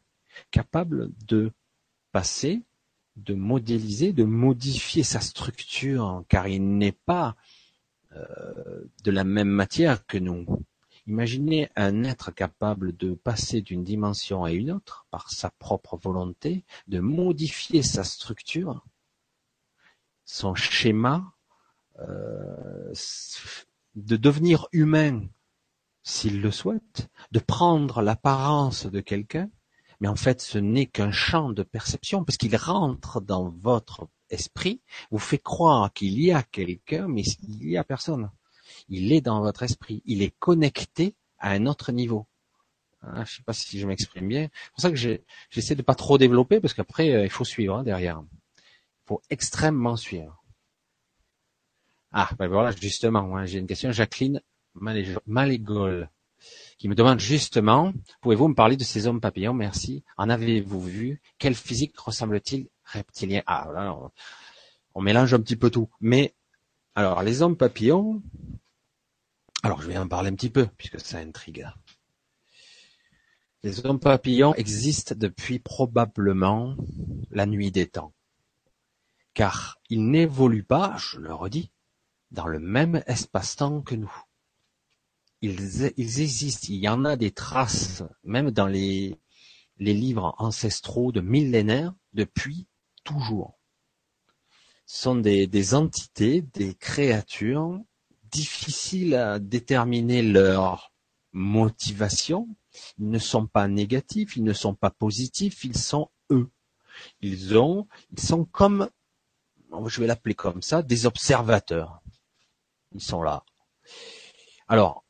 capable 0.50 1.12
de 1.28 1.52
passer, 2.12 2.62
de 3.16 3.34
modéliser, 3.34 4.12
de 4.12 4.24
modifier 4.24 5.04
sa 5.04 5.22
structure, 5.22 6.24
car 6.28 6.48
il 6.48 6.78
n'est 6.78 6.92
pas 6.92 7.36
euh, 8.14 8.84
de 9.04 9.12
la 9.12 9.24
même 9.24 9.50
matière 9.50 10.06
que 10.06 10.18
nous. 10.18 10.46
Imaginez 11.08 11.70
un 11.76 12.04
être 12.04 12.32
capable 12.32 12.96
de 12.96 13.14
passer 13.14 13.62
d'une 13.62 13.84
dimension 13.84 14.44
à 14.44 14.52
une 14.52 14.72
autre 14.72 15.06
par 15.10 15.32
sa 15.32 15.50
propre 15.50 15.98
volonté, 15.98 16.64
de 16.88 17.00
modifier 17.00 17.82
sa 17.82 18.04
structure, 18.04 18.86
son 20.26 20.54
schéma, 20.54 21.34
euh, 22.00 22.94
de 23.96 24.16
devenir 24.16 24.68
humain 24.72 25.28
s'il 26.04 26.42
le 26.42 26.52
souhaite, 26.52 27.10
de 27.32 27.40
prendre 27.40 28.02
l'apparence 28.02 28.86
de 28.86 29.02
quelqu'un, 29.02 29.50
mais 30.00 30.08
en 30.08 30.16
fait 30.16 30.42
ce 30.42 30.58
n'est 30.58 30.88
qu'un 30.88 31.12
champ 31.12 31.52
de 31.52 31.64
perception, 31.64 32.24
parce 32.24 32.38
qu'il 32.38 32.56
rentre 32.56 33.22
dans 33.22 33.50
votre 33.50 34.08
esprit, 34.30 34.82
vous 35.12 35.20
fait 35.20 35.38
croire 35.38 35.92
qu'il 35.94 36.20
y 36.20 36.32
a 36.32 36.44
quelqu'un, 36.44 37.08
mais 37.08 37.24
il 37.44 37.68
n'y 37.68 37.78
a 37.78 37.84
personne. 37.84 38.32
Il 38.92 39.12
est 39.14 39.22
dans 39.22 39.42
votre 39.42 39.64
esprit, 39.64 40.04
il 40.06 40.22
est 40.22 40.38
connecté 40.38 41.16
à 41.40 41.52
un 41.52 41.66
autre 41.66 41.92
niveau. 41.92 42.28
Hein, 43.02 43.16
je 43.16 43.20
ne 43.22 43.26
sais 43.26 43.44
pas 43.44 43.54
si 43.54 43.80
je 43.80 43.88
m'exprime 43.88 44.28
bien. 44.28 44.50
C'est 44.54 44.72
pour 44.72 44.82
ça 44.82 44.92
que 44.92 45.20
j'essaie 45.50 45.76
de 45.76 45.82
pas 45.82 45.96
trop 45.96 46.20
développer, 46.20 46.60
parce 46.60 46.76
qu'après 46.76 47.12
euh, 47.12 47.24
il 47.24 47.32
faut 47.32 47.46
suivre 47.46 47.78
hein, 47.78 47.84
derrière. 47.84 48.22
Il 48.62 49.08
faut 49.08 49.22
extrêmement 49.32 49.98
suivre. 49.98 50.44
Ah, 52.12 52.30
ben 52.38 52.48
voilà, 52.48 52.72
justement, 52.72 53.38
hein, 53.38 53.46
j'ai 53.46 53.58
une 53.58 53.68
question. 53.68 53.92
Jacqueline 53.92 54.42
Malégol 55.26 56.10
qui 56.78 56.90
me 56.90 56.96
demande 56.96 57.20
justement, 57.20 57.94
pouvez-vous 58.22 58.48
me 58.50 58.56
parler 58.56 58.76
de 58.76 58.84
ces 58.84 59.08
hommes 59.08 59.22
papillons? 59.22 59.54
Merci. 59.54 60.04
En 60.18 60.30
avez-vous 60.30 60.82
vu? 60.82 61.22
Quel 61.38 61.56
physique 61.56 61.98
ressemble-t-il? 61.98 62.68
Reptilien 62.84 63.44
Ah, 63.46 63.70
là, 63.74 63.96
on, 64.96 65.02
mélange 65.02 65.34
un 65.34 65.40
petit 65.40 65.56
peu 65.56 65.70
tout. 65.70 65.90
Mais, 66.02 66.34
alors, 66.96 67.24
les 67.24 67.42
hommes 67.42 67.56
papillons, 67.56 68.22
alors 69.64 69.82
je 69.82 69.88
vais 69.88 69.98
en 69.98 70.08
parler 70.08 70.30
un 70.30 70.36
petit 70.36 70.50
peu, 70.50 70.68
puisque 70.78 71.00
ça 71.00 71.20
intrigue. 71.20 71.68
Les 73.64 73.86
hommes 73.86 74.00
papillons 74.00 74.56
existent 74.56 75.14
depuis 75.16 75.60
probablement 75.60 76.76
la 77.30 77.46
nuit 77.46 77.72
des 77.72 77.88
temps. 77.88 78.14
Car 79.34 79.80
ils 79.90 80.10
n'évoluent 80.10 80.64
pas, 80.64 80.98
je 80.98 81.20
le 81.20 81.34
redis, 81.34 81.72
dans 82.32 82.48
le 82.48 82.60
même 82.60 83.04
espace-temps 83.06 83.82
que 83.82 83.96
nous 83.96 84.14
ils, 85.44 85.84
existent, 86.22 86.68
il 86.70 86.76
y 86.76 86.88
en 86.88 87.04
a 87.04 87.16
des 87.16 87.32
traces, 87.32 88.04
même 88.24 88.52
dans 88.52 88.68
les, 88.68 89.20
livres 89.78 90.36
ancestraux 90.38 91.12
de 91.12 91.22
millénaires, 91.22 91.94
depuis 92.14 92.68
toujours. 93.04 93.60
Ce 94.86 95.04
sont 95.04 95.16
des 95.16 95.74
entités, 95.74 96.42
des 96.42 96.76
créatures 96.76 97.80
difficiles 98.32 99.16
à 99.16 99.40
déterminer 99.40 100.22
leur 100.22 100.92
motivation. 101.34 102.48
Ils 102.98 103.10
ne 103.10 103.20
sont 103.20 103.48
pas 103.48 103.68
négatifs, 103.68 104.38
ils 104.38 104.44
ne 104.44 104.54
sont 104.54 104.76
pas 104.76 104.92
positifs, 104.92 105.64
ils 105.64 105.78
sont 105.78 106.10
eux. 106.30 106.50
Ils 107.22 107.58
ont, 107.58 107.88
ils 108.12 108.20
sont 108.22 108.46
comme, 108.46 108.90
je 109.88 110.02
vais 110.02 110.08
l'appeler 110.08 110.36
comme 110.36 110.62
ça, 110.62 110.82
des 110.82 111.06
observateurs. 111.06 112.02
Ils 112.94 113.02
sont 113.02 113.22
là. 113.22 113.44
Alors, 114.68 115.06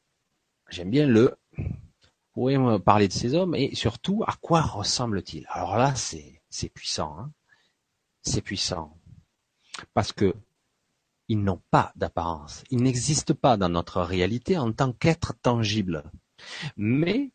j'aime 0.69 0.89
bien 0.91 1.07
le. 1.07 1.37
Vous 1.57 2.43
pouvez 2.43 2.57
me 2.57 2.77
parler 2.77 3.07
de 3.07 3.13
ces 3.13 3.33
hommes 3.33 3.55
et 3.55 3.75
surtout 3.75 4.23
à 4.25 4.35
quoi 4.41 4.61
ressemblent-ils 4.61 5.45
Alors 5.49 5.77
là, 5.77 5.95
c'est 5.95 6.41
c'est 6.49 6.69
puissant, 6.69 7.17
hein 7.17 7.31
c'est 8.23 8.41
puissant 8.41 8.97
parce 9.93 10.13
que 10.13 10.35
ils 11.31 11.41
n'ont 11.41 11.61
pas 11.71 11.93
d'apparence, 11.95 12.65
ils 12.71 12.83
n'existent 12.83 13.33
pas 13.33 13.55
dans 13.55 13.69
notre 13.69 14.01
réalité 14.01 14.57
en 14.57 14.73
tant 14.73 14.91
qu'êtres 14.91 15.33
tangibles, 15.41 16.03
mais 16.75 17.31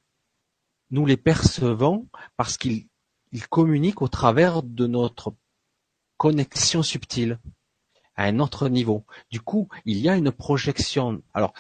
nous 0.91 1.07
les 1.07 1.17
percevons 1.17 2.07
parce 2.37 2.59
qu'ils 2.59 2.89
ils 3.33 3.49
communiquent 3.49 4.03
au 4.03 4.09
travers 4.09 4.63
de 4.63 4.87
notre 4.87 5.35
connexion 6.19 6.83
subtile 6.83 7.41
à 8.17 8.25
un 8.25 8.39
autre 8.39 8.69
niveau. 8.69 9.07
Du 9.31 9.41
coup, 9.41 9.67
il 9.87 9.97
y 9.97 10.11
a 10.11 10.17
une 10.17 10.31
projection. 10.31 11.23
Alors, 11.33 11.55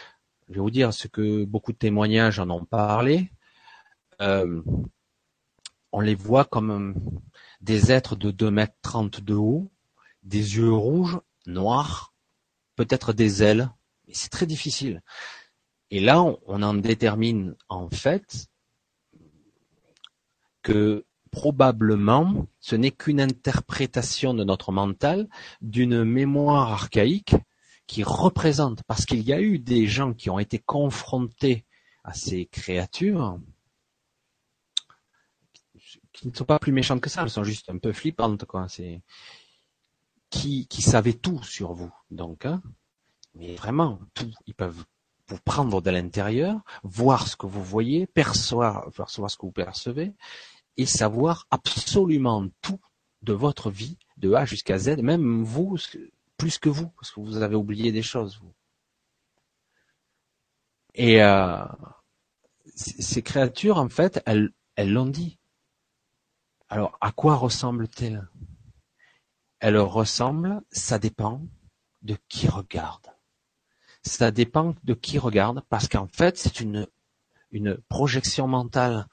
je 0.48 0.54
vais 0.54 0.60
vous 0.60 0.70
dire 0.70 0.92
ce 0.92 1.08
que 1.08 1.46
beaucoup 1.46 1.72
de 1.72 1.78
témoignages 1.78 2.38
en 2.38 2.50
ont 2.50 2.66
parlé. 2.66 3.32
Euh, 4.20 4.62
on 5.90 6.00
les 6.00 6.14
voit 6.14 6.44
comme 6.44 6.94
des 7.62 7.92
êtres 7.92 8.14
de 8.14 8.30
2 8.30 8.50
mètres 8.50 8.76
30 8.82 9.22
de 9.22 9.34
haut, 9.34 9.70
des 10.22 10.56
yeux 10.56 10.72
rouges, 10.72 11.18
noirs, 11.46 12.12
peut-être 12.76 13.12
des 13.12 13.42
ailes, 13.42 13.70
mais 14.06 14.14
c'est 14.14 14.28
très 14.30 14.46
difficile. 14.46 15.02
Et 15.90 16.00
là, 16.00 16.22
on, 16.22 16.62
en 16.62 16.74
détermine 16.74 17.56
en 17.68 17.88
fait 17.90 18.46
que 20.62 21.04
probablement 21.30 22.46
ce 22.60 22.76
n'est 22.76 22.90
qu'une 22.90 23.20
interprétation 23.20 24.34
de 24.34 24.44
notre 24.44 24.72
mental 24.72 25.28
d'une 25.60 26.04
mémoire 26.04 26.72
archaïque 26.72 27.34
qui 27.86 28.02
représente, 28.02 28.82
parce 28.84 29.06
qu'il 29.06 29.22
y 29.22 29.32
a 29.32 29.40
eu 29.40 29.58
des 29.58 29.86
gens 29.86 30.12
qui 30.12 30.28
ont 30.28 30.40
été 30.40 30.58
confrontés 30.58 31.64
à 32.02 32.14
ces 32.14 32.46
créatures, 32.46 33.38
qui 36.12 36.28
ne 36.28 36.34
sont 36.34 36.44
pas 36.44 36.58
plus 36.58 36.72
méchantes 36.72 37.00
que 37.00 37.10
ça, 37.10 37.22
elles 37.22 37.30
sont 37.30 37.44
juste 37.44 37.68
un 37.68 37.78
peu 37.78 37.92
flippantes, 37.92 38.44
quoi. 38.44 38.66
Qui, 40.30 40.66
qui 40.68 40.82
savaient 40.82 41.12
tout 41.12 41.42
sur 41.42 41.72
vous, 41.72 41.92
donc, 42.10 42.46
hein. 42.46 42.62
mais 43.34 43.54
vraiment 43.54 44.00
tout. 44.14 44.32
Ils 44.46 44.54
peuvent 44.54 44.84
vous 45.28 45.38
prendre 45.44 45.80
de 45.82 45.90
l'intérieur, 45.90 46.60
voir 46.82 47.26
ce 47.28 47.36
que 47.36 47.46
vous 47.46 47.62
voyez, 47.62 48.06
percevoir, 48.06 48.90
percevoir 48.92 49.30
ce 49.30 49.36
que 49.36 49.46
vous 49.46 49.52
percevez, 49.52 50.12
et 50.76 50.86
savoir 50.86 51.46
absolument 51.50 52.46
tout 52.60 52.80
de 53.22 53.32
votre 53.32 53.70
vie, 53.70 53.98
de 54.18 54.32
A 54.34 54.44
jusqu'à 54.44 54.78
Z, 54.78 54.98
même 54.98 55.42
vous, 55.42 55.76
plus 56.36 56.58
que 56.58 56.68
vous, 56.68 56.88
parce 56.90 57.10
que 57.10 57.20
vous 57.20 57.42
avez 57.42 57.56
oublié 57.56 57.92
des 57.92 58.02
choses, 58.02 58.38
vous. 58.40 58.52
Et 60.94 61.22
euh, 61.22 61.64
ces 62.74 63.22
créatures, 63.22 63.78
en 63.78 63.88
fait, 63.88 64.22
elles 64.26 64.50
elles 64.76 64.92
l'ont 64.92 65.06
dit. 65.06 65.38
Alors, 66.68 66.96
à 67.00 67.12
quoi 67.12 67.34
ressemblent-elles 67.34 68.28
Elles 69.66 69.78
ressemblent, 69.78 70.62
ça 70.70 71.00
dépend 71.00 71.42
de 72.02 72.16
qui 72.28 72.46
regarde. 72.46 73.08
Ça 74.04 74.30
dépend 74.30 74.76
de 74.84 74.94
qui 74.94 75.18
regarde, 75.18 75.60
parce 75.68 75.88
qu'en 75.88 76.06
fait, 76.06 76.38
c'est 76.38 76.60
une, 76.60 76.86
une 77.50 77.76
projection 77.88 78.46
mentale 78.46 79.08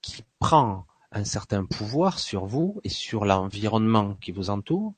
qui 0.00 0.24
prend 0.38 0.86
un 1.12 1.24
certain 1.24 1.66
pouvoir 1.66 2.18
sur 2.18 2.46
vous 2.46 2.80
et 2.82 2.88
sur 2.88 3.26
l'environnement 3.26 4.14
qui 4.14 4.32
vous 4.32 4.48
entoure, 4.48 4.94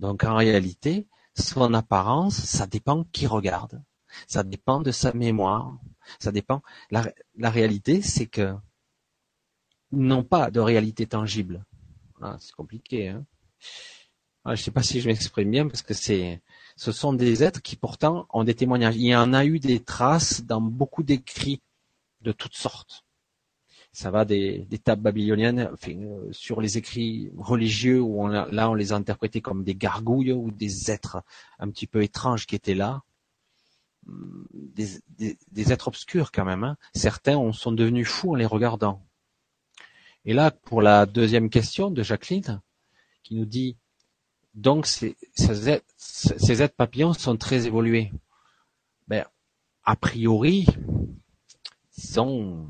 donc 0.00 0.22
en 0.22 0.36
réalité, 0.36 1.06
son 1.34 1.72
apparence, 1.72 2.34
ça 2.34 2.66
dépend 2.66 3.04
qui 3.04 3.26
regarde. 3.26 3.82
Ça 4.26 4.42
dépend 4.42 4.82
de 4.82 4.90
sa 4.90 5.14
mémoire. 5.14 5.78
Ça 6.18 6.30
dépend. 6.30 6.60
La, 6.90 7.10
la 7.36 7.48
réalité, 7.48 8.02
c'est 8.02 8.26
que 8.26 8.54
n'ont 9.92 10.24
pas 10.24 10.50
de 10.50 10.60
réalité 10.60 11.06
tangible. 11.06 11.64
Ah, 12.20 12.36
c'est 12.38 12.52
compliqué. 12.52 13.08
Hein 13.08 13.24
je 14.54 14.60
ne 14.60 14.64
sais 14.64 14.70
pas 14.70 14.82
si 14.82 15.00
je 15.00 15.08
m'exprime 15.08 15.50
bien 15.50 15.66
parce 15.66 15.82
que 15.82 15.94
c'est, 15.94 16.40
ce 16.76 16.92
sont 16.92 17.12
des 17.12 17.42
êtres 17.42 17.62
qui 17.62 17.76
pourtant 17.76 18.26
ont 18.30 18.44
des 18.44 18.54
témoignages. 18.54 18.96
Il 18.96 19.06
y 19.06 19.16
en 19.16 19.32
a 19.32 19.44
eu 19.44 19.58
des 19.58 19.80
traces 19.80 20.44
dans 20.44 20.60
beaucoup 20.60 21.02
d'écrits 21.02 21.60
de 22.20 22.32
toutes 22.32 22.54
sortes. 22.54 23.04
Ça 23.92 24.10
va 24.10 24.24
des, 24.24 24.66
tables 24.84 25.02
babyloniennes 25.02 25.70
enfin, 25.72 25.92
euh, 25.92 26.28
sur 26.30 26.60
les 26.60 26.76
écrits 26.76 27.32
religieux 27.36 28.00
où 28.00 28.22
on, 28.22 28.28
là 28.28 28.70
on 28.70 28.74
les 28.74 28.92
a 28.92 28.96
interprétés 28.96 29.40
comme 29.40 29.64
des 29.64 29.74
gargouilles 29.74 30.32
ou 30.32 30.50
des 30.50 30.90
êtres 30.90 31.22
un 31.58 31.70
petit 31.70 31.86
peu 31.86 32.02
étranges 32.02 32.46
qui 32.46 32.54
étaient 32.54 32.74
là. 32.74 33.02
Des, 34.52 35.00
des, 35.50 35.72
êtres 35.72 35.88
obscurs 35.88 36.30
quand 36.30 36.44
même. 36.44 36.62
Hein. 36.62 36.76
Certains 36.94 37.36
on, 37.36 37.52
sont 37.52 37.72
devenus 37.72 38.06
fous 38.06 38.32
en 38.32 38.34
les 38.36 38.46
regardant. 38.46 39.02
Et 40.24 40.34
là, 40.34 40.50
pour 40.52 40.82
la 40.82 41.06
deuxième 41.06 41.50
question 41.50 41.90
de 41.90 42.02
Jacqueline, 42.02 42.60
qui 43.24 43.34
nous 43.34 43.46
dit 43.46 43.76
donc 44.56 44.86
ces, 44.86 45.14
êtres 45.68 46.74
papillons 46.74 47.12
sont 47.12 47.36
très 47.36 47.66
évolués. 47.66 48.10
Ben, 49.06 49.24
a 49.84 49.96
priori, 49.96 50.66
sont, 51.96 52.66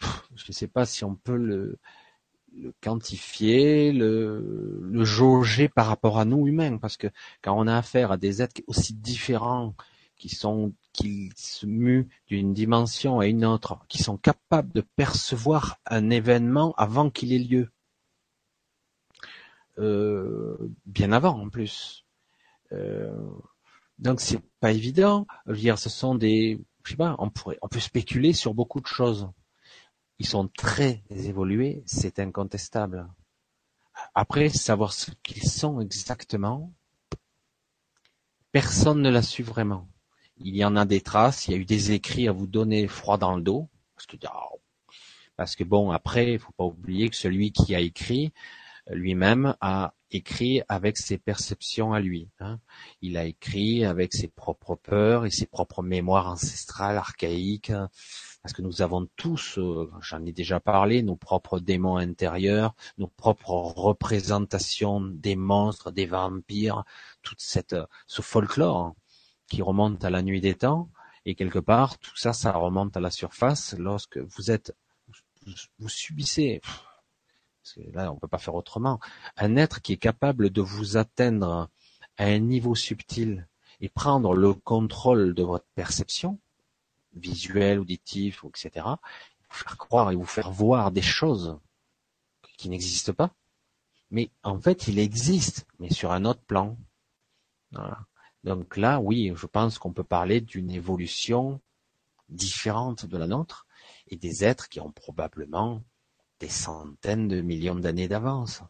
je 0.00 0.44
ne 0.48 0.52
sais 0.52 0.68
pas 0.68 0.84
si 0.84 1.02
on 1.02 1.16
peut 1.16 1.36
le, 1.36 1.78
le 2.54 2.72
quantifier, 2.82 3.90
le, 3.90 4.80
le 4.82 5.04
jauger 5.04 5.68
par 5.68 5.86
rapport 5.86 6.18
à 6.18 6.24
nous 6.24 6.46
humains, 6.46 6.76
parce 6.76 6.96
que 6.96 7.08
quand 7.42 7.58
on 7.58 7.66
a 7.66 7.76
affaire 7.76 8.12
à 8.12 8.18
des 8.18 8.42
êtres 8.42 8.60
aussi 8.66 8.94
différents, 8.94 9.74
qui 10.16 10.28
sont 10.30 10.72
qui 10.92 11.30
se 11.36 11.66
muent 11.66 12.08
d'une 12.26 12.54
dimension 12.54 13.20
à 13.20 13.26
une 13.26 13.44
autre, 13.44 13.78
qui 13.88 14.02
sont 14.02 14.16
capables 14.16 14.72
de 14.72 14.80
percevoir 14.80 15.78
un 15.86 16.08
événement 16.08 16.74
avant 16.78 17.10
qu'il 17.10 17.34
ait 17.34 17.38
lieu, 17.38 17.70
euh, 19.78 20.56
bien 20.86 21.12
avant 21.12 21.40
en 21.40 21.48
plus. 21.48 22.04
Euh, 22.72 23.12
donc 23.98 24.20
c'est 24.20 24.40
pas 24.60 24.72
évident. 24.72 25.26
Je 25.46 25.52
veux 25.52 25.58
dire, 25.58 25.78
ce 25.78 25.88
sont 25.88 26.14
des 26.14 26.60
je 26.86 26.92
sais 26.92 26.96
pas, 26.96 27.16
on 27.18 27.30
pourrait, 27.30 27.58
on 27.62 27.68
peut 27.68 27.80
spéculer 27.80 28.32
sur 28.32 28.54
beaucoup 28.54 28.80
de 28.80 28.86
choses. 28.86 29.28
Ils 30.20 30.26
sont 30.26 30.48
très 30.48 31.02
évolués, 31.10 31.82
c'est 31.84 32.20
incontestable. 32.20 33.08
Après, 34.14 34.50
savoir 34.50 34.92
ce 34.92 35.10
qu'ils 35.24 35.42
sont 35.42 35.80
exactement, 35.80 36.72
personne 38.52 39.02
ne 39.02 39.10
l'a 39.10 39.22
su 39.22 39.42
vraiment. 39.42 39.88
Il 40.36 40.54
y 40.54 40.64
en 40.64 40.76
a 40.76 40.84
des 40.84 41.00
traces, 41.00 41.48
il 41.48 41.50
y 41.50 41.54
a 41.54 41.58
eu 41.58 41.64
des 41.64 41.90
écrits 41.90 42.28
à 42.28 42.32
vous 42.32 42.46
donner 42.46 42.86
froid 42.86 43.18
dans 43.18 43.34
le 43.34 43.42
dos, 43.42 43.68
parce 43.96 44.06
que, 44.06 44.16
oh, 44.24 44.60
parce 45.34 45.56
que 45.56 45.64
bon, 45.64 45.90
après, 45.90 46.34
il 46.34 46.38
faut 46.38 46.52
pas 46.52 46.64
oublier 46.64 47.10
que 47.10 47.16
celui 47.16 47.50
qui 47.50 47.74
a 47.74 47.80
écrit, 47.80 48.32
lui-même 48.90 49.56
a 49.60 49.94
écrit 50.10 50.62
avec 50.68 50.96
ses 50.96 51.18
perceptions 51.18 51.92
à 51.92 52.00
lui. 52.00 52.28
Hein. 52.40 52.60
Il 53.02 53.16
a 53.16 53.24
écrit 53.24 53.84
avec 53.84 54.12
ses 54.14 54.28
propres 54.28 54.76
peurs 54.76 55.26
et 55.26 55.30
ses 55.30 55.46
propres 55.46 55.82
mémoires 55.82 56.28
ancestrales, 56.28 56.96
archaïques, 56.96 57.72
parce 58.42 58.52
que 58.52 58.62
nous 58.62 58.82
avons 58.82 59.08
tous, 59.16 59.58
euh, 59.58 59.90
j'en 60.00 60.24
ai 60.24 60.32
déjà 60.32 60.60
parlé, 60.60 61.02
nos 61.02 61.16
propres 61.16 61.58
démons 61.58 61.96
intérieurs, 61.96 62.74
nos 62.98 63.08
propres 63.08 63.50
représentations 63.50 65.00
des 65.00 65.34
monstres, 65.34 65.90
des 65.90 66.06
vampires, 66.06 66.84
toute 67.22 67.40
cette 67.40 67.74
ce 68.06 68.22
folklore 68.22 68.94
qui 69.48 69.62
remonte 69.62 70.04
à 70.04 70.10
la 70.10 70.22
nuit 70.22 70.40
des 70.40 70.54
temps. 70.54 70.90
Et 71.24 71.34
quelque 71.34 71.58
part, 71.58 71.98
tout 71.98 72.16
ça, 72.16 72.32
ça 72.32 72.52
remonte 72.52 72.96
à 72.96 73.00
la 73.00 73.10
surface 73.10 73.74
lorsque 73.76 74.18
vous 74.18 74.52
êtes, 74.52 74.76
vous 75.80 75.88
subissez 75.88 76.60
parce 77.66 77.86
que 77.86 77.96
là 77.96 78.12
on 78.12 78.16
peut 78.16 78.28
pas 78.28 78.38
faire 78.38 78.54
autrement, 78.54 79.00
un 79.36 79.56
être 79.56 79.82
qui 79.82 79.92
est 79.92 79.96
capable 79.96 80.50
de 80.50 80.60
vous 80.60 80.96
atteindre 80.96 81.68
à 82.16 82.24
un 82.24 82.38
niveau 82.38 82.76
subtil 82.76 83.48
et 83.80 83.88
prendre 83.88 84.36
le 84.36 84.54
contrôle 84.54 85.34
de 85.34 85.42
votre 85.42 85.66
perception, 85.74 86.38
visuelle, 87.14 87.80
auditive, 87.80 88.40
etc., 88.44 88.86
vous 88.86 89.56
faire 89.56 89.76
croire 89.78 90.12
et 90.12 90.16
vous 90.16 90.24
faire 90.24 90.52
voir 90.52 90.92
des 90.92 91.02
choses 91.02 91.58
qui 92.56 92.68
n'existent 92.68 93.12
pas, 93.12 93.32
mais 94.12 94.30
en 94.44 94.60
fait 94.60 94.86
il 94.86 95.00
existe, 95.00 95.66
mais 95.80 95.90
sur 95.90 96.12
un 96.12 96.24
autre 96.24 96.42
plan. 96.42 96.76
Donc 98.44 98.76
là, 98.76 99.00
oui, 99.00 99.32
je 99.34 99.46
pense 99.46 99.78
qu'on 99.80 99.92
peut 99.92 100.04
parler 100.04 100.40
d'une 100.40 100.70
évolution 100.70 101.60
différente 102.28 103.06
de 103.06 103.18
la 103.18 103.26
nôtre 103.26 103.66
et 104.06 104.16
des 104.16 104.44
êtres 104.44 104.68
qui 104.68 104.78
ont 104.78 104.92
probablement 104.92 105.82
des 106.40 106.48
centaines 106.48 107.28
de 107.28 107.40
millions 107.40 107.74
d'années 107.74 108.08
d'avance. 108.08 108.62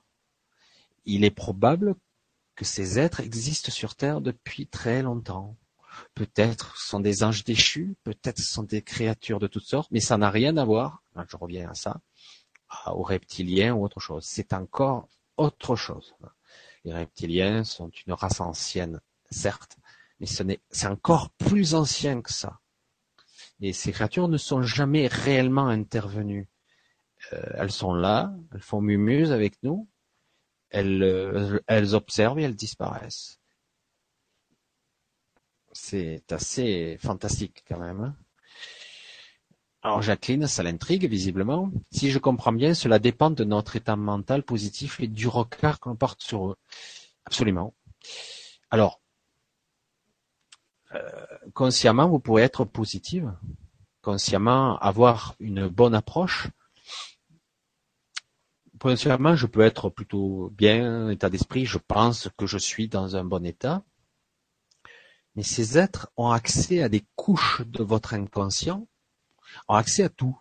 Il 1.05 1.24
est 1.24 1.30
probable 1.30 1.94
que 2.55 2.64
ces 2.64 2.98
êtres 2.98 3.20
existent 3.20 3.70
sur 3.70 3.94
Terre 3.94 4.20
depuis 4.20 4.66
très 4.66 5.02
longtemps. 5.02 5.56
Peut-être 6.14 6.76
sont 6.76 7.01
des 7.01 7.22
anges 7.22 7.44
déchus, 7.44 7.97
peut-être 8.02 8.40
sont 8.40 8.62
des 8.62 8.82
créatures 8.82 9.38
de 9.38 9.47
toutes 9.47 9.66
sortes, 9.66 9.90
mais 9.90 10.01
ça 10.01 10.18
n'a 10.18 10.30
rien 10.30 10.56
à 10.56 10.64
voir, 10.64 11.02
je 11.28 11.36
reviens 11.36 11.70
à 11.70 11.74
ça, 11.74 12.01
aux 12.86 13.02
reptiliens 13.02 13.74
ou 13.74 13.84
autre 13.84 14.01
chose. 14.01 14.24
C'est 14.26 14.52
encore 14.52 15.09
autre 15.36 15.76
chose. 15.76 16.14
Les 16.84 16.93
reptiliens 16.93 17.64
sont 17.64 17.90
une 18.06 18.12
race 18.12 18.40
ancienne, 18.40 19.01
certes, 19.30 19.76
mais 20.20 20.26
ce 20.26 20.43
n'est, 20.43 20.60
c'est 20.70 20.86
encore 20.86 21.30
plus 21.30 21.74
ancien 21.74 22.20
que 22.22 22.32
ça. 22.32 22.60
Et 23.60 23.72
ces 23.72 23.93
créatures 23.93 24.28
ne 24.28 24.36
sont 24.36 24.62
jamais 24.62 25.06
réellement 25.06 25.68
intervenues. 25.68 26.48
Euh, 27.32 27.43
elles 27.55 27.73
sont 27.73 27.94
là, 27.94 28.32
elles 28.53 28.61
font 28.61 28.81
mumuse 28.81 29.32
avec 29.32 29.62
nous, 29.62 29.89
elles, 30.70 31.03
euh, 31.03 31.61
elles 31.66 31.94
observent 31.94 32.39
et 32.39 32.43
elles 32.43 32.57
disparaissent. 32.57 33.40
C'est 35.73 36.32
assez 36.32 36.97
fantastique 37.01 37.65
quand 37.69 37.78
même. 37.78 38.01
Hein. 38.01 38.16
Alors 39.82 40.03
Jacqueline, 40.03 40.47
ça 40.47 40.62
l'intrigue 40.62 41.09
visiblement. 41.09 41.70
Si 41.93 42.11
je 42.11 42.19
comprends 42.19 42.53
bien, 42.53 42.74
cela 42.74 42.98
dépend 42.98 43.31
de 43.31 43.44
notre 43.44 43.77
état 43.77 43.94
mental 43.94 44.43
positif 44.43 45.01
et 45.01 45.07
du 45.07 45.28
regard 45.28 45.78
qu'on 45.78 45.97
porte 45.97 46.23
sur 46.23 46.48
eux. 46.48 46.57
Absolument. 47.24 47.74
Alors, 48.70 49.01
euh, 50.94 51.27
consciemment, 51.55 52.09
vous 52.09 52.19
pourrez 52.19 52.43
être 52.43 52.65
positive, 52.65 53.32
consciemment 54.03 54.78
avoir 54.78 55.36
une 55.40 55.69
bonne 55.69 55.94
approche, 55.94 56.48
Potentiellement, 58.78 59.36
je 59.36 59.47
peux 59.47 59.62
être 59.62 59.89
plutôt 59.89 60.51
bien, 60.51 61.09
état 61.09 61.31
d'esprit, 61.31 61.65
je 61.66 61.78
pense 61.78 62.28
que 62.36 62.47
je 62.47 62.59
suis 62.59 62.89
dans 62.89 63.16
un 63.16 63.24
bon 63.24 63.44
état. 63.44 63.82
Mais 65.35 65.43
ces 65.43 65.78
êtres 65.78 66.11
ont 66.16 66.31
accès 66.31 66.82
à 66.82 66.89
des 66.89 67.05
couches 67.15 67.62
de 67.66 67.82
votre 67.82 68.15
inconscient, 68.15 68.86
ont 69.69 69.74
accès 69.74 70.03
à 70.03 70.09
tout. 70.09 70.39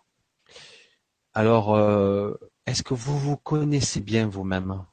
Alors, 1.34 1.74
euh, 1.74 2.34
est-ce 2.66 2.82
que 2.82 2.94
vous 2.94 3.18
vous 3.18 3.36
connaissez 3.36 4.00
bien 4.00 4.26
vous-même? 4.26 4.84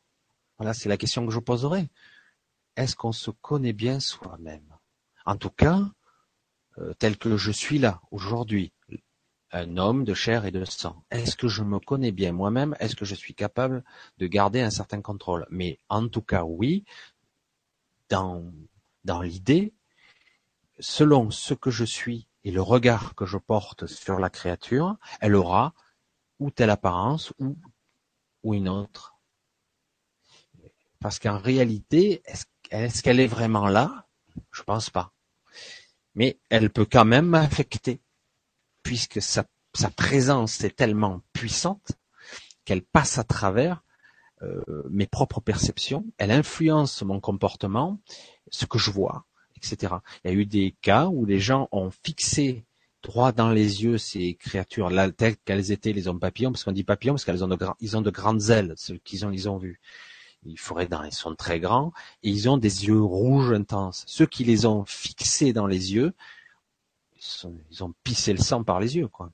Voilà, 0.58 0.74
c'est 0.74 0.90
la 0.90 0.98
question 0.98 1.26
que 1.26 1.32
je 1.32 1.40
poserai. 1.40 1.90
Est-ce 2.76 2.96
qu'on 2.96 3.12
se 3.12 3.32
connaît 3.32 3.74
bien 3.74 4.00
soi-même? 4.00 4.68
En 5.26 5.38
tout 5.38 5.50
cas, 5.50 5.80
euh, 6.80 6.94
tel 7.00 7.18
que 7.18 7.38
je 7.38 7.52
suis 7.52 7.80
là 7.80 8.02
aujourd'hui, 8.12 8.74
un 9.54 9.78
homme 9.78 10.04
de 10.04 10.14
chair 10.14 10.46
et 10.46 10.52
de 10.52 10.66
sang. 10.66 11.06
Est-ce 11.12 11.38
que 11.38 11.48
je 11.48 11.64
me 11.64 11.80
connais 11.80 12.12
bien 12.12 12.32
moi-même? 12.32 12.76
Est-ce 12.80 12.96
que 12.96 13.06
je 13.06 13.16
suis 13.16 13.36
capable 13.36 13.84
de 14.18 14.28
garder 14.28 14.62
un 14.62 14.72
certain 14.72 15.02
contrôle? 15.02 15.46
Mais 15.50 15.80
en 15.90 16.08
tout 16.08 16.24
cas, 16.24 16.44
oui, 16.44 16.84
dans, 18.10 18.52
dans 19.06 19.22
l'idée, 19.22 19.74
selon 20.80 21.30
ce 21.30 21.54
que 21.54 21.70
je 21.70 21.86
suis 21.86 22.28
et 22.44 22.52
le 22.52 22.62
regard 22.62 23.16
que 23.16 23.26
je 23.26 23.38
porte 23.38 23.86
sur 23.86 24.20
la 24.20 24.30
créature, 24.30 24.98
elle 25.22 25.36
aura 25.36 25.74
ou 26.40 26.50
telle 26.50 26.72
apparence 26.72 27.32
ou, 27.40 27.56
ou 28.42 28.54
une 28.56 28.68
autre. 28.68 29.16
Parce 31.00 31.20
qu'en 31.20 31.38
réalité, 31.38 32.24
est-ce 32.70 33.04
qu'elle 33.04 33.20
est 33.20 33.28
vraiment 33.28 33.68
là? 33.68 34.08
Je 34.52 34.64
pense 34.64 34.90
pas. 34.90 35.14
Mais 36.16 36.40
elle 36.50 36.70
peut 36.70 36.88
quand 36.90 37.06
même 37.06 37.28
m'affecter 37.28 38.02
puisque 38.84 39.22
sa, 39.22 39.46
présence 39.96 40.64
est 40.64 40.76
tellement 40.76 41.22
puissante 41.34 41.94
qu'elle 42.66 42.84
passe 42.84 43.18
à 43.18 43.24
travers 43.24 43.84
euh, 44.42 44.62
mes 44.90 45.08
propres 45.08 45.42
perceptions, 45.42 46.06
elle 46.18 46.32
influence 46.32 47.02
mon 47.02 47.20
comportement, 47.20 48.00
ce 48.50 48.66
que 48.66 48.78
je 48.78 48.92
vois, 48.92 49.26
etc. 49.58 49.96
Il 50.24 50.32
y 50.32 50.34
a 50.34 50.38
eu 50.38 50.46
des 50.46 50.76
cas 50.82 51.08
où 51.08 51.26
les 51.26 51.40
gens 51.40 51.70
ont 51.72 51.90
fixé 52.04 52.66
droit 53.04 53.32
dans 53.32 53.50
les 53.50 53.84
yeux 53.84 53.98
ces 53.98 54.36
créatures, 54.36 54.90
là, 54.90 55.12
telles 55.12 55.38
qu'elles 55.38 55.72
étaient 55.72 55.94
les 55.94 56.08
hommes 56.08 56.20
papillons, 56.20 56.52
parce 56.52 56.64
qu'on 56.64 56.72
dit 56.72 56.84
papillons 56.84 57.14
parce 57.14 57.26
qu'elles 57.26 57.44
ont 57.44 57.48
de, 57.48 58.10
grandes 58.10 58.50
ailes, 58.50 58.74
ceux 58.78 58.98
qu'ils 58.98 59.26
ont, 59.26 59.32
ils 59.32 59.50
ont 59.50 59.58
vu. 59.58 59.80
ils 60.46 60.60
feraient 60.60 60.88
dans, 60.88 61.04
ils 61.04 61.14
sont 61.14 61.36
très 61.36 61.60
grands 61.60 61.92
et 62.24 62.30
ils 62.30 62.50
ont 62.50 62.58
des 62.58 62.88
yeux 62.88 63.02
rouges 63.02 63.52
intenses. 63.52 64.04
Ceux 64.08 64.26
qui 64.26 64.44
les 64.44 64.66
ont 64.66 64.86
fixés 64.86 65.54
dans 65.54 65.68
les 65.68 65.94
yeux, 65.94 66.14
ils, 67.72 67.84
ont 67.84 67.94
pissé 68.04 68.34
le 68.34 68.40
sang 68.40 68.64
par 68.64 68.80
les 68.80 68.96
yeux, 68.96 69.08
quoi. 69.08 69.32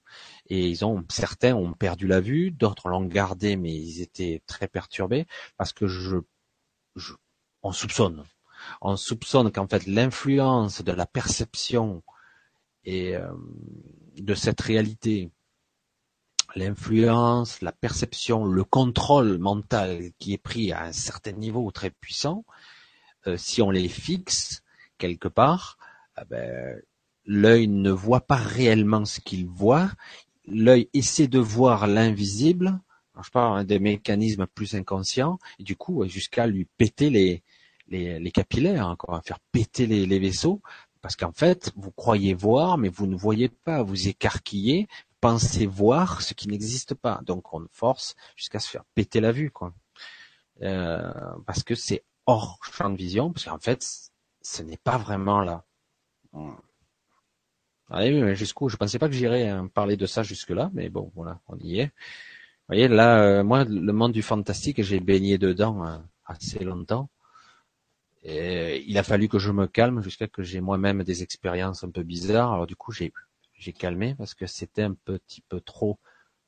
Et 0.47 0.67
ils 0.67 0.85
ont, 0.85 1.05
certains 1.09 1.55
ont 1.55 1.73
perdu 1.73 2.07
la 2.07 2.19
vue, 2.19 2.51
d'autres 2.51 2.89
l'ont 2.89 3.05
gardé, 3.05 3.55
mais 3.55 3.73
ils 3.73 4.01
étaient 4.01 4.41
très 4.47 4.67
perturbés 4.67 5.27
parce 5.57 5.73
que 5.73 5.87
je, 5.87 6.17
je 6.95 7.13
on 7.61 7.71
soupçonne, 7.71 8.23
on 8.81 8.95
soupçonne 8.95 9.51
qu'en 9.51 9.67
fait 9.67 9.85
l'influence 9.85 10.81
de 10.81 10.91
la 10.91 11.05
perception 11.05 12.03
et 12.85 13.15
euh, 13.15 13.33
de 14.17 14.33
cette 14.33 14.61
réalité 14.61 15.31
l'influence, 16.55 17.61
la 17.61 17.71
perception, 17.71 18.45
le 18.45 18.63
contrôle 18.63 19.37
mental 19.37 20.11
qui 20.17 20.33
est 20.33 20.39
pris 20.39 20.71
à 20.71 20.83
un 20.83 20.91
certain 20.91 21.33
niveau 21.33 21.69
très 21.71 21.91
puissant, 21.91 22.43
euh, 23.27 23.37
si 23.37 23.61
on 23.61 23.69
les 23.69 23.87
fixe 23.87 24.63
quelque 24.97 25.27
part, 25.27 25.77
eh 26.19 26.25
ben, 26.25 26.81
l'œil 27.29 27.67
ne 27.67 27.91
voit 27.91 28.21
pas 28.21 28.37
réellement 28.37 29.05
ce 29.05 29.19
qu'il 29.19 29.45
voit, 29.45 29.91
l'œil 30.47 30.89
essaie 30.93 31.27
de 31.27 31.37
voir 31.37 31.85
l'invisible, 31.85 32.81
je 33.23 33.29
parle 33.29 33.65
des 33.65 33.77
mécanismes 33.77 34.47
plus 34.47 34.73
inconscients, 34.73 35.37
du 35.59 35.75
coup 35.75 36.03
jusqu'à 36.07 36.47
lui 36.47 36.65
péter 36.65 37.11
les, 37.11 37.43
les, 37.87 38.31
capillaires, 38.31 38.87
encore, 38.87 39.21
faire 39.23 39.39
péter 39.51 39.85
les, 39.85 40.19
vaisseaux, 40.19 40.59
parce 41.01 41.15
qu'en 41.15 41.31
fait, 41.31 41.71
vous 41.75 41.91
croyez 41.91 42.33
voir, 42.33 42.79
mais 42.79 42.89
vous 42.89 43.05
ne 43.05 43.15
voyez 43.15 43.49
pas, 43.49 43.83
vous 43.83 44.07
écarquillez, 44.07 44.87
penser 45.21 45.67
voir 45.67 46.23
ce 46.23 46.33
qui 46.33 46.47
n'existe 46.47 46.95
pas. 46.95 47.21
Donc 47.23 47.53
on 47.53 47.67
force 47.71 48.15
jusqu'à 48.35 48.59
se 48.59 48.69
faire 48.69 48.85
péter 48.95 49.19
la 49.19 49.31
vue, 49.31 49.51
quoi. 49.51 49.71
Euh, 50.63 51.11
parce 51.45 51.61
que 51.61 51.75
c'est 51.75 52.03
hors 52.25 52.59
champ 52.63 52.89
de 52.89 52.97
vision, 52.97 53.31
parce 53.31 53.45
qu'en 53.45 53.59
fait, 53.59 53.85
ce 54.41 54.63
n'est 54.63 54.77
pas 54.77 54.97
vraiment 54.97 55.41
là. 55.41 55.63
Allez, 57.89 58.21
mais 58.21 58.35
jusqu'où? 58.35 58.69
Je 58.69 58.77
pensais 58.77 58.99
pas 58.99 59.07
que 59.07 59.13
j'irais 59.15 59.47
hein, 59.47 59.67
parler 59.67 59.97
de 59.97 60.05
ça 60.05 60.23
jusque-là, 60.23 60.69
mais 60.73 60.89
bon, 60.89 61.11
voilà, 61.15 61.39
on 61.47 61.57
y 61.59 61.79
est. 61.79 61.85
Vous 61.85 61.91
voyez, 62.75 62.87
là, 62.87 63.21
euh, 63.23 63.43
moi, 63.43 63.65
le 63.65 63.93
monde 63.93 64.11
du 64.13 64.21
fantastique, 64.23 64.81
j'ai 64.83 64.99
baigné 64.99 65.37
dedans 65.37 65.85
euh, 65.87 65.97
assez 66.25 66.59
longtemps. 66.63 67.09
Et 68.23 68.83
il 68.87 68.97
a 68.97 69.03
fallu 69.03 69.27
que 69.27 69.39
je 69.39 69.51
me 69.51 69.67
calme 69.67 70.01
jusqu'à 70.01 70.27
que 70.27 70.41
j'ai 70.43 70.61
moi-même 70.61 71.03
des 71.03 71.21
expériences 71.23 71.83
un 71.83 71.89
peu 71.91 72.03
bizarres. 72.03 72.53
Alors 72.53 72.67
du 72.67 72.75
coup, 72.77 72.91
j'ai 72.93 73.11
j'ai 73.53 73.73
calmé 73.73 74.15
parce 74.15 74.33
que 74.35 74.45
c'était 74.45 74.83
un 74.83 74.93
petit 74.93 75.41
peu 75.41 75.59
trop, 75.59 75.99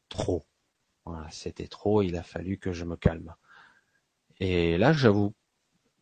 trop. 0.09 0.45
Voilà, 1.05 1.27
c'était 1.31 1.67
trop. 1.67 2.01
Il 2.03 2.15
a 2.17 2.23
fallu 2.23 2.57
que 2.59 2.73
je 2.73 2.85
me 2.85 2.97
calme. 2.97 3.35
Et 4.41 4.77
là, 4.77 4.91
j'avoue 4.91 5.33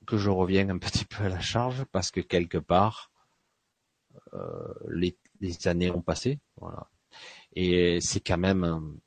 que 0.08 0.18
je 0.18 0.30
reviens 0.30 0.70
un 0.70 0.78
petit 0.80 1.06
peu 1.06 1.26
à 1.26 1.30
la 1.30 1.40
charge 1.42 1.86
parce 1.92 2.12
que 2.12 2.22
quelque 2.22 2.58
part, 2.60 3.12
euh, 4.34 4.74
les, 4.90 5.18
années 5.66 5.92
ont 5.92 6.02
passé. 6.02 6.40
Voilà. 6.58 6.90
Et 7.56 8.00
c'est 8.02 8.20
quand 8.20 8.38
même 8.38 9.00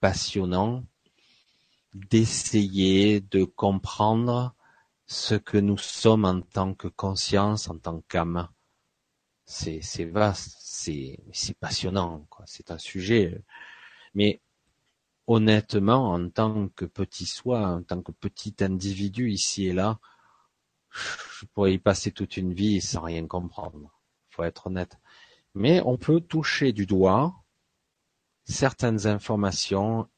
passionnant 0.00 0.84
d'essayer 1.94 3.20
de 3.20 3.44
comprendre 3.44 4.54
ce 5.06 5.34
que 5.34 5.58
nous 5.58 5.78
sommes 5.78 6.24
en 6.24 6.40
tant 6.40 6.74
que 6.74 6.88
conscience, 6.88 7.68
en 7.68 7.78
tant 7.78 8.00
qu'âme. 8.08 8.48
C'est, 9.44 9.80
c'est 9.82 10.04
vaste, 10.06 10.56
c'est, 10.60 11.18
passionnant, 11.60 12.26
quoi. 12.30 12.44
C'est 12.46 12.70
un 12.70 12.78
sujet. 12.78 13.42
Mais 14.14 14.40
honnêtement, 15.26 16.12
en 16.12 16.30
tant 16.30 16.68
que 16.68 16.84
petit 16.84 17.26
soi, 17.26 17.66
en 17.68 17.82
tant 17.82 18.02
que 18.02 18.12
petit 18.12 18.56
individu 18.60 19.30
ici 19.30 19.66
et 19.66 19.72
là, 19.72 19.98
je 21.40 21.46
pourrais 21.46 21.74
y 21.74 21.78
passer 21.78 22.12
toute 22.12 22.36
une 22.36 22.54
vie 22.54 22.80
sans 22.80 23.02
rien 23.02 23.26
comprendre. 23.26 23.90
Faut 24.30 24.44
être 24.44 24.68
honnête. 24.68 24.98
Mais 25.54 25.80
on 25.84 25.96
peut 25.96 26.20
toucher 26.20 26.72
du 26.72 26.86
doigt 26.86 27.34
certaines 28.44 29.06
informations 29.06 30.08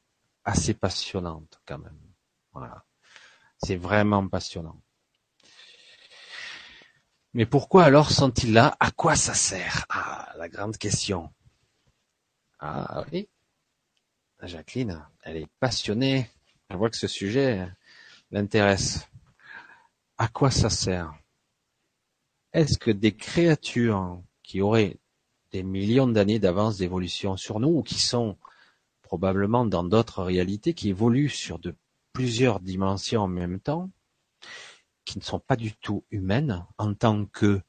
assez 0.43 0.73
passionnantes 0.73 1.61
quand 1.65 1.77
même. 1.77 1.99
Voilà. 2.53 2.85
C'est 3.57 3.75
vraiment 3.75 4.27
passionnant. 4.27 4.81
Mais 7.33 7.45
pourquoi 7.45 7.83
alors 7.83 8.11
sont-ils 8.11 8.53
là? 8.53 8.77
À 8.79 8.91
quoi 8.91 9.15
ça 9.15 9.33
sert? 9.33 9.85
Ah, 9.89 10.33
la 10.37 10.47
grande 10.47 10.77
question. 10.77 11.33
Ah 12.59 13.03
oui. 13.11 13.27
Jacqueline, 14.41 15.05
elle 15.21 15.37
est 15.37 15.49
passionnée. 15.59 16.29
Elle 16.69 16.77
voit 16.77 16.89
que 16.89 16.97
ce 16.97 17.07
sujet 17.07 17.67
l'intéresse. 18.31 19.07
À 20.17 20.29
quoi 20.29 20.49
ça 20.49 20.69
sert? 20.69 21.13
Est-ce 22.53 22.77
que 22.77 22.91
des 22.91 23.15
créatures 23.15 24.23
qui 24.41 24.61
auraient 24.61 24.97
des 25.55 25.63
millions 25.63 26.07
d'années 26.07 26.37
d'avance 26.37 26.77
d'évolution 26.79 27.37
sur 27.37 27.61
nous 27.61 27.69
ou 27.77 27.81
qui 27.81 28.01
sont 28.01 28.37
probablement 29.01 29.65
dans 29.65 29.85
d'autres 29.85 30.21
réalités, 30.21 30.73
qui 30.73 30.89
évoluent 30.89 31.29
sur 31.29 31.59
de 31.59 31.73
plusieurs 32.11 32.59
dimensions 32.59 33.21
en 33.21 33.29
même 33.29 33.61
temps, 33.61 33.89
qui 35.05 35.17
ne 35.17 35.23
sont 35.23 35.39
pas 35.39 35.55
du 35.55 35.73
tout 35.73 36.03
humaines 36.11 36.65
en 36.77 36.93
tant 36.93 37.25
que 37.25 37.61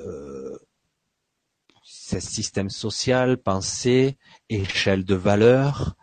euh, 0.00 0.58
système 1.84 2.70
social, 2.70 3.36
pensée, 3.36 4.16
échelle 4.48 5.04
de 5.04 5.14
valeur. 5.14 5.96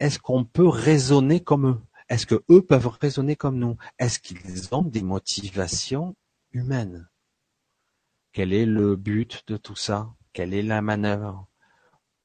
Est-ce 0.00 0.18
qu'on 0.18 0.44
peut 0.44 0.66
raisonner 0.66 1.40
comme 1.40 1.68
eux? 1.68 1.80
Est-ce 2.08 2.26
que 2.26 2.42
eux 2.50 2.62
peuvent 2.62 2.88
raisonner 3.00 3.36
comme 3.36 3.60
nous? 3.60 3.76
Est-ce 4.00 4.18
qu'ils 4.18 4.74
ont 4.74 4.82
des 4.82 5.02
motivations 5.02 6.16
humaines? 6.50 7.08
Quel 8.38 8.52
est 8.52 8.66
le 8.66 8.94
but 8.94 9.42
de 9.48 9.56
tout 9.56 9.74
ça? 9.74 10.14
Quelle 10.32 10.54
est 10.54 10.62
la 10.62 10.80
manœuvre? 10.80 11.48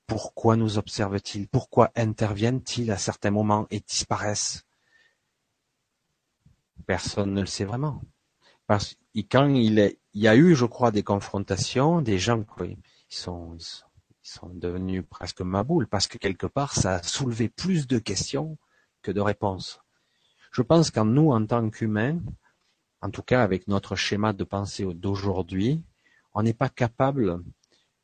Pourquoi 0.06 0.56
nous 0.56 0.78
observent-ils 0.78 1.48
Pourquoi 1.48 1.92
interviennent-ils 1.96 2.92
à 2.92 3.00
certains 3.00 3.32
moments 3.32 3.66
et 3.72 3.80
disparaissent? 3.80 4.64
Personne 6.86 7.34
ne 7.34 7.42
le 7.42 7.48
sait 7.48 7.66
vraiment. 7.66 8.00
Parce 8.68 8.94
que 8.94 9.22
quand 9.22 9.48
il, 9.48 9.98
y 10.14 10.28
a 10.28 10.36
eu, 10.36 10.54
je 10.54 10.66
crois, 10.66 10.92
des 10.92 11.02
confrontations, 11.02 12.00
des 12.00 12.20
gens, 12.20 12.46
ils 12.60 12.78
sont, 13.10 13.58
sont, 14.22 14.50
devenus 14.50 15.04
presque 15.10 15.42
maboules 15.42 15.88
parce 15.88 16.06
que 16.06 16.20
quelque 16.20 16.46
part, 16.46 16.76
ça 16.76 16.98
a 16.98 17.02
soulevé 17.02 17.50
plus 17.50 17.88
de 17.88 17.98
questions 17.98 18.60
que 19.02 19.12
de 19.12 19.20
réponses. 19.20 19.82
Je 20.52 20.62
pense 20.62 20.92
qu'en 20.92 21.06
nous, 21.06 21.32
en 21.32 21.44
tant 21.48 21.72
qu'humains, 21.72 22.22
en 23.02 23.10
tout 23.10 23.24
cas 23.24 23.42
avec 23.42 23.68
notre 23.68 23.96
schéma 23.96 24.32
de 24.32 24.44
pensée 24.44 24.86
d'aujourd'hui, 24.94 25.84
on 26.34 26.44
n'est 26.44 26.54
pas 26.54 26.70
capable 26.70 27.44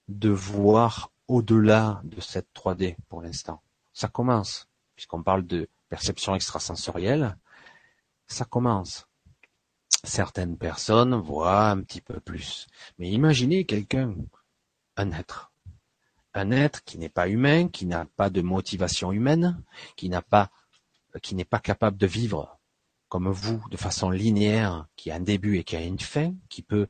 de 0.08 0.30
voir 0.30 1.12
au-delà 1.28 2.02
de 2.04 2.20
cette 2.22 2.48
3D 2.56 2.96
pour 3.08 3.22
l'instant. 3.22 3.62
Ça 3.94 4.08
commence, 4.08 4.68
puisqu'on 4.96 5.24
parle 5.24 5.46
de 5.46 5.70
perception 5.90 6.36
extrasensorielle, 6.36 7.38
ça 8.28 8.46
commence. 8.46 9.08
Certaines 10.04 10.58
personnes 10.58 11.16
voient 11.16 11.70
un 11.70 11.82
petit 11.82 12.02
peu 12.02 12.20
plus. 12.20 12.68
Mais 12.98 13.10
imaginez 13.10 13.66
quelqu'un, 13.66 14.16
un 14.96 15.12
être. 15.12 15.52
Un 16.34 16.52
être 16.52 16.84
qui 16.84 16.98
n'est 16.98 17.10
pas 17.10 17.28
humain, 17.28 17.68
qui 17.68 17.86
n'a 17.86 18.06
pas 18.06 18.30
de 18.30 18.42
motivation 18.42 19.12
humaine, 19.12 19.62
qui 19.96 20.10
n'a 20.10 20.22
pas, 20.22 20.52
qui 21.22 21.36
n'est 21.36 21.46
pas 21.46 21.60
capable 21.60 21.98
de 21.98 22.08
vivre 22.08 22.60
comme 23.10 23.30
vous, 23.30 23.64
de 23.72 23.78
façon 23.78 24.12
linéaire, 24.12 24.88
qui 24.96 25.10
a 25.10 25.16
un 25.16 25.20
début 25.20 25.58
et 25.58 25.64
qui 25.64 25.76
a 25.76 25.82
une 25.82 26.00
fin, 26.00 26.36
qui 26.48 26.62
peut 26.62 26.88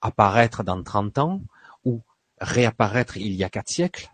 apparaître 0.00 0.62
dans 0.64 0.82
30 0.82 1.18
ans, 1.18 1.42
ou 1.84 2.02
réapparaître 2.40 3.16
il 3.16 3.32
y 3.32 3.44
a 3.44 3.50
quatre 3.50 3.68
siècles. 3.68 4.10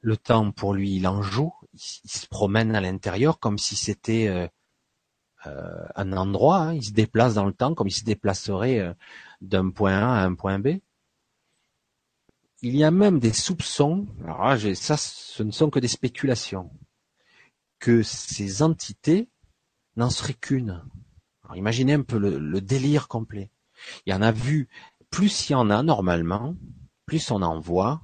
Le 0.00 0.16
temps, 0.16 0.52
pour 0.52 0.74
lui, 0.74 0.96
il 0.96 1.08
en 1.08 1.22
joue, 1.22 1.52
il, 1.74 2.10
se 2.10 2.26
promène 2.26 2.74
à 2.74 2.80
l'intérieur 2.80 3.40
comme 3.40 3.58
si 3.58 3.74
c'était 3.74 4.28
euh, 4.28 4.46
euh, 5.46 5.86
un 5.94 6.12
endroit, 6.12 6.58
hein. 6.58 6.74
il 6.74 6.84
se 6.84 6.92
déplace 6.92 7.34
dans 7.34 7.44
le 7.44 7.52
temps 7.52 7.74
comme 7.74 7.88
il 7.88 7.92
se 7.92 8.04
déplacerait 8.04 8.80
euh, 8.80 8.94
d'un 9.40 9.70
point 9.70 9.98
A 9.98 10.20
à 10.20 10.24
un 10.24 10.34
point 10.34 10.58
B. 10.58 10.78
Il 12.60 12.74
y 12.74 12.82
a 12.82 12.90
même 12.90 13.20
des 13.20 13.32
soupçons, 13.32 14.08
alors 14.24 14.56
ça 14.74 14.96
ce 14.96 15.42
ne 15.44 15.52
sont 15.52 15.70
que 15.70 15.78
des 15.78 15.88
spéculations, 15.88 16.72
que 17.78 18.02
ces 18.02 18.62
entités 18.62 19.28
n'en 19.96 20.10
seraient 20.10 20.34
qu'une. 20.34 20.84
imaginez 21.54 21.92
un 21.92 22.02
peu 22.02 22.18
le, 22.18 22.60
délire 22.60 23.06
complet. 23.06 23.52
Il 24.06 24.10
y 24.10 24.14
en 24.14 24.22
a 24.22 24.32
vu, 24.32 24.68
plus 25.10 25.48
il 25.48 25.52
y 25.52 25.54
en 25.54 25.70
a 25.70 25.82
normalement, 25.82 26.54
plus 27.06 27.30
on 27.30 27.42
en 27.42 27.58
voit, 27.58 28.02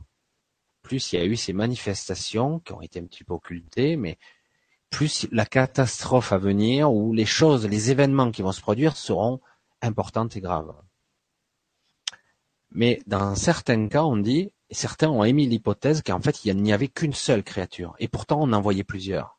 plus 0.82 1.12
il 1.12 1.18
y 1.18 1.22
a 1.22 1.24
eu 1.24 1.36
ces 1.36 1.52
manifestations 1.52 2.60
qui 2.60 2.72
ont 2.72 2.80
été 2.80 3.00
un 3.00 3.06
petit 3.06 3.24
peu 3.24 3.34
occultées, 3.34 3.96
mais 3.96 4.18
plus 4.90 5.26
la 5.32 5.46
catastrophe 5.46 6.32
à 6.32 6.38
venir 6.38 6.92
ou 6.92 7.12
les 7.12 7.26
choses, 7.26 7.66
les 7.66 7.90
événements 7.90 8.30
qui 8.30 8.42
vont 8.42 8.52
se 8.52 8.60
produire 8.60 8.96
seront 8.96 9.40
importantes 9.82 10.36
et 10.36 10.40
graves. 10.40 10.74
Mais 12.70 13.02
dans 13.06 13.34
certains 13.34 13.88
cas, 13.88 14.04
on 14.04 14.16
dit, 14.16 14.52
certains 14.70 15.08
ont 15.08 15.24
émis 15.24 15.46
l'hypothèse 15.46 16.02
qu'en 16.02 16.20
fait, 16.20 16.44
il 16.44 16.56
n'y 16.56 16.72
avait 16.72 16.88
qu'une 16.88 17.12
seule 17.12 17.42
créature, 17.42 17.94
et 17.98 18.08
pourtant 18.08 18.40
on 18.40 18.52
en 18.52 18.60
voyait 18.60 18.84
plusieurs. 18.84 19.38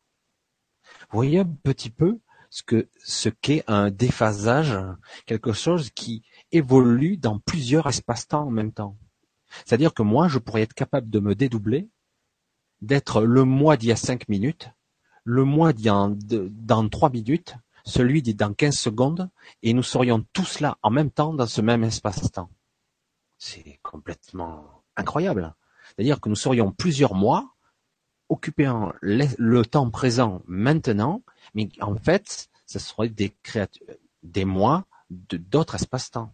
Vous 1.09 1.17
voyez 1.17 1.39
un 1.39 1.45
petit 1.63 1.89
peu 1.89 2.19
ce 2.49 2.63
ce 3.03 3.29
qu'est 3.29 3.63
un 3.67 3.91
déphasage, 3.91 4.77
quelque 5.25 5.53
chose 5.53 5.89
qui 5.89 6.23
évolue 6.51 7.17
dans 7.17 7.39
plusieurs 7.39 7.87
espaces-temps 7.87 8.47
en 8.47 8.51
même 8.51 8.71
temps. 8.71 8.97
C'est-à-dire 9.65 9.93
que 9.93 10.03
moi, 10.03 10.27
je 10.27 10.39
pourrais 10.39 10.61
être 10.61 10.73
capable 10.73 11.09
de 11.09 11.19
me 11.19 11.35
dédoubler, 11.35 11.89
d'être 12.81 13.21
le 13.21 13.43
moi 13.43 13.77
d'il 13.77 13.89
y 13.89 13.91
a 13.91 13.95
cinq 13.95 14.27
minutes, 14.27 14.69
le 15.23 15.43
moi 15.43 15.73
d'il 15.73 15.85
y 15.85 15.89
a 15.89 16.09
dans 16.49 16.87
trois 16.89 17.09
minutes, 17.09 17.55
celui 17.85 18.21
dit 18.21 18.35
dans 18.35 18.53
quinze 18.53 18.77
secondes, 18.77 19.29
et 19.63 19.73
nous 19.73 19.83
serions 19.83 20.25
tous 20.33 20.59
là 20.59 20.77
en 20.81 20.89
même 20.89 21.11
temps 21.11 21.33
dans 21.33 21.47
ce 21.47 21.61
même 21.61 21.83
espace-temps. 21.83 22.49
C'est 23.37 23.79
complètement 23.83 24.83
incroyable. 24.95 25.53
C'est-à-dire 25.89 26.19
que 26.19 26.29
nous 26.29 26.35
serions 26.35 26.71
plusieurs 26.71 27.13
mois 27.13 27.53
occupant 28.29 28.91
le 29.01 29.63
temps 29.63 29.89
présent 29.91 30.41
maintenant, 30.47 31.21
mais 31.53 31.69
en 31.79 31.95
fait, 31.95 32.49
ce 32.65 32.79
serait 32.79 33.09
des 33.09 33.35
créatures, 33.43 33.85
des 34.23 34.45
mois 34.45 34.85
d'autres 35.31 35.75
espaces-temps. 35.75 36.33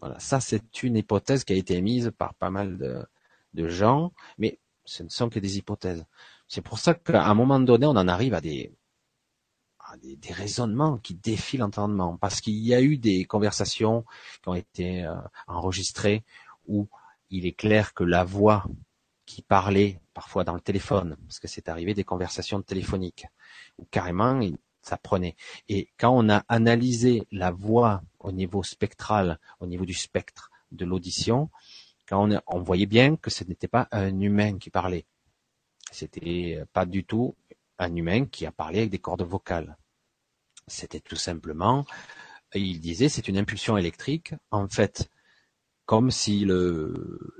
Voilà, 0.00 0.18
ça 0.18 0.40
c'est 0.40 0.82
une 0.82 0.96
hypothèse 0.96 1.44
qui 1.44 1.52
a 1.52 1.56
été 1.56 1.74
émise 1.76 2.12
par 2.16 2.34
pas 2.34 2.50
mal 2.50 2.76
de, 2.76 3.68
gens, 3.68 4.12
mais 4.38 4.58
ce 4.84 5.02
ne 5.02 5.08
sont 5.08 5.28
que 5.28 5.38
des 5.38 5.58
hypothèses. 5.58 6.04
C'est 6.48 6.62
pour 6.62 6.78
ça 6.78 6.94
qu'à 6.94 7.24
un 7.24 7.34
moment 7.34 7.60
donné, 7.60 7.86
on 7.86 7.90
en 7.90 8.08
arrive 8.08 8.34
à 8.34 8.40
des, 8.40 8.72
à 9.78 9.96
des 9.96 10.32
raisonnements 10.32 10.98
qui 10.98 11.14
défient 11.14 11.58
l'entendement, 11.58 12.16
parce 12.16 12.40
qu'il 12.40 12.54
y 12.54 12.74
a 12.74 12.82
eu 12.82 12.96
des 12.98 13.24
conversations 13.24 14.04
qui 14.42 14.48
ont 14.48 14.54
été 14.54 15.04
euh, 15.04 15.14
enregistrées 15.46 16.24
où 16.66 16.88
il 17.30 17.46
est 17.46 17.52
clair 17.52 17.94
que 17.94 18.04
la 18.04 18.24
voix 18.24 18.64
qui 19.26 19.42
parlait 19.42 20.00
parfois 20.14 20.44
dans 20.44 20.54
le 20.54 20.60
téléphone, 20.60 21.16
parce 21.26 21.38
que 21.38 21.48
c'est 21.48 21.68
arrivé 21.68 21.94
des 21.94 22.04
conversations 22.04 22.60
téléphoniques, 22.60 23.26
où 23.78 23.86
carrément 23.90 24.40
ça 24.82 24.96
prenait. 24.96 25.36
Et 25.68 25.88
quand 25.98 26.10
on 26.16 26.28
a 26.28 26.44
analysé 26.48 27.26
la 27.30 27.50
voix 27.50 28.02
au 28.18 28.32
niveau 28.32 28.62
spectral, 28.62 29.38
au 29.60 29.66
niveau 29.66 29.84
du 29.84 29.94
spectre 29.94 30.50
de 30.72 30.84
l'audition, 30.84 31.50
quand 32.08 32.28
on, 32.46 32.60
voyait 32.60 32.86
bien 32.86 33.16
que 33.16 33.30
ce 33.30 33.44
n'était 33.44 33.68
pas 33.68 33.88
un 33.92 34.20
humain 34.20 34.58
qui 34.58 34.70
parlait. 34.70 35.06
C'était 35.90 36.62
pas 36.72 36.84
du 36.84 37.04
tout 37.04 37.36
un 37.78 37.94
humain 37.94 38.26
qui 38.26 38.44
a 38.44 38.52
parlé 38.52 38.80
avec 38.80 38.90
des 38.90 38.98
cordes 38.98 39.22
vocales. 39.22 39.76
C'était 40.66 41.00
tout 41.00 41.16
simplement, 41.16 41.84
il 42.54 42.80
disait, 42.80 43.08
c'est 43.08 43.28
une 43.28 43.38
impulsion 43.38 43.76
électrique. 43.76 44.34
En 44.50 44.68
fait, 44.68 45.08
comme 45.84 46.10
si 46.10 46.46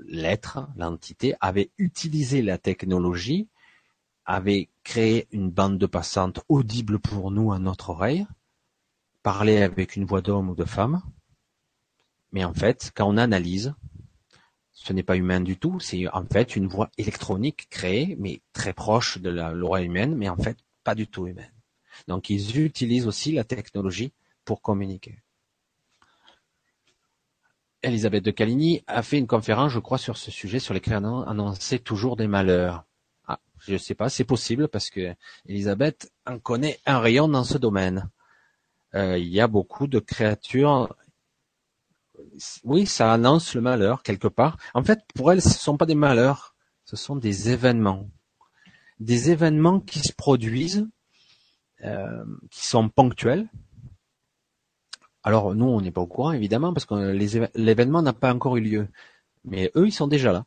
l'être, 0.05 0.67
l'entité, 0.75 1.35
avait 1.39 1.71
utilisé 1.77 2.41
la 2.41 2.57
technologie, 2.57 3.47
avait 4.25 4.69
créé 4.83 5.27
une 5.31 5.49
bande 5.49 5.77
de 5.77 5.85
passante 5.85 6.41
audible 6.49 6.99
pour 6.99 7.31
nous 7.31 7.51
à 7.51 7.59
notre 7.59 7.89
oreille, 7.89 8.25
parlait 9.21 9.63
avec 9.63 9.95
une 9.95 10.05
voix 10.05 10.21
d'homme 10.21 10.49
ou 10.49 10.55
de 10.55 10.65
femme, 10.65 11.01
mais 12.31 12.43
en 12.43 12.53
fait, 12.53 12.91
quand 12.95 13.07
on 13.07 13.17
analyse, 13.17 13.73
ce 14.71 14.91
n'est 14.91 15.03
pas 15.03 15.15
humain 15.15 15.39
du 15.39 15.57
tout, 15.57 15.79
c'est 15.79 16.07
en 16.09 16.25
fait 16.25 16.55
une 16.55 16.67
voix 16.67 16.89
électronique 16.97 17.67
créée, 17.69 18.15
mais 18.19 18.41
très 18.53 18.73
proche 18.73 19.19
de 19.19 19.29
l'oreille 19.29 19.85
humaine, 19.85 20.15
mais 20.15 20.29
en 20.29 20.37
fait 20.37 20.57
pas 20.83 20.95
du 20.95 21.07
tout 21.07 21.27
humaine. 21.27 21.53
Donc 22.07 22.29
ils 22.29 22.59
utilisent 22.59 23.07
aussi 23.07 23.33
la 23.33 23.43
technologie 23.43 24.11
pour 24.45 24.61
communiquer. 24.61 25.19
Elisabeth 27.83 28.23
de 28.23 28.31
Caligny 28.31 28.83
a 28.87 29.03
fait 29.03 29.17
une 29.17 29.27
conférence, 29.27 29.71
je 29.71 29.79
crois, 29.79 29.97
sur 29.97 30.17
ce 30.17 30.31
sujet, 30.31 30.59
sur 30.59 30.73
les 30.73 30.79
créateurs 30.79 31.27
annoncer 31.27 31.79
toujours 31.79 32.15
des 32.15 32.27
malheurs. 32.27 32.85
Je 33.67 33.77
sais 33.77 33.95
pas, 33.95 34.09
c'est 34.09 34.23
possible 34.23 34.67
parce 34.67 34.89
que 34.89 35.15
Elisabeth 35.47 36.11
en 36.25 36.39
connaît 36.39 36.79
un 36.85 36.99
rayon 36.99 37.27
dans 37.27 37.43
ce 37.43 37.57
domaine. 37.57 38.09
Euh, 38.93 39.17
il 39.17 39.29
y 39.29 39.39
a 39.39 39.47
beaucoup 39.47 39.87
de 39.87 39.99
créatures. 39.99 40.95
Oui, 42.63 42.85
ça 42.85 43.11
annonce 43.11 43.55
le 43.55 43.61
malheur 43.61 44.03
quelque 44.03 44.27
part. 44.27 44.57
En 44.73 44.83
fait, 44.83 44.99
pour 45.15 45.31
elles, 45.31 45.41
ce 45.41 45.49
ne 45.49 45.53
sont 45.53 45.77
pas 45.77 45.85
des 45.85 45.95
malheurs, 45.95 46.55
ce 46.85 46.95
sont 46.95 47.15
des 47.15 47.49
événements, 47.49 48.09
des 48.99 49.31
événements 49.31 49.79
qui 49.79 49.99
se 49.99 50.13
produisent, 50.13 50.87
euh, 51.83 52.25
qui 52.51 52.67
sont 52.67 52.89
ponctuels, 52.89 53.47
alors 55.23 55.55
nous, 55.55 55.65
on 55.65 55.81
n'est 55.81 55.91
pas 55.91 56.01
au 56.01 56.07
courant 56.07 56.33
évidemment 56.33 56.73
parce 56.73 56.85
que 56.85 56.95
l'événement 57.55 58.01
n'a 58.01 58.13
pas 58.13 58.33
encore 58.33 58.57
eu 58.57 58.61
lieu. 58.61 58.87
Mais 59.45 59.71
eux, 59.75 59.87
ils 59.87 59.93
sont 59.93 60.07
déjà 60.07 60.33
là. 60.33 60.45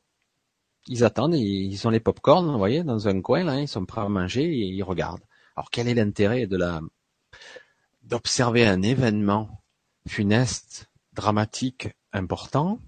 Ils 0.89 1.05
attendent, 1.05 1.35
ils 1.35 1.87
ont 1.87 1.91
les 1.91 2.01
pop-corn, 2.01 2.51
vous 2.51 2.59
voyez, 2.59 2.85
dans 2.85 3.09
un 3.09 3.21
coin 3.21 3.45
là, 3.45 3.61
ils 3.61 3.69
sont 3.69 3.85
prêts 3.85 4.03
à 4.03 4.09
manger 4.09 4.45
et 4.45 4.67
ils 4.67 4.83
regardent. 4.83 5.25
Alors 5.57 5.71
quel 5.71 5.89
est 5.89 5.95
l'intérêt 5.95 6.47
de 6.47 6.57
la 6.57 6.81
d'observer 8.03 8.67
un 8.67 8.83
événement 8.83 9.63
funeste, 10.07 10.89
dramatique, 11.13 11.89
important 12.13 12.79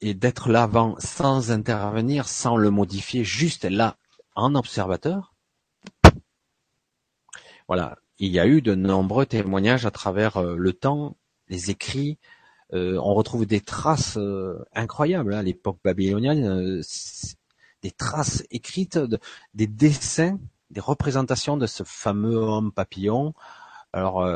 et 0.00 0.14
d'être 0.14 0.48
là 0.48 0.64
avant 0.64 0.96
sans 0.98 1.52
intervenir, 1.52 2.26
sans 2.26 2.56
le 2.56 2.70
modifier, 2.70 3.24
juste 3.24 3.64
là 3.64 3.96
en 4.34 4.54
observateur? 4.54 5.34
Voilà, 7.68 7.98
il 8.18 8.32
y 8.32 8.40
a 8.40 8.46
eu 8.46 8.62
de 8.62 8.74
nombreux 8.74 9.26
témoignages 9.26 9.86
à 9.86 9.90
travers 9.90 10.36
euh, 10.38 10.56
le 10.56 10.72
temps, 10.72 11.16
les 11.48 11.70
écrits. 11.70 12.18
Euh, 12.72 12.98
on 12.98 13.14
retrouve 13.14 13.46
des 13.46 13.60
traces 13.60 14.16
euh, 14.16 14.64
incroyables 14.74 15.34
hein, 15.34 15.38
à 15.38 15.42
l'époque 15.42 15.78
babylonienne, 15.84 16.82
des 17.82 17.90
traces 17.92 18.44
écrites, 18.50 18.98
des 19.54 19.66
dessins, 19.66 20.38
des 20.70 20.80
représentations 20.80 21.56
de 21.56 21.66
ce 21.66 21.84
fameux 21.84 22.36
homme 22.36 22.72
papillon. 22.72 23.34
Alors, 23.92 24.26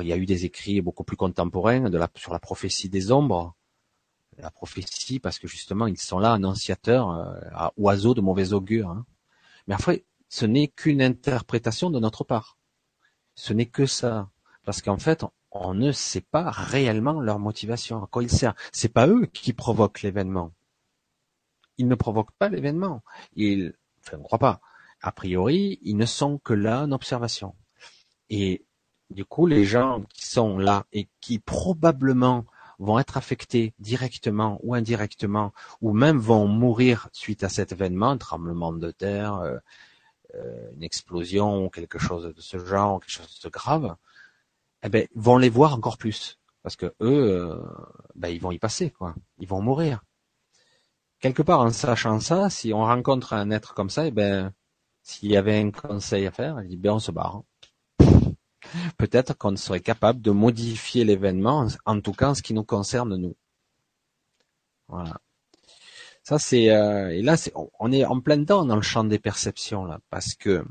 il 0.00 0.08
y 0.08 0.12
a 0.12 0.16
eu 0.16 0.26
des 0.26 0.44
écrits 0.44 0.80
beaucoup 0.80 1.04
plus 1.04 1.16
contemporains 1.16 1.90
sur 2.16 2.32
la 2.32 2.38
prophétie 2.38 2.88
des 2.88 3.12
ombres, 3.12 3.54
la 4.38 4.50
prophétie 4.50 5.20
parce 5.20 5.38
que 5.38 5.48
justement 5.48 5.86
ils 5.86 5.98
sont 5.98 6.18
là 6.18 6.32
annonciateurs, 6.32 7.10
à 7.52 7.72
oiseaux 7.76 8.14
de 8.14 8.20
mauvais 8.20 8.52
augure. 8.52 8.88
Hein. 8.88 9.04
Mais 9.66 9.74
après, 9.74 10.04
ce 10.28 10.46
n'est 10.46 10.68
qu'une 10.68 11.02
interprétation 11.02 11.90
de 11.90 12.00
notre 12.00 12.24
part. 12.24 12.56
Ce 13.34 13.52
n'est 13.52 13.66
que 13.66 13.86
ça. 13.86 14.30
Parce 14.68 14.82
qu'en 14.82 14.98
fait, 14.98 15.24
on 15.50 15.72
ne 15.72 15.92
sait 15.92 16.20
pas 16.20 16.50
réellement 16.50 17.22
leur 17.22 17.38
motivation, 17.38 18.04
à 18.04 18.06
quoi 18.06 18.22
ils 18.22 18.30
servent. 18.30 18.54
C'est 18.70 18.92
pas 18.92 19.06
eux 19.06 19.24
qui 19.24 19.54
provoquent 19.54 20.02
l'événement. 20.02 20.52
Ils 21.78 21.88
ne 21.88 21.94
provoquent 21.94 22.36
pas 22.38 22.50
l'événement. 22.50 23.02
Ils, 23.32 23.72
enfin, 24.04 24.18
on 24.18 24.20
ne 24.20 24.24
croit 24.24 24.38
pas. 24.38 24.60
A 25.00 25.10
priori, 25.10 25.78
ils 25.80 25.96
ne 25.96 26.04
sont 26.04 26.36
que 26.36 26.52
là 26.52 26.82
en 26.82 26.92
observation. 26.92 27.54
Et 28.28 28.66
du 29.08 29.24
coup, 29.24 29.46
les 29.46 29.64
gens 29.64 30.02
qui 30.12 30.26
sont 30.26 30.58
là 30.58 30.84
et 30.92 31.08
qui 31.22 31.38
probablement 31.38 32.44
vont 32.78 32.98
être 32.98 33.16
affectés 33.16 33.72
directement 33.78 34.60
ou 34.62 34.74
indirectement, 34.74 35.54
ou 35.80 35.94
même 35.94 36.18
vont 36.18 36.46
mourir 36.46 37.08
suite 37.12 37.42
à 37.42 37.48
cet 37.48 37.72
événement, 37.72 38.10
un 38.10 38.18
tremblement 38.18 38.74
de 38.74 38.90
terre, 38.90 39.36
euh, 39.36 39.56
euh, 40.34 40.70
une 40.74 40.82
explosion 40.82 41.70
quelque 41.70 41.98
chose 41.98 42.34
de 42.34 42.40
ce 42.42 42.58
genre, 42.58 43.00
quelque 43.00 43.12
chose 43.12 43.40
de 43.42 43.48
grave, 43.48 43.96
eh 44.82 44.88
ben, 44.88 45.06
vont 45.14 45.38
les 45.38 45.48
voir 45.48 45.74
encore 45.74 45.98
plus. 45.98 46.38
Parce 46.62 46.76
que 46.76 46.86
eux, 46.86 46.94
euh, 47.00 47.62
ben, 48.14 48.28
ils 48.28 48.40
vont 48.40 48.52
y 48.52 48.58
passer, 48.58 48.90
quoi. 48.90 49.14
Ils 49.38 49.48
vont 49.48 49.62
mourir. 49.62 50.02
Quelque 51.20 51.42
part, 51.42 51.60
en 51.60 51.70
sachant 51.70 52.20
ça, 52.20 52.50
si 52.50 52.72
on 52.72 52.84
rencontre 52.84 53.32
un 53.32 53.50
être 53.50 53.74
comme 53.74 53.90
ça, 53.90 54.06
eh 54.06 54.10
ben, 54.10 54.52
s'il 55.02 55.30
y 55.30 55.36
avait 55.36 55.58
un 55.58 55.70
conseil 55.70 56.26
à 56.26 56.30
faire, 56.30 56.60
il 56.62 56.68
dit, 56.68 56.76
ben, 56.76 56.92
on 56.92 56.98
se 56.98 57.10
barre. 57.10 57.42
Peut-être 58.98 59.36
qu'on 59.36 59.56
serait 59.56 59.80
capable 59.80 60.20
de 60.20 60.30
modifier 60.30 61.04
l'événement, 61.04 61.68
en 61.86 62.00
tout 62.00 62.12
cas 62.12 62.30
en 62.30 62.34
ce 62.34 62.42
qui 62.42 62.54
nous 62.54 62.64
concerne 62.64 63.16
nous. 63.16 63.36
Voilà. 64.88 65.20
Ça 66.22 66.38
c'est 66.38 66.70
euh, 66.70 67.08
et 67.08 67.22
là 67.22 67.38
c'est 67.38 67.54
on 67.54 67.90
est 67.90 68.04
en 68.04 68.20
plein 68.20 68.36
dedans 68.36 68.66
dans 68.66 68.76
le 68.76 68.82
champ 68.82 69.02
des 69.02 69.18
perceptions 69.18 69.86
là 69.86 69.98
parce 70.10 70.34
que 70.34 70.62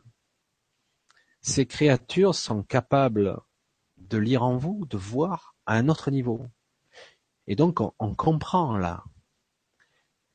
ces 1.41 1.65
créatures 1.65 2.35
sont 2.35 2.61
capables 2.61 3.39
de 4.09 4.17
lire 4.17 4.43
en 4.43 4.57
vous, 4.57 4.85
de 4.85 4.97
voir 4.97 5.55
à 5.65 5.75
un 5.75 5.89
autre 5.89 6.11
niveau. 6.11 6.45
Et 7.47 7.55
donc 7.55 7.79
on, 7.79 8.15
comprend 8.15 8.77
là 8.77 9.03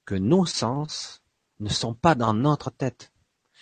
que 0.04 0.14
nos 0.14 0.46
sens 0.46 1.22
ne 1.60 1.68
sont 1.68 1.94
pas 1.94 2.14
dans 2.14 2.34
notre 2.34 2.70
tête. 2.70 3.12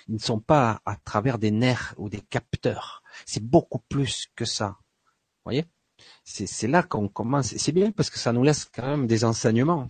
Ils 0.08 0.14
ne 0.14 0.20
sont 0.20 0.40
pas 0.40 0.80
à 0.86 0.96
travers 0.96 1.38
des 1.38 1.50
nerfs 1.50 1.94
ou 1.98 2.08
des 2.08 2.20
capteurs. 2.20 3.02
C'est 3.26 3.44
beaucoup 3.44 3.80
plus 3.88 4.28
que 4.34 4.44
ça. 4.44 4.78
Vous 4.78 5.44
voyez? 5.44 5.66
C'est 6.24 6.68
là 6.68 6.82
qu'on 6.82 7.08
commence. 7.08 7.54
C'est 7.56 7.72
bien 7.72 7.92
parce 7.92 8.08
que 8.08 8.18
ça 8.18 8.32
nous 8.32 8.42
laisse 8.42 8.64
quand 8.64 8.86
même 8.86 9.06
des 9.06 9.24
enseignements. 9.24 9.88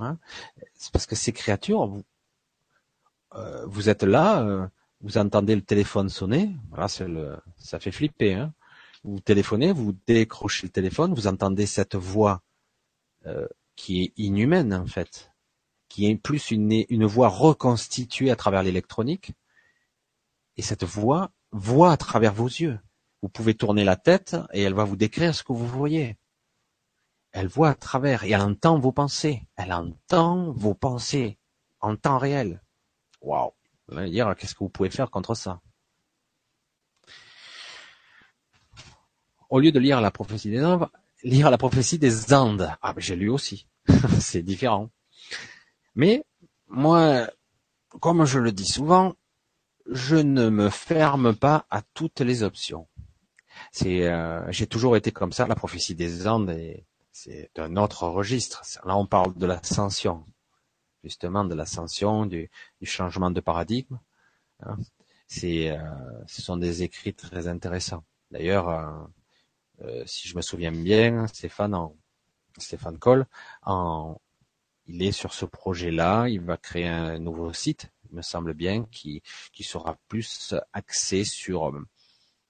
Hein 0.00 0.18
parce 0.92 1.06
que 1.06 1.16
ces 1.16 1.32
créatures, 1.32 1.86
vous, 1.86 2.04
euh, 3.34 3.90
êtes 3.90 4.02
là, 4.02 4.42
euh, 4.42 4.68
vous 5.00 5.18
entendez 5.18 5.54
le 5.54 5.62
téléphone 5.62 6.08
sonner, 6.08 6.54
ça 7.56 7.80
fait 7.80 7.90
flipper. 7.90 8.34
Hein 8.34 8.52
vous 9.08 9.20
téléphonez, 9.20 9.72
vous 9.72 9.94
décrochez 10.06 10.66
le 10.66 10.72
téléphone, 10.72 11.14
vous 11.14 11.26
entendez 11.26 11.66
cette 11.66 11.94
voix 11.94 12.42
euh, 13.26 13.46
qui 13.76 14.02
est 14.02 14.12
inhumaine 14.16 14.74
en 14.74 14.86
fait, 14.86 15.32
qui 15.88 16.06
est 16.06 16.16
plus 16.16 16.50
une, 16.50 16.84
une 16.88 17.06
voix 17.06 17.28
reconstituée 17.28 18.30
à 18.30 18.36
travers 18.36 18.62
l'électronique. 18.62 19.32
Et 20.56 20.62
cette 20.62 20.84
voix, 20.84 21.30
voit 21.52 21.92
à 21.92 21.96
travers 21.96 22.34
vos 22.34 22.46
yeux. 22.46 22.78
Vous 23.22 23.28
pouvez 23.28 23.54
tourner 23.54 23.84
la 23.84 23.96
tête 23.96 24.36
et 24.52 24.62
elle 24.62 24.74
va 24.74 24.84
vous 24.84 24.96
décrire 24.96 25.34
ce 25.34 25.42
que 25.42 25.52
vous 25.52 25.66
voyez. 25.66 26.16
Elle 27.32 27.48
voit 27.48 27.70
à 27.70 27.74
travers 27.74 28.24
et 28.24 28.30
elle 28.30 28.40
entend 28.40 28.78
vos 28.78 28.92
pensées. 28.92 29.46
Elle 29.56 29.72
entend 29.72 30.52
vos 30.52 30.74
pensées 30.74 31.38
en 31.80 31.96
temps 31.96 32.18
réel. 32.18 32.62
Waouh. 33.20 33.52
Dire 33.90 34.34
qu'est-ce 34.36 34.54
que 34.54 34.60
vous 34.60 34.68
pouvez 34.68 34.90
faire 34.90 35.10
contre 35.10 35.34
ça? 35.34 35.60
Au 39.48 39.60
lieu 39.60 39.72
de 39.72 39.78
lire 39.78 40.00
la 40.00 40.10
prophétie 40.10 40.50
des 40.50 40.64
Andes, 40.64 40.88
lire 41.22 41.50
la 41.50 41.58
prophétie 41.58 41.98
des 41.98 42.34
Andes. 42.34 42.70
Ah, 42.82 42.94
j'ai 42.98 43.16
lu 43.16 43.30
aussi. 43.30 43.66
C'est 44.20 44.42
différent. 44.42 44.90
Mais 45.94 46.24
moi, 46.68 47.28
comme 48.00 48.24
je 48.24 48.38
le 48.38 48.52
dis 48.52 48.66
souvent, 48.66 49.14
je 49.90 50.16
ne 50.16 50.50
me 50.50 50.68
ferme 50.68 51.34
pas 51.34 51.66
à 51.70 51.82
toutes 51.94 52.20
les 52.20 52.42
options. 52.42 52.86
C'est, 53.72 54.06
euh, 54.06 54.50
j'ai 54.52 54.66
toujours 54.66 54.96
été 54.96 55.12
comme 55.12 55.32
ça. 55.32 55.46
La 55.46 55.54
prophétie 55.54 55.94
des 55.94 56.28
Andes, 56.28 56.54
c'est 57.12 57.50
un 57.58 57.76
autre 57.76 58.06
registre. 58.06 58.62
Là, 58.84 58.96
on 58.96 59.06
parle 59.06 59.34
de 59.34 59.46
l'ascension, 59.46 60.24
justement, 61.02 61.44
de 61.44 61.54
l'ascension, 61.54 62.26
du, 62.26 62.50
changement 62.82 63.30
de 63.30 63.40
paradigme. 63.40 63.98
Hein. 64.60 64.76
C'est, 65.26 65.70
euh, 65.70 65.78
ce 66.26 66.42
sont 66.42 66.56
des 66.56 66.82
écrits 66.82 67.14
très 67.14 67.48
intéressants. 67.48 68.04
D'ailleurs, 68.30 68.68
euh, 69.82 70.02
si 70.06 70.28
je 70.28 70.36
me 70.36 70.42
souviens 70.42 70.72
bien, 70.72 71.26
Stéphane, 71.26 71.74
en, 71.74 71.96
Stéphane 72.58 72.98
Coll, 72.98 73.26
en, 73.62 74.20
il 74.86 75.02
est 75.02 75.12
sur 75.12 75.34
ce 75.34 75.44
projet-là. 75.44 76.28
Il 76.28 76.40
va 76.40 76.56
créer 76.56 76.86
un 76.86 77.18
nouveau 77.18 77.52
site, 77.52 77.90
il 78.10 78.16
me 78.16 78.22
semble 78.22 78.54
bien, 78.54 78.84
qui, 78.90 79.22
qui 79.52 79.62
sera 79.64 79.96
plus 80.08 80.54
axé 80.72 81.24
sur 81.24 81.72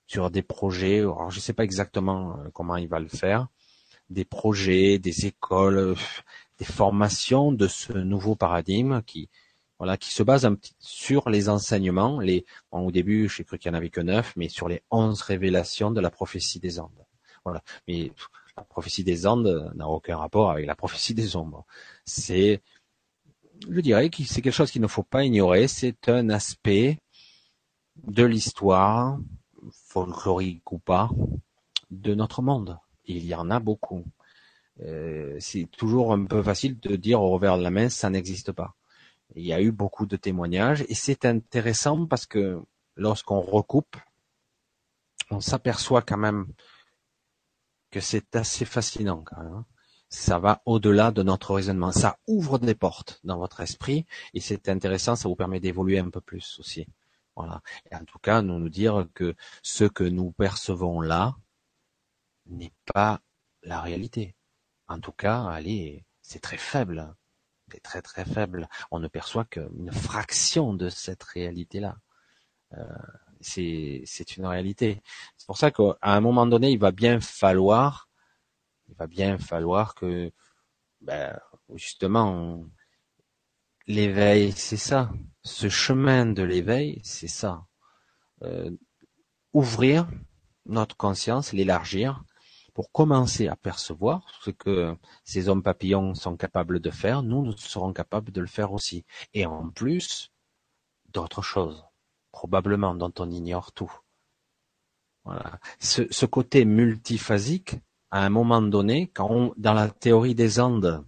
sur 0.07 0.31
des 0.31 0.43
projets. 0.43 1.01
Alors, 1.01 1.31
je 1.31 1.37
ne 1.37 1.43
sais 1.43 1.53
pas 1.53 1.65
exactement 1.65 2.39
euh, 2.39 2.49
comment 2.53 2.77
il 2.77 2.89
va 2.89 2.99
le 2.99 3.09
faire. 3.09 3.49
Des 4.11 4.25
projets, 4.25 4.99
des 4.99 5.27
écoles, 5.27 5.95
des 6.59 6.65
formations 6.65 7.53
de 7.53 7.69
ce 7.69 7.93
nouveau 7.93 8.35
paradigme 8.35 9.03
qui 9.03 9.29
voilà, 9.79 9.97
qui 9.97 10.11
se 10.11 10.25
base 10.25 10.45
un 10.45 10.55
petit 10.55 10.75
sur 10.81 11.31
les 11.31 11.49
enseignements. 11.49 12.19
Les, 12.19 12.45
au 12.73 12.91
début, 12.91 13.29
j'ai 13.29 13.45
cru 13.45 13.59
qu'il 13.59 13.71
n'y 13.71 13.77
en 13.77 13.79
avait 13.79 13.91
que 13.91 14.01
neuf, 14.01 14.35
mais 14.35 14.49
sur 14.49 14.69
les 14.69 14.83
onze 14.91 15.23
révélations 15.23 15.93
de 15.93 16.01
la 16.01 16.11
prophétie 16.11 16.59
des 16.59 16.81
Andes. 16.81 17.05
Mais 17.87 18.13
la 18.57 18.65
prophétie 18.65 19.05
des 19.05 19.27
Andes 19.27 19.73
n'a 19.75 19.89
aucun 19.89 20.17
rapport 20.17 20.51
avec 20.51 20.67
la 20.67 20.75
prophétie 20.75 21.15
des 21.15 21.37
ombres. 21.37 21.65
C'est, 22.05 22.61
je 23.69 23.81
dirais 23.81 24.11
que 24.11 24.25
c'est 24.25 24.43
quelque 24.43 24.53
chose 24.53 24.71
qu'il 24.71 24.83
ne 24.83 24.87
faut 24.87 25.03
pas 25.03 25.25
ignorer. 25.25 25.69
C'est 25.69 26.09
un 26.09 26.31
aspect 26.31 26.99
de 28.05 28.25
l'histoire, 28.25 29.19
folklorique 29.73 30.71
ou 30.73 30.79
pas, 30.79 31.11
de 31.91 32.15
notre 32.15 32.43
monde. 32.43 32.79
Il 33.07 33.25
y 33.25 33.35
en 33.35 33.51
a 33.51 33.61
beaucoup. 33.61 34.05
Euh, 34.83 35.37
c'est 35.41 35.69
toujours 35.77 36.13
un 36.13 36.25
peu 36.25 36.43
facile 36.43 36.79
de 36.79 36.97
dire 36.97 37.21
au 37.21 37.31
revers 37.31 37.59
de 37.59 37.63
la 37.63 37.71
main, 37.71 37.89
ça 37.89 38.11
n'existe 38.11 38.53
pas. 38.53 38.75
Il 39.35 39.45
y 39.45 39.53
a 39.53 39.61
eu 39.61 39.73
beaucoup 39.73 40.07
de 40.07 40.17
témoignages 40.17 40.85
et 40.89 40.95
c'est 40.95 41.25
intéressant 41.25 42.07
parce 42.07 42.27
que 42.27 42.61
lorsqu'on 42.97 43.41
recoupe, 43.41 43.97
on 45.31 45.41
s'aperçoit 45.41 46.03
quand 46.03 46.17
même 46.17 46.47
que 47.91 48.01
c'est 48.01 48.37
assez 48.37 48.65
fascinant 48.65 49.23
quand 49.25 49.43
même. 49.43 49.53
Hein. 49.53 49.67
Ça 50.11 50.39
va 50.39 50.63
au-delà 50.65 51.11
de 51.11 51.23
notre 51.23 51.55
raisonnement. 51.55 51.93
Ça 51.93 52.19
ouvre 52.27 52.59
des 52.59 52.75
portes 52.75 53.21
dans 53.25 53.37
votre 53.39 53.61
esprit 53.61 54.07
et 54.33 54.41
c'est 54.41 54.69
intéressant, 54.69 55.17
ça 55.17 55.29
vous 55.29 55.37
permet 55.37 55.61
d'évoluer 55.61 55.99
un 55.99 56.09
peu 56.09 56.21
plus 56.23 56.59
aussi. 56.61 56.87
Voilà. 57.37 57.63
Et 57.91 57.95
en 57.95 58.05
tout 58.05 58.19
cas, 58.19 58.43
nous 58.43 58.59
nous 58.59 58.71
dire 58.71 59.07
que 59.15 59.37
ce 59.63 59.85
que 59.85 60.05
nous 60.05 60.33
percevons 60.33 61.01
là 61.01 61.37
n'est 62.47 62.73
pas 62.93 63.21
la 63.63 63.81
réalité. 63.81 64.35
En 64.89 64.99
tout 64.99 65.13
cas, 65.13 65.45
allez, 65.45 66.05
c'est 66.23 66.41
très 66.41 66.57
faible. 66.57 67.15
C'est 67.71 67.83
très 67.83 68.03
très 68.03 68.25
faible. 68.25 68.69
On 68.91 68.99
ne 68.99 69.09
perçoit 69.09 69.45
qu'une 69.45 69.93
fraction 69.93 70.73
de 70.73 70.89
cette 70.89 71.23
réalité-là. 71.23 71.99
Euh, 72.73 72.85
c'est 73.41 74.37
une 74.37 74.47
réalité. 74.47 75.03
C'est 75.37 75.47
pour 75.47 75.59
ça 75.59 75.71
qu'à 75.71 75.97
un 76.03 76.21
moment 76.21 76.47
donné, 76.47 76.71
il 76.73 76.79
va 76.79 76.93
bien 76.93 77.21
falloir, 77.21 78.09
il 78.89 78.95
va 78.97 79.07
bien 79.07 79.39
falloir 79.39 79.95
que, 79.95 80.33
ben, 81.01 81.39
justement, 81.75 82.65
l'éveil, 83.87 84.53
c'est 84.53 84.77
ça. 84.77 85.11
Ce 85.43 85.69
chemin 85.69 86.27
de 86.27 86.43
l'éveil, 86.43 87.01
c'est 87.05 87.29
ça. 87.29 87.67
Euh, 88.43 88.71
ouvrir 89.53 90.09
notre 90.67 90.97
conscience, 90.97 91.53
l'élargir, 91.53 92.25
pour 92.75 92.93
commencer 92.93 93.49
à 93.49 93.57
percevoir 93.57 94.23
ce 94.43 94.51
que 94.51 94.97
ces 95.25 95.49
hommes 95.49 95.63
papillons 95.65 96.15
sont 96.15 96.37
capables 96.37 96.79
de 96.81 96.91
faire, 96.91 97.23
nous, 97.23 97.45
nous 97.45 97.57
serons 97.57 97.93
capables 97.93 98.31
de 98.31 98.41
le 98.41 98.47
faire 98.47 98.73
aussi. 98.73 99.05
Et 99.35 99.47
en 99.47 99.71
plus, 99.71 100.31
d'autres 101.13 101.43
choses 101.43 101.88
probablement 102.33 102.95
dont 102.95 103.13
on 103.19 103.31
ignore 103.31 103.73
tout. 103.73 103.93
Voilà. 105.25 105.59
Ce, 105.79 106.27
côté 106.27 106.65
multiphasique, 106.65 107.77
à 108.11 108.25
un 108.25 108.31
moment 108.31 108.63
donné, 108.63 109.09
quand 109.09 109.53
dans 109.57 109.75
la 109.75 109.91
théorie 109.91 110.35
des 110.35 110.59
Andes, 110.61 111.05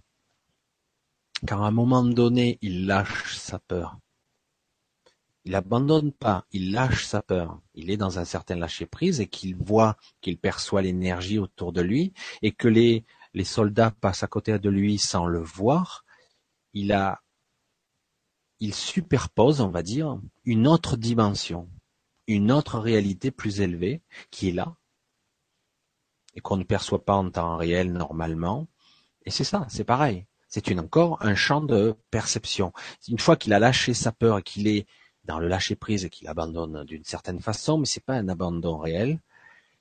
quand 1.47 1.63
à 1.63 1.67
un 1.67 1.71
moment 1.71 2.03
donné 2.03 2.59
il 2.61 2.85
lâche 2.85 3.35
sa 3.35 3.57
peur, 3.57 3.97
il 5.43 5.55
abandonne 5.55 6.11
pas, 6.11 6.45
il 6.51 6.71
lâche 6.71 7.05
sa 7.05 7.23
peur. 7.23 7.59
Il 7.73 7.89
est 7.89 7.97
dans 7.97 8.19
un 8.19 8.25
certain 8.25 8.55
lâcher 8.55 8.85
prise 8.85 9.19
et 9.21 9.27
qu'il 9.27 9.55
voit, 9.55 9.97
qu'il 10.21 10.37
perçoit 10.37 10.83
l'énergie 10.83 11.39
autour 11.39 11.73
de 11.73 11.81
lui 11.81 12.13
et 12.43 12.51
que 12.51 12.67
les 12.67 13.05
soldats 13.43 13.89
passent 13.89 14.21
à 14.21 14.27
côté 14.27 14.59
de 14.59 14.69
lui 14.69 14.99
sans 14.99 15.25
le 15.25 15.39
voir. 15.39 16.05
Il 16.73 16.91
a 16.91 17.21
il 18.61 18.75
superpose, 18.75 19.59
on 19.59 19.69
va 19.69 19.81
dire, 19.81 20.19
une 20.45 20.67
autre 20.67 20.95
dimension, 20.95 21.67
une 22.27 22.51
autre 22.51 22.79
réalité 22.79 23.31
plus 23.31 23.59
élevée 23.59 24.01
qui 24.29 24.49
est 24.49 24.53
là 24.53 24.75
et 26.35 26.41
qu'on 26.41 26.57
ne 26.57 26.63
perçoit 26.63 27.03
pas 27.03 27.15
en 27.15 27.29
temps 27.29 27.57
réel 27.57 27.91
normalement. 27.91 28.67
Et 29.25 29.31
c'est 29.31 29.43
ça, 29.43 29.65
c'est 29.67 29.83
pareil. 29.83 30.27
C'est 30.47 30.67
une, 30.67 30.79
encore 30.79 31.17
un 31.21 31.33
champ 31.33 31.61
de 31.61 31.95
perception. 32.11 32.71
Une 33.07 33.19
fois 33.19 33.35
qu'il 33.35 33.51
a 33.53 33.59
lâché 33.59 33.95
sa 33.95 34.11
peur 34.11 34.37
et 34.37 34.43
qu'il 34.43 34.67
est 34.67 34.85
dans 35.25 35.39
le 35.39 35.47
lâcher 35.47 35.75
prise 35.75 36.05
et 36.05 36.09
qu'il 36.09 36.27
abandonne 36.27 36.83
d'une 36.85 37.03
certaine 37.03 37.41
façon, 37.41 37.79
mais 37.79 37.85
c'est 37.85 38.03
pas 38.03 38.15
un 38.15 38.29
abandon 38.29 38.77
réel, 38.77 39.19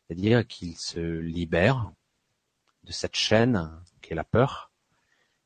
c'est-à-dire 0.07 0.47
qu'il 0.47 0.77
se 0.77 1.01
libère 1.01 1.93
de 2.85 2.93
cette 2.93 3.17
chaîne 3.17 3.71
qui 4.01 4.13
est 4.13 4.17
la 4.17 4.25
peur, 4.25 4.71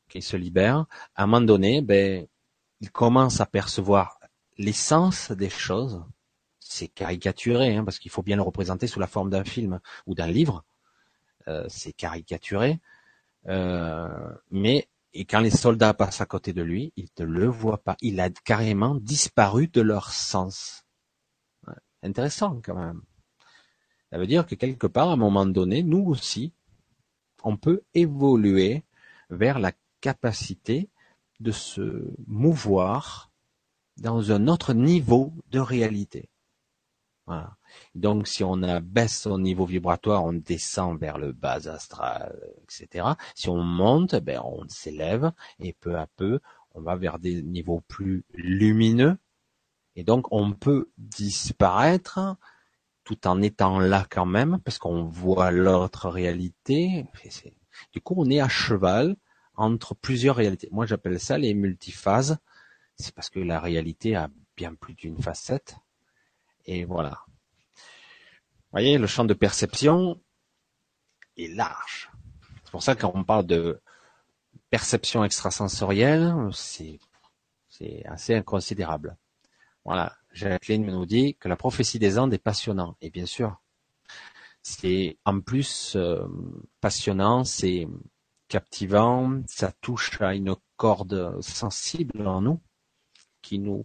qu'il 0.09 0.23
se 0.23 0.37
libère. 0.37 0.87
À 1.17 1.25
un 1.25 1.27
moment 1.27 1.45
donné, 1.45 1.81
ben, 1.81 2.27
il 2.85 2.91
commence 2.91 3.41
à 3.41 3.47
percevoir 3.47 4.21
l'essence 4.59 5.33
des 5.33 5.49
choses. 5.49 6.05
C'est 6.61 6.89
caricaturé, 6.89 7.75
hein, 7.75 7.83
parce 7.83 7.99
qu'il 7.99 8.11
faut 8.11 8.23
bien 8.23 8.37
le 8.37 8.43
représenter 8.43 8.87
sous 8.87 9.01
la 9.01 9.07
forme 9.07 9.31
d'un 9.31 9.43
film 9.43 9.81
ou 10.07 10.15
d'un 10.15 10.27
livre. 10.27 10.65
Euh, 11.49 11.65
c'est 11.71 11.95
caricaturé. 11.95 12.81
Euh, 13.49 14.35
mais 14.51 14.87
et 15.15 15.25
quand 15.25 15.41
les 15.41 15.51
soldats 15.51 15.95
passent 15.95 16.21
à 16.21 16.27
côté 16.27 16.53
de 16.53 16.61
lui, 16.61 16.93
ils 16.97 17.09
ne 17.21 17.25
le 17.25 17.47
voient 17.47 17.83
pas. 17.83 17.97
Il 18.03 18.21
a 18.21 18.29
carrément 18.29 18.97
disparu 18.97 19.69
de 19.69 19.81
leur 19.81 20.13
sens. 20.13 20.85
Intéressant 22.03 22.61
quand 22.63 22.75
même. 22.75 23.01
Ça 24.13 24.19
veut 24.19 24.27
dire 24.27 24.45
que 24.47 24.57
quelque 24.57 24.87
part, 24.87 25.09
à 25.09 25.13
un 25.15 25.17
moment 25.17 25.47
donné, 25.47 25.83
nous 25.83 26.05
aussi, 26.05 26.53
on 27.45 27.57
peut 27.57 27.83
évoluer 27.95 28.85
vers 29.31 29.59
la 29.59 29.73
capacité 30.03 30.91
de 31.41 31.53
se 31.53 32.13
mouvoir 32.27 33.31
dans 33.97 34.33
un 34.33 34.49
autre 34.49 34.75
niveau 34.75 35.33
de 35.51 35.59
réalité. 35.59 36.31
Voilà. 37.27 37.57
Donc, 37.95 38.29
si 38.29 38.45
on 38.45 38.63
abaisse 38.63 39.23
son 39.23 39.39
niveau 39.39 39.65
vibratoire, 39.65 40.25
on 40.25 40.35
descend 40.35 40.99
vers 40.99 41.17
le 41.17 41.33
bas 41.33 41.69
astral, 41.69 42.39
etc. 42.63 43.09
Si 43.35 43.49
on 43.49 43.63
monte, 43.63 44.15
ben, 44.17 44.41
on 44.45 44.69
s'élève 44.69 45.33
et 45.59 45.73
peu 45.73 45.97
à 45.97 46.07
peu, 46.07 46.41
on 46.75 46.83
va 46.83 46.97
vers 46.97 47.19
des 47.19 47.43
niveaux 47.43 47.83
plus 47.89 48.25
lumineux. 48.35 49.17
Et 49.97 50.05
donc, 50.05 50.27
on 50.33 50.53
peut 50.53 50.91
disparaître 50.99 52.37
tout 53.05 53.27
en 53.27 53.41
étant 53.43 53.79
là 53.79 54.07
quand 54.09 54.27
même, 54.27 54.59
parce 54.65 54.79
qu'on 54.79 55.05
voit 55.05 55.51
l'autre 55.51 56.09
réalité. 56.09 57.07
Du 57.93 58.01
coup, 58.01 58.15
on 58.17 58.29
est 58.31 58.41
à 58.41 58.49
cheval 58.49 59.17
entre 59.57 59.95
plusieurs 59.95 60.37
réalités. 60.37 60.69
Moi, 60.71 60.87
j'appelle 60.87 61.21
ça 61.21 61.39
les 61.39 61.55
multiphases. 61.55 62.39
C'est 62.97 63.15
parce 63.15 63.31
que 63.31 63.41
la 63.41 63.61
réalité 63.61 64.15
a 64.17 64.31
bien 64.57 64.75
plus 64.75 64.95
d'une 64.95 65.21
facette. 65.21 65.77
Et 66.67 66.85
voilà. 66.85 67.25
Vous 67.77 68.71
voyez, 68.73 68.99
le 68.99 69.07
champ 69.07 69.25
de 69.25 69.35
perception 69.35 70.21
est 71.37 71.55
large. 71.55 72.11
C'est 72.65 72.71
pour 72.71 72.83
ça 72.83 72.95
qu'on 72.95 73.25
parle 73.25 73.47
de 73.47 73.81
perception 74.71 75.25
extrasensorielle, 75.25 76.35
c'est, 76.53 76.99
c'est 77.69 78.05
assez 78.07 78.35
inconsidérable. 78.35 79.17
Voilà. 79.85 80.17
Jacqueline 80.33 80.87
nous 80.87 81.07
dit 81.07 81.37
que 81.37 81.49
la 81.49 81.57
prophétie 81.57 82.01
des 82.01 82.19
Andes 82.19 82.35
est 82.35 82.39
passionnant. 82.39 82.97
Et 83.01 83.11
bien 83.11 83.27
sûr, 83.27 83.61
c'est 84.63 85.19
en 85.25 85.41
plus 85.41 85.95
euh, 85.95 86.27
passionnant, 86.81 87.45
c'est 87.45 87.87
captivant, 88.55 89.43
ça 89.49 89.73
touche 89.73 90.21
à 90.21 90.33
une 90.33 90.55
corde 90.77 91.41
sensible 91.43 92.25
en 92.25 92.41
nous, 92.41 92.61
qui 93.43 93.59
nous 93.59 93.85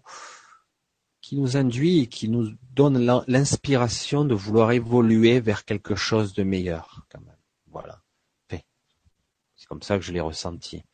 qui 1.20 1.34
nous 1.36 1.56
induit, 1.56 2.08
qui 2.08 2.28
nous 2.28 2.52
donne 2.72 2.96
l'inspiration 3.26 4.24
de 4.24 4.36
vouloir 4.36 4.70
évoluer 4.70 5.40
vers 5.40 5.64
quelque 5.64 5.96
chose 5.96 6.34
de 6.34 6.44
meilleur, 6.44 7.04
quand 7.10 7.20
même. 7.20 7.42
Voilà. 7.66 8.00
C'est 8.48 9.66
comme 9.66 9.82
ça 9.82 9.98
que 9.98 10.04
je 10.04 10.12
l'ai 10.12 10.20
ressenti. 10.20 10.84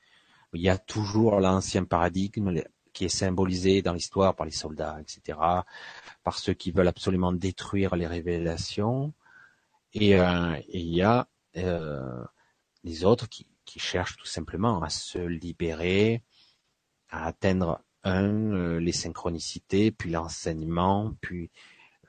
Il 0.54 0.62
y 0.62 0.70
a 0.70 0.78
toujours 0.78 1.38
l'ancien 1.38 1.84
paradigme 1.84 2.62
qui 2.94 3.04
est 3.04 3.16
symbolisé 3.24 3.82
dans 3.82 3.92
l'histoire 3.92 4.34
par 4.34 4.46
les 4.46 4.52
soldats, 4.52 4.98
etc., 5.02 5.38
par 6.24 6.38
ceux 6.38 6.54
qui 6.54 6.70
veulent 6.70 6.88
absolument 6.88 7.32
détruire 7.32 7.94
les 7.94 8.06
révélations, 8.06 9.12
et, 9.92 10.18
euh, 10.18 10.58
il 10.70 10.88
y 10.94 11.02
a 11.02 11.28
euh, 11.58 12.24
les 12.82 13.04
autres 13.04 13.28
qui, 13.28 13.46
qui 13.66 13.78
cherchent 13.78 14.16
tout 14.16 14.26
simplement 14.26 14.82
à 14.82 14.88
se 14.88 15.18
libérer, 15.18 16.22
à 17.10 17.26
atteindre 17.26 17.82
un, 18.04 18.52
euh, 18.52 18.80
les 18.80 18.92
synchronicités, 18.92 19.90
puis 19.90 20.10
l'enseignement, 20.10 21.14
puis 21.20 21.50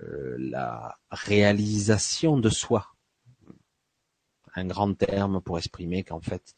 euh, 0.01 0.35
la 0.39 0.97
réalisation 1.11 2.37
de 2.37 2.49
soi. 2.49 2.93
Un 4.55 4.65
grand 4.65 4.93
terme 4.93 5.41
pour 5.41 5.57
exprimer 5.57 6.03
qu'en 6.03 6.21
fait, 6.21 6.55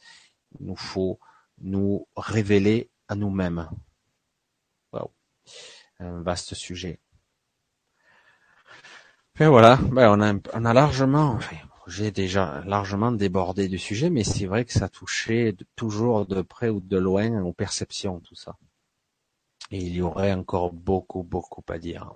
il 0.60 0.68
nous 0.68 0.76
faut 0.76 1.20
nous 1.60 2.08
révéler 2.16 2.92
à 3.08 3.16
nous-mêmes. 3.16 3.70
Wow. 4.94 5.12
Un 6.00 6.22
vaste 6.22 6.54
sujet. 6.54 7.00
Et 9.40 9.46
voilà, 9.46 9.78
ben 9.78 10.12
on, 10.12 10.22
a, 10.22 10.34
on 10.54 10.66
a 10.66 10.74
largement, 10.74 11.30
enfin, 11.30 11.56
j'ai 11.90 12.12
déjà 12.12 12.62
largement 12.66 13.12
débordé 13.12 13.68
du 13.68 13.80
sujet, 13.80 14.10
mais 14.10 14.24
c'est 14.24 14.46
vrai 14.46 14.64
que 14.66 14.74
ça 14.74 14.90
touchait 14.90 15.56
toujours 15.76 16.26
de 16.26 16.42
près 16.42 16.70
ou 16.70 16.80
de 16.80 16.98
loin 16.98 17.42
aux 17.44 17.54
perceptions, 17.54 18.20
tout 18.20 18.36
ça. 18.36 18.56
Et 19.72 19.80
il 19.80 19.96
y 19.96 20.02
aurait 20.02 20.34
encore 20.34 20.72
beaucoup, 20.72 21.24
beaucoup 21.24 21.64
à 21.68 21.78
dire. 21.78 22.14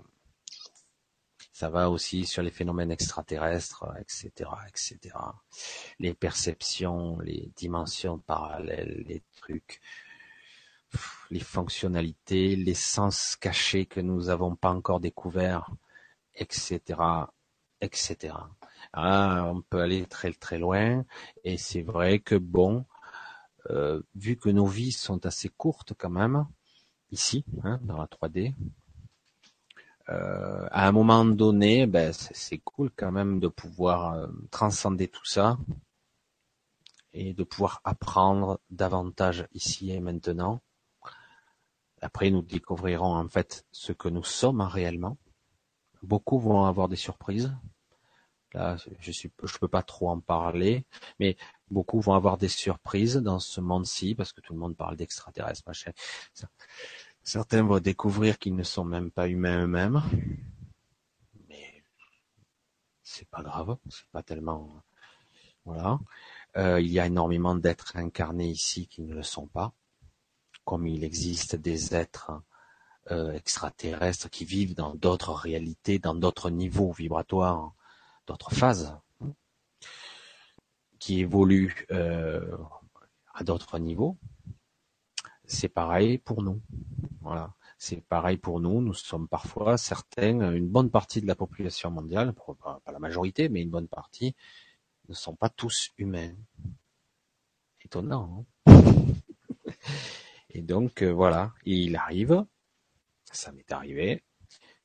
Ça 1.51 1.69
va 1.69 1.89
aussi 1.89 2.25
sur 2.25 2.41
les 2.41 2.49
phénomènes 2.51 2.91
extraterrestres, 2.91 3.85
etc., 3.99 4.49
etc. 4.67 5.15
Les 5.99 6.13
perceptions, 6.13 7.19
les 7.19 7.51
dimensions 7.55 8.17
parallèles, 8.19 9.03
les 9.07 9.21
trucs, 9.35 9.79
les 11.29 11.39
fonctionnalités, 11.39 12.55
les 12.55 12.73
sens 12.73 13.35
cachés 13.35 13.85
que 13.85 13.99
nous 13.99 14.25
n'avons 14.25 14.55
pas 14.55 14.71
encore 14.71 14.99
découverts, 14.99 15.69
etc., 16.35 16.79
etc. 17.81 18.33
Ah, 18.91 19.49
on 19.53 19.61
peut 19.61 19.81
aller 19.81 20.05
très 20.05 20.33
très 20.33 20.59
loin, 20.59 21.05
et 21.43 21.57
c'est 21.57 21.81
vrai 21.81 22.19
que 22.19 22.35
bon, 22.35 22.85
euh, 23.69 24.01
vu 24.15 24.37
que 24.37 24.49
nos 24.49 24.65
vies 24.67 24.91
sont 24.91 25.25
assez 25.25 25.49
courtes 25.49 25.93
quand 25.97 26.09
même, 26.09 26.45
ici, 27.11 27.45
hein, 27.63 27.79
dans 27.83 27.97
la 27.97 28.07
3D. 28.07 28.53
Euh, 30.09 30.67
à 30.71 30.87
un 30.87 30.91
moment 30.91 31.23
donné, 31.23 31.87
ben, 31.87 32.11
c'est 32.11 32.57
cool 32.57 32.91
quand 32.95 33.11
même 33.11 33.39
de 33.39 33.47
pouvoir 33.47 34.13
euh, 34.13 34.27
transcender 34.51 35.07
tout 35.07 35.25
ça 35.25 35.57
et 37.13 37.33
de 37.33 37.43
pouvoir 37.43 37.79
apprendre 37.85 38.59
davantage 38.69 39.47
ici 39.53 39.91
et 39.91 40.01
maintenant. 40.01 40.61
Après, 42.01 42.31
nous 42.31 42.41
découvrirons 42.41 43.15
en 43.15 43.29
fait 43.29 43.65
ce 43.71 43.93
que 43.93 44.09
nous 44.09 44.25
sommes 44.25 44.59
réellement. 44.59 45.17
Beaucoup 46.01 46.37
vont 46.37 46.65
avoir 46.65 46.89
des 46.89 46.97
surprises. 46.97 47.55
Là, 48.53 48.77
je 48.99 49.11
suis, 49.11 49.31
je 49.43 49.57
peux 49.57 49.67
pas 49.67 49.81
trop 49.81 50.09
en 50.09 50.19
parler, 50.19 50.85
mais 51.19 51.37
beaucoup 51.71 51.99
vont 52.01 52.13
avoir 52.13 52.37
des 52.37 52.49
surprises 52.49 53.15
dans 53.15 53.39
ce 53.39 53.61
monde-ci 53.61 54.13
parce 54.13 54.31
que 54.31 54.41
tout 54.41 54.53
le 54.53 54.59
monde 54.59 54.75
parle 54.75 54.95
d'extraterrestres, 54.95 55.63
machin. 55.65 55.91
Certains 57.23 57.63
vont 57.63 57.79
découvrir 57.79 58.37
qu'ils 58.37 58.55
ne 58.55 58.63
sont 58.63 58.85
même 58.85 59.09
pas 59.09 59.27
humains 59.27 59.63
eux-mêmes, 59.63 60.03
mais 61.49 61.83
c'est 63.01 63.27
pas 63.27 63.41
grave, 63.41 63.77
c'est 63.89 64.07
pas 64.11 64.23
tellement 64.23 64.83
voilà. 65.65 65.99
Euh, 66.57 66.81
il 66.81 66.91
y 66.91 66.99
a 66.99 67.07
énormément 67.07 67.55
d'êtres 67.55 67.95
incarnés 67.95 68.49
ici 68.49 68.87
qui 68.87 69.01
ne 69.01 69.13
le 69.13 69.23
sont 69.23 69.47
pas, 69.47 69.73
comme 70.65 70.85
il 70.87 71.03
existe 71.03 71.55
des 71.55 71.95
êtres 71.95 72.31
euh, 73.11 73.33
extraterrestres 73.33 74.29
qui 74.29 74.45
vivent 74.45 74.75
dans 74.75 74.93
d'autres 74.93 75.33
réalités, 75.33 75.99
dans 75.99 76.15
d'autres 76.15 76.49
niveaux 76.49 76.91
vibratoires, 76.91 77.73
d'autres 78.27 78.53
phases, 78.53 78.97
qui 80.99 81.19
évoluent 81.19 81.85
euh, 81.91 82.57
à 83.33 83.43
d'autres 83.43 83.77
niveaux, 83.79 84.17
c'est 85.45 85.69
pareil 85.69 86.17
pour 86.17 86.41
nous. 86.41 86.61
Voilà. 87.21 87.53
C'est 87.77 88.01
pareil 88.01 88.37
pour 88.37 88.61
nous. 88.61 88.81
Nous 88.81 88.93
sommes 88.93 89.27
parfois 89.27 89.77
certains, 89.77 90.53
une 90.53 90.69
bonne 90.69 90.89
partie 90.89 91.21
de 91.21 91.27
la 91.27 91.35
population 91.35 91.91
mondiale, 91.91 92.33
pas 92.33 92.79
la 92.91 92.99
majorité, 92.99 93.49
mais 93.49 93.61
une 93.61 93.69
bonne 93.69 93.89
partie, 93.89 94.35
ne 95.09 95.13
sont 95.13 95.35
pas 95.35 95.49
tous 95.49 95.91
humains. 95.97 96.33
Étonnant. 97.83 98.45
Hein 98.67 98.73
Et 100.49 100.61
donc 100.61 101.01
euh, 101.01 101.11
voilà, 101.11 101.53
il 101.65 101.95
arrive, 101.95 102.45
ça 103.25 103.51
m'est 103.51 103.71
arrivé, 103.71 104.23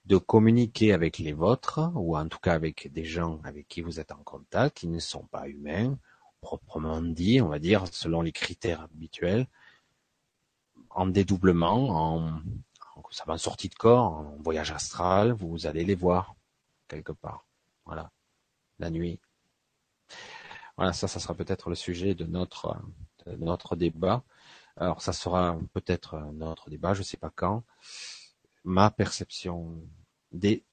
de 0.08 0.16
communiquer 0.16 0.92
avec 0.94 1.18
les 1.18 1.34
vôtres, 1.34 1.92
ou 1.94 2.16
en 2.16 2.26
tout 2.28 2.38
cas 2.38 2.54
avec 2.54 2.90
des 2.92 3.04
gens 3.04 3.40
avec 3.44 3.68
qui 3.68 3.82
vous 3.82 4.00
êtes 4.00 4.10
en 4.10 4.22
contact, 4.24 4.78
qui 4.78 4.88
ne 4.88 4.98
sont 5.00 5.24
pas 5.24 5.46
humains, 5.48 5.98
proprement 6.40 7.02
dit, 7.02 7.42
on 7.42 7.48
va 7.48 7.58
dire, 7.58 7.84
selon 7.92 8.22
les 8.22 8.32
critères 8.32 8.80
habituels, 8.80 9.46
en 10.90 11.06
dédoublement, 11.06 11.90
en, 11.90 12.40
ça 13.10 13.24
en 13.26 13.36
sortie 13.36 13.68
de 13.68 13.74
corps, 13.74 14.12
en 14.12 14.36
voyage 14.42 14.70
astral, 14.72 15.32
vous 15.32 15.66
allez 15.66 15.84
les 15.84 15.94
voir 15.94 16.34
quelque 16.88 17.12
part. 17.12 17.44
Voilà, 17.84 18.10
la 18.78 18.90
nuit. 18.90 19.20
Voilà, 20.78 20.94
ça, 20.94 21.06
ça 21.06 21.20
sera 21.20 21.34
peut-être 21.34 21.68
le 21.68 21.74
sujet 21.74 22.14
de 22.14 22.24
notre 22.24 22.76
de 23.26 23.36
notre 23.36 23.76
débat. 23.76 24.22
Alors, 24.76 25.02
ça 25.02 25.12
sera 25.12 25.58
peut-être 25.74 26.18
notre 26.32 26.70
débat, 26.70 26.94
je 26.94 27.02
sais 27.02 27.16
pas 27.18 27.30
quand. 27.34 27.62
Ma 28.64 28.90
perception 28.90 29.82
des 30.32 30.64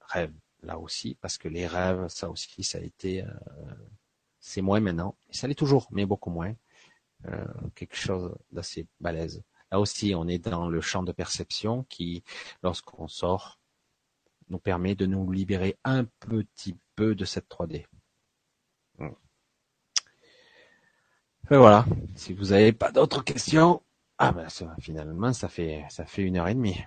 rêves, 0.00 0.34
là 0.62 0.78
aussi, 0.78 1.16
parce 1.20 1.38
que 1.38 1.48
les 1.48 1.66
rêves, 1.66 2.08
ça 2.08 2.30
aussi, 2.30 2.62
ça 2.62 2.78
a 2.78 2.80
été, 2.80 3.22
euh, 3.22 3.30
c'est 4.40 4.62
moins 4.62 4.80
maintenant, 4.80 5.16
ça 5.30 5.46
l'est 5.46 5.54
toujours, 5.54 5.88
mais 5.90 6.06
beaucoup 6.06 6.30
moins. 6.30 6.54
Euh, 7.26 7.44
quelque 7.74 7.96
chose 7.96 8.34
d'assez 8.52 8.86
balèze. 9.00 9.42
Là 9.70 9.80
aussi, 9.80 10.14
on 10.14 10.28
est 10.28 10.38
dans 10.38 10.68
le 10.68 10.80
champ 10.80 11.02
de 11.02 11.12
perception 11.12 11.84
qui, 11.84 12.22
lorsqu'on 12.62 13.08
sort, 13.08 13.58
nous 14.50 14.58
permet 14.58 14.94
de 14.94 15.06
nous 15.06 15.30
libérer 15.32 15.78
un 15.84 16.04
petit 16.04 16.76
peu 16.94 17.14
de 17.14 17.24
cette 17.24 17.48
3D. 17.48 17.86
Hmm. 18.98 19.08
Et 21.50 21.56
voilà. 21.56 21.86
Si 22.14 22.34
vous 22.34 22.46
n'avez 22.46 22.72
pas 22.72 22.92
d'autres 22.92 23.24
questions, 23.24 23.82
ah 24.18 24.32
ben 24.32 24.46
finalement 24.80 25.32
ça 25.32 25.48
fait 25.48 25.84
ça 25.90 26.06
fait 26.06 26.22
une 26.22 26.36
heure 26.36 26.48
et 26.48 26.54
demie. 26.54 26.80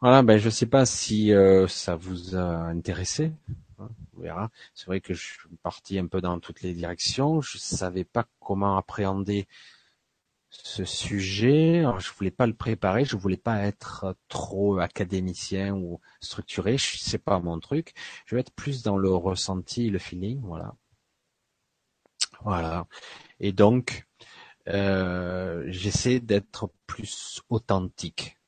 Voilà, 0.00 0.22
ben 0.22 0.38
je 0.38 0.48
sais 0.48 0.66
pas 0.66 0.86
si 0.86 1.32
euh, 1.32 1.66
ça 1.66 1.96
vous 1.96 2.36
a 2.36 2.40
intéressé. 2.40 3.32
Hein, 3.78 3.88
on 4.16 4.20
verra. 4.20 4.50
C'est 4.74 4.86
vrai 4.86 5.00
que 5.00 5.12
je 5.14 5.22
suis 5.22 5.48
parti 5.62 5.98
un 5.98 6.06
peu 6.06 6.20
dans 6.20 6.38
toutes 6.40 6.62
les 6.62 6.72
directions. 6.72 7.40
Je 7.40 7.58
savais 7.58 8.04
pas 8.04 8.26
comment 8.40 8.76
appréhender 8.78 9.48
ce 10.50 10.84
sujet. 10.84 11.80
Alors, 11.80 12.00
je 12.00 12.12
voulais 12.12 12.30
pas 12.30 12.46
le 12.46 12.54
préparer, 12.54 13.04
je 13.04 13.16
voulais 13.16 13.36
pas 13.36 13.64
être 13.64 14.16
trop 14.28 14.78
académicien 14.78 15.74
ou 15.74 16.00
structuré. 16.20 16.76
C'est 16.78 17.18
pas 17.18 17.38
mon 17.40 17.58
truc. 17.60 17.94
Je 18.26 18.34
vais 18.36 18.40
être 18.42 18.52
plus 18.52 18.82
dans 18.82 18.98
le 18.98 19.10
ressenti, 19.10 19.90
le 19.90 19.98
feeling, 19.98 20.40
voilà. 20.42 20.74
Voilà. 22.42 22.86
Et 23.40 23.52
donc, 23.52 24.06
euh, 24.68 25.64
j'essaie 25.68 26.20
d'être 26.20 26.70
plus 26.86 27.42
authentique, 27.50 28.38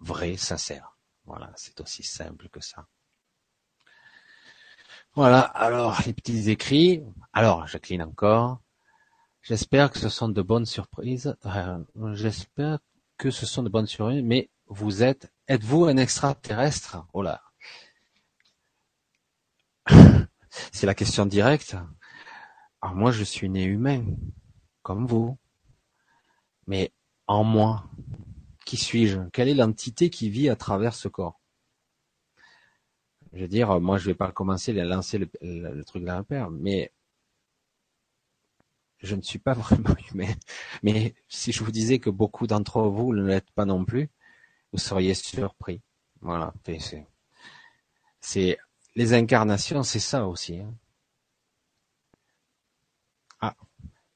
vrai, 0.00 0.36
sincère. 0.36 0.96
Voilà, 1.24 1.52
c'est 1.56 1.80
aussi 1.80 2.02
simple 2.02 2.48
que 2.48 2.60
ça. 2.60 2.86
Voilà, 5.14 5.40
alors 5.40 6.00
les 6.06 6.12
petits 6.12 6.50
écrits. 6.50 7.02
Alors, 7.32 7.66
Jacqueline 7.66 8.02
encore. 8.02 8.60
J'espère 9.42 9.90
que 9.90 9.98
ce 9.98 10.08
sont 10.08 10.28
de 10.28 10.42
bonnes 10.42 10.66
surprises. 10.66 11.36
Euh, 11.46 11.78
j'espère 12.14 12.78
que 13.16 13.30
ce 13.30 13.46
sont 13.46 13.62
de 13.62 13.68
bonnes 13.68 13.86
surprises, 13.86 14.22
mais 14.22 14.50
vous 14.66 15.02
êtes, 15.02 15.32
êtes-vous 15.48 15.86
un 15.86 15.96
extraterrestre? 15.96 17.04
Oh 17.12 17.22
là 17.22 17.42
C'est 20.72 20.86
la 20.86 20.94
question 20.94 21.26
directe. 21.26 21.76
Alors 22.80 22.94
moi, 22.94 23.10
je 23.10 23.24
suis 23.24 23.48
né 23.48 23.64
humain, 23.64 24.04
comme 24.82 25.06
vous. 25.06 25.38
Mais 26.66 26.92
en 27.26 27.44
moi, 27.44 27.84
qui 28.70 28.76
suis-je? 28.76 29.18
Quelle 29.32 29.48
est 29.48 29.54
l'entité 29.54 30.10
qui 30.10 30.30
vit 30.30 30.48
à 30.48 30.54
travers 30.54 30.94
ce 30.94 31.08
corps? 31.08 31.40
Je 33.32 33.40
veux 33.40 33.48
dire, 33.48 33.80
moi, 33.80 33.98
je 33.98 34.06
vais 34.06 34.14
pas 34.14 34.30
commencer 34.30 34.78
à 34.78 34.84
lancer 34.84 35.18
le, 35.18 35.82
truc 35.82 36.04
d'un 36.04 36.22
père, 36.22 36.50
mais 36.50 36.92
je 39.00 39.16
ne 39.16 39.22
suis 39.22 39.40
pas 39.40 39.54
vraiment 39.64 39.96
humain. 40.12 40.32
Mais 40.84 41.16
si 41.26 41.50
je 41.50 41.64
vous 41.64 41.72
disais 41.72 41.98
que 41.98 42.10
beaucoup 42.10 42.46
d'entre 42.46 42.82
vous 42.82 43.12
ne 43.12 43.24
l'êtes 43.24 43.50
pas 43.50 43.64
non 43.64 43.84
plus, 43.84 44.08
vous 44.72 44.78
seriez 44.78 45.14
surpris. 45.14 45.80
Voilà. 46.20 46.54
C'est, 48.20 48.56
les 48.94 49.14
incarnations, 49.14 49.82
c'est 49.82 49.98
ça 49.98 50.28
aussi. 50.28 50.60
Hein. 50.60 50.72
Ah, 53.40 53.56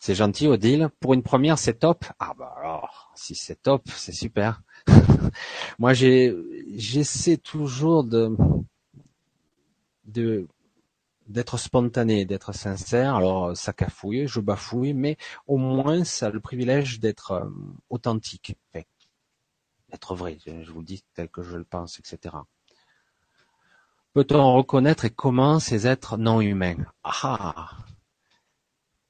c'est 0.04 0.14
gentil, 0.14 0.48
Odile. 0.48 0.90
Pour 1.00 1.14
une 1.14 1.22
première, 1.22 1.58
c'est 1.58 1.78
top. 1.78 2.04
Ah 2.18 2.34
bah 2.36 2.52
alors, 2.58 3.10
si 3.14 3.34
c'est 3.34 3.62
top, 3.62 3.88
c'est 3.88 4.12
super. 4.12 4.60
Moi, 5.78 5.94
j'essaie 5.94 7.38
toujours 7.38 8.04
de, 8.04 8.36
d'être 11.26 11.56
spontané, 11.56 12.26
d'être 12.26 12.52
sincère. 12.52 13.14
Alors, 13.14 13.56
ça 13.56 13.72
cafouille, 13.72 14.26
je 14.26 14.40
bafouille, 14.40 14.92
mais 14.92 15.16
au 15.46 15.56
moins, 15.56 16.04
ça 16.04 16.26
a 16.26 16.30
le 16.30 16.40
privilège 16.40 17.00
d'être 17.00 17.30
euh, 17.30 17.48
authentique, 17.88 18.58
enfin, 18.74 18.84
d'être 19.88 20.14
vrai. 20.14 20.36
Je 20.44 20.70
vous 20.70 20.80
le 20.80 20.86
dis 20.86 21.02
tel 21.14 21.30
que 21.30 21.42
je 21.42 21.56
le 21.56 21.64
pense, 21.64 21.98
etc. 21.98 22.36
Peut-on 24.12 24.54
reconnaître 24.54 25.06
et 25.06 25.10
comment 25.10 25.60
ces 25.60 25.86
êtres 25.86 26.18
non 26.18 26.42
humains? 26.42 26.84
Ah 27.04 27.70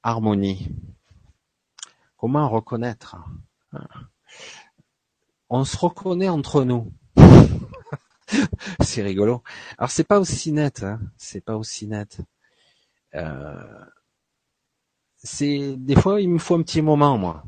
Harmonie. 0.05 0.67
Comment 2.15 2.47
reconnaître 2.47 3.17
On 5.49 5.65
se 5.65 5.75
reconnaît 5.77 6.29
entre 6.29 6.63
nous. 6.63 6.93
c'est 8.81 9.01
rigolo. 9.01 9.41
Alors 9.79 9.89
c'est 9.89 10.03
pas 10.03 10.19
aussi 10.19 10.51
net, 10.51 10.83
hein. 10.83 10.99
c'est 11.17 11.41
pas 11.41 11.57
aussi 11.57 11.87
net. 11.87 12.19
Euh, 13.15 13.83
c'est 15.15 15.75
des 15.75 15.95
fois 15.95 16.21
il 16.21 16.29
me 16.29 16.37
faut 16.37 16.53
un 16.53 16.61
petit 16.61 16.83
moment 16.83 17.17
moi. 17.17 17.43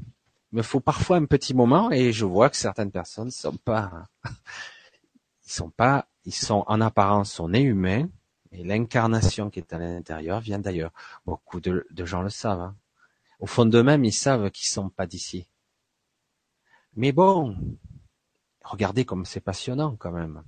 Il 0.51 0.57
me 0.57 0.63
faut 0.63 0.79
parfois 0.79 1.17
un 1.17 1.25
petit 1.25 1.53
moment 1.53 1.91
et 1.91 2.11
je 2.11 2.25
vois 2.25 2.49
que 2.49 2.57
certaines 2.57 2.91
personnes 2.91 3.29
sont 3.29 3.57
pas, 3.57 4.07
ils 5.45 5.51
sont 5.51 5.69
pas, 5.69 6.07
ils 6.25 6.33
sont 6.33 6.63
en 6.65 6.81
apparence 6.81 7.33
sont 7.33 7.49
nés 7.49 7.61
humains 7.61 8.09
et 8.51 8.63
l'incarnation 8.63 9.49
qui 9.49 9.59
est 9.59 9.73
à 9.73 9.79
l'intérieur 9.79 10.39
vient 10.39 10.59
d'ailleurs. 10.59 10.91
Beaucoup 11.25 11.59
de, 11.59 11.85
gens 12.05 12.21
le 12.21 12.29
savent. 12.29 12.61
Hein. 12.61 12.75
Au 13.39 13.45
fond 13.45 13.65
d'eux-mêmes, 13.65 14.05
ils 14.05 14.13
savent 14.13 14.49
qu'ils 14.51 14.69
sont 14.69 14.89
pas 14.89 15.05
d'ici. 15.05 15.47
Mais 16.95 17.11
bon, 17.11 17.55
regardez 18.63 19.05
comme 19.05 19.25
c'est 19.25 19.39
passionnant 19.41 19.95
quand 19.97 20.11
même. 20.11 20.43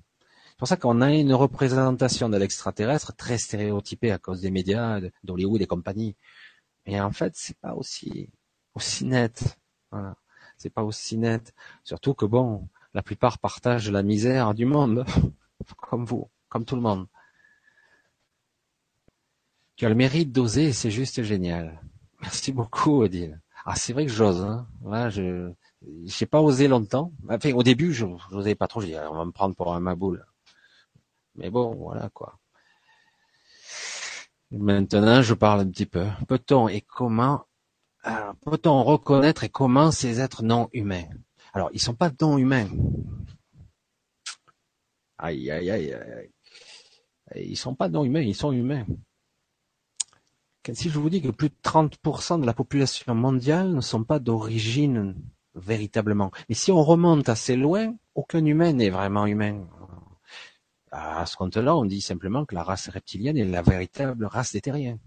C'est 0.49 0.57
pour 0.57 0.67
ça 0.67 0.77
qu'on 0.77 1.01
a 1.01 1.13
une 1.13 1.33
représentation 1.33 2.27
de 2.29 2.37
l'extraterrestre 2.37 3.15
très 3.15 3.37
stéréotypée 3.37 4.11
à 4.11 4.17
cause 4.17 4.41
des 4.41 4.51
médias, 4.51 4.99
d'Hollywood 5.23 5.61
et 5.61 5.67
compagnie. 5.67 6.15
Mais 6.85 6.99
en 6.99 7.11
fait, 7.11 7.33
c'est 7.35 7.57
pas 7.57 7.75
aussi 7.75 8.29
aussi 8.73 9.05
net. 9.05 9.57
Voilà. 9.91 10.15
C'est 10.57 10.69
pas 10.69 10.83
aussi 10.83 11.17
net. 11.17 11.53
Surtout 11.83 12.13
que 12.13 12.25
bon, 12.25 12.67
la 12.93 13.03
plupart 13.03 13.37
partagent 13.37 13.91
la 13.91 14.03
misère 14.03 14.53
du 14.53 14.65
monde, 14.65 15.05
comme 15.77 16.05
vous, 16.05 16.29
comme 16.49 16.65
tout 16.65 16.75
le 16.75 16.81
monde. 16.81 17.07
Tu 19.79 19.85
as 19.85 19.89
le 19.89 19.95
mérite 19.95 20.33
d'oser, 20.33 20.73
c'est 20.73 20.91
juste 20.91 21.23
génial. 21.23 21.81
Merci 22.19 22.51
beaucoup, 22.51 23.01
Odile. 23.01 23.39
Ah, 23.63 23.75
c'est 23.77 23.93
vrai 23.93 24.05
que 24.05 24.11
j'ose. 24.11 24.41
Hein. 24.41 24.67
Là, 24.83 25.09
je, 25.09 25.53
j'ai 26.03 26.25
pas 26.25 26.41
osé 26.41 26.67
longtemps. 26.67 27.13
Enfin, 27.29 27.53
au 27.53 27.63
début, 27.63 27.93
je 27.93 28.05
n'osais 28.05 28.55
pas 28.55 28.67
trop. 28.67 28.81
Je 28.81 28.87
disais, 28.87 28.99
on 29.09 29.15
va 29.15 29.23
me 29.23 29.31
prendre 29.31 29.55
pour 29.55 29.73
un 29.73 29.79
maboule. 29.79 30.25
Mais 31.35 31.49
bon, 31.49 31.75
voilà 31.75 32.09
quoi. 32.09 32.37
Maintenant, 34.51 35.21
je 35.21 35.33
parle 35.33 35.61
un 35.61 35.69
petit 35.69 35.85
peu. 35.85 36.07
Peut-on 36.27 36.67
et 36.67 36.81
comment 36.81 37.45
peut-on 38.03 38.83
reconnaître 38.83 39.45
et 39.45 39.49
comment 39.49 39.91
ces 39.91 40.19
êtres 40.19 40.43
non 40.43 40.67
humains? 40.73 41.07
Alors, 41.53 41.69
ils 41.71 41.79
sont 41.79 41.95
pas 41.95 42.11
non 42.19 42.37
humains. 42.37 42.67
Aïe, 45.17 45.49
aïe, 45.49 45.71
aïe, 45.71 45.93
aïe. 45.93 46.31
Ils 47.35 47.55
sont 47.55 47.75
pas 47.75 47.87
non 47.87 48.03
humains, 48.03 48.19
ils 48.19 48.35
sont 48.35 48.51
humains. 48.51 48.85
Si 50.73 50.89
je 50.89 50.99
vous 50.99 51.09
dis 51.09 51.21
que 51.21 51.29
plus 51.29 51.49
de 51.49 51.55
30% 51.63 52.41
de 52.41 52.45
la 52.45 52.53
population 52.53 53.15
mondiale 53.15 53.73
ne 53.73 53.81
sont 53.81 54.03
pas 54.03 54.19
d'origine 54.19 55.15
véritablement. 55.55 56.31
Mais 56.47 56.55
si 56.55 56.71
on 56.71 56.83
remonte 56.83 57.29
assez 57.29 57.55
loin, 57.55 57.95
aucun 58.13 58.45
humain 58.45 58.73
n'est 58.73 58.89
vraiment 58.89 59.25
humain. 59.25 59.67
À 60.91 61.25
ce 61.25 61.35
compte-là, 61.37 61.75
on 61.75 61.85
dit 61.85 62.01
simplement 62.01 62.45
que 62.45 62.55
la 62.55 62.63
race 62.63 62.89
reptilienne 62.89 63.37
est 63.37 63.45
la 63.45 63.61
véritable 63.61 64.25
race 64.25 64.53
des 64.53 64.61
terriens. 64.61 64.99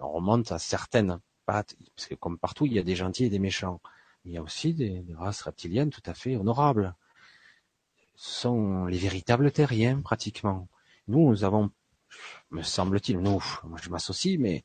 on 0.00 0.12
remonte 0.12 0.52
à 0.52 0.58
certaines 0.58 1.20
pattes, 1.46 1.76
parce 1.96 2.08
que 2.08 2.14
comme 2.14 2.38
partout, 2.38 2.66
il 2.66 2.72
y 2.72 2.78
a 2.78 2.82
des 2.82 2.96
gentils 2.96 3.24
et 3.24 3.30
des 3.30 3.38
méchants. 3.38 3.80
Il 4.24 4.32
y 4.32 4.38
a 4.38 4.42
aussi 4.42 4.74
des, 4.74 5.04
races 5.14 5.42
reptiliennes 5.42 5.90
tout 5.90 6.02
à 6.06 6.14
fait 6.14 6.36
honorables. 6.36 6.94
Ce 8.16 8.42
sont 8.42 8.86
les 8.86 8.98
véritables 8.98 9.50
terriens, 9.50 10.00
pratiquement. 10.00 10.68
Nous 11.08 11.44
avons, 11.44 11.70
me 12.50 12.62
semble-t-il, 12.62 13.18
nous, 13.18 13.42
moi 13.64 13.78
je 13.82 13.90
m'associe, 13.90 14.38
mais 14.38 14.64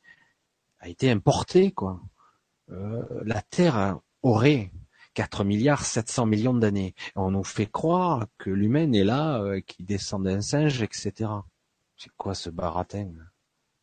a 0.80 0.88
été 0.88 1.10
importé, 1.10 1.72
quoi. 1.72 2.00
Euh, 2.70 3.02
la 3.24 3.42
Terre 3.42 3.98
aurait 4.22 4.70
4 5.14 5.44
milliards 5.44 5.84
700 5.84 6.26
millions 6.26 6.54
d'années. 6.54 6.94
On 7.16 7.30
nous 7.32 7.44
fait 7.44 7.66
croire 7.66 8.26
que 8.38 8.50
l'humain 8.50 8.92
est 8.92 9.04
là, 9.04 9.40
euh, 9.40 9.60
qui 9.60 9.82
descend 9.82 10.24
d'un 10.24 10.40
singe, 10.40 10.82
etc. 10.82 11.30
C'est 11.96 12.12
quoi 12.16 12.34
ce 12.34 12.48
baratin? 12.50 13.12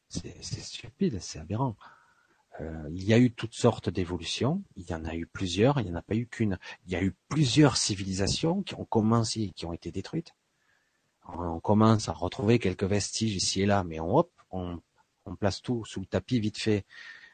C'est 0.10 0.42
stupide, 0.42 1.20
c'est 1.22 1.40
aberrant. 1.40 1.76
Euh, 2.62 2.90
il 2.92 3.04
y 3.04 3.14
a 3.14 3.20
eu 3.20 3.32
toutes 3.32 3.54
sortes 3.54 3.90
d'évolutions, 3.90 4.64
il 4.76 4.90
y 4.90 4.94
en 4.94 5.06
a 5.06 5.16
eu 5.16 5.28
plusieurs, 5.28 5.80
il 5.80 5.86
n'y 5.86 5.92
en 5.92 5.96
a 5.96 6.02
pas 6.02 6.16
eu 6.16 6.28
qu'une. 6.28 6.58
Il 6.86 6.94
y 6.94 6.96
a 6.96 7.04
eu 7.04 7.14
plusieurs 7.28 7.78
civilisations 7.78 8.64
qui 8.64 8.74
ont 8.76 8.86
commencé, 8.86 9.52
qui 9.56 9.66
ont 9.66 9.74
été 9.74 9.92
détruites. 9.92 10.34
On 11.28 11.60
commence 11.60 12.08
à 12.08 12.14
retrouver 12.14 12.58
quelques 12.58 12.86
vestiges 12.86 13.36
ici 13.36 13.62
et 13.62 13.66
là, 13.66 13.84
mais 13.84 14.00
on, 14.00 14.18
hop, 14.18 14.32
on, 14.52 14.80
place 15.40 15.62
tout 15.62 15.84
sous 15.86 16.00
le 16.00 16.06
tapis 16.06 16.40
vite 16.40 16.58
fait. 16.58 16.86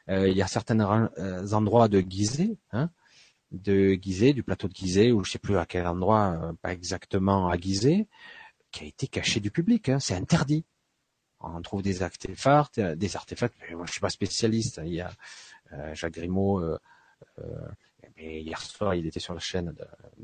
Euh, 0.08 0.28
il 0.28 0.36
y 0.36 0.42
a 0.42 0.48
certains 0.48 0.78
euh, 0.80 1.52
endroits 1.52 1.88
de 1.88 2.00
Gizeh, 2.00 2.56
hein, 2.72 2.90
de 3.52 3.92
Gizeh, 3.94 4.32
du 4.32 4.42
plateau 4.42 4.66
de 4.66 4.74
Gizeh, 4.74 5.12
ou 5.12 5.22
je 5.24 5.30
sais 5.30 5.38
plus 5.38 5.56
à 5.56 5.64
quel 5.64 5.86
endroit, 5.86 6.36
euh, 6.42 6.52
pas 6.60 6.72
exactement 6.72 7.48
à 7.48 7.56
Gizeh, 7.56 8.06
qui 8.72 8.84
a 8.84 8.86
été 8.88 9.06
caché 9.06 9.38
du 9.38 9.52
public. 9.52 9.88
Hein, 9.88 10.00
c'est 10.00 10.16
interdit. 10.16 10.64
On 11.40 11.62
trouve 11.62 11.82
des 11.82 12.02
artefacts, 12.02 12.80
des 12.80 13.16
artefacts. 13.16 13.54
Mais 13.60 13.76
moi, 13.76 13.86
je 13.86 13.92
suis 13.92 14.00
pas 14.00 14.10
spécialiste. 14.10 14.80
Hein, 14.80 14.84
il 14.86 14.94
y 14.94 15.00
a 15.00 15.12
Jacques 15.94 16.14
Grimaud. 16.14 16.78
Hier 18.16 18.60
soir, 18.60 18.94
il 18.94 19.06
était 19.06 19.20
sur 19.20 19.34
la 19.34 19.40
chaîne, 19.40 19.74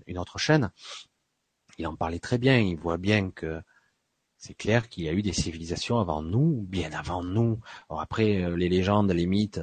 une 0.06 0.18
autre 0.18 0.38
chaîne. 0.38 0.70
Il 1.80 1.86
en 1.86 1.96
parlait 1.96 2.18
très 2.18 2.36
bien. 2.36 2.58
Il 2.58 2.76
voit 2.76 2.98
bien 2.98 3.30
que 3.30 3.62
c'est 4.36 4.52
clair 4.54 4.90
qu'il 4.90 5.04
y 5.04 5.08
a 5.08 5.14
eu 5.14 5.22
des 5.22 5.32
civilisations 5.32 5.98
avant 5.98 6.22
nous, 6.22 6.62
bien 6.68 6.92
avant 6.92 7.24
nous. 7.24 7.58
après, 7.88 8.54
les 8.54 8.68
légendes, 8.68 9.10
les 9.12 9.26
mythes, 9.26 9.62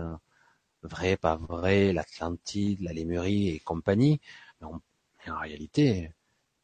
vrai, 0.82 1.16
pas 1.16 1.36
vrai, 1.36 1.94
l'Atlantide, 1.94 2.82
la 2.82 2.92
Lémurie 2.92 3.50
et 3.50 3.60
compagnie. 3.60 4.20
Mais, 4.62 4.68
en 4.68 5.40
réalité, 5.40 6.12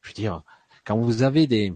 je 0.01 0.09
veux 0.09 0.15
dire, 0.15 0.41
quand 0.85 0.97
vous 0.97 1.21
avez 1.21 1.45
des, 1.45 1.71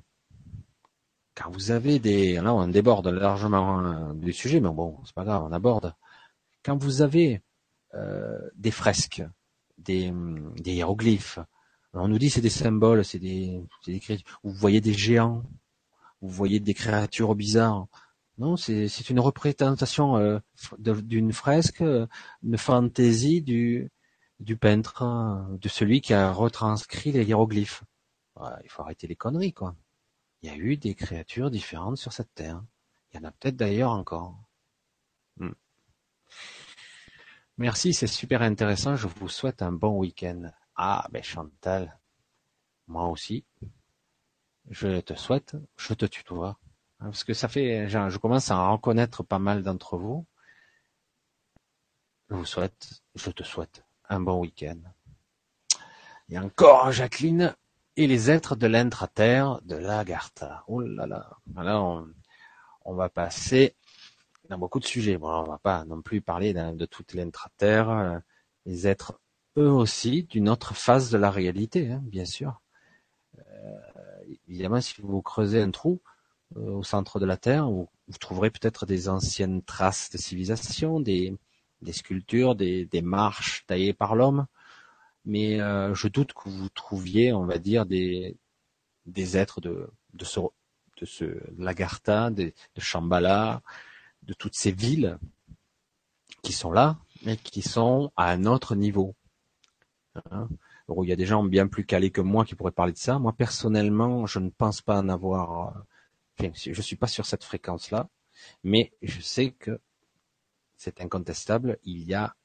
quand 1.36 1.52
vous 1.52 1.70
avez 1.70 2.00
des, 2.00 2.36
là 2.42 2.54
on 2.56 2.68
déborde 2.68 3.08
largement 3.08 3.78
hein, 3.80 4.16
du 4.16 4.34
sujet, 4.34 4.60
mais 4.60 4.72
bon, 4.72 4.98
c'est 5.06 5.14
pas 5.14 5.24
grave, 5.24 5.44
on 5.44 5.52
aborde. 5.52 5.94
Quand 6.64 6.78
vous 6.82 7.04
avez 7.04 7.44
euh, 7.94 8.40
des 8.56 8.72
fresques, 8.72 9.24
des 9.78 10.12
hiéroglyphes, 10.66 11.40
on 12.00 12.08
nous 12.08 12.20
dit 12.20 12.30
c'est 12.30 12.42
des 12.42 12.50
symboles, 12.50 13.04
c'est 13.06 13.20
des, 13.20 13.62
des, 13.86 14.02
vous 14.44 14.52
voyez 14.52 14.82
des 14.82 14.94
géants, 14.94 15.44
vous 16.22 16.30
voyez 16.30 16.60
des 16.60 16.74
créatures 16.74 17.36
bizarres. 17.36 17.88
Non, 18.38 18.56
c'est 18.56 19.10
une 19.10 19.20
représentation 19.20 20.18
euh, 20.18 20.40
d'une 20.78 21.34
fresque, 21.34 21.82
une 21.82 22.58
fantaisie 22.58 23.42
du, 23.42 23.90
du 24.40 24.58
peintre, 24.58 25.02
euh, 25.02 25.58
de 25.58 25.70
celui 25.70 26.02
qui 26.02 26.14
a 26.14 26.32
retranscrit 26.32 27.12
les 27.12 27.24
hiéroglyphes. 27.26 27.84
il 28.64 28.70
faut 28.70 28.84
arrêter 28.84 29.08
les 29.08 29.16
conneries, 29.16 29.54
quoi. 29.54 29.76
Il 30.42 30.50
y 30.50 30.54
a 30.54 30.58
eu 30.58 30.78
des 30.78 30.94
créatures 30.94 31.50
différentes 31.50 31.98
sur 31.98 32.14
cette 32.14 32.34
terre. 32.36 32.64
Il 33.12 33.18
y 33.18 33.20
en 33.20 33.28
a 33.28 33.32
peut-être 33.32 33.56
d'ailleurs 33.56 33.92
encore. 33.92 34.38
Hmm. 35.38 35.54
Merci, 37.58 37.94
c'est 37.94 38.08
super 38.08 38.44
intéressant. 38.44 38.96
Je 38.96 39.08
vous 39.08 39.30
souhaite 39.30 39.64
un 39.64 39.72
bon 39.72 39.98
week-end. 39.98 40.52
Ah, 40.78 41.08
ben 41.12 41.24
Chantal, 41.24 42.00
moi 42.88 43.08
aussi. 43.08 43.46
Je 44.70 45.00
te 45.02 45.16
souhaite, 45.16 45.56
je 45.76 45.94
te 45.94 46.06
tutoie. 46.06 46.60
Hein, 47.00 47.06
parce 47.06 47.24
que 47.24 47.34
ça 47.34 47.48
fait, 47.48 47.90
je 47.90 48.18
commence 48.18 48.52
à 48.52 48.58
en 48.58 48.74
reconnaître 48.74 49.24
pas 49.24 49.40
mal 49.40 49.64
d'entre 49.64 49.98
vous. 49.98 50.26
Je 52.30 52.36
vous 52.36 52.46
souhaite, 52.46 53.02
je 53.16 53.32
te 53.32 53.44
souhaite 53.44 53.84
un 54.10 54.20
bon 54.20 54.40
week-end. 54.40 54.80
A 56.34 56.42
encore 56.42 56.92
Jacqueline 56.92 57.56
et 57.96 58.06
les 58.06 58.30
êtres 58.30 58.56
de 58.56 58.68
l'intra-terre 58.68 59.62
de 59.64 59.76
l'Agartha. 59.76 60.64
Oh 60.68 60.82
là 60.82 61.08
là. 61.08 61.30
Alors, 61.56 62.06
on, 62.84 62.94
va 62.94 63.10
passer 63.10 63.76
dans 64.50 64.58
beaucoup 64.58 64.80
de 64.80 64.86
sujets. 64.86 65.18
Bon, 65.18 65.30
on 65.30 65.44
va 65.44 65.58
pas 65.58 65.86
non 65.86 66.02
plus 66.02 66.22
parler 66.22 66.54
de 66.54 66.86
toute 66.86 67.14
l'intra-terre. 67.14 68.22
Les 68.66 68.88
êtres, 68.88 69.20
eux 69.58 69.70
aussi, 69.72 70.24
d'une 70.24 70.50
autre 70.50 70.76
phase 70.76 71.10
de 71.12 71.18
la 71.18 71.32
réalité, 71.32 71.92
hein, 71.92 72.02
bien 72.04 72.26
sûr. 72.26 72.62
Euh, 73.40 73.80
évidemment, 74.48 74.82
si 74.82 75.02
vous 75.02 75.22
creusez 75.22 75.62
un 75.62 75.72
trou 75.72 76.02
euh, 76.58 76.72
au 76.72 76.84
centre 76.84 77.20
de 77.20 77.26
la 77.26 77.38
Terre, 77.38 77.70
vous, 77.70 77.90
trouverez 78.20 78.52
peut-être 78.52 78.86
des 78.86 79.10
anciennes 79.10 79.62
traces 79.64 80.10
de 80.12 80.18
civilisation, 80.18 81.00
des, 81.00 81.36
sculptures, 81.92 82.56
des, 82.56 83.02
marches 83.02 83.66
taillées 83.68 83.94
par 83.94 84.16
l'homme, 84.16 84.46
mais 85.26 85.60
euh, 85.60 85.94
je 85.94 86.08
doute 86.08 86.34
que 86.34 86.50
vous 86.50 86.70
trouviez, 86.70 87.34
on 87.34 87.46
va 87.46 87.58
dire, 87.58 87.86
des, 87.86 88.38
êtres 89.08 89.60
de, 89.60 89.90
ce, 90.24 90.40
de 90.98 92.30
de, 92.30 92.54
de 92.76 92.82
Shambhala, 92.82 93.62
de 94.24 94.34
toutes 94.34 94.56
ces 94.56 94.72
villes 94.72 95.18
qui 96.44 96.54
sont 96.54 96.72
là, 96.72 96.98
mais 97.26 97.36
qui 97.36 97.62
sont 97.62 98.12
à 98.16 98.32
un 98.32 98.46
autre 98.46 98.76
niveau. 98.76 99.17
Hein 100.32 100.48
il 101.04 101.10
y 101.10 101.12
a 101.12 101.16
des 101.16 101.26
gens 101.26 101.44
bien 101.44 101.68
plus 101.68 101.86
calés 101.86 102.12
que 102.12 102.22
moi 102.22 102.46
qui 102.46 102.56
pourraient 102.56 102.72
parler 102.72 102.94
de 102.94 102.98
ça. 102.98 103.20
Moi, 103.20 103.34
personnellement, 103.34 104.26
je 104.26 104.40
ne 104.40 104.50
pense 104.50 104.82
pas 104.82 105.00
en 105.00 105.10
avoir. 105.10 105.78
Euh, 105.78 105.82
enfin, 106.40 106.52
je 106.56 106.82
suis 106.82 106.96
pas 106.96 107.08
sur 107.08 107.26
cette 107.26 107.44
fréquence-là, 107.44 108.10
mais 108.64 108.94
je 109.02 109.22
sais 109.22 109.52
que 109.52 109.80
c'est 110.78 111.02
incontestable. 111.02 111.78
Il 111.84 112.04
y 112.04 112.14
a 112.14 112.36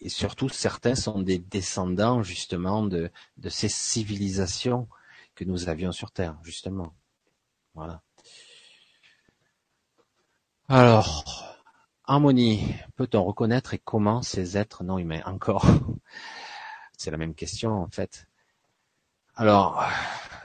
et 0.00 0.08
surtout 0.08 0.48
certains 0.48 0.96
sont 0.96 1.22
des 1.22 1.38
descendants 1.38 2.22
justement 2.22 2.84
de, 2.84 3.10
de 3.38 3.48
ces 3.48 3.68
civilisations 3.68 4.88
que 5.34 5.44
nous 5.44 5.68
avions 5.68 5.92
sur 5.92 6.10
Terre, 6.10 6.36
justement. 6.42 6.94
Voilà. 7.74 8.02
Alors, 10.68 11.53
harmonie, 12.04 12.74
peut-on 12.96 13.24
reconnaître 13.24 13.74
et 13.74 13.78
comment 13.78 14.22
ces 14.22 14.56
êtres 14.56 14.84
non 14.84 14.98
humains 14.98 15.22
Encore, 15.26 15.66
c'est 16.96 17.10
la 17.10 17.18
même 17.18 17.34
question 17.34 17.72
en 17.72 17.88
fait. 17.88 18.26
Alors, 19.36 19.84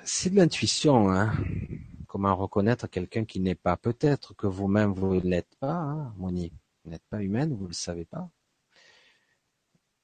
c'est 0.03 0.29
de 0.29 0.35
l'intuition. 0.35 1.11
Hein 1.11 1.33
comment 2.09 2.35
reconnaître 2.35 2.87
quelqu'un 2.87 3.23
qui 3.23 3.39
n'est 3.39 3.55
pas? 3.55 3.77
Peut-être 3.77 4.33
que 4.33 4.47
vous-même 4.47 4.93
vous 4.93 5.15
ne 5.15 5.21
l'êtes 5.21 5.55
pas, 5.59 5.73
hein, 5.73 6.07
harmonie. 6.07 6.51
Vous 6.83 6.91
n'êtes 6.91 7.05
pas 7.09 7.21
humaine, 7.21 7.53
vous 7.53 7.63
ne 7.63 7.69
le 7.69 7.73
savez 7.73 8.05
pas. 8.05 8.29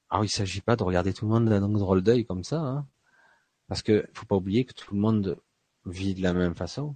Alors 0.08 0.24
il 0.24 0.28
s'agit 0.28 0.60
pas 0.60 0.76
de 0.76 0.84
regarder 0.84 1.12
tout 1.12 1.26
le 1.26 1.32
monde 1.32 1.48
d'un 1.48 1.68
drôle 1.68 2.02
d'œil 2.02 2.24
comme 2.24 2.44
ça, 2.44 2.60
hein. 2.60 2.86
parce 3.66 3.82
que 3.82 4.08
faut 4.14 4.24
pas 4.24 4.36
oublier 4.36 4.64
que 4.64 4.72
tout 4.72 4.94
le 4.94 5.00
monde 5.00 5.36
vit 5.84 6.14
de 6.14 6.22
la 6.22 6.32
même 6.32 6.54
façon. 6.54 6.94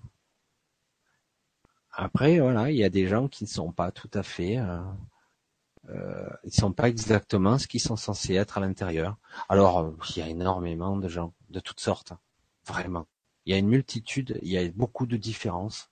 Après, 1.93 2.39
voilà, 2.39 2.71
il 2.71 2.77
y 2.77 2.85
a 2.85 2.91
des 2.91 3.07
gens 3.07 3.29
qui 3.29 3.45
ne 3.45 3.49
sont 3.49 3.73
pas 3.73 3.91
tout 3.91 4.11
à 4.15 4.23
fait, 4.23 4.59
euh, 4.59 4.81
euh, 5.89 6.29
ils 6.45 6.53
sont 6.53 6.73
pas 6.73 6.89
exactement 6.89 7.59
ce 7.59 7.67
qu'ils 7.67 7.81
sont 7.81 7.97
censés 7.97 8.35
être 8.35 8.59
à 8.59 8.61
l'intérieur. 8.61 9.17
Alors, 9.49 9.93
il 10.11 10.19
y 10.19 10.23
a 10.23 10.29
énormément 10.29 10.97
de 10.97 11.09
gens, 11.09 11.35
de 11.51 11.61
toutes 11.61 11.81
sortes, 11.81 12.12
vraiment. 12.65 13.07
Il 13.45 13.53
y 13.53 13.55
a 13.55 13.59
une 13.59 13.69
multitude, 13.69 14.39
il 14.43 14.49
y 14.49 14.59
a 14.59 14.69
beaucoup 14.71 15.07
de 15.07 15.17
différences, 15.17 15.91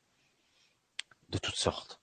de 1.31 1.39
toutes 1.39 1.57
sortes. 1.57 2.01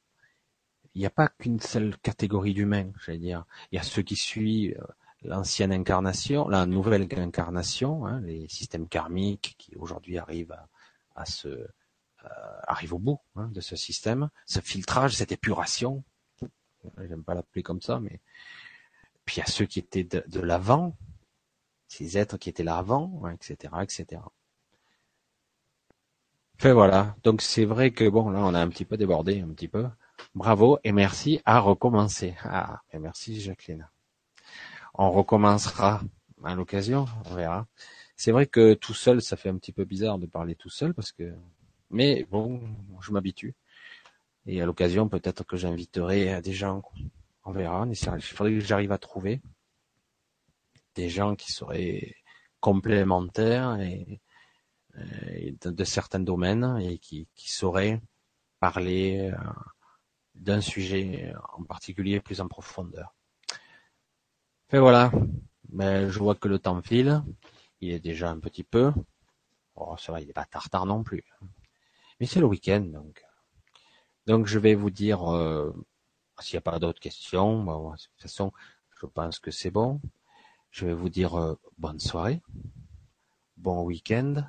Il 0.94 1.00
n'y 1.00 1.06
a 1.06 1.12
pas 1.12 1.28
qu'une 1.28 1.60
seule 1.60 1.98
catégorie 1.98 2.54
d'humains, 2.54 2.92
j'allais 3.06 3.20
dire. 3.20 3.46
Il 3.72 3.76
y 3.76 3.80
a 3.80 3.84
ceux 3.84 4.02
qui 4.02 4.16
suivent 4.16 4.78
euh, 4.80 4.86
l'ancienne 5.24 5.72
incarnation, 5.72 6.48
la 6.48 6.66
nouvelle 6.66 7.08
incarnation, 7.18 8.06
hein, 8.06 8.22
les 8.22 8.48
systèmes 8.48 8.88
karmiques 8.88 9.56
qui 9.58 9.76
aujourd'hui 9.76 10.18
arrivent 10.18 10.56
à, 11.16 11.26
se 11.26 11.68
euh, 12.26 12.60
arrivent 12.68 12.94
au 12.94 13.00
bout 13.00 13.20
hein, 13.36 13.50
de 13.54 13.62
ce 13.62 13.76
système, 13.76 14.30
ce 14.46 14.60
filtrage, 14.60 15.16
cette 15.16 15.32
épuration. 15.32 16.04
J'aime 16.98 17.24
pas 17.24 17.34
l'appeler 17.34 17.64
comme 17.64 17.82
ça, 17.82 18.00
mais 18.00 18.20
puis 19.26 19.38
il 19.38 19.40
y 19.40 19.44
a 19.44 19.48
ceux 19.48 19.66
qui 19.66 19.80
étaient 19.80 20.04
de, 20.04 20.40
l'avant, 20.40 20.96
ces 21.88 22.18
êtres 22.18 22.38
qui 22.38 22.50
étaient 22.50 22.64
là 22.64 22.78
avant, 22.78 23.24
etc., 23.30 23.74
etc. 23.82 24.22
Enfin 26.60 26.74
voilà. 26.74 27.16
Donc 27.24 27.42
c'est 27.42 27.66
vrai 27.66 27.92
que 27.92 28.08
bon 28.08 28.30
là 28.30 28.40
on 28.42 28.54
a 28.54 28.60
un 28.60 28.70
petit 28.70 28.86
peu 28.86 28.98
débordé, 28.98 29.42
un 29.42 29.50
petit 29.50 29.68
peu. 29.68 29.86
Bravo 30.36 30.80
et 30.84 30.92
merci 30.92 31.42
à 31.46 31.60
recommencer. 31.60 32.36
Ah, 32.44 32.82
et 32.94 33.00
merci 33.00 33.42
Jacqueline. 33.42 33.90
On 34.94 35.12
recommencera 35.12 36.02
à 36.44 36.56
l'occasion, 36.56 37.06
on 37.26 37.36
verra. 37.36 37.68
C'est 38.16 38.32
vrai 38.32 38.46
que 38.46 38.74
tout 38.74 38.94
seul, 38.94 39.22
ça 39.22 39.36
fait 39.36 39.50
un 39.50 39.58
petit 39.58 39.74
peu 39.74 39.84
bizarre 39.84 40.20
de 40.20 40.26
parler 40.26 40.56
tout 40.56 40.70
seul 40.70 40.94
parce 40.94 41.12
que, 41.12 41.34
mais 41.96 42.26
bon, 42.30 42.62
je 43.00 43.12
m'habitue. 43.12 43.56
Et 44.46 44.62
à 44.62 44.66
l'occasion, 44.66 45.08
peut-être 45.08 45.46
que 45.46 45.56
j'inviterai 45.56 46.42
des 46.42 46.54
gens. 46.54 46.84
On 47.46 47.52
verra. 47.52 47.88
Il 47.88 48.22
faudrait 48.22 48.54
que 48.54 48.60
j'arrive 48.60 48.92
à 48.92 48.98
trouver 48.98 49.42
des 50.96 51.10
gens 51.10 51.36
qui 51.36 51.52
seraient 51.54 52.16
complémentaires 52.60 53.80
et, 53.80 54.20
de, 55.64 55.84
certains 55.84 56.20
domaines 56.20 56.80
et 56.82 56.98
qui, 56.98 57.28
sauraient 57.36 58.02
parler 58.60 59.32
euh, 59.32 59.38
d'un 60.34 60.62
sujet 60.62 61.34
en 61.54 61.64
particulier 61.64 62.20
plus 62.20 62.42
en 62.42 62.48
profondeur. 62.48 63.16
Et 64.72 64.80
voilà. 64.80 65.12
Mais 65.70 66.10
je 66.10 66.20
vois 66.20 66.36
que 66.36 66.50
le 66.50 66.60
temps 66.60 66.82
file. 66.82 67.24
Il 67.80 67.92
est 67.92 68.00
déjà 68.00 68.30
un 68.30 68.40
petit 68.40 68.64
peu. 68.64 68.92
Oh, 69.76 69.96
ça 69.98 70.12
va, 70.12 70.22
il 70.22 70.28
n'est 70.28 70.34
pas 70.34 70.46
tard 70.46 70.86
non 70.86 71.04
plus. 71.04 71.24
Mais 72.20 72.26
c'est 72.26 72.40
le 72.40 72.46
week-end, 72.46 72.82
donc. 72.82 73.24
Donc 74.26 74.48
je 74.48 74.58
vais 74.58 74.76
vous 74.76 74.90
dire, 74.90 75.34
euh, 75.34 75.72
s'il 76.40 76.56
n'y 76.56 76.60
a 76.60 76.62
pas 76.62 76.80
d'autres 76.80 77.00
questions, 77.00 77.64
de 77.64 77.98
toute 77.98 78.22
façon, 78.22 78.52
je 79.00 79.06
pense 79.06 79.40
que 79.40 79.52
c'est 79.52 79.72
bon. 79.72 80.02
Je 80.72 80.86
vais 80.86 80.94
vous 80.94 81.10
dire 81.10 81.36
euh, 81.36 81.56
bonne 81.78 82.00
soirée, 82.00 82.42
bon 83.58 83.84
week-end, 83.84 84.44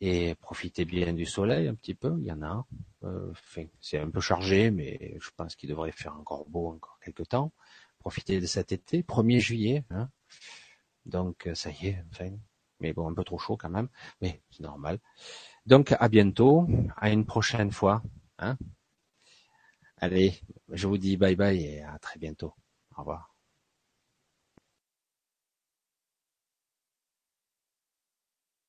et 0.00 0.34
profitez 0.36 0.84
bien 0.84 1.12
du 1.14 1.26
soleil 1.26 1.68
un 1.68 1.74
petit 1.74 1.94
peu. 1.94 2.16
Il 2.18 2.26
y 2.26 2.32
en 2.32 2.42
a. 2.42 2.66
Euh, 3.04 3.32
c'est 3.80 3.98
un 3.98 4.10
peu 4.10 4.20
chargé, 4.20 4.70
mais 4.70 5.16
je 5.20 5.30
pense 5.36 5.56
qu'il 5.56 5.70
devrait 5.70 5.92
faire 5.92 6.16
encore 6.16 6.46
beau 6.48 6.68
encore 6.68 6.98
quelques 7.00 7.28
temps 7.28 7.52
profiter 8.02 8.40
de 8.40 8.46
cet 8.46 8.72
été, 8.72 9.02
1er 9.02 9.38
juillet. 9.38 9.84
Hein. 9.90 10.10
Donc 11.06 11.48
ça 11.54 11.70
y 11.70 11.86
est, 11.86 12.04
mais 12.80 12.92
bon, 12.92 13.08
un 13.08 13.14
peu 13.14 13.24
trop 13.24 13.38
chaud 13.38 13.56
quand 13.56 13.70
même, 13.70 13.88
mais 14.20 14.42
c'est 14.50 14.62
normal. 14.62 14.98
Donc 15.66 15.94
à 15.98 16.08
bientôt, 16.08 16.66
à 16.96 17.10
une 17.10 17.24
prochaine 17.24 17.70
fois. 17.70 18.02
Hein. 18.38 18.56
Allez, 19.98 20.34
je 20.70 20.88
vous 20.88 20.98
dis 20.98 21.16
bye 21.16 21.36
bye 21.36 21.62
et 21.62 21.82
à 21.82 21.98
très 21.98 22.18
bientôt. 22.18 22.54
Au 22.96 23.00
revoir. 23.00 23.31